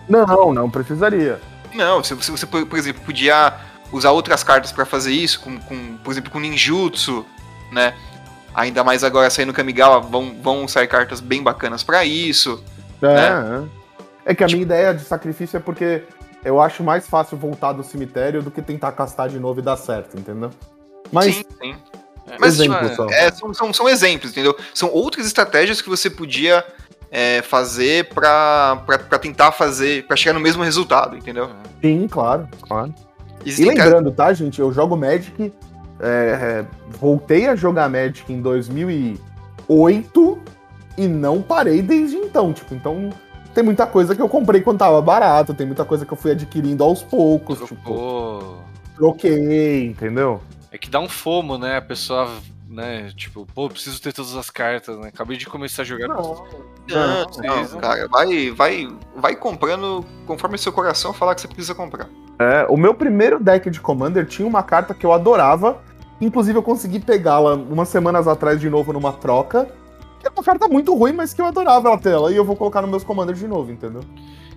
Não, 0.08 0.54
não 0.54 0.70
precisaria. 0.70 1.40
Não, 1.74 2.04
se, 2.04 2.16
se 2.22 2.32
você, 2.32 2.46
por 2.46 2.78
exemplo, 2.78 3.02
podia 3.04 3.54
usar 3.92 4.12
outras 4.12 4.44
cartas 4.44 4.72
pra 4.72 4.86
fazer 4.86 5.12
isso, 5.12 5.40
com, 5.40 5.60
com, 5.60 5.98
por 5.98 6.12
exemplo, 6.12 6.30
com 6.30 6.40
ninjutsu, 6.40 7.26
né? 7.72 7.94
Ainda 8.54 8.84
mais 8.84 9.04
agora 9.04 9.30
saindo 9.30 9.54
Kamigawa, 9.54 10.00
vão, 10.02 10.36
vão 10.42 10.68
sair 10.68 10.88
cartas 10.88 11.20
bem 11.20 11.42
bacanas 11.42 11.84
pra 11.84 12.06
isso. 12.06 12.64
É, 13.02 13.08
Né? 13.08 13.70
É. 14.26 14.34
Que 14.36 14.44
a 14.44 14.48
minha 14.48 14.62
ideia 14.62 14.94
de 14.94 15.04
sacrifício 15.04 15.58
é 15.58 15.60
porque 15.60 16.04
eu 16.44 16.60
acho 16.62 16.84
mais 16.84 17.08
fácil 17.08 17.38
voltar 17.38 17.74
do 17.74 17.84
cemitério 17.84 18.42
do 18.42 18.52
que 18.52 18.62
tentar 18.62 18.92
castar 18.94 19.30
de 19.30 19.40
novo 19.40 19.60
e 19.60 19.64
dar 19.64 19.78
certo, 19.78 20.18
entendeu? 20.20 20.50
Mas, 21.12 21.36
sim, 21.36 21.44
sim. 21.62 21.76
é, 22.28 22.38
Mas, 22.40 22.60
exemplo 22.60 22.90
tipo. 22.90 23.04
É, 23.12 23.32
são, 23.32 23.54
são, 23.54 23.74
são 23.74 23.88
exemplos, 23.90 24.32
entendeu? 24.32 24.56
São 24.74 24.90
outras 24.92 25.26
estratégias 25.26 25.82
que 25.82 25.90
você 25.90 26.10
podia 26.10 26.66
é, 27.12 27.42
fazer 27.44 28.10
pra, 28.10 28.82
pra, 28.86 28.98
pra 29.00 29.20
tentar 29.20 29.52
fazer, 29.52 30.06
pra 30.08 30.16
chegar 30.18 30.34
no 30.34 30.40
mesmo 30.40 30.64
resultado, 30.64 31.16
entendeu? 31.16 31.50
sim, 31.82 32.08
claro, 32.10 32.48
claro. 32.62 32.94
E 33.46 33.50
Existem 33.50 33.76
cartas- 33.76 33.94
lembrando, 33.94 34.16
tá, 34.16 34.34
gente? 34.34 34.60
Eu 34.60 34.72
jogo 34.74 34.96
Magic. 34.98 35.54
é, 36.00 36.06
é, 36.06 36.66
voltei 36.98 37.48
a 37.48 37.56
jogar 37.56 37.88
Magic 37.90 38.32
em 38.32 38.42
2008 38.42 40.40
e 40.98 41.08
não 41.08 41.42
parei 41.42 41.82
desde 41.82 42.16
então. 42.18 42.52
Tipo, 42.54 42.74
então 42.74 43.10
tem 43.54 43.64
muita 43.64 43.86
coisa 43.86 44.16
que 44.16 44.22
eu 44.22 44.30
comprei 44.30 44.62
quando 44.62 44.80
tava 44.80 45.02
barato, 45.02 45.54
tem 45.54 45.66
muita 45.66 45.86
coisa 45.86 46.06
que 46.06 46.14
eu 46.14 46.18
fui 46.18 46.32
adquirindo 46.32 46.84
aos 46.84 47.04
poucos. 47.04 47.60
Tipo, 47.60 47.76
trocou. 47.76 48.64
troquei, 48.96 49.86
entendeu? 49.86 50.42
É 50.72 50.78
que 50.78 50.90
dá 50.90 51.00
um 51.00 51.10
fomo, 51.10 51.58
né? 51.58 51.78
A 51.78 51.82
pessoa, 51.82 52.30
né? 52.68 53.12
Tipo, 53.16 53.46
pô, 53.54 53.70
preciso 53.70 54.02
ter 54.02 54.12
todas 54.12 54.36
as 54.36 54.50
cartas, 54.50 54.98
né? 54.98 55.10
Acabei 55.10 55.38
de 55.38 55.46
começar 55.46 55.84
a 55.84 55.86
jogar. 55.86 56.08
Não, 56.08 56.46
Não, 56.90 57.26
precisa. 57.26 57.74
não, 57.76 57.80
cara, 57.80 58.08
vai, 58.08 58.52
vai, 58.52 58.88
vai 59.16 59.36
comprando 59.36 60.04
conforme 60.26 60.58
seu 60.58 60.72
coração 60.74 61.14
falar 61.14 61.36
que 61.36 61.42
você 61.42 61.48
precisa 61.48 61.76
comprar. 61.76 62.10
É, 62.40 62.66
o 62.68 62.76
meu 62.76 62.94
primeiro 62.94 63.40
deck 63.40 63.70
de 63.70 63.80
Commander 63.80 64.26
tinha 64.26 64.48
uma 64.48 64.64
carta 64.64 64.94
que 64.94 65.06
eu 65.06 65.14
adorava 65.14 65.80
Inclusive, 66.24 66.58
eu 66.58 66.64
consegui 66.64 67.00
pegá-la 67.00 67.54
umas 67.56 67.90
semanas 67.90 68.28
atrás 68.28 68.60
de 68.60 68.70
novo 68.70 68.94
numa 68.94 69.12
troca. 69.12 69.68
É 70.36 70.40
uma 70.40 70.44
carta 70.44 70.68
muito 70.68 70.96
ruim, 70.96 71.14
mas 71.14 71.34
que 71.34 71.42
eu 71.42 71.46
adorava 71.46 71.88
ela 71.90 71.98
tela. 71.98 72.32
E 72.32 72.36
eu 72.36 72.44
vou 72.44 72.56
colocar 72.56 72.82
nos 72.82 72.90
meus 72.90 73.04
commanders 73.04 73.38
de 73.40 73.48
novo, 73.48 73.72
entendeu? 73.72 74.02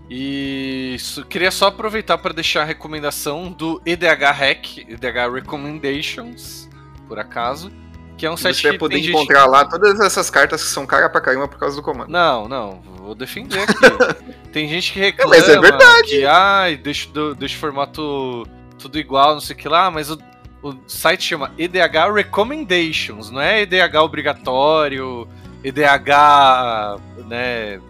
E 0.09 0.93
isso, 0.95 1.25
queria 1.25 1.51
só 1.51 1.67
aproveitar 1.67 2.17
para 2.19 2.33
deixar 2.33 2.63
a 2.63 2.65
recomendação 2.65 3.51
do 3.51 3.83
EDH 3.85 4.31
Hack, 4.33 4.79
EDH 4.89 5.33
Recommendations, 5.35 6.69
por 7.09 7.19
acaso, 7.19 7.71
que 8.17 8.25
é 8.25 8.31
um 8.31 8.37
site 8.37 8.55
Você 8.57 8.63
que 8.63 8.69
vai 8.69 8.79
poder 8.79 8.97
gente- 8.99 9.11
encontrar 9.11 9.47
lá 9.47 9.65
todas 9.65 9.99
essas 10.01 10.31
cartas 10.31 10.63
que 10.63 10.69
são 10.71 10.87
cara 10.87 11.09
pra 11.11 11.21
caramba 11.21 11.49
por 11.49 11.59
causa 11.59 11.77
do 11.77 11.83
comando. 11.83 12.09
Não, 12.09 12.49
não, 12.49 12.81
vou 12.99 13.15
defender 13.15 13.59
aqui. 13.61 13.75
tem 14.53 14.69
gente 14.69 14.93
que 14.93 15.01
reclama 15.01 15.35
mas 15.35 15.49
é 15.49 15.59
verdade. 15.61 16.09
que 16.09 16.25
ai, 16.25 16.77
deixa, 16.77 17.09
do- 17.11 17.35
deixa 17.35 17.57
o 17.57 17.61
formato 17.61 18.47
tudo 18.79 18.99
igual, 18.99 19.35
não 19.35 19.41
sei 19.41 19.55
o 19.55 19.59
que 19.59 19.69
lá, 19.69 19.91
mas 19.91 20.09
o, 20.11 20.19
o 20.63 20.75
site 20.87 21.25
chama 21.25 21.53
EDH 21.59 22.13
Recommendations, 22.15 23.29
não 23.31 23.41
é 23.41 23.63
EDH 23.63 23.97
obrigatório, 24.03 25.27
EDH, 25.67 27.01
né, 27.27 27.81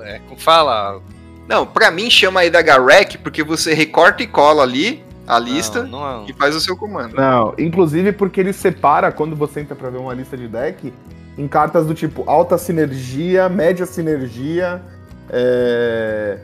é, 0.00 0.20
como 0.28 0.38
fala? 0.38 1.00
Não, 1.48 1.66
pra 1.66 1.90
mim 1.90 2.10
chama 2.10 2.44
EDH 2.44 2.78
Rec 2.86 3.16
porque 3.22 3.42
você 3.42 3.72
recorta 3.72 4.22
e 4.22 4.26
cola 4.26 4.62
ali 4.62 5.02
a 5.26 5.38
lista 5.38 5.82
Não, 5.84 6.00
não, 6.00 6.26
e 6.28 6.32
faz 6.32 6.54
o 6.54 6.60
seu 6.60 6.76
comando. 6.76 7.16
Não, 7.16 7.54
inclusive 7.58 8.12
porque 8.12 8.40
ele 8.40 8.52
separa, 8.52 9.10
quando 9.10 9.34
você 9.34 9.60
entra 9.60 9.74
pra 9.74 9.88
ver 9.88 9.98
uma 9.98 10.12
lista 10.12 10.36
de 10.36 10.46
deck, 10.46 10.92
em 11.38 11.48
cartas 11.48 11.86
do 11.86 11.94
tipo 11.94 12.22
alta 12.26 12.58
sinergia, 12.58 13.48
média 13.48 13.86
sinergia, 13.86 14.82
é, 15.30 16.38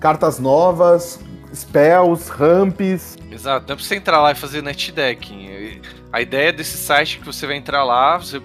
cartas 0.00 0.38
novas, 0.40 1.20
spells, 1.54 2.28
ramps. 2.28 3.16
Exato, 3.30 3.66
não 3.68 3.74
é 3.74 3.76
pra 3.76 3.84
você 3.84 3.94
entrar 3.94 4.20
lá 4.20 4.32
e 4.32 4.34
fazer 4.34 4.62
net 4.62 4.90
decking. 4.90 5.80
A 6.12 6.20
ideia 6.20 6.52
desse 6.52 6.76
site 6.76 7.16
é 7.16 7.20
que 7.20 7.26
você 7.26 7.46
vai 7.46 7.56
entrar 7.56 7.84
lá, 7.84 8.18
você. 8.18 8.40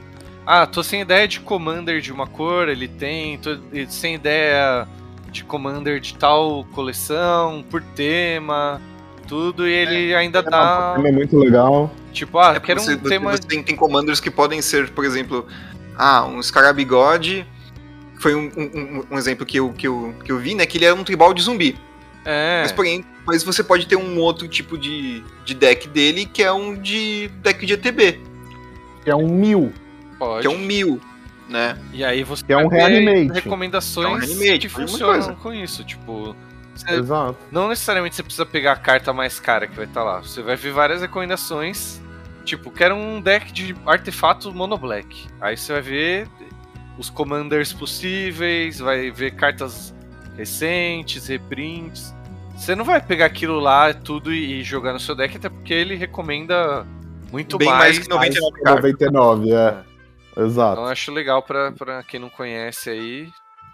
Ah, 0.50 0.66
tô 0.66 0.82
sem 0.82 1.02
ideia 1.02 1.28
de 1.28 1.42
commander 1.42 2.00
de 2.00 2.10
uma 2.12 2.26
cor, 2.26 2.70
ele 2.70 2.88
tem. 2.88 3.38
Tô 3.38 3.58
sem 3.90 4.16
ideia 4.16 4.88
de 5.30 5.44
commander 5.44 6.00
de 6.00 6.14
tal 6.16 6.66
coleção, 6.74 7.66
por 7.70 7.82
tema, 7.84 8.82
tudo, 9.28 9.68
e 9.68 9.74
ele 9.74 10.16
ainda 10.16 10.42
dá. 10.42 10.96
É 11.04 11.12
muito 11.12 11.38
legal. 11.38 11.92
Tipo, 12.14 12.40
ah, 12.40 12.54
É 12.56 12.60
quero 12.62 12.80
você, 12.80 12.94
um 12.96 12.98
tema. 13.00 13.32
você 13.34 13.44
tem, 13.44 13.62
tem 13.62 13.76
commanders 13.76 14.22
que 14.22 14.32
podem 14.32 14.62
ser, 14.62 14.90
por 14.92 15.04
exemplo, 15.04 15.46
ah, 15.98 16.26
um 16.26 16.42
Scarabigode. 16.42 17.46
Foi 18.20 18.34
um, 18.34 18.50
um- 18.58 19.04
um- 19.12 19.18
exemplo 19.18 19.46
que 19.46 19.58
eu, 19.60 19.72
que, 19.74 19.86
eu, 19.86 20.16
que 20.24 20.32
eu 20.32 20.40
vi, 20.40 20.56
né? 20.56 20.66
Que 20.66 20.78
ele 20.78 20.86
era 20.86 20.96
um 20.96 21.04
tribal 21.04 21.34
de 21.34 21.42
zumbi. 21.44 21.76
É, 22.26 22.62
Mas, 22.64 22.72
porém, 22.72 23.06
mas 23.26 23.44
você 23.44 23.62
pode 23.64 23.86
ter 23.86 23.96
um 23.98 24.18
outro 24.20 24.48
tipo 24.48 24.78
de, 24.78 25.24
de 25.46 25.54
deck 25.54 25.88
dele, 25.90 26.26
que 26.26 26.42
é 26.42 26.52
um 26.52 26.74
de 26.74 27.28
deck 27.42 27.66
de 27.66 27.74
ETB, 27.74 28.20
Que 29.04 29.10
é 29.12 29.16
um 29.16 29.28
mil. 29.28 29.72
Pode. 30.18 30.48
que 30.48 30.54
é 30.54 30.56
um 30.56 30.60
mil, 30.60 31.00
né? 31.48 31.78
E 31.94 32.04
aí 32.04 32.24
você 32.24 32.46
Que 32.46 32.54
é 32.54 32.58
um 32.58 32.68
reanimate. 32.68 33.34
recomendações 33.34 34.08
É 34.08 34.10
um 34.10 34.16
reanimate, 34.16 34.60
que 34.60 34.70
funcionam 34.70 35.36
com 35.36 35.54
isso. 35.54 35.84
Tipo, 35.84 36.36
você 36.76 36.96
Exato. 36.96 37.38
Não 37.52 37.70
necessariamente 37.70 38.16
você 38.16 38.24
precisa 38.24 38.46
pegar 38.46 38.74
a 38.74 38.76
carta 38.76 39.12
mais 39.14 39.40
cara 39.40 39.68
que 39.68 39.76
vai 39.76 39.86
estar 39.86 40.04
lá. 40.04 40.20
Você 40.20 40.42
vai 40.42 40.56
ver 40.56 40.72
várias 40.72 41.02
recomendações. 41.02 42.02
Tipo, 42.46 42.72
quero 42.72 42.96
um 42.96 43.20
deck 43.20 43.52
de 43.52 43.76
artefato 43.86 44.54
mono 44.54 44.78
black. 44.78 45.28
Aí 45.42 45.58
você 45.58 45.74
vai 45.74 45.82
ver 45.82 46.28
os 46.98 47.10
commanders 47.10 47.74
possíveis, 47.74 48.80
vai 48.80 49.12
ver 49.12 49.32
cartas 49.32 49.94
recentes, 50.38 51.28
reprints. 51.28 52.14
Você 52.56 52.76
não 52.76 52.86
vai 52.86 53.02
pegar 53.02 53.26
aquilo 53.26 53.60
lá 53.60 53.94
tudo 53.94 54.34
e 54.34 54.64
jogar 54.64 54.94
no 54.94 55.00
seu 55.00 55.14
deck, 55.14 55.38
até 55.38 55.50
porque 55.50 55.74
ele 55.74 55.96
recomenda 55.96 56.86
muito 57.32 57.58
Bem 57.58 57.68
mais 57.68 58.00
que 58.00 58.10
99 58.10 58.62
cartas. 58.62 58.84
99, 58.84 59.52
é. 59.52 59.78
Exato. 60.38 60.74
Então 60.74 60.86
acho 60.86 61.12
legal 61.12 61.42
pra, 61.42 61.72
pra 61.72 62.04
quem 62.04 62.20
não 62.20 62.30
conhece 62.30 62.90
aí. 62.90 63.30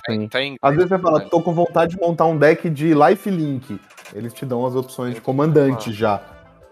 Tá, 0.05 0.13
tá 0.29 0.39
Às 0.61 0.75
vezes 0.75 0.89
você 0.89 0.99
fala, 0.99 1.21
tô 1.21 1.41
com 1.41 1.53
vontade 1.53 1.95
de 1.95 2.01
montar 2.01 2.25
um 2.25 2.37
deck 2.37 2.69
de 2.69 2.93
lifelink. 2.93 3.79
Eles 4.13 4.33
te 4.33 4.45
dão 4.45 4.65
as 4.65 4.75
opções 4.75 5.15
de 5.15 5.21
comandante 5.21 5.89
Ah. 5.89 5.93
já. 5.93 6.21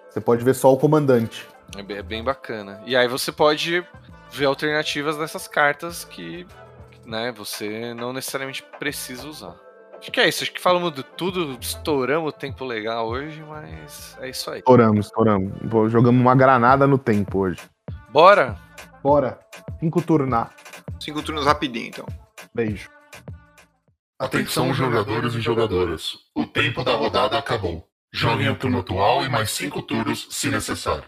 Você 0.09 0.19
pode 0.19 0.43
ver 0.43 0.53
só 0.53 0.71
o 0.73 0.77
comandante. 0.77 1.47
É 1.77 1.81
bem, 1.81 1.97
é 1.97 2.03
bem 2.03 2.23
bacana. 2.23 2.81
E 2.85 2.95
aí 2.95 3.07
você 3.07 3.31
pode 3.31 3.85
ver 4.31 4.45
alternativas 4.45 5.17
dessas 5.17 5.47
cartas 5.47 6.03
que, 6.03 6.45
né, 7.05 7.31
você 7.31 7.93
não 7.93 8.11
necessariamente 8.11 8.63
precisa 8.77 9.27
usar. 9.27 9.55
Acho 9.97 10.11
que 10.11 10.19
é 10.19 10.27
isso. 10.27 10.43
Acho 10.43 10.51
que 10.51 10.59
falamos 10.59 10.93
de 10.93 11.03
tudo, 11.03 11.57
estouramos 11.61 12.29
o 12.29 12.35
tempo 12.35 12.65
legal 12.65 13.07
hoje, 13.07 13.41
mas 13.47 14.17
é 14.19 14.29
isso 14.29 14.49
aí. 14.49 14.59
Estouramos, 14.59 15.05
estouramos. 15.05 15.51
Jogamos 15.91 16.19
uma 16.19 16.35
granada 16.35 16.87
no 16.87 16.97
tempo 16.97 17.39
hoje. 17.39 17.59
Bora? 18.09 18.57
Bora. 19.03 19.39
Cinco 19.79 20.01
turnar. 20.01 20.53
Cinco 20.99 21.23
turnos 21.23 21.45
rapidinho, 21.45 21.87
então. 21.87 22.05
Beijo. 22.53 22.89
Atenção, 24.19 24.71
jogadores 24.73 25.33
e 25.33 25.41
jogadoras. 25.41 26.19
O 26.35 26.45
tempo 26.45 26.83
da 26.83 26.93
rodada 26.93 27.37
acabou. 27.39 27.87
Joguem 28.13 28.49
o 28.49 28.55
turno 28.55 28.79
atual 28.79 29.25
e 29.25 29.29
mais 29.29 29.49
cinco 29.49 29.81
turnos, 29.81 30.27
se 30.29 30.49
necessário. 30.49 31.05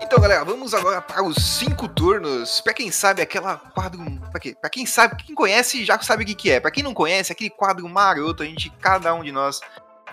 Então, 0.00 0.20
galera, 0.20 0.44
vamos 0.44 0.72
agora 0.74 1.00
para 1.00 1.24
os 1.24 1.36
cinco 1.36 1.88
turnos. 1.88 2.60
Pra 2.60 2.74
quem 2.74 2.92
sabe, 2.92 3.22
aquela 3.22 3.56
quadro. 3.56 4.00
Pra 4.30 4.38
quê? 4.38 4.56
Pra 4.60 4.70
quem 4.70 4.86
sabe, 4.86 5.22
quem 5.24 5.34
conhece 5.34 5.84
já 5.84 5.98
sabe 6.00 6.22
o 6.22 6.26
que, 6.26 6.34
que 6.34 6.50
é. 6.50 6.60
Pra 6.60 6.70
quem 6.70 6.84
não 6.84 6.94
conhece, 6.94 7.32
aquele 7.32 7.50
quadro 7.50 7.88
maroto, 7.88 8.42
a 8.42 8.46
gente, 8.46 8.70
cada 8.80 9.12
um 9.14 9.24
de 9.24 9.32
nós, 9.32 9.60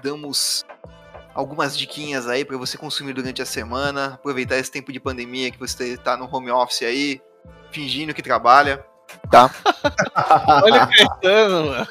damos 0.01 0.65
algumas 1.38 1.77
diquinhas 1.77 2.27
aí 2.27 2.43
pra 2.43 2.57
você 2.57 2.79
consumir 2.79 3.13
durante 3.13 3.43
a 3.43 3.45
semana. 3.45 4.15
Aproveitar 4.15 4.57
esse 4.57 4.71
tempo 4.71 4.91
de 4.91 4.99
pandemia 4.99 5.51
que 5.51 5.59
você 5.59 5.95
tá 5.95 6.17
no 6.17 6.27
home 6.33 6.49
office 6.49 6.81
aí, 6.81 7.21
fingindo 7.71 8.13
que 8.13 8.23
trabalha. 8.23 8.83
Tá? 9.29 9.49
Olha 10.63 10.83
o 10.83 10.89
Caetano, 10.89 11.65
mano. 11.67 11.88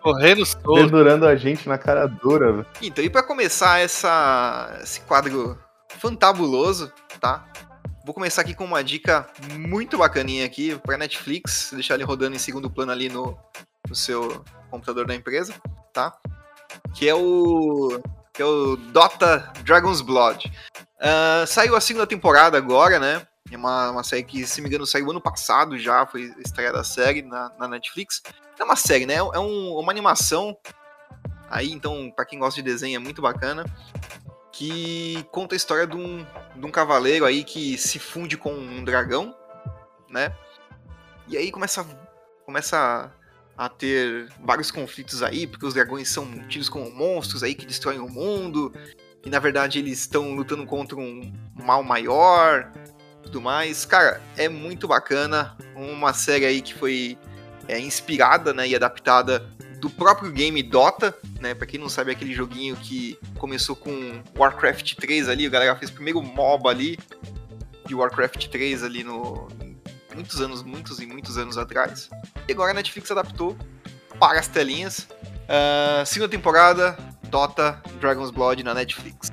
Correndo 0.00 0.44
solto. 0.44 0.74
Pendurando 0.74 1.24
a 1.24 1.36
gente 1.36 1.68
na 1.68 1.78
cara 1.78 2.06
dura. 2.06 2.52
velho. 2.52 2.66
Então, 2.82 3.02
e 3.02 3.08
pra 3.08 3.22
começar 3.22 3.78
essa, 3.78 4.76
esse 4.82 5.00
quadro 5.02 5.56
fantabuloso, 5.96 6.92
tá? 7.20 7.46
Vou 8.04 8.12
começar 8.12 8.42
aqui 8.42 8.54
com 8.54 8.64
uma 8.64 8.82
dica 8.82 9.26
muito 9.52 9.98
bacaninha 9.98 10.44
aqui 10.44 10.76
pra 10.84 10.98
Netflix, 10.98 11.70
deixar 11.72 11.94
ele 11.94 12.04
rodando 12.04 12.34
em 12.34 12.40
segundo 12.40 12.68
plano 12.68 12.90
ali 12.90 13.08
no, 13.08 13.38
no 13.88 13.94
seu 13.94 14.44
computador 14.70 15.06
da 15.06 15.14
empresa, 15.14 15.54
tá? 15.92 16.14
Que 16.94 17.08
é 17.08 17.14
o 17.14 18.00
que 18.38 18.42
é 18.42 18.46
o 18.46 18.76
Dota 18.76 19.52
Dragon's 19.64 20.00
Blood. 20.00 20.48
Ah, 21.00 21.44
saiu 21.44 21.74
a 21.74 21.80
segunda 21.80 22.06
temporada 22.06 22.56
agora, 22.56 23.00
né? 23.00 23.26
É 23.50 23.56
uma, 23.56 23.90
uma 23.90 24.04
série 24.04 24.22
que, 24.22 24.46
se 24.46 24.60
me 24.60 24.68
engano, 24.68 24.86
saiu 24.86 25.10
ano 25.10 25.20
passado 25.20 25.76
já, 25.76 26.06
foi 26.06 26.32
a 26.38 26.40
estreia 26.40 26.72
da 26.72 26.84
série 26.84 27.20
na, 27.20 27.50
na 27.58 27.66
Netflix. 27.66 28.22
É 28.56 28.62
uma 28.62 28.76
série, 28.76 29.06
né? 29.06 29.14
É 29.14 29.38
um- 29.40 29.76
uma 29.76 29.90
animação 29.90 30.56
Aí, 31.50 31.72
então, 31.72 32.12
pra 32.14 32.24
quem 32.26 32.38
gosta 32.38 32.62
de 32.62 32.70
desenho, 32.70 32.94
é 32.94 32.98
muito 33.00 33.20
bacana. 33.22 33.64
Que 34.52 35.26
conta 35.32 35.54
a 35.54 35.56
história 35.56 35.86
de 35.86 35.96
um, 35.96 36.24
de 36.54 36.64
um 36.64 36.70
cavaleiro 36.70 37.24
aí 37.24 37.42
que 37.42 37.76
se 37.76 37.98
funde 37.98 38.36
com 38.36 38.52
um 38.52 38.84
dragão, 38.84 39.34
né? 40.08 40.32
E 41.26 41.36
aí 41.36 41.50
começa, 41.50 41.84
começa 42.44 43.10
a 43.58 43.68
ter 43.68 44.28
vários 44.40 44.70
conflitos 44.70 45.20
aí, 45.20 45.44
porque 45.46 45.66
os 45.66 45.74
dragões 45.74 46.08
são 46.08 46.24
tidos 46.48 46.68
como 46.68 46.88
monstros 46.90 47.42
aí 47.42 47.56
que 47.56 47.66
destroem 47.66 47.98
o 47.98 48.08
mundo. 48.08 48.72
E 49.26 49.28
na 49.28 49.40
verdade 49.40 49.80
eles 49.80 49.98
estão 49.98 50.32
lutando 50.32 50.64
contra 50.64 50.96
um 50.96 51.32
mal 51.56 51.82
maior 51.82 52.72
tudo 53.24 53.40
mais. 53.40 53.84
Cara, 53.84 54.20
é 54.36 54.48
muito 54.48 54.86
bacana. 54.88 55.56
Uma 55.74 56.12
série 56.12 56.46
aí 56.46 56.62
que 56.62 56.72
foi 56.72 57.18
é, 57.66 57.78
inspirada 57.78 58.54
né, 58.54 58.68
e 58.68 58.76
adaptada 58.76 59.40
do 59.80 59.90
próprio 59.90 60.32
game 60.32 60.62
Dota, 60.62 61.14
né? 61.40 61.54
Pra 61.54 61.66
quem 61.66 61.78
não 61.78 61.88
sabe, 61.88 62.10
é 62.10 62.14
aquele 62.14 62.34
joguinho 62.34 62.74
que 62.76 63.18
começou 63.38 63.76
com 63.76 64.22
Warcraft 64.36 64.94
3 64.94 65.28
ali, 65.28 65.46
a 65.46 65.50
galera 65.50 65.76
fez 65.76 65.90
o 65.90 65.94
primeiro 65.94 66.20
MOBA 66.20 66.70
ali 66.70 66.98
de 67.86 67.94
Warcraft 67.94 68.48
3 68.48 68.82
ali 68.82 69.04
no 69.04 69.46
muitos 70.18 70.40
anos, 70.40 70.62
muitos 70.64 70.98
e 70.98 71.06
muitos 71.06 71.38
anos 71.38 71.56
atrás. 71.56 72.10
E 72.48 72.52
agora 72.52 72.72
a 72.72 72.74
Netflix 72.74 73.08
adaptou 73.12 73.56
para 74.18 74.40
as 74.40 74.48
telinhas. 74.48 75.06
Ah, 75.48 76.04
segunda 76.04 76.28
temporada, 76.28 76.98
Dota 77.30 77.80
Dragon's 78.00 78.32
Blood 78.32 78.64
na 78.64 78.74
Netflix. 78.74 79.30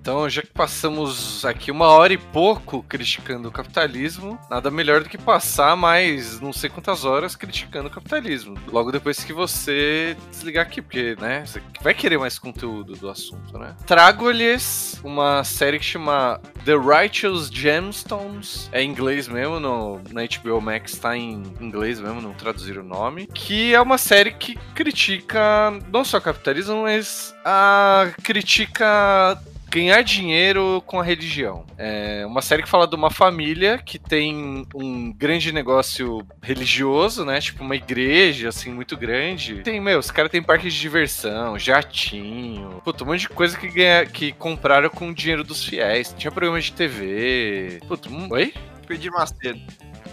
Então, 0.00 0.28
já 0.28 0.42
que 0.42 0.48
passamos 0.48 1.44
aqui 1.44 1.70
uma 1.70 1.88
hora 1.88 2.12
e 2.12 2.18
pouco 2.18 2.82
criticando 2.82 3.48
o 3.48 3.52
capitalismo, 3.52 4.38
nada 4.50 4.70
melhor 4.70 5.02
do 5.02 5.08
que 5.08 5.18
passar 5.18 5.76
mais 5.76 6.40
não 6.40 6.52
sei 6.52 6.70
quantas 6.70 7.04
horas 7.04 7.36
criticando 7.36 7.88
o 7.88 7.90
capitalismo. 7.90 8.56
Logo 8.72 8.90
depois 8.90 9.22
que 9.22 9.32
você 9.32 10.16
desligar 10.30 10.66
aqui, 10.66 10.80
porque, 10.80 11.16
né, 11.20 11.44
você 11.44 11.62
vai 11.82 11.94
querer 11.94 12.18
mais 12.18 12.38
conteúdo 12.38 12.94
do 12.94 13.08
assunto, 13.08 13.58
né? 13.58 13.76
Trago-lhes 13.86 15.00
uma 15.04 15.44
série 15.44 15.78
que 15.78 15.84
chama 15.84 16.40
The 16.64 16.74
Righteous 16.76 17.48
Gemstones. 17.48 18.68
É 18.72 18.82
em 18.82 18.90
inglês 18.90 19.28
mesmo, 19.28 19.60
no, 19.60 20.00
na 20.10 20.22
HBO 20.22 20.60
Max 20.60 20.96
tá 20.98 21.16
em 21.16 21.42
inglês 21.60 22.00
mesmo, 22.00 22.20
não 22.20 22.32
traduziram 22.32 22.82
o 22.82 22.86
nome. 22.86 23.26
Que 23.26 23.74
é 23.74 23.80
uma 23.80 23.98
série 23.98 24.32
que 24.32 24.56
critica 24.74 25.70
não 25.92 26.04
só 26.04 26.18
o 26.18 26.22
capitalismo, 26.22 26.82
mas 26.82 27.34
a 27.44 28.10
critica 28.22 29.38
ganhar 29.70 30.02
dinheiro 30.02 30.82
com 30.86 31.00
a 31.00 31.02
religião. 31.02 31.64
É 31.76 32.24
uma 32.26 32.42
série 32.42 32.62
que 32.62 32.68
fala 32.68 32.86
de 32.86 32.94
uma 32.94 33.10
família 33.10 33.78
que 33.78 33.98
tem 33.98 34.66
um 34.74 35.12
grande 35.12 35.52
negócio 35.52 36.26
religioso, 36.42 37.24
né? 37.24 37.40
Tipo 37.40 37.62
uma 37.62 37.76
igreja, 37.76 38.48
assim, 38.48 38.70
muito 38.72 38.96
grande. 38.96 39.62
Tem, 39.62 39.80
meu, 39.80 39.98
os 39.98 40.10
caras 40.10 40.30
têm 40.30 40.42
parque 40.42 40.68
de 40.68 40.78
diversão, 40.78 41.58
jatinho, 41.58 42.80
puta, 42.84 43.04
um 43.04 43.08
monte 43.08 43.20
de 43.20 43.28
coisa 43.28 43.56
que, 43.56 43.68
ganha, 43.68 44.06
que 44.06 44.32
compraram 44.32 44.88
com 44.88 45.08
o 45.08 45.14
dinheiro 45.14 45.44
dos 45.44 45.64
fiéis. 45.64 46.14
Tinha 46.16 46.30
programa 46.30 46.60
de 46.60 46.72
TV. 46.72 47.80
Puta, 47.86 48.08
um... 48.08 48.32
oi? 48.32 48.54
Pedir 48.86 49.10
Macedo. 49.10 49.60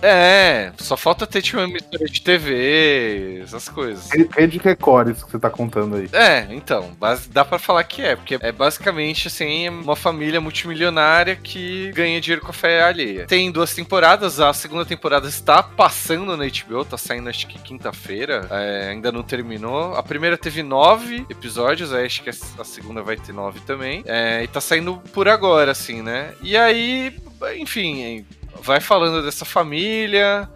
É, 0.01 0.71
só 0.77 0.95
falta 0.95 1.25
ter 1.25 1.41
tipo 1.41 1.57
uma 1.57 1.67
mistura 1.67 2.05
de 2.05 2.21
TV, 2.21 3.41
essas 3.43 3.69
coisas. 3.69 4.09
Rede 4.35 4.57
Record, 4.57 5.09
isso 5.09 5.25
que 5.25 5.31
você 5.31 5.39
tá 5.39 5.49
contando 5.49 5.95
aí. 5.95 6.09
É, 6.11 6.47
então, 6.49 6.95
dá 7.29 7.43
para 7.43 7.59
falar 7.59 7.83
que 7.83 8.01
é, 8.01 8.15
porque 8.15 8.37
é 8.39 8.51
basicamente 8.51 9.27
assim, 9.27 9.69
uma 9.69 9.95
família 9.95 10.39
multimilionária 10.39 11.35
que 11.35 11.91
ganha 11.93 12.21
dinheiro 12.21 12.41
com 12.41 12.51
a 12.51 12.53
fé 12.53 12.83
alheia. 12.83 13.25
Tem 13.25 13.51
duas 13.51 13.73
temporadas, 13.73 14.39
a 14.39 14.53
segunda 14.53 14.85
temporada 14.85 15.27
está 15.27 15.63
passando 15.63 16.35
na 16.37 16.45
HBO, 16.45 16.85
tá 16.85 16.97
saindo 16.97 17.29
acho 17.29 17.47
que 17.47 17.59
quinta-feira, 17.59 18.47
é, 18.51 18.89
ainda 18.89 19.11
não 19.11 19.23
terminou. 19.23 19.95
A 19.95 20.03
primeira 20.03 20.37
teve 20.37 20.61
nove 20.63 21.25
episódios, 21.29 21.93
acho 21.93 22.23
que 22.23 22.29
a 22.29 22.63
segunda 22.63 23.01
vai 23.01 23.17
ter 23.17 23.33
nove 23.33 23.59
também. 23.61 24.03
É, 24.05 24.43
e 24.43 24.47
tá 24.47 24.61
saindo 24.61 24.97
por 25.13 25.27
agora, 25.27 25.71
assim, 25.71 26.01
né? 26.01 26.33
E 26.41 26.55
aí, 26.55 27.15
enfim, 27.57 28.25
vai 28.61 28.79
falando 28.79 29.23
dessa 29.23 29.45
família. 29.45 30.49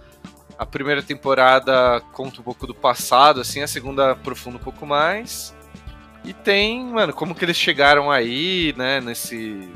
A 0.57 0.65
primeira 0.65 1.01
temporada 1.01 2.01
conta 2.11 2.41
um 2.41 2.43
pouco 2.43 2.67
do 2.67 2.75
passado, 2.75 3.39
assim, 3.39 3.61
a 3.61 3.67
segunda 3.67 4.11
aprofunda 4.11 4.57
um 4.57 4.61
pouco 4.61 4.85
mais. 4.85 5.55
E 6.23 6.33
tem, 6.33 6.83
mano, 6.83 7.13
como 7.13 7.33
que 7.33 7.45
eles 7.45 7.55
chegaram 7.55 8.11
aí, 8.11 8.73
né, 8.77 8.99
nesse 8.99 9.71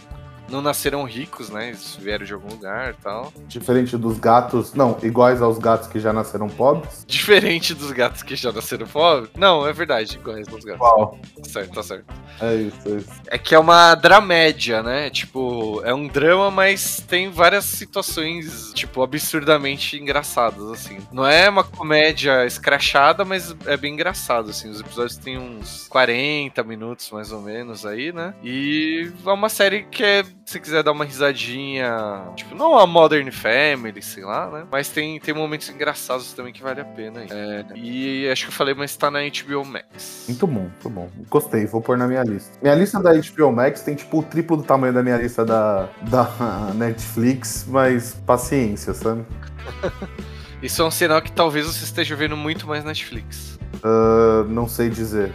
não 0.53 0.61
nasceram 0.61 1.03
ricos, 1.03 1.49
né? 1.49 1.69
Eles 1.69 1.97
vieram 1.99 2.25
de 2.25 2.34
algum 2.34 2.47
lugar 2.47 2.91
e 2.91 3.03
tal. 3.03 3.34
Diferente 3.47 3.97
dos 3.97 4.19
gatos. 4.19 4.73
Não, 4.73 4.97
iguais 5.01 5.41
aos 5.41 5.57
gatos 5.57 5.88
que 5.88 5.99
já 5.99 6.13
nasceram 6.13 6.47
pobres? 6.47 7.03
Diferente 7.07 7.73
dos 7.73 7.91
gatos 7.91 8.21
que 8.23 8.35
já 8.35 8.51
nasceram 8.51 8.88
pobres? 8.88 9.31
Não, 9.35 9.67
é 9.67 9.73
verdade, 9.73 10.15
iguais 10.15 10.47
aos 10.47 10.63
gatos. 10.63 10.81
Uau. 10.81 11.17
Tá 11.35 11.49
certo, 11.49 11.73
tá 11.73 11.84
certo. 11.84 12.05
É 12.39 12.55
isso, 12.55 12.77
é 12.88 12.91
isso. 12.91 13.09
É 13.27 13.38
que 13.38 13.55
é 13.55 13.59
uma 13.59 13.95
dramédia, 13.95 14.84
né? 14.84 15.09
Tipo, 15.09 15.81
é 15.84 15.93
um 15.93 16.07
drama, 16.07 16.51
mas 16.51 17.03
tem 17.07 17.31
várias 17.31 17.65
situações, 17.65 18.71
tipo, 18.73 19.01
absurdamente 19.01 19.97
engraçadas, 19.97 20.63
assim. 20.69 20.99
Não 21.11 21.25
é 21.25 21.49
uma 21.49 21.63
comédia 21.63 22.45
escrachada, 22.45 23.25
mas 23.25 23.55
é 23.65 23.75
bem 23.75 23.93
engraçado, 23.93 24.51
assim. 24.51 24.69
Os 24.69 24.80
episódios 24.80 25.17
têm 25.17 25.38
uns 25.38 25.88
40 25.88 26.63
minutos, 26.63 27.09
mais 27.11 27.31
ou 27.31 27.41
menos, 27.41 27.85
aí, 27.85 28.11
né? 28.11 28.35
E 28.43 29.11
é 29.25 29.31
uma 29.31 29.49
série 29.49 29.84
que 29.84 30.03
é 30.03 30.23
se 30.45 30.60
quiser 30.60 30.84
dar 30.84 30.91
uma 30.91 31.06
risadinha, 31.06 32.24
tipo, 32.36 32.53
não 32.53 32.78
a 32.78 32.86
Modern 32.86 33.30
Family, 33.32 34.02
sei 34.02 34.26
lá, 34.26 34.49
né? 34.49 34.64
Mas 34.70 34.90
tem, 34.90 35.20
tem 35.20 35.34
momentos 35.34 35.70
engraçados 35.70 36.34
também 36.34 36.52
que 36.52 36.61
vale 36.61 36.82
a 36.82 36.86
pena. 36.86 37.26
É, 37.30 37.65
e 37.76 38.30
acho 38.30 38.45
que 38.45 38.49
eu 38.49 38.53
falei, 38.53 38.74
mas 38.74 38.95
tá 38.95 39.10
na 39.10 39.20
HBO 39.20 39.65
Max. 39.65 40.26
Muito 40.28 40.45
bom, 40.48 40.61
muito 40.61 40.90
bom. 40.90 41.10
Gostei, 41.30 41.65
vou 41.65 41.82
pôr 41.82 41.98
na 41.98 42.07
minha 42.07 42.24
lista. 42.24 42.52
Minha 42.61 42.76
lista 42.76 43.02
da 43.02 43.11
HBO 43.14 43.52
Max 43.52 43.82
tem 43.82 43.95
tipo 43.95 44.20
o 44.20 44.24
triplo 44.24 44.57
do 44.57 44.64
tamanho 44.64 44.94
da 44.94 45.02
minha 45.02 45.18
lista 45.18 45.45
da, 45.45 45.88
da 46.02 46.30
Netflix, 46.76 47.65
mas 47.68 48.14
paciência, 48.26 48.94
sabe? 48.94 49.26
Isso 50.61 50.82
é 50.82 50.86
um 50.86 50.91
sinal 50.91 51.22
que 51.22 51.32
talvez 51.32 51.65
você 51.65 51.84
esteja 51.84 52.15
vendo 52.15 52.38
muito 52.38 52.68
mais 52.68 52.84
Netflix. 52.84 53.60
Uh, 53.84 54.48
não 54.48 54.68
sei 54.68 54.90
dizer 54.90 55.32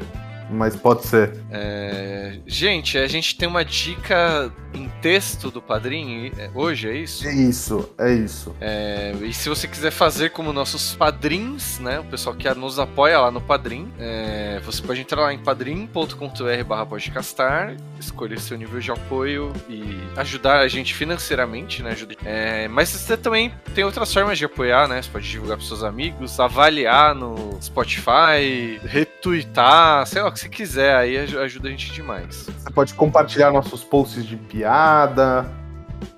mas 0.50 0.76
pode 0.76 1.06
ser. 1.06 1.32
É... 1.50 2.38
Gente, 2.46 2.98
a 2.98 3.06
gente 3.06 3.36
tem 3.36 3.48
uma 3.48 3.64
dica 3.64 4.52
em 4.72 4.88
texto 5.00 5.50
do 5.50 5.62
padrinho 5.62 6.32
é, 6.38 6.50
hoje, 6.54 6.88
é 6.88 6.96
isso? 6.96 7.26
É 7.26 7.34
isso, 7.34 7.90
é 7.98 8.12
isso. 8.12 8.56
É... 8.60 9.12
E 9.22 9.32
se 9.32 9.48
você 9.48 9.66
quiser 9.66 9.90
fazer 9.90 10.30
como 10.30 10.52
nossos 10.52 10.94
padrinhos, 10.94 11.78
né? 11.78 12.00
O 12.00 12.04
pessoal 12.04 12.34
que 12.34 12.48
nos 12.54 12.78
apoia 12.78 13.18
lá 13.20 13.30
no 13.30 13.40
Padrim, 13.40 13.92
é... 13.98 14.60
você 14.64 14.82
pode 14.82 15.00
entrar 15.00 15.22
lá 15.22 15.32
em 15.32 15.38
padrim.com.br 15.38 16.64
barra 16.66 16.86
podcastar, 16.86 17.76
escolher 18.00 18.38
seu 18.38 18.56
nível 18.56 18.80
de 18.80 18.90
apoio 18.90 19.52
e 19.68 19.82
ajudar 20.16 20.60
a 20.60 20.68
gente 20.68 20.94
financeiramente, 20.94 21.82
né? 21.82 21.96
É... 22.24 22.68
Mas 22.68 22.90
você 22.90 23.16
também 23.16 23.52
tem 23.74 23.84
outras 23.84 24.12
formas 24.12 24.38
de 24.38 24.44
apoiar, 24.44 24.88
né? 24.88 25.02
Você 25.02 25.10
pode 25.10 25.28
divulgar 25.28 25.56
para 25.56 25.66
seus 25.66 25.82
amigos, 25.82 26.38
avaliar 26.38 27.14
no 27.14 27.58
Spotify, 27.60 28.80
retweetar, 28.84 30.06
sei 30.06 30.22
lá, 30.22 30.34
se 30.34 30.48
quiser, 30.48 30.96
aí 30.96 31.18
ajuda 31.18 31.68
a 31.68 31.70
gente 31.70 31.92
demais. 31.92 32.48
Você 32.58 32.70
pode 32.70 32.94
compartilhar 32.94 33.50
nossos 33.50 33.84
posts 33.84 34.24
de 34.24 34.36
piada. 34.36 35.50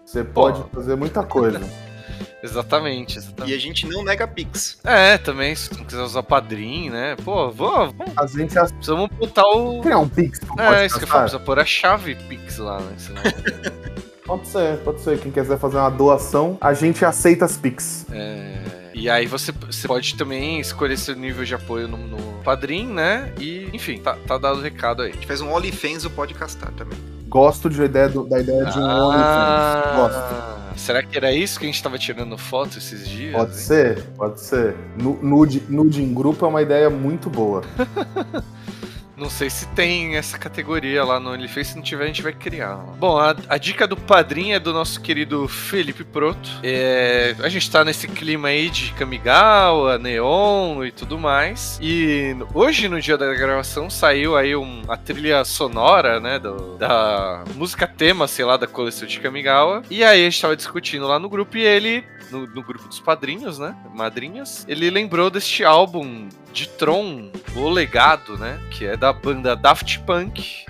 Você 0.05 0.25
pode 0.25 0.61
Pô. 0.63 0.69
fazer 0.75 0.97
muita 0.97 1.23
coisa. 1.23 1.61
Exatamente, 2.43 3.19
exatamente, 3.19 3.53
E 3.53 3.55
a 3.55 3.59
gente 3.59 3.87
não 3.87 4.03
nega 4.03 4.27
Pix. 4.27 4.79
É, 4.85 5.19
também, 5.19 5.55
se 5.55 5.73
não 5.77 5.85
quiser 5.85 6.03
usar 6.03 6.23
padrinho, 6.23 6.93
né? 6.93 7.17
Pô, 7.25 7.51
vamos. 7.51 7.95
A 8.17 8.27
gente 8.27 8.55
já... 8.55 8.65
Precisamos 8.65 9.11
botar 9.11 9.47
o. 9.47 9.81
Criar 9.81 9.99
um 9.99 10.09
Pix. 10.09 10.41
É, 10.59 10.87
isso 10.87 10.99
que 10.99 11.05
eu 11.05 11.09
falo, 11.09 11.23
precisa 11.23 11.43
pôr 11.43 11.59
a 11.59 11.65
chave 11.65 12.15
Pix 12.15 12.59
lá, 12.59 12.81
né? 12.81 12.95
Senão... 12.97 13.23
pode 14.25 14.49
ser, 14.49 14.79
pode 14.79 15.01
ser. 15.01 15.19
Quem 15.19 15.31
quiser 15.31 15.59
fazer 15.59 15.77
uma 15.77 15.91
doação, 15.91 16.57
a 16.61 16.73
gente 16.73 17.05
aceita 17.05 17.45
as 17.45 17.57
Pix. 17.57 18.07
É. 18.11 18.91
E 18.95 19.09
aí 19.09 19.27
você, 19.27 19.53
você 19.53 19.89
pode 19.89 20.15
também 20.15 20.61
escolher 20.61 20.97
seu 20.97 21.15
nível 21.15 21.45
de 21.45 21.55
apoio 21.55 21.89
no, 21.89 21.97
no 21.97 22.43
Padrim, 22.43 22.87
né? 22.87 23.33
E, 23.39 23.69
enfim, 23.73 23.99
tá, 23.99 24.17
tá 24.27 24.37
dado 24.37 24.59
o 24.59 24.63
recado 24.63 25.03
aí. 25.03 25.11
A 25.11 25.15
gente 25.15 25.27
faz 25.27 25.41
um 25.41 25.51
OnlyFans 25.53 26.03
do 26.03 26.11
Podcastar 26.11 26.71
também. 26.73 26.99
Gosto 27.31 27.71
de 27.71 27.81
ideia 27.81 28.09
do, 28.09 28.25
da 28.25 28.41
ideia 28.41 28.65
de 28.65 28.77
um 28.77 28.85
ah, 28.85 29.97
OnlyFans. 29.97 30.15
Gosto. 30.15 30.61
Será 30.77 31.01
que 31.03 31.17
era 31.17 31.33
isso 31.33 31.61
que 31.61 31.65
a 31.65 31.69
gente 31.69 31.81
tava 31.81 31.97
tirando 31.97 32.37
foto 32.37 32.77
esses 32.77 33.09
dias? 33.09 33.33
Pode 33.33 33.53
hein? 33.53 33.57
ser, 33.57 34.03
pode 34.17 34.41
ser. 34.41 34.75
Nude, 34.97 35.63
nude 35.69 36.03
em 36.03 36.13
grupo 36.13 36.45
é 36.45 36.49
uma 36.49 36.61
ideia 36.61 36.91
muito 36.91 37.31
boa. 37.31 37.63
Não 39.21 39.29
sei 39.29 39.51
se 39.51 39.69
tem 39.69 40.17
essa 40.17 40.39
categoria 40.39 41.05
lá 41.05 41.21
no 41.21 41.31
OnlyFans. 41.31 41.67
Se 41.67 41.77
não 41.77 41.83
tiver, 41.83 42.05
a 42.05 42.07
gente 42.07 42.23
vai 42.23 42.33
criar. 42.33 42.77
Bom, 42.99 43.19
a, 43.19 43.37
a 43.51 43.59
dica 43.59 43.87
do 43.87 43.95
padrinho 43.95 44.55
é 44.55 44.59
do 44.59 44.73
nosso 44.73 44.99
querido 44.99 45.47
Felipe 45.47 46.03
Proto. 46.03 46.49
É, 46.63 47.37
a 47.41 47.51
gente 47.51 47.71
tá 47.71 47.85
nesse 47.85 48.09
clima 48.09 48.49
aí 48.49 48.71
de 48.71 48.95
Kamigawa, 48.95 49.99
Neon 49.99 50.87
e 50.87 50.91
tudo 50.91 51.19
mais. 51.19 51.79
E 51.83 52.35
hoje, 52.55 52.89
no 52.89 52.99
dia 52.99 53.19
da 53.19 53.35
gravação, 53.35 53.91
saiu 53.91 54.39
aí 54.39 54.57
um, 54.57 54.85
a 54.89 54.97
trilha 54.97 55.45
sonora, 55.45 56.19
né? 56.19 56.39
Do, 56.39 56.79
da 56.79 57.45
música 57.55 57.87
tema, 57.87 58.27
sei 58.27 58.47
lá, 58.47 58.57
da 58.57 58.67
coleção 58.67 59.07
de 59.07 59.21
Kamigawa. 59.21 59.83
E 59.91 60.03
aí 60.03 60.23
a 60.23 60.31
gente 60.31 60.41
tava 60.41 60.57
discutindo 60.57 61.07
lá 61.07 61.19
no 61.19 61.29
grupo 61.29 61.59
e 61.59 61.61
ele 61.61 62.03
no, 62.31 62.47
no, 62.47 62.63
grupo 62.63 62.89
dos 62.89 63.01
padrinhos, 63.01 63.59
né? 63.59 63.77
Madrinhas. 63.95 64.65
Ele 64.69 64.89
lembrou 64.91 65.31
deste 65.31 65.65
álbum 65.65 66.29
de 66.53 66.69
Tron, 66.69 67.31
O 67.55 67.69
Legado, 67.69 68.37
né? 68.37 68.61
Que 68.71 68.87
é 68.87 68.97
da 68.97 69.10
banda 69.13 69.57
Daft 69.57 69.99
Punk. 70.01 70.65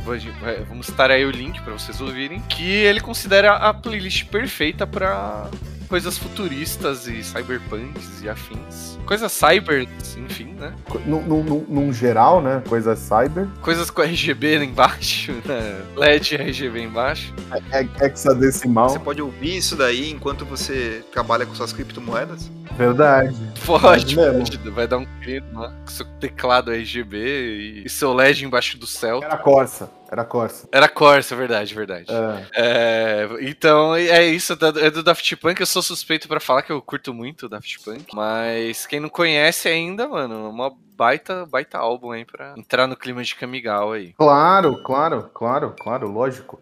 Vamos 0.69 0.89
estar 0.89 1.11
aí 1.11 1.25
o 1.25 1.31
link 1.31 1.61
para 1.63 1.73
vocês 1.73 2.01
ouvirem. 2.01 2.41
Que 2.43 2.71
ele 2.71 3.01
considera 3.01 3.55
a 3.57 3.75
playlist 3.75 4.27
perfeita 4.27 4.87
para 4.87 5.49
coisas 5.91 6.17
futuristas 6.17 7.09
e 7.09 7.23
cyberpunks 7.25 8.23
e 8.23 8.29
afins. 8.29 8.97
Coisas 9.05 9.33
cyber, 9.33 9.89
enfim, 10.17 10.55
né? 10.55 10.73
Num, 11.05 11.21
num, 11.21 11.67
num 11.69 11.93
geral, 11.93 12.41
né? 12.41 12.63
Coisas 12.69 13.01
cyber. 13.01 13.49
Coisas 13.61 13.91
com 13.91 14.01
RGB 14.01 14.63
embaixo, 14.63 15.33
né? 15.45 15.83
LED 15.97 16.37
RGB 16.37 16.85
embaixo. 16.85 17.35
É, 17.73 17.81
é 17.81 18.07
hexadecimal. 18.07 18.89
Você 18.89 19.01
pode 19.01 19.21
ouvir 19.21 19.57
isso 19.57 19.75
daí 19.75 20.13
enquanto 20.13 20.45
você 20.45 21.05
trabalha 21.11 21.45
com 21.45 21.55
suas 21.57 21.73
criptomoedas? 21.73 22.49
Verdade. 22.77 23.37
Pode, 23.67 24.15
pode. 24.15 24.71
Vai 24.71 24.87
dar 24.87 24.99
um 24.99 25.07
clima 25.21 25.61
lá 25.61 25.73
com 25.85 25.91
seu 25.91 26.07
teclado 26.21 26.71
RGB 26.71 27.83
e 27.85 27.89
seu 27.89 28.15
LED 28.15 28.45
embaixo 28.45 28.79
do 28.79 28.87
céu. 28.87 29.21
Era 29.25 29.37
Corsa. 29.37 29.91
Era 30.11 30.25
Corsa. 30.25 30.69
Era 30.73 30.89
Corsa, 30.89 31.37
verdade, 31.37 31.73
verdade. 31.73 32.07
É. 32.11 32.47
É, 32.57 33.29
então, 33.43 33.95
é 33.95 34.27
isso. 34.27 34.55
É 34.83 34.91
do 34.91 35.05
Daft 35.05 35.37
Punk. 35.37 35.61
Eu 35.61 35.67
sou 35.67 35.83
suspeito 35.83 36.27
para 36.27 36.41
falar 36.41 36.63
que 36.63 36.73
eu 36.73 36.83
curto 36.83 37.15
muito 37.15 37.47
o 37.47 37.49
Daft 37.49 37.79
Punk. 37.85 38.13
Mas 38.13 38.87
quem 38.87 38.99
não 38.99 39.09
conhece 39.09 39.69
ainda, 39.69 40.09
mano, 40.09 40.51
uma 40.51 40.73
baita, 40.97 41.47
baita 41.47 41.79
álbum 41.79 42.11
aí 42.11 42.25
pra 42.25 42.55
entrar 42.59 42.89
no 42.89 42.97
clima 42.97 43.23
de 43.23 43.37
Kamigawa 43.37 43.95
aí. 43.95 44.13
Claro, 44.15 44.83
claro, 44.83 45.31
claro, 45.33 45.77
claro, 45.79 46.11
lógico. 46.11 46.61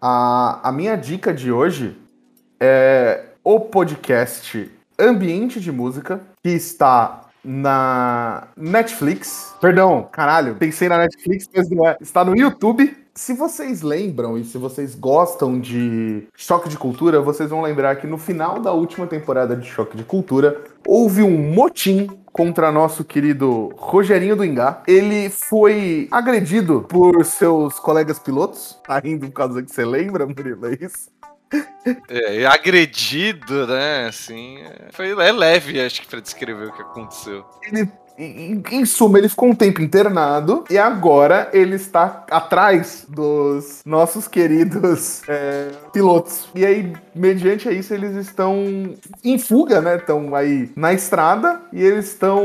A, 0.00 0.58
a 0.68 0.72
minha 0.72 0.96
dica 0.96 1.32
de 1.32 1.52
hoje 1.52 1.96
é 2.58 3.26
o 3.44 3.60
podcast 3.60 4.68
Ambiente 4.98 5.60
de 5.60 5.70
Música, 5.70 6.20
que 6.42 6.50
está 6.50 7.27
na 7.44 8.48
Netflix. 8.56 9.54
Perdão, 9.60 10.08
caralho, 10.10 10.54
pensei 10.56 10.88
na 10.88 10.98
Netflix, 10.98 11.48
mas 11.54 11.70
não 11.70 11.88
é. 11.88 11.96
Está 12.00 12.24
no 12.24 12.36
YouTube. 12.36 12.96
Se 13.14 13.34
vocês 13.34 13.82
lembram 13.82 14.38
e 14.38 14.44
se 14.44 14.56
vocês 14.56 14.94
gostam 14.94 15.58
de 15.58 16.28
Choque 16.36 16.68
de 16.68 16.78
Cultura, 16.78 17.20
vocês 17.20 17.50
vão 17.50 17.62
lembrar 17.62 17.96
que 17.96 18.06
no 18.06 18.16
final 18.16 18.60
da 18.60 18.72
última 18.72 19.08
temporada 19.08 19.56
de 19.56 19.66
Choque 19.66 19.96
de 19.96 20.04
Cultura 20.04 20.62
houve 20.86 21.24
um 21.24 21.52
motim 21.52 22.06
contra 22.32 22.70
nosso 22.70 23.02
querido 23.02 23.70
Rogerinho 23.76 24.36
do 24.36 24.44
Ingá. 24.44 24.84
Ele 24.86 25.28
foi 25.30 26.06
agredido 26.12 26.86
por 26.88 27.24
seus 27.24 27.80
colegas 27.80 28.20
pilotos, 28.20 28.78
ainda 28.86 29.26
por 29.26 29.32
causa 29.32 29.62
que 29.64 29.72
você 29.72 29.84
lembra, 29.84 30.24
Murilo, 30.24 30.66
é 30.66 30.78
isso? 30.80 31.10
É, 32.08 32.46
agredido, 32.46 33.66
né? 33.66 34.06
Assim, 34.06 34.58
é, 34.58 34.88
foi, 34.92 35.10
é 35.10 35.32
leve, 35.32 35.80
acho 35.80 36.00
que, 36.02 36.08
pra 36.08 36.20
descrever 36.20 36.68
o 36.68 36.72
que 36.72 36.82
aconteceu. 36.82 37.46
Ele 37.62 37.90
em, 38.18 38.84
suma, 38.84 39.18
ele 39.18 39.28
ficou 39.28 39.48
um 39.48 39.54
tempo 39.54 39.80
internado 39.80 40.64
e 40.68 40.76
agora 40.76 41.48
ele 41.52 41.76
está 41.76 42.24
atrás 42.30 43.06
dos 43.08 43.80
nossos 43.86 44.26
queridos 44.26 45.22
é, 45.28 45.68
pilotos. 45.92 46.48
E 46.54 46.66
aí, 46.66 46.92
mediante 47.14 47.68
isso, 47.68 47.94
eles 47.94 48.16
estão 48.16 48.94
em 49.22 49.38
fuga, 49.38 49.80
né? 49.80 49.96
Estão 49.96 50.34
aí 50.34 50.70
na 50.74 50.92
estrada 50.92 51.60
e 51.72 51.82
eles 51.82 52.08
estão 52.08 52.42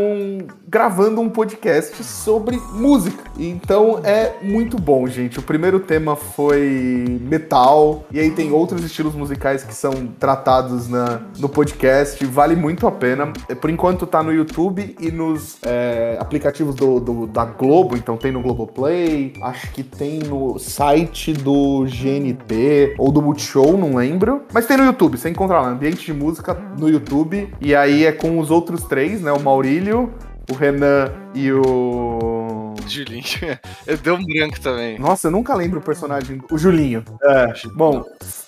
gravando 0.67 1.19
um 1.21 1.29
podcast 1.29 2.03
sobre 2.03 2.57
música. 2.73 3.23
Então 3.37 3.99
é 4.03 4.33
muito 4.43 4.77
bom, 4.77 5.07
gente. 5.07 5.39
O 5.39 5.41
primeiro 5.41 5.79
tema 5.79 6.15
foi 6.15 7.19
metal, 7.21 8.05
e 8.11 8.19
aí 8.19 8.29
tem 8.29 8.51
outros 8.51 8.83
estilos 8.83 9.15
musicais 9.15 9.63
que 9.63 9.73
são 9.73 10.07
tratados 10.19 10.87
na, 10.87 11.21
no 11.39 11.49
podcast. 11.49 12.23
Vale 12.25 12.55
muito 12.55 12.85
a 12.85 12.91
pena. 12.91 13.33
Por 13.59 13.69
enquanto 13.69 14.05
tá 14.05 14.21
no 14.21 14.31
YouTube 14.31 14.95
e 14.99 15.11
nos 15.11 15.62
é, 15.65 16.17
aplicativos 16.19 16.75
do, 16.75 16.99
do, 16.99 17.27
da 17.27 17.45
Globo, 17.45 17.95
então 17.95 18.17
tem 18.17 18.31
no 18.31 18.41
Globoplay, 18.41 19.33
acho 19.41 19.71
que 19.71 19.83
tem 19.83 20.19
no 20.19 20.57
site 20.59 21.33
do 21.33 21.85
GNT 21.85 22.95
ou 22.97 23.11
do 23.11 23.21
Multishow, 23.21 23.77
não 23.77 23.95
lembro. 23.95 24.43
Mas 24.53 24.65
tem 24.65 24.77
no 24.77 24.85
YouTube, 24.85 25.17
você 25.17 25.29
encontra 25.29 25.59
lá, 25.59 25.69
Ambiente 25.69 26.05
de 26.05 26.13
Música 26.13 26.53
no 26.77 26.89
YouTube. 26.89 27.53
E 27.59 27.75
aí 27.75 28.05
é 28.05 28.11
com 28.11 28.39
os 28.39 28.51
outros 28.51 28.83
três, 28.83 29.21
né? 29.21 29.31
O 29.31 29.39
Maurílio, 29.39 30.13
o 30.49 30.53
Renan 30.53 31.11
e 31.33 31.51
o. 31.51 32.73
Julinho. 32.87 33.23
Deu 34.03 34.15
um 34.15 34.25
branco 34.25 34.59
também. 34.59 34.99
Nossa, 34.99 35.27
eu 35.27 35.31
nunca 35.31 35.55
lembro 35.55 35.79
o 35.79 35.81
personagem. 35.81 36.41
O 36.51 36.57
Julinho. 36.57 37.03
É. 37.23 37.53
Bom, 37.75 38.03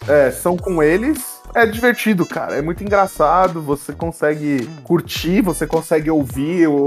é, 0.07 0.31
são 0.31 0.57
com 0.57 0.83
eles. 0.83 1.34
É 1.55 1.65
divertido, 1.65 2.25
cara. 2.25 2.57
É 2.57 2.61
muito 2.61 2.83
engraçado. 2.83 3.61
Você 3.61 3.93
consegue 3.93 4.67
curtir, 4.83 5.41
você 5.41 5.65
consegue 5.65 6.11
ouvir 6.11 6.67
o, 6.67 6.85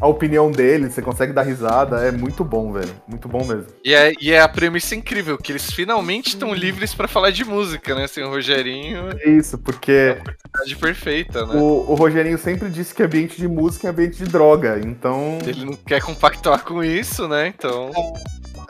a 0.00 0.08
opinião 0.08 0.50
deles, 0.50 0.94
você 0.94 1.02
consegue 1.02 1.30
dar 1.30 1.42
risada. 1.42 1.98
É 1.98 2.10
muito 2.10 2.42
bom, 2.42 2.72
velho. 2.72 2.90
Muito 3.06 3.28
bom 3.28 3.44
mesmo. 3.44 3.66
E 3.84 3.92
é, 3.92 4.14
e 4.18 4.32
é 4.32 4.40
a 4.40 4.48
premissa 4.48 4.94
incrível, 4.94 5.36
que 5.36 5.52
eles 5.52 5.70
finalmente 5.70 6.28
estão 6.28 6.54
livres 6.54 6.94
para 6.94 7.06
falar 7.06 7.30
de 7.30 7.44
música, 7.44 7.94
né? 7.94 8.06
Sem 8.06 8.24
o 8.24 8.30
Rogerinho. 8.30 9.10
É 9.20 9.28
isso, 9.28 9.58
porque. 9.58 9.92
É 9.92 10.10
a 10.10 10.12
oportunidade 10.14 10.76
perfeita, 10.76 11.46
né? 11.46 11.54
O, 11.54 11.92
o 11.92 11.94
Rogerinho 11.94 12.38
sempre 12.38 12.70
disse 12.70 12.94
que 12.94 13.02
ambiente 13.02 13.36
de 13.36 13.46
música 13.46 13.88
é 13.88 13.90
ambiente 13.90 14.16
de 14.16 14.24
droga, 14.24 14.80
então. 14.82 15.38
Ele 15.46 15.66
não 15.66 15.74
quer 15.74 16.00
compactuar 16.00 16.64
com 16.64 16.82
isso, 16.82 17.28
né? 17.28 17.48
Então. 17.48 17.92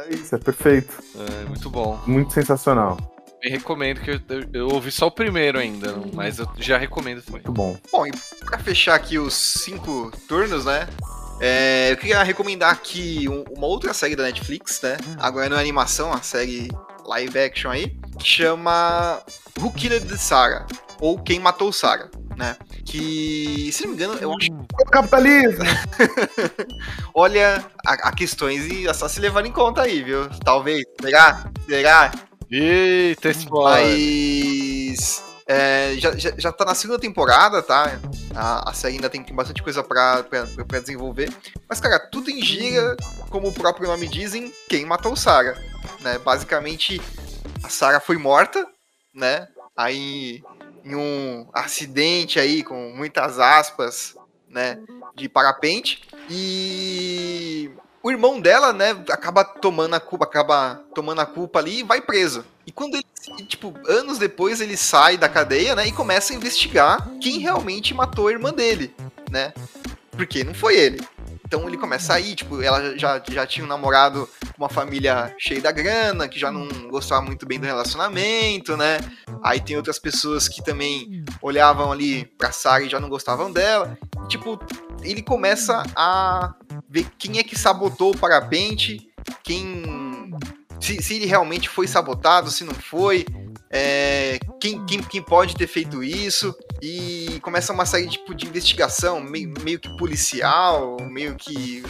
É 0.01 0.15
isso, 0.15 0.35
é 0.35 0.39
perfeito. 0.39 0.95
É, 1.17 1.49
muito 1.49 1.71
bom. 1.71 2.01
Muito 2.07 2.33
sensacional. 2.33 3.18
Eu 3.43 3.51
recomendo 3.53 4.01
que 4.01 4.11
eu, 4.11 4.21
eu, 4.29 4.51
eu, 4.53 4.69
ouvi 4.69 4.91
só 4.91 5.07
o 5.07 5.11
primeiro 5.11 5.59
ainda, 5.59 5.95
mas 6.13 6.39
eu 6.39 6.49
já 6.59 6.77
recomendo 6.77 7.23
também. 7.23 7.43
Muito 7.43 7.53
bom. 7.53 7.79
Bom, 7.93 8.07
e 8.07 8.13
pra 8.45 8.59
fechar 8.59 8.95
aqui 8.95 9.19
os 9.19 9.35
cinco 9.35 10.11
turnos, 10.27 10.65
né? 10.65 10.89
É, 11.41 11.93
eu 11.93 11.97
queria 11.97 12.21
recomendar 12.23 12.73
aqui 12.73 13.27
uma 13.29 13.67
outra 13.67 13.95
série 13.95 14.17
da 14.17 14.25
Netflix, 14.25 14.81
né? 14.83 14.97
Agora 15.19 15.49
não 15.49 15.57
é 15.57 15.61
animação, 15.61 16.13
a 16.13 16.21
série 16.21 16.69
live 17.05 17.39
action 17.39 17.71
aí, 17.71 17.97
que 18.19 18.27
chama 18.27 19.23
Who 19.59 19.73
Killed 19.73 20.19
Sarah? 20.19 20.67
Ou 21.01 21.17
Quem 21.17 21.39
Matou 21.39 21.73
Sarah, 21.73 22.11
né? 22.37 22.57
Que, 22.85 23.71
se 23.73 23.83
não 23.83 23.91
me 23.91 23.95
engano, 23.95 24.15
eu 24.15 24.33
acho. 24.33 24.51
O 24.51 24.85
capitalismo! 24.87 25.65
Olha, 27.15 27.65
há, 27.87 28.11
questões 28.13 28.67
e 28.67 28.89
a 28.89 28.95
se 28.95 29.21
levar 29.21 29.47
em 29.47 29.53
conta 29.53 29.83
aí, 29.83 30.03
viu? 30.03 30.29
Talvez. 30.45 30.83
Será? 31.01 31.49
Será? 31.69 32.11
Eita, 32.51 33.31
spoiler. 33.31 33.85
Mas. 33.85 35.25
É, 35.47 35.95
já, 35.97 36.15
já, 36.15 36.33
já 36.37 36.53
tá 36.53 36.65
na 36.65 36.75
segunda 36.75 36.99
temporada, 36.99 37.63
tá? 37.63 37.99
A, 38.35 38.71
a 38.71 38.73
série 38.75 38.97
ainda 38.97 39.09
tem 39.09 39.25
bastante 39.33 39.63
coisa 39.63 39.83
pra, 39.83 40.23
pra, 40.23 40.47
pra, 40.47 40.81
desenvolver. 40.81 41.33
Mas, 41.67 41.81
cara, 41.81 41.99
tudo 41.99 42.31
em 42.31 42.43
gira, 42.43 42.95
como 43.31 43.49
o 43.49 43.53
próprio 43.53 43.89
nome 43.89 44.07
dizem, 44.09 44.53
quem 44.69 44.85
matou 44.85 45.17
Sarah. 45.17 45.57
Né? 46.01 46.19
Basicamente, 46.19 47.01
a 47.63 47.69
Sarah 47.71 47.99
foi 47.99 48.19
morta, 48.19 48.67
né? 49.15 49.49
Aí, 49.75 50.43
em 50.85 50.95
um 50.95 51.49
acidente 51.55 52.39
aí, 52.39 52.63
com 52.63 52.93
muitas 52.95 53.39
aspas, 53.39 54.15
né? 54.51 54.79
De 55.15 55.31
parapente. 55.31 56.03
E 56.29 57.71
o 58.09 58.11
irmão 58.11 58.41
dela, 58.41 58.73
né, 58.73 58.97
acaba 59.11 59.45
tomando 59.45 59.95
a 59.95 60.01
culpa, 60.01 60.25
acaba 60.25 60.83
tomando 60.95 61.21
a 61.21 61.27
culpa 61.27 61.59
ali 61.59 61.81
e 61.81 61.83
vai 61.83 62.01
preso. 62.01 62.43
E 62.67 62.73
quando 62.73 62.95
ele, 62.95 63.05
tipo, 63.47 63.75
anos 63.87 64.17
depois 64.17 64.63
ele 64.63 64.79
sai 64.79 65.19
da 65.19 65.29
cadeia, 65.29 65.75
né, 65.75 65.87
e 65.87 65.93
começa 65.93 66.33
a 66.33 66.37
investigar 66.37 67.07
quem 67.21 67.39
realmente 67.39 67.93
matou 67.93 68.29
a 68.29 68.33
irmã 68.33 68.51
dele, 68.51 68.95
né? 69.31 69.53
Porque 70.13 70.43
não 70.43 70.55
foi 70.55 70.79
ele. 70.79 71.07
Então 71.45 71.69
ele 71.69 71.77
começa 71.77 72.15
a 72.15 72.21
ir, 72.21 72.35
tipo, 72.35 72.63
ela 72.63 72.97
já, 72.99 73.23
já 73.29 73.47
tinha 73.47 73.65
um 73.65 73.69
namorado 73.69 74.27
com 74.57 74.63
uma 74.63 74.71
família 74.71 75.35
cheia 75.39 75.61
da 75.61 75.71
grana, 75.71 76.29
que 76.29 76.39
já 76.39 76.51
não 76.51 76.67
gostava 76.89 77.21
muito 77.21 77.45
bem 77.47 77.61
do 77.61 77.67
relacionamento, 77.67 78.75
né? 78.75 78.99
Aí 79.43 79.61
tem 79.61 79.77
outras 79.77 79.99
pessoas 79.99 80.49
que 80.49 80.63
também 80.63 81.25
olhavam 81.43 81.93
ali 81.93 82.25
pra 82.39 82.53
Sarah 82.53 82.85
e 82.85 82.89
já 82.89 82.99
não 82.99 83.09
gostavam 83.09 83.53
dela. 83.53 83.99
Tipo, 84.29 84.59
ele 85.03 85.23
começa 85.23 85.83
a 85.95 86.55
ver 86.89 87.07
quem 87.19 87.39
é 87.39 87.43
que 87.43 87.59
sabotou 87.59 88.13
o 88.13 88.17
parapente, 88.17 89.09
quem. 89.43 90.31
Se, 90.81 91.03
se 91.03 91.15
ele 91.15 91.27
realmente 91.27 91.69
foi 91.69 91.89
sabotado, 91.89 92.51
se 92.51 92.65
não 92.65 92.75
foi, 92.75 93.27
é, 93.71 94.39
quem, 94.61 94.85
quem, 94.87 95.03
quem, 95.03 95.23
pode 95.23 95.55
ter 95.55 95.67
feito 95.67 96.03
isso, 96.03 96.55
e 96.81 97.39
começa 97.43 97.73
uma 97.73 97.85
série 97.85 98.09
tipo, 98.09 98.35
de 98.35 98.47
investigação, 98.47 99.21
meio, 99.21 99.53
meio 99.63 99.79
que 99.79 99.95
policial, 99.97 100.97
meio 101.01 101.35
que 101.35 101.83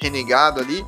renegado 0.00 0.60
ali. 0.60 0.84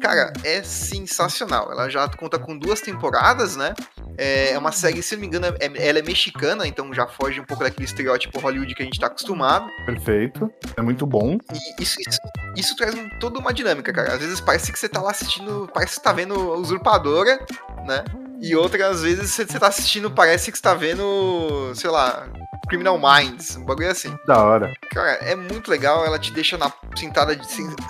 Cara, 0.00 0.32
é 0.44 0.62
sensacional. 0.62 1.70
Ela 1.70 1.88
já 1.90 2.08
conta 2.08 2.38
com 2.38 2.56
duas 2.56 2.80
temporadas, 2.80 3.54
né? 3.54 3.74
É 4.16 4.58
uma 4.58 4.72
série, 4.72 5.02
se 5.02 5.14
não 5.14 5.20
me 5.20 5.26
engano, 5.26 5.46
é, 5.46 5.88
ela 5.88 5.98
é 5.98 6.02
mexicana, 6.02 6.66
então 6.66 6.92
já 6.92 7.06
foge 7.06 7.40
um 7.40 7.44
pouco 7.44 7.64
daquele 7.64 7.84
estereótipo 7.84 8.38
Hollywood 8.38 8.74
que 8.74 8.82
a 8.82 8.84
gente 8.84 9.00
tá 9.00 9.06
acostumado. 9.06 9.66
Perfeito. 9.86 10.52
É 10.76 10.82
muito 10.82 11.06
bom. 11.06 11.38
E 11.52 11.82
isso, 11.82 11.96
isso, 12.00 12.18
isso 12.56 12.76
traz 12.76 12.94
um, 12.94 13.08
toda 13.18 13.38
uma 13.38 13.52
dinâmica, 13.52 13.92
cara. 13.92 14.14
Às 14.14 14.20
vezes 14.20 14.40
parece 14.40 14.72
que 14.72 14.78
você 14.78 14.88
tá 14.88 15.00
lá 15.00 15.10
assistindo, 15.10 15.70
parece 15.72 15.92
que 15.92 15.96
você 15.96 16.02
tá 16.02 16.12
vendo 16.12 16.34
Usurpadora, 16.54 17.38
né? 17.86 18.04
E 18.40 18.56
outras 18.56 19.02
vezes 19.02 19.30
você 19.30 19.44
tá 19.44 19.68
assistindo, 19.68 20.10
parece 20.10 20.50
que 20.50 20.56
você 20.56 20.62
tá 20.62 20.74
vendo, 20.74 21.72
sei 21.74 21.90
lá, 21.90 22.26
Criminal 22.68 22.98
Minds, 22.98 23.56
um 23.56 23.64
bagulho 23.64 23.90
assim. 23.90 24.16
Da 24.26 24.42
hora. 24.42 24.72
Cara, 24.90 25.10
é 25.22 25.34
muito 25.34 25.70
legal, 25.70 26.06
ela 26.06 26.18
te 26.18 26.32
deixa 26.32 26.56
na 26.56 26.72
sentada, 26.96 27.38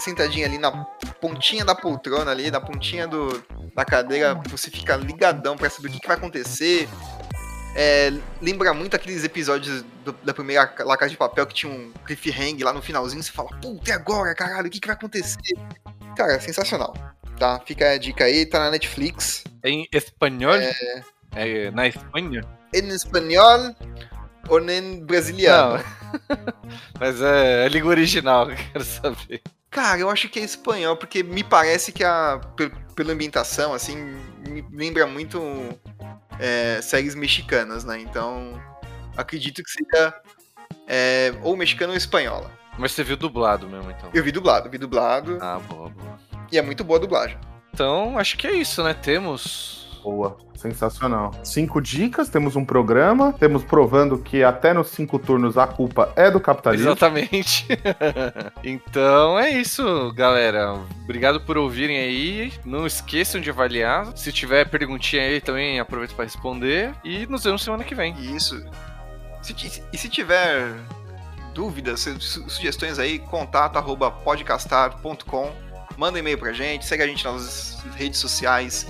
sentadinha 0.01 0.47
ali 0.47 0.59
na 0.59 0.73
pontinha 1.21 1.65
da 1.65 1.75
poltrona 1.75 2.31
ali, 2.31 2.51
na 2.51 2.61
pontinha 2.61 3.07
do, 3.07 3.43
da 3.75 3.85
cadeira, 3.85 4.35
você 4.51 4.71
fica 4.71 4.97
ligadão 4.97 5.57
pra 5.57 5.71
saber 5.71 5.89
o 5.89 5.91
que, 5.93 6.01
que 6.01 6.09
vai 6.09 6.17
acontecer. 6.17 6.89
É, 7.77 8.13
lembra 8.43 8.75
muito 8.75 8.97
aqueles 8.97 9.23
episódios 9.23 9.85
do, 10.05 10.13
da 10.25 10.35
primeira 10.35 10.75
La 10.81 10.97
Casa 10.97 11.11
de 11.11 11.17
Papel 11.17 11.47
que 11.47 11.55
tinha 11.55 11.73
um 11.73 11.93
cliffhanger 12.05 12.65
lá 12.65 12.73
no 12.73 12.83
finalzinho, 12.83 13.23
você 13.23 13.31
fala, 13.31 13.51
puta, 13.61 13.91
e 13.91 13.93
agora, 13.93 14.35
caralho, 14.35 14.67
o 14.67 14.71
que, 14.71 14.81
que 14.81 14.89
vai 14.89 14.97
acontecer? 14.97 15.39
Cara, 16.17 16.33
é 16.33 16.41
sensacional. 16.41 16.93
Tá, 17.41 17.59
fica 17.59 17.93
a 17.93 17.97
dica 17.97 18.25
aí, 18.25 18.45
tá 18.45 18.59
na 18.59 18.73
Netflix. 18.73 19.45
Em 19.65 19.89
espanhol? 19.95 20.57
É, 20.57 20.75
é 21.35 21.71
na 21.71 21.89
Espanha? 21.89 22.43
Em 22.75 22.89
espanhol 22.89 23.75
ou 24.47 24.61
em 24.61 25.03
brasiliano? 25.03 25.79
Não. 25.79 26.55
Mas 27.01 27.19
é 27.23 27.65
a 27.65 27.69
língua 27.71 27.93
original 27.93 28.47
que 28.47 28.53
eu 28.61 28.73
quero 28.73 28.85
saber. 28.85 29.43
Cara, 29.71 29.99
eu 30.01 30.11
acho 30.11 30.29
que 30.29 30.39
é 30.39 30.45
espanhol, 30.45 30.99
porque 30.99 31.23
me 31.23 31.43
parece 31.43 31.93
que 31.93 32.05
a. 32.05 32.39
Pela 32.95 33.15
ambientação, 33.15 33.73
assim, 33.73 33.97
me 34.47 34.63
lembra 34.71 35.07
muito 35.07 35.41
é, 36.39 36.83
séries 36.83 37.15
mexicanas, 37.15 37.85
né? 37.85 37.99
Então, 38.03 38.63
acredito 39.17 39.63
que 39.63 39.71
seja 39.71 40.15
é, 40.87 41.33
ou 41.43 41.57
mexicana 41.57 41.93
ou 41.93 41.97
espanhola. 41.97 42.53
Mas 42.79 42.93
você 42.93 43.03
viu 43.03 43.17
dublado 43.17 43.67
mesmo, 43.67 43.91
então? 43.91 44.11
Eu 44.13 44.23
vi 44.23 44.31
dublado, 44.31 44.69
vi 44.69 44.77
dublado. 44.77 45.39
Ah, 45.41 45.59
boa, 45.59 45.89
boa. 45.89 46.30
E 46.51 46.59
é 46.59 46.63
muito 46.63 46.83
boa 46.85 46.99
a 46.99 47.01
dublagem. 47.01 47.37
Então, 47.73 48.19
acho 48.19 48.37
que 48.37 48.47
é 48.47 48.53
isso, 48.53 48.83
né? 48.83 48.93
Temos 48.95 49.79
Boa, 50.03 50.39
sensacional. 50.55 51.31
Cinco 51.45 51.79
dicas, 51.81 52.31
temos 52.31 52.57
um 52.57 52.65
programa, 52.65 53.35
temos 53.35 53.63
provando 53.63 54.17
que 54.19 54.43
até 54.43 54.73
nos 54.73 54.89
cinco 54.89 55.19
turnos 55.19 55.59
a 55.59 55.67
culpa 55.67 56.11
é 56.17 56.31
do 56.31 56.41
capitalismo. 56.41 56.87
Exatamente. 56.89 57.67
então 58.65 59.39
é 59.39 59.51
isso, 59.51 60.11
galera. 60.15 60.73
Obrigado 61.05 61.41
por 61.43 61.59
ouvirem 61.59 61.99
aí. 61.99 62.51
Não 62.65 62.87
esqueçam 62.87 63.41
de 63.43 63.51
avaliar. 63.51 64.17
Se 64.17 64.33
tiver 64.33 64.69
perguntinha 64.71 65.23
aí 65.23 65.39
também, 65.41 65.79
aproveita 65.79 66.15
para 66.15 66.25
responder. 66.25 66.93
E 67.05 67.27
nos 67.27 67.45
vemos 67.45 67.63
semana 67.63 67.85
que 67.85 67.95
vem. 67.95 68.15
Isso. 68.35 68.59
E 69.93 69.99
se 69.99 70.09
tiver 70.09 70.75
dúvidas, 71.55 72.01
su- 72.01 72.21
su- 72.21 72.49
sugestões 72.49 72.99
aí, 72.99 73.19
contato 73.19 73.77
arroba 73.77 74.11
podcastar.com. 74.11 75.51
Manda 76.01 76.17
um 76.17 76.21
e-mail 76.21 76.39
pra 76.39 76.51
gente, 76.51 76.87
segue 76.87 77.03
a 77.03 77.07
gente 77.07 77.23
nas 77.23 77.77
redes 77.95 78.19
sociais, 78.19 78.87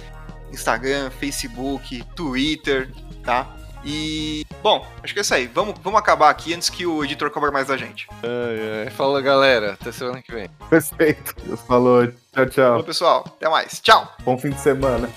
Instagram, 0.52 1.10
Facebook, 1.10 2.04
Twitter, 2.14 2.88
tá? 3.24 3.52
E, 3.84 4.46
bom, 4.62 4.86
acho 5.02 5.12
que 5.12 5.18
é 5.18 5.22
isso 5.22 5.34
aí. 5.34 5.48
Vamos, 5.48 5.74
vamos 5.82 5.98
acabar 5.98 6.30
aqui 6.30 6.54
antes 6.54 6.70
que 6.70 6.86
o 6.86 7.02
editor 7.02 7.28
cobre 7.32 7.50
mais 7.50 7.66
da 7.66 7.76
gente. 7.76 8.06
Ai, 8.22 8.84
ai. 8.84 8.90
Fala, 8.90 9.20
galera. 9.20 9.72
Até 9.72 9.90
semana 9.90 10.22
que 10.22 10.30
vem. 10.30 10.48
Perfeito. 10.70 11.34
Falou. 11.66 12.06
Tchau, 12.06 12.14
Falou, 12.32 12.48
tchau. 12.48 12.84
pessoal. 12.84 13.24
Até 13.26 13.48
mais. 13.48 13.80
Tchau! 13.80 14.08
Bom 14.22 14.38
fim 14.38 14.50
de 14.50 14.60
semana. 14.60 15.10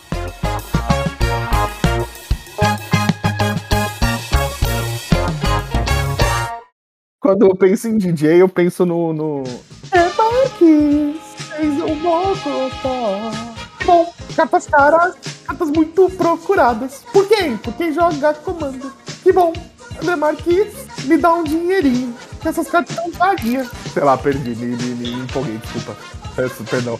Quando 7.20 7.46
eu 7.46 7.56
penso 7.56 7.88
em 7.88 8.00
DJ, 8.00 8.42
eu 8.42 8.50
penso 8.50 8.84
no. 8.84 9.14
no... 9.14 9.44
É 9.92 10.04
Marques, 10.18 11.33
fez 11.56 11.74
um 11.82 11.96
mocotó. 11.96 13.32
Bom, 13.86 14.14
cartas 14.36 14.68
caras, 14.68 15.16
cartas 15.46 15.70
muito 15.70 16.10
procuradas. 16.12 17.04
Por 17.12 17.28
quem? 17.28 17.58
Por 17.58 17.74
quem 17.74 17.94
joga 17.94 18.34
comando. 18.34 18.94
Que 19.22 19.32
bom, 19.32 19.54
André 20.02 20.16
Marques, 20.16 20.74
me 21.06 21.18
dá 21.18 21.34
um 21.34 21.44
dinheirinho. 21.44 22.16
Essas 22.44 22.68
cartas 22.68 22.96
são 22.96 23.12
vaguinhas. 23.12 23.68
Sei 23.94 24.04
lá, 24.04 24.18
perdi, 24.18 24.56
me, 24.56 24.76
me, 24.76 24.96
me 24.96 25.14
empolguei, 25.24 25.58
desculpa. 25.58 25.96
Peço 26.36 26.64
perdão. 26.64 27.00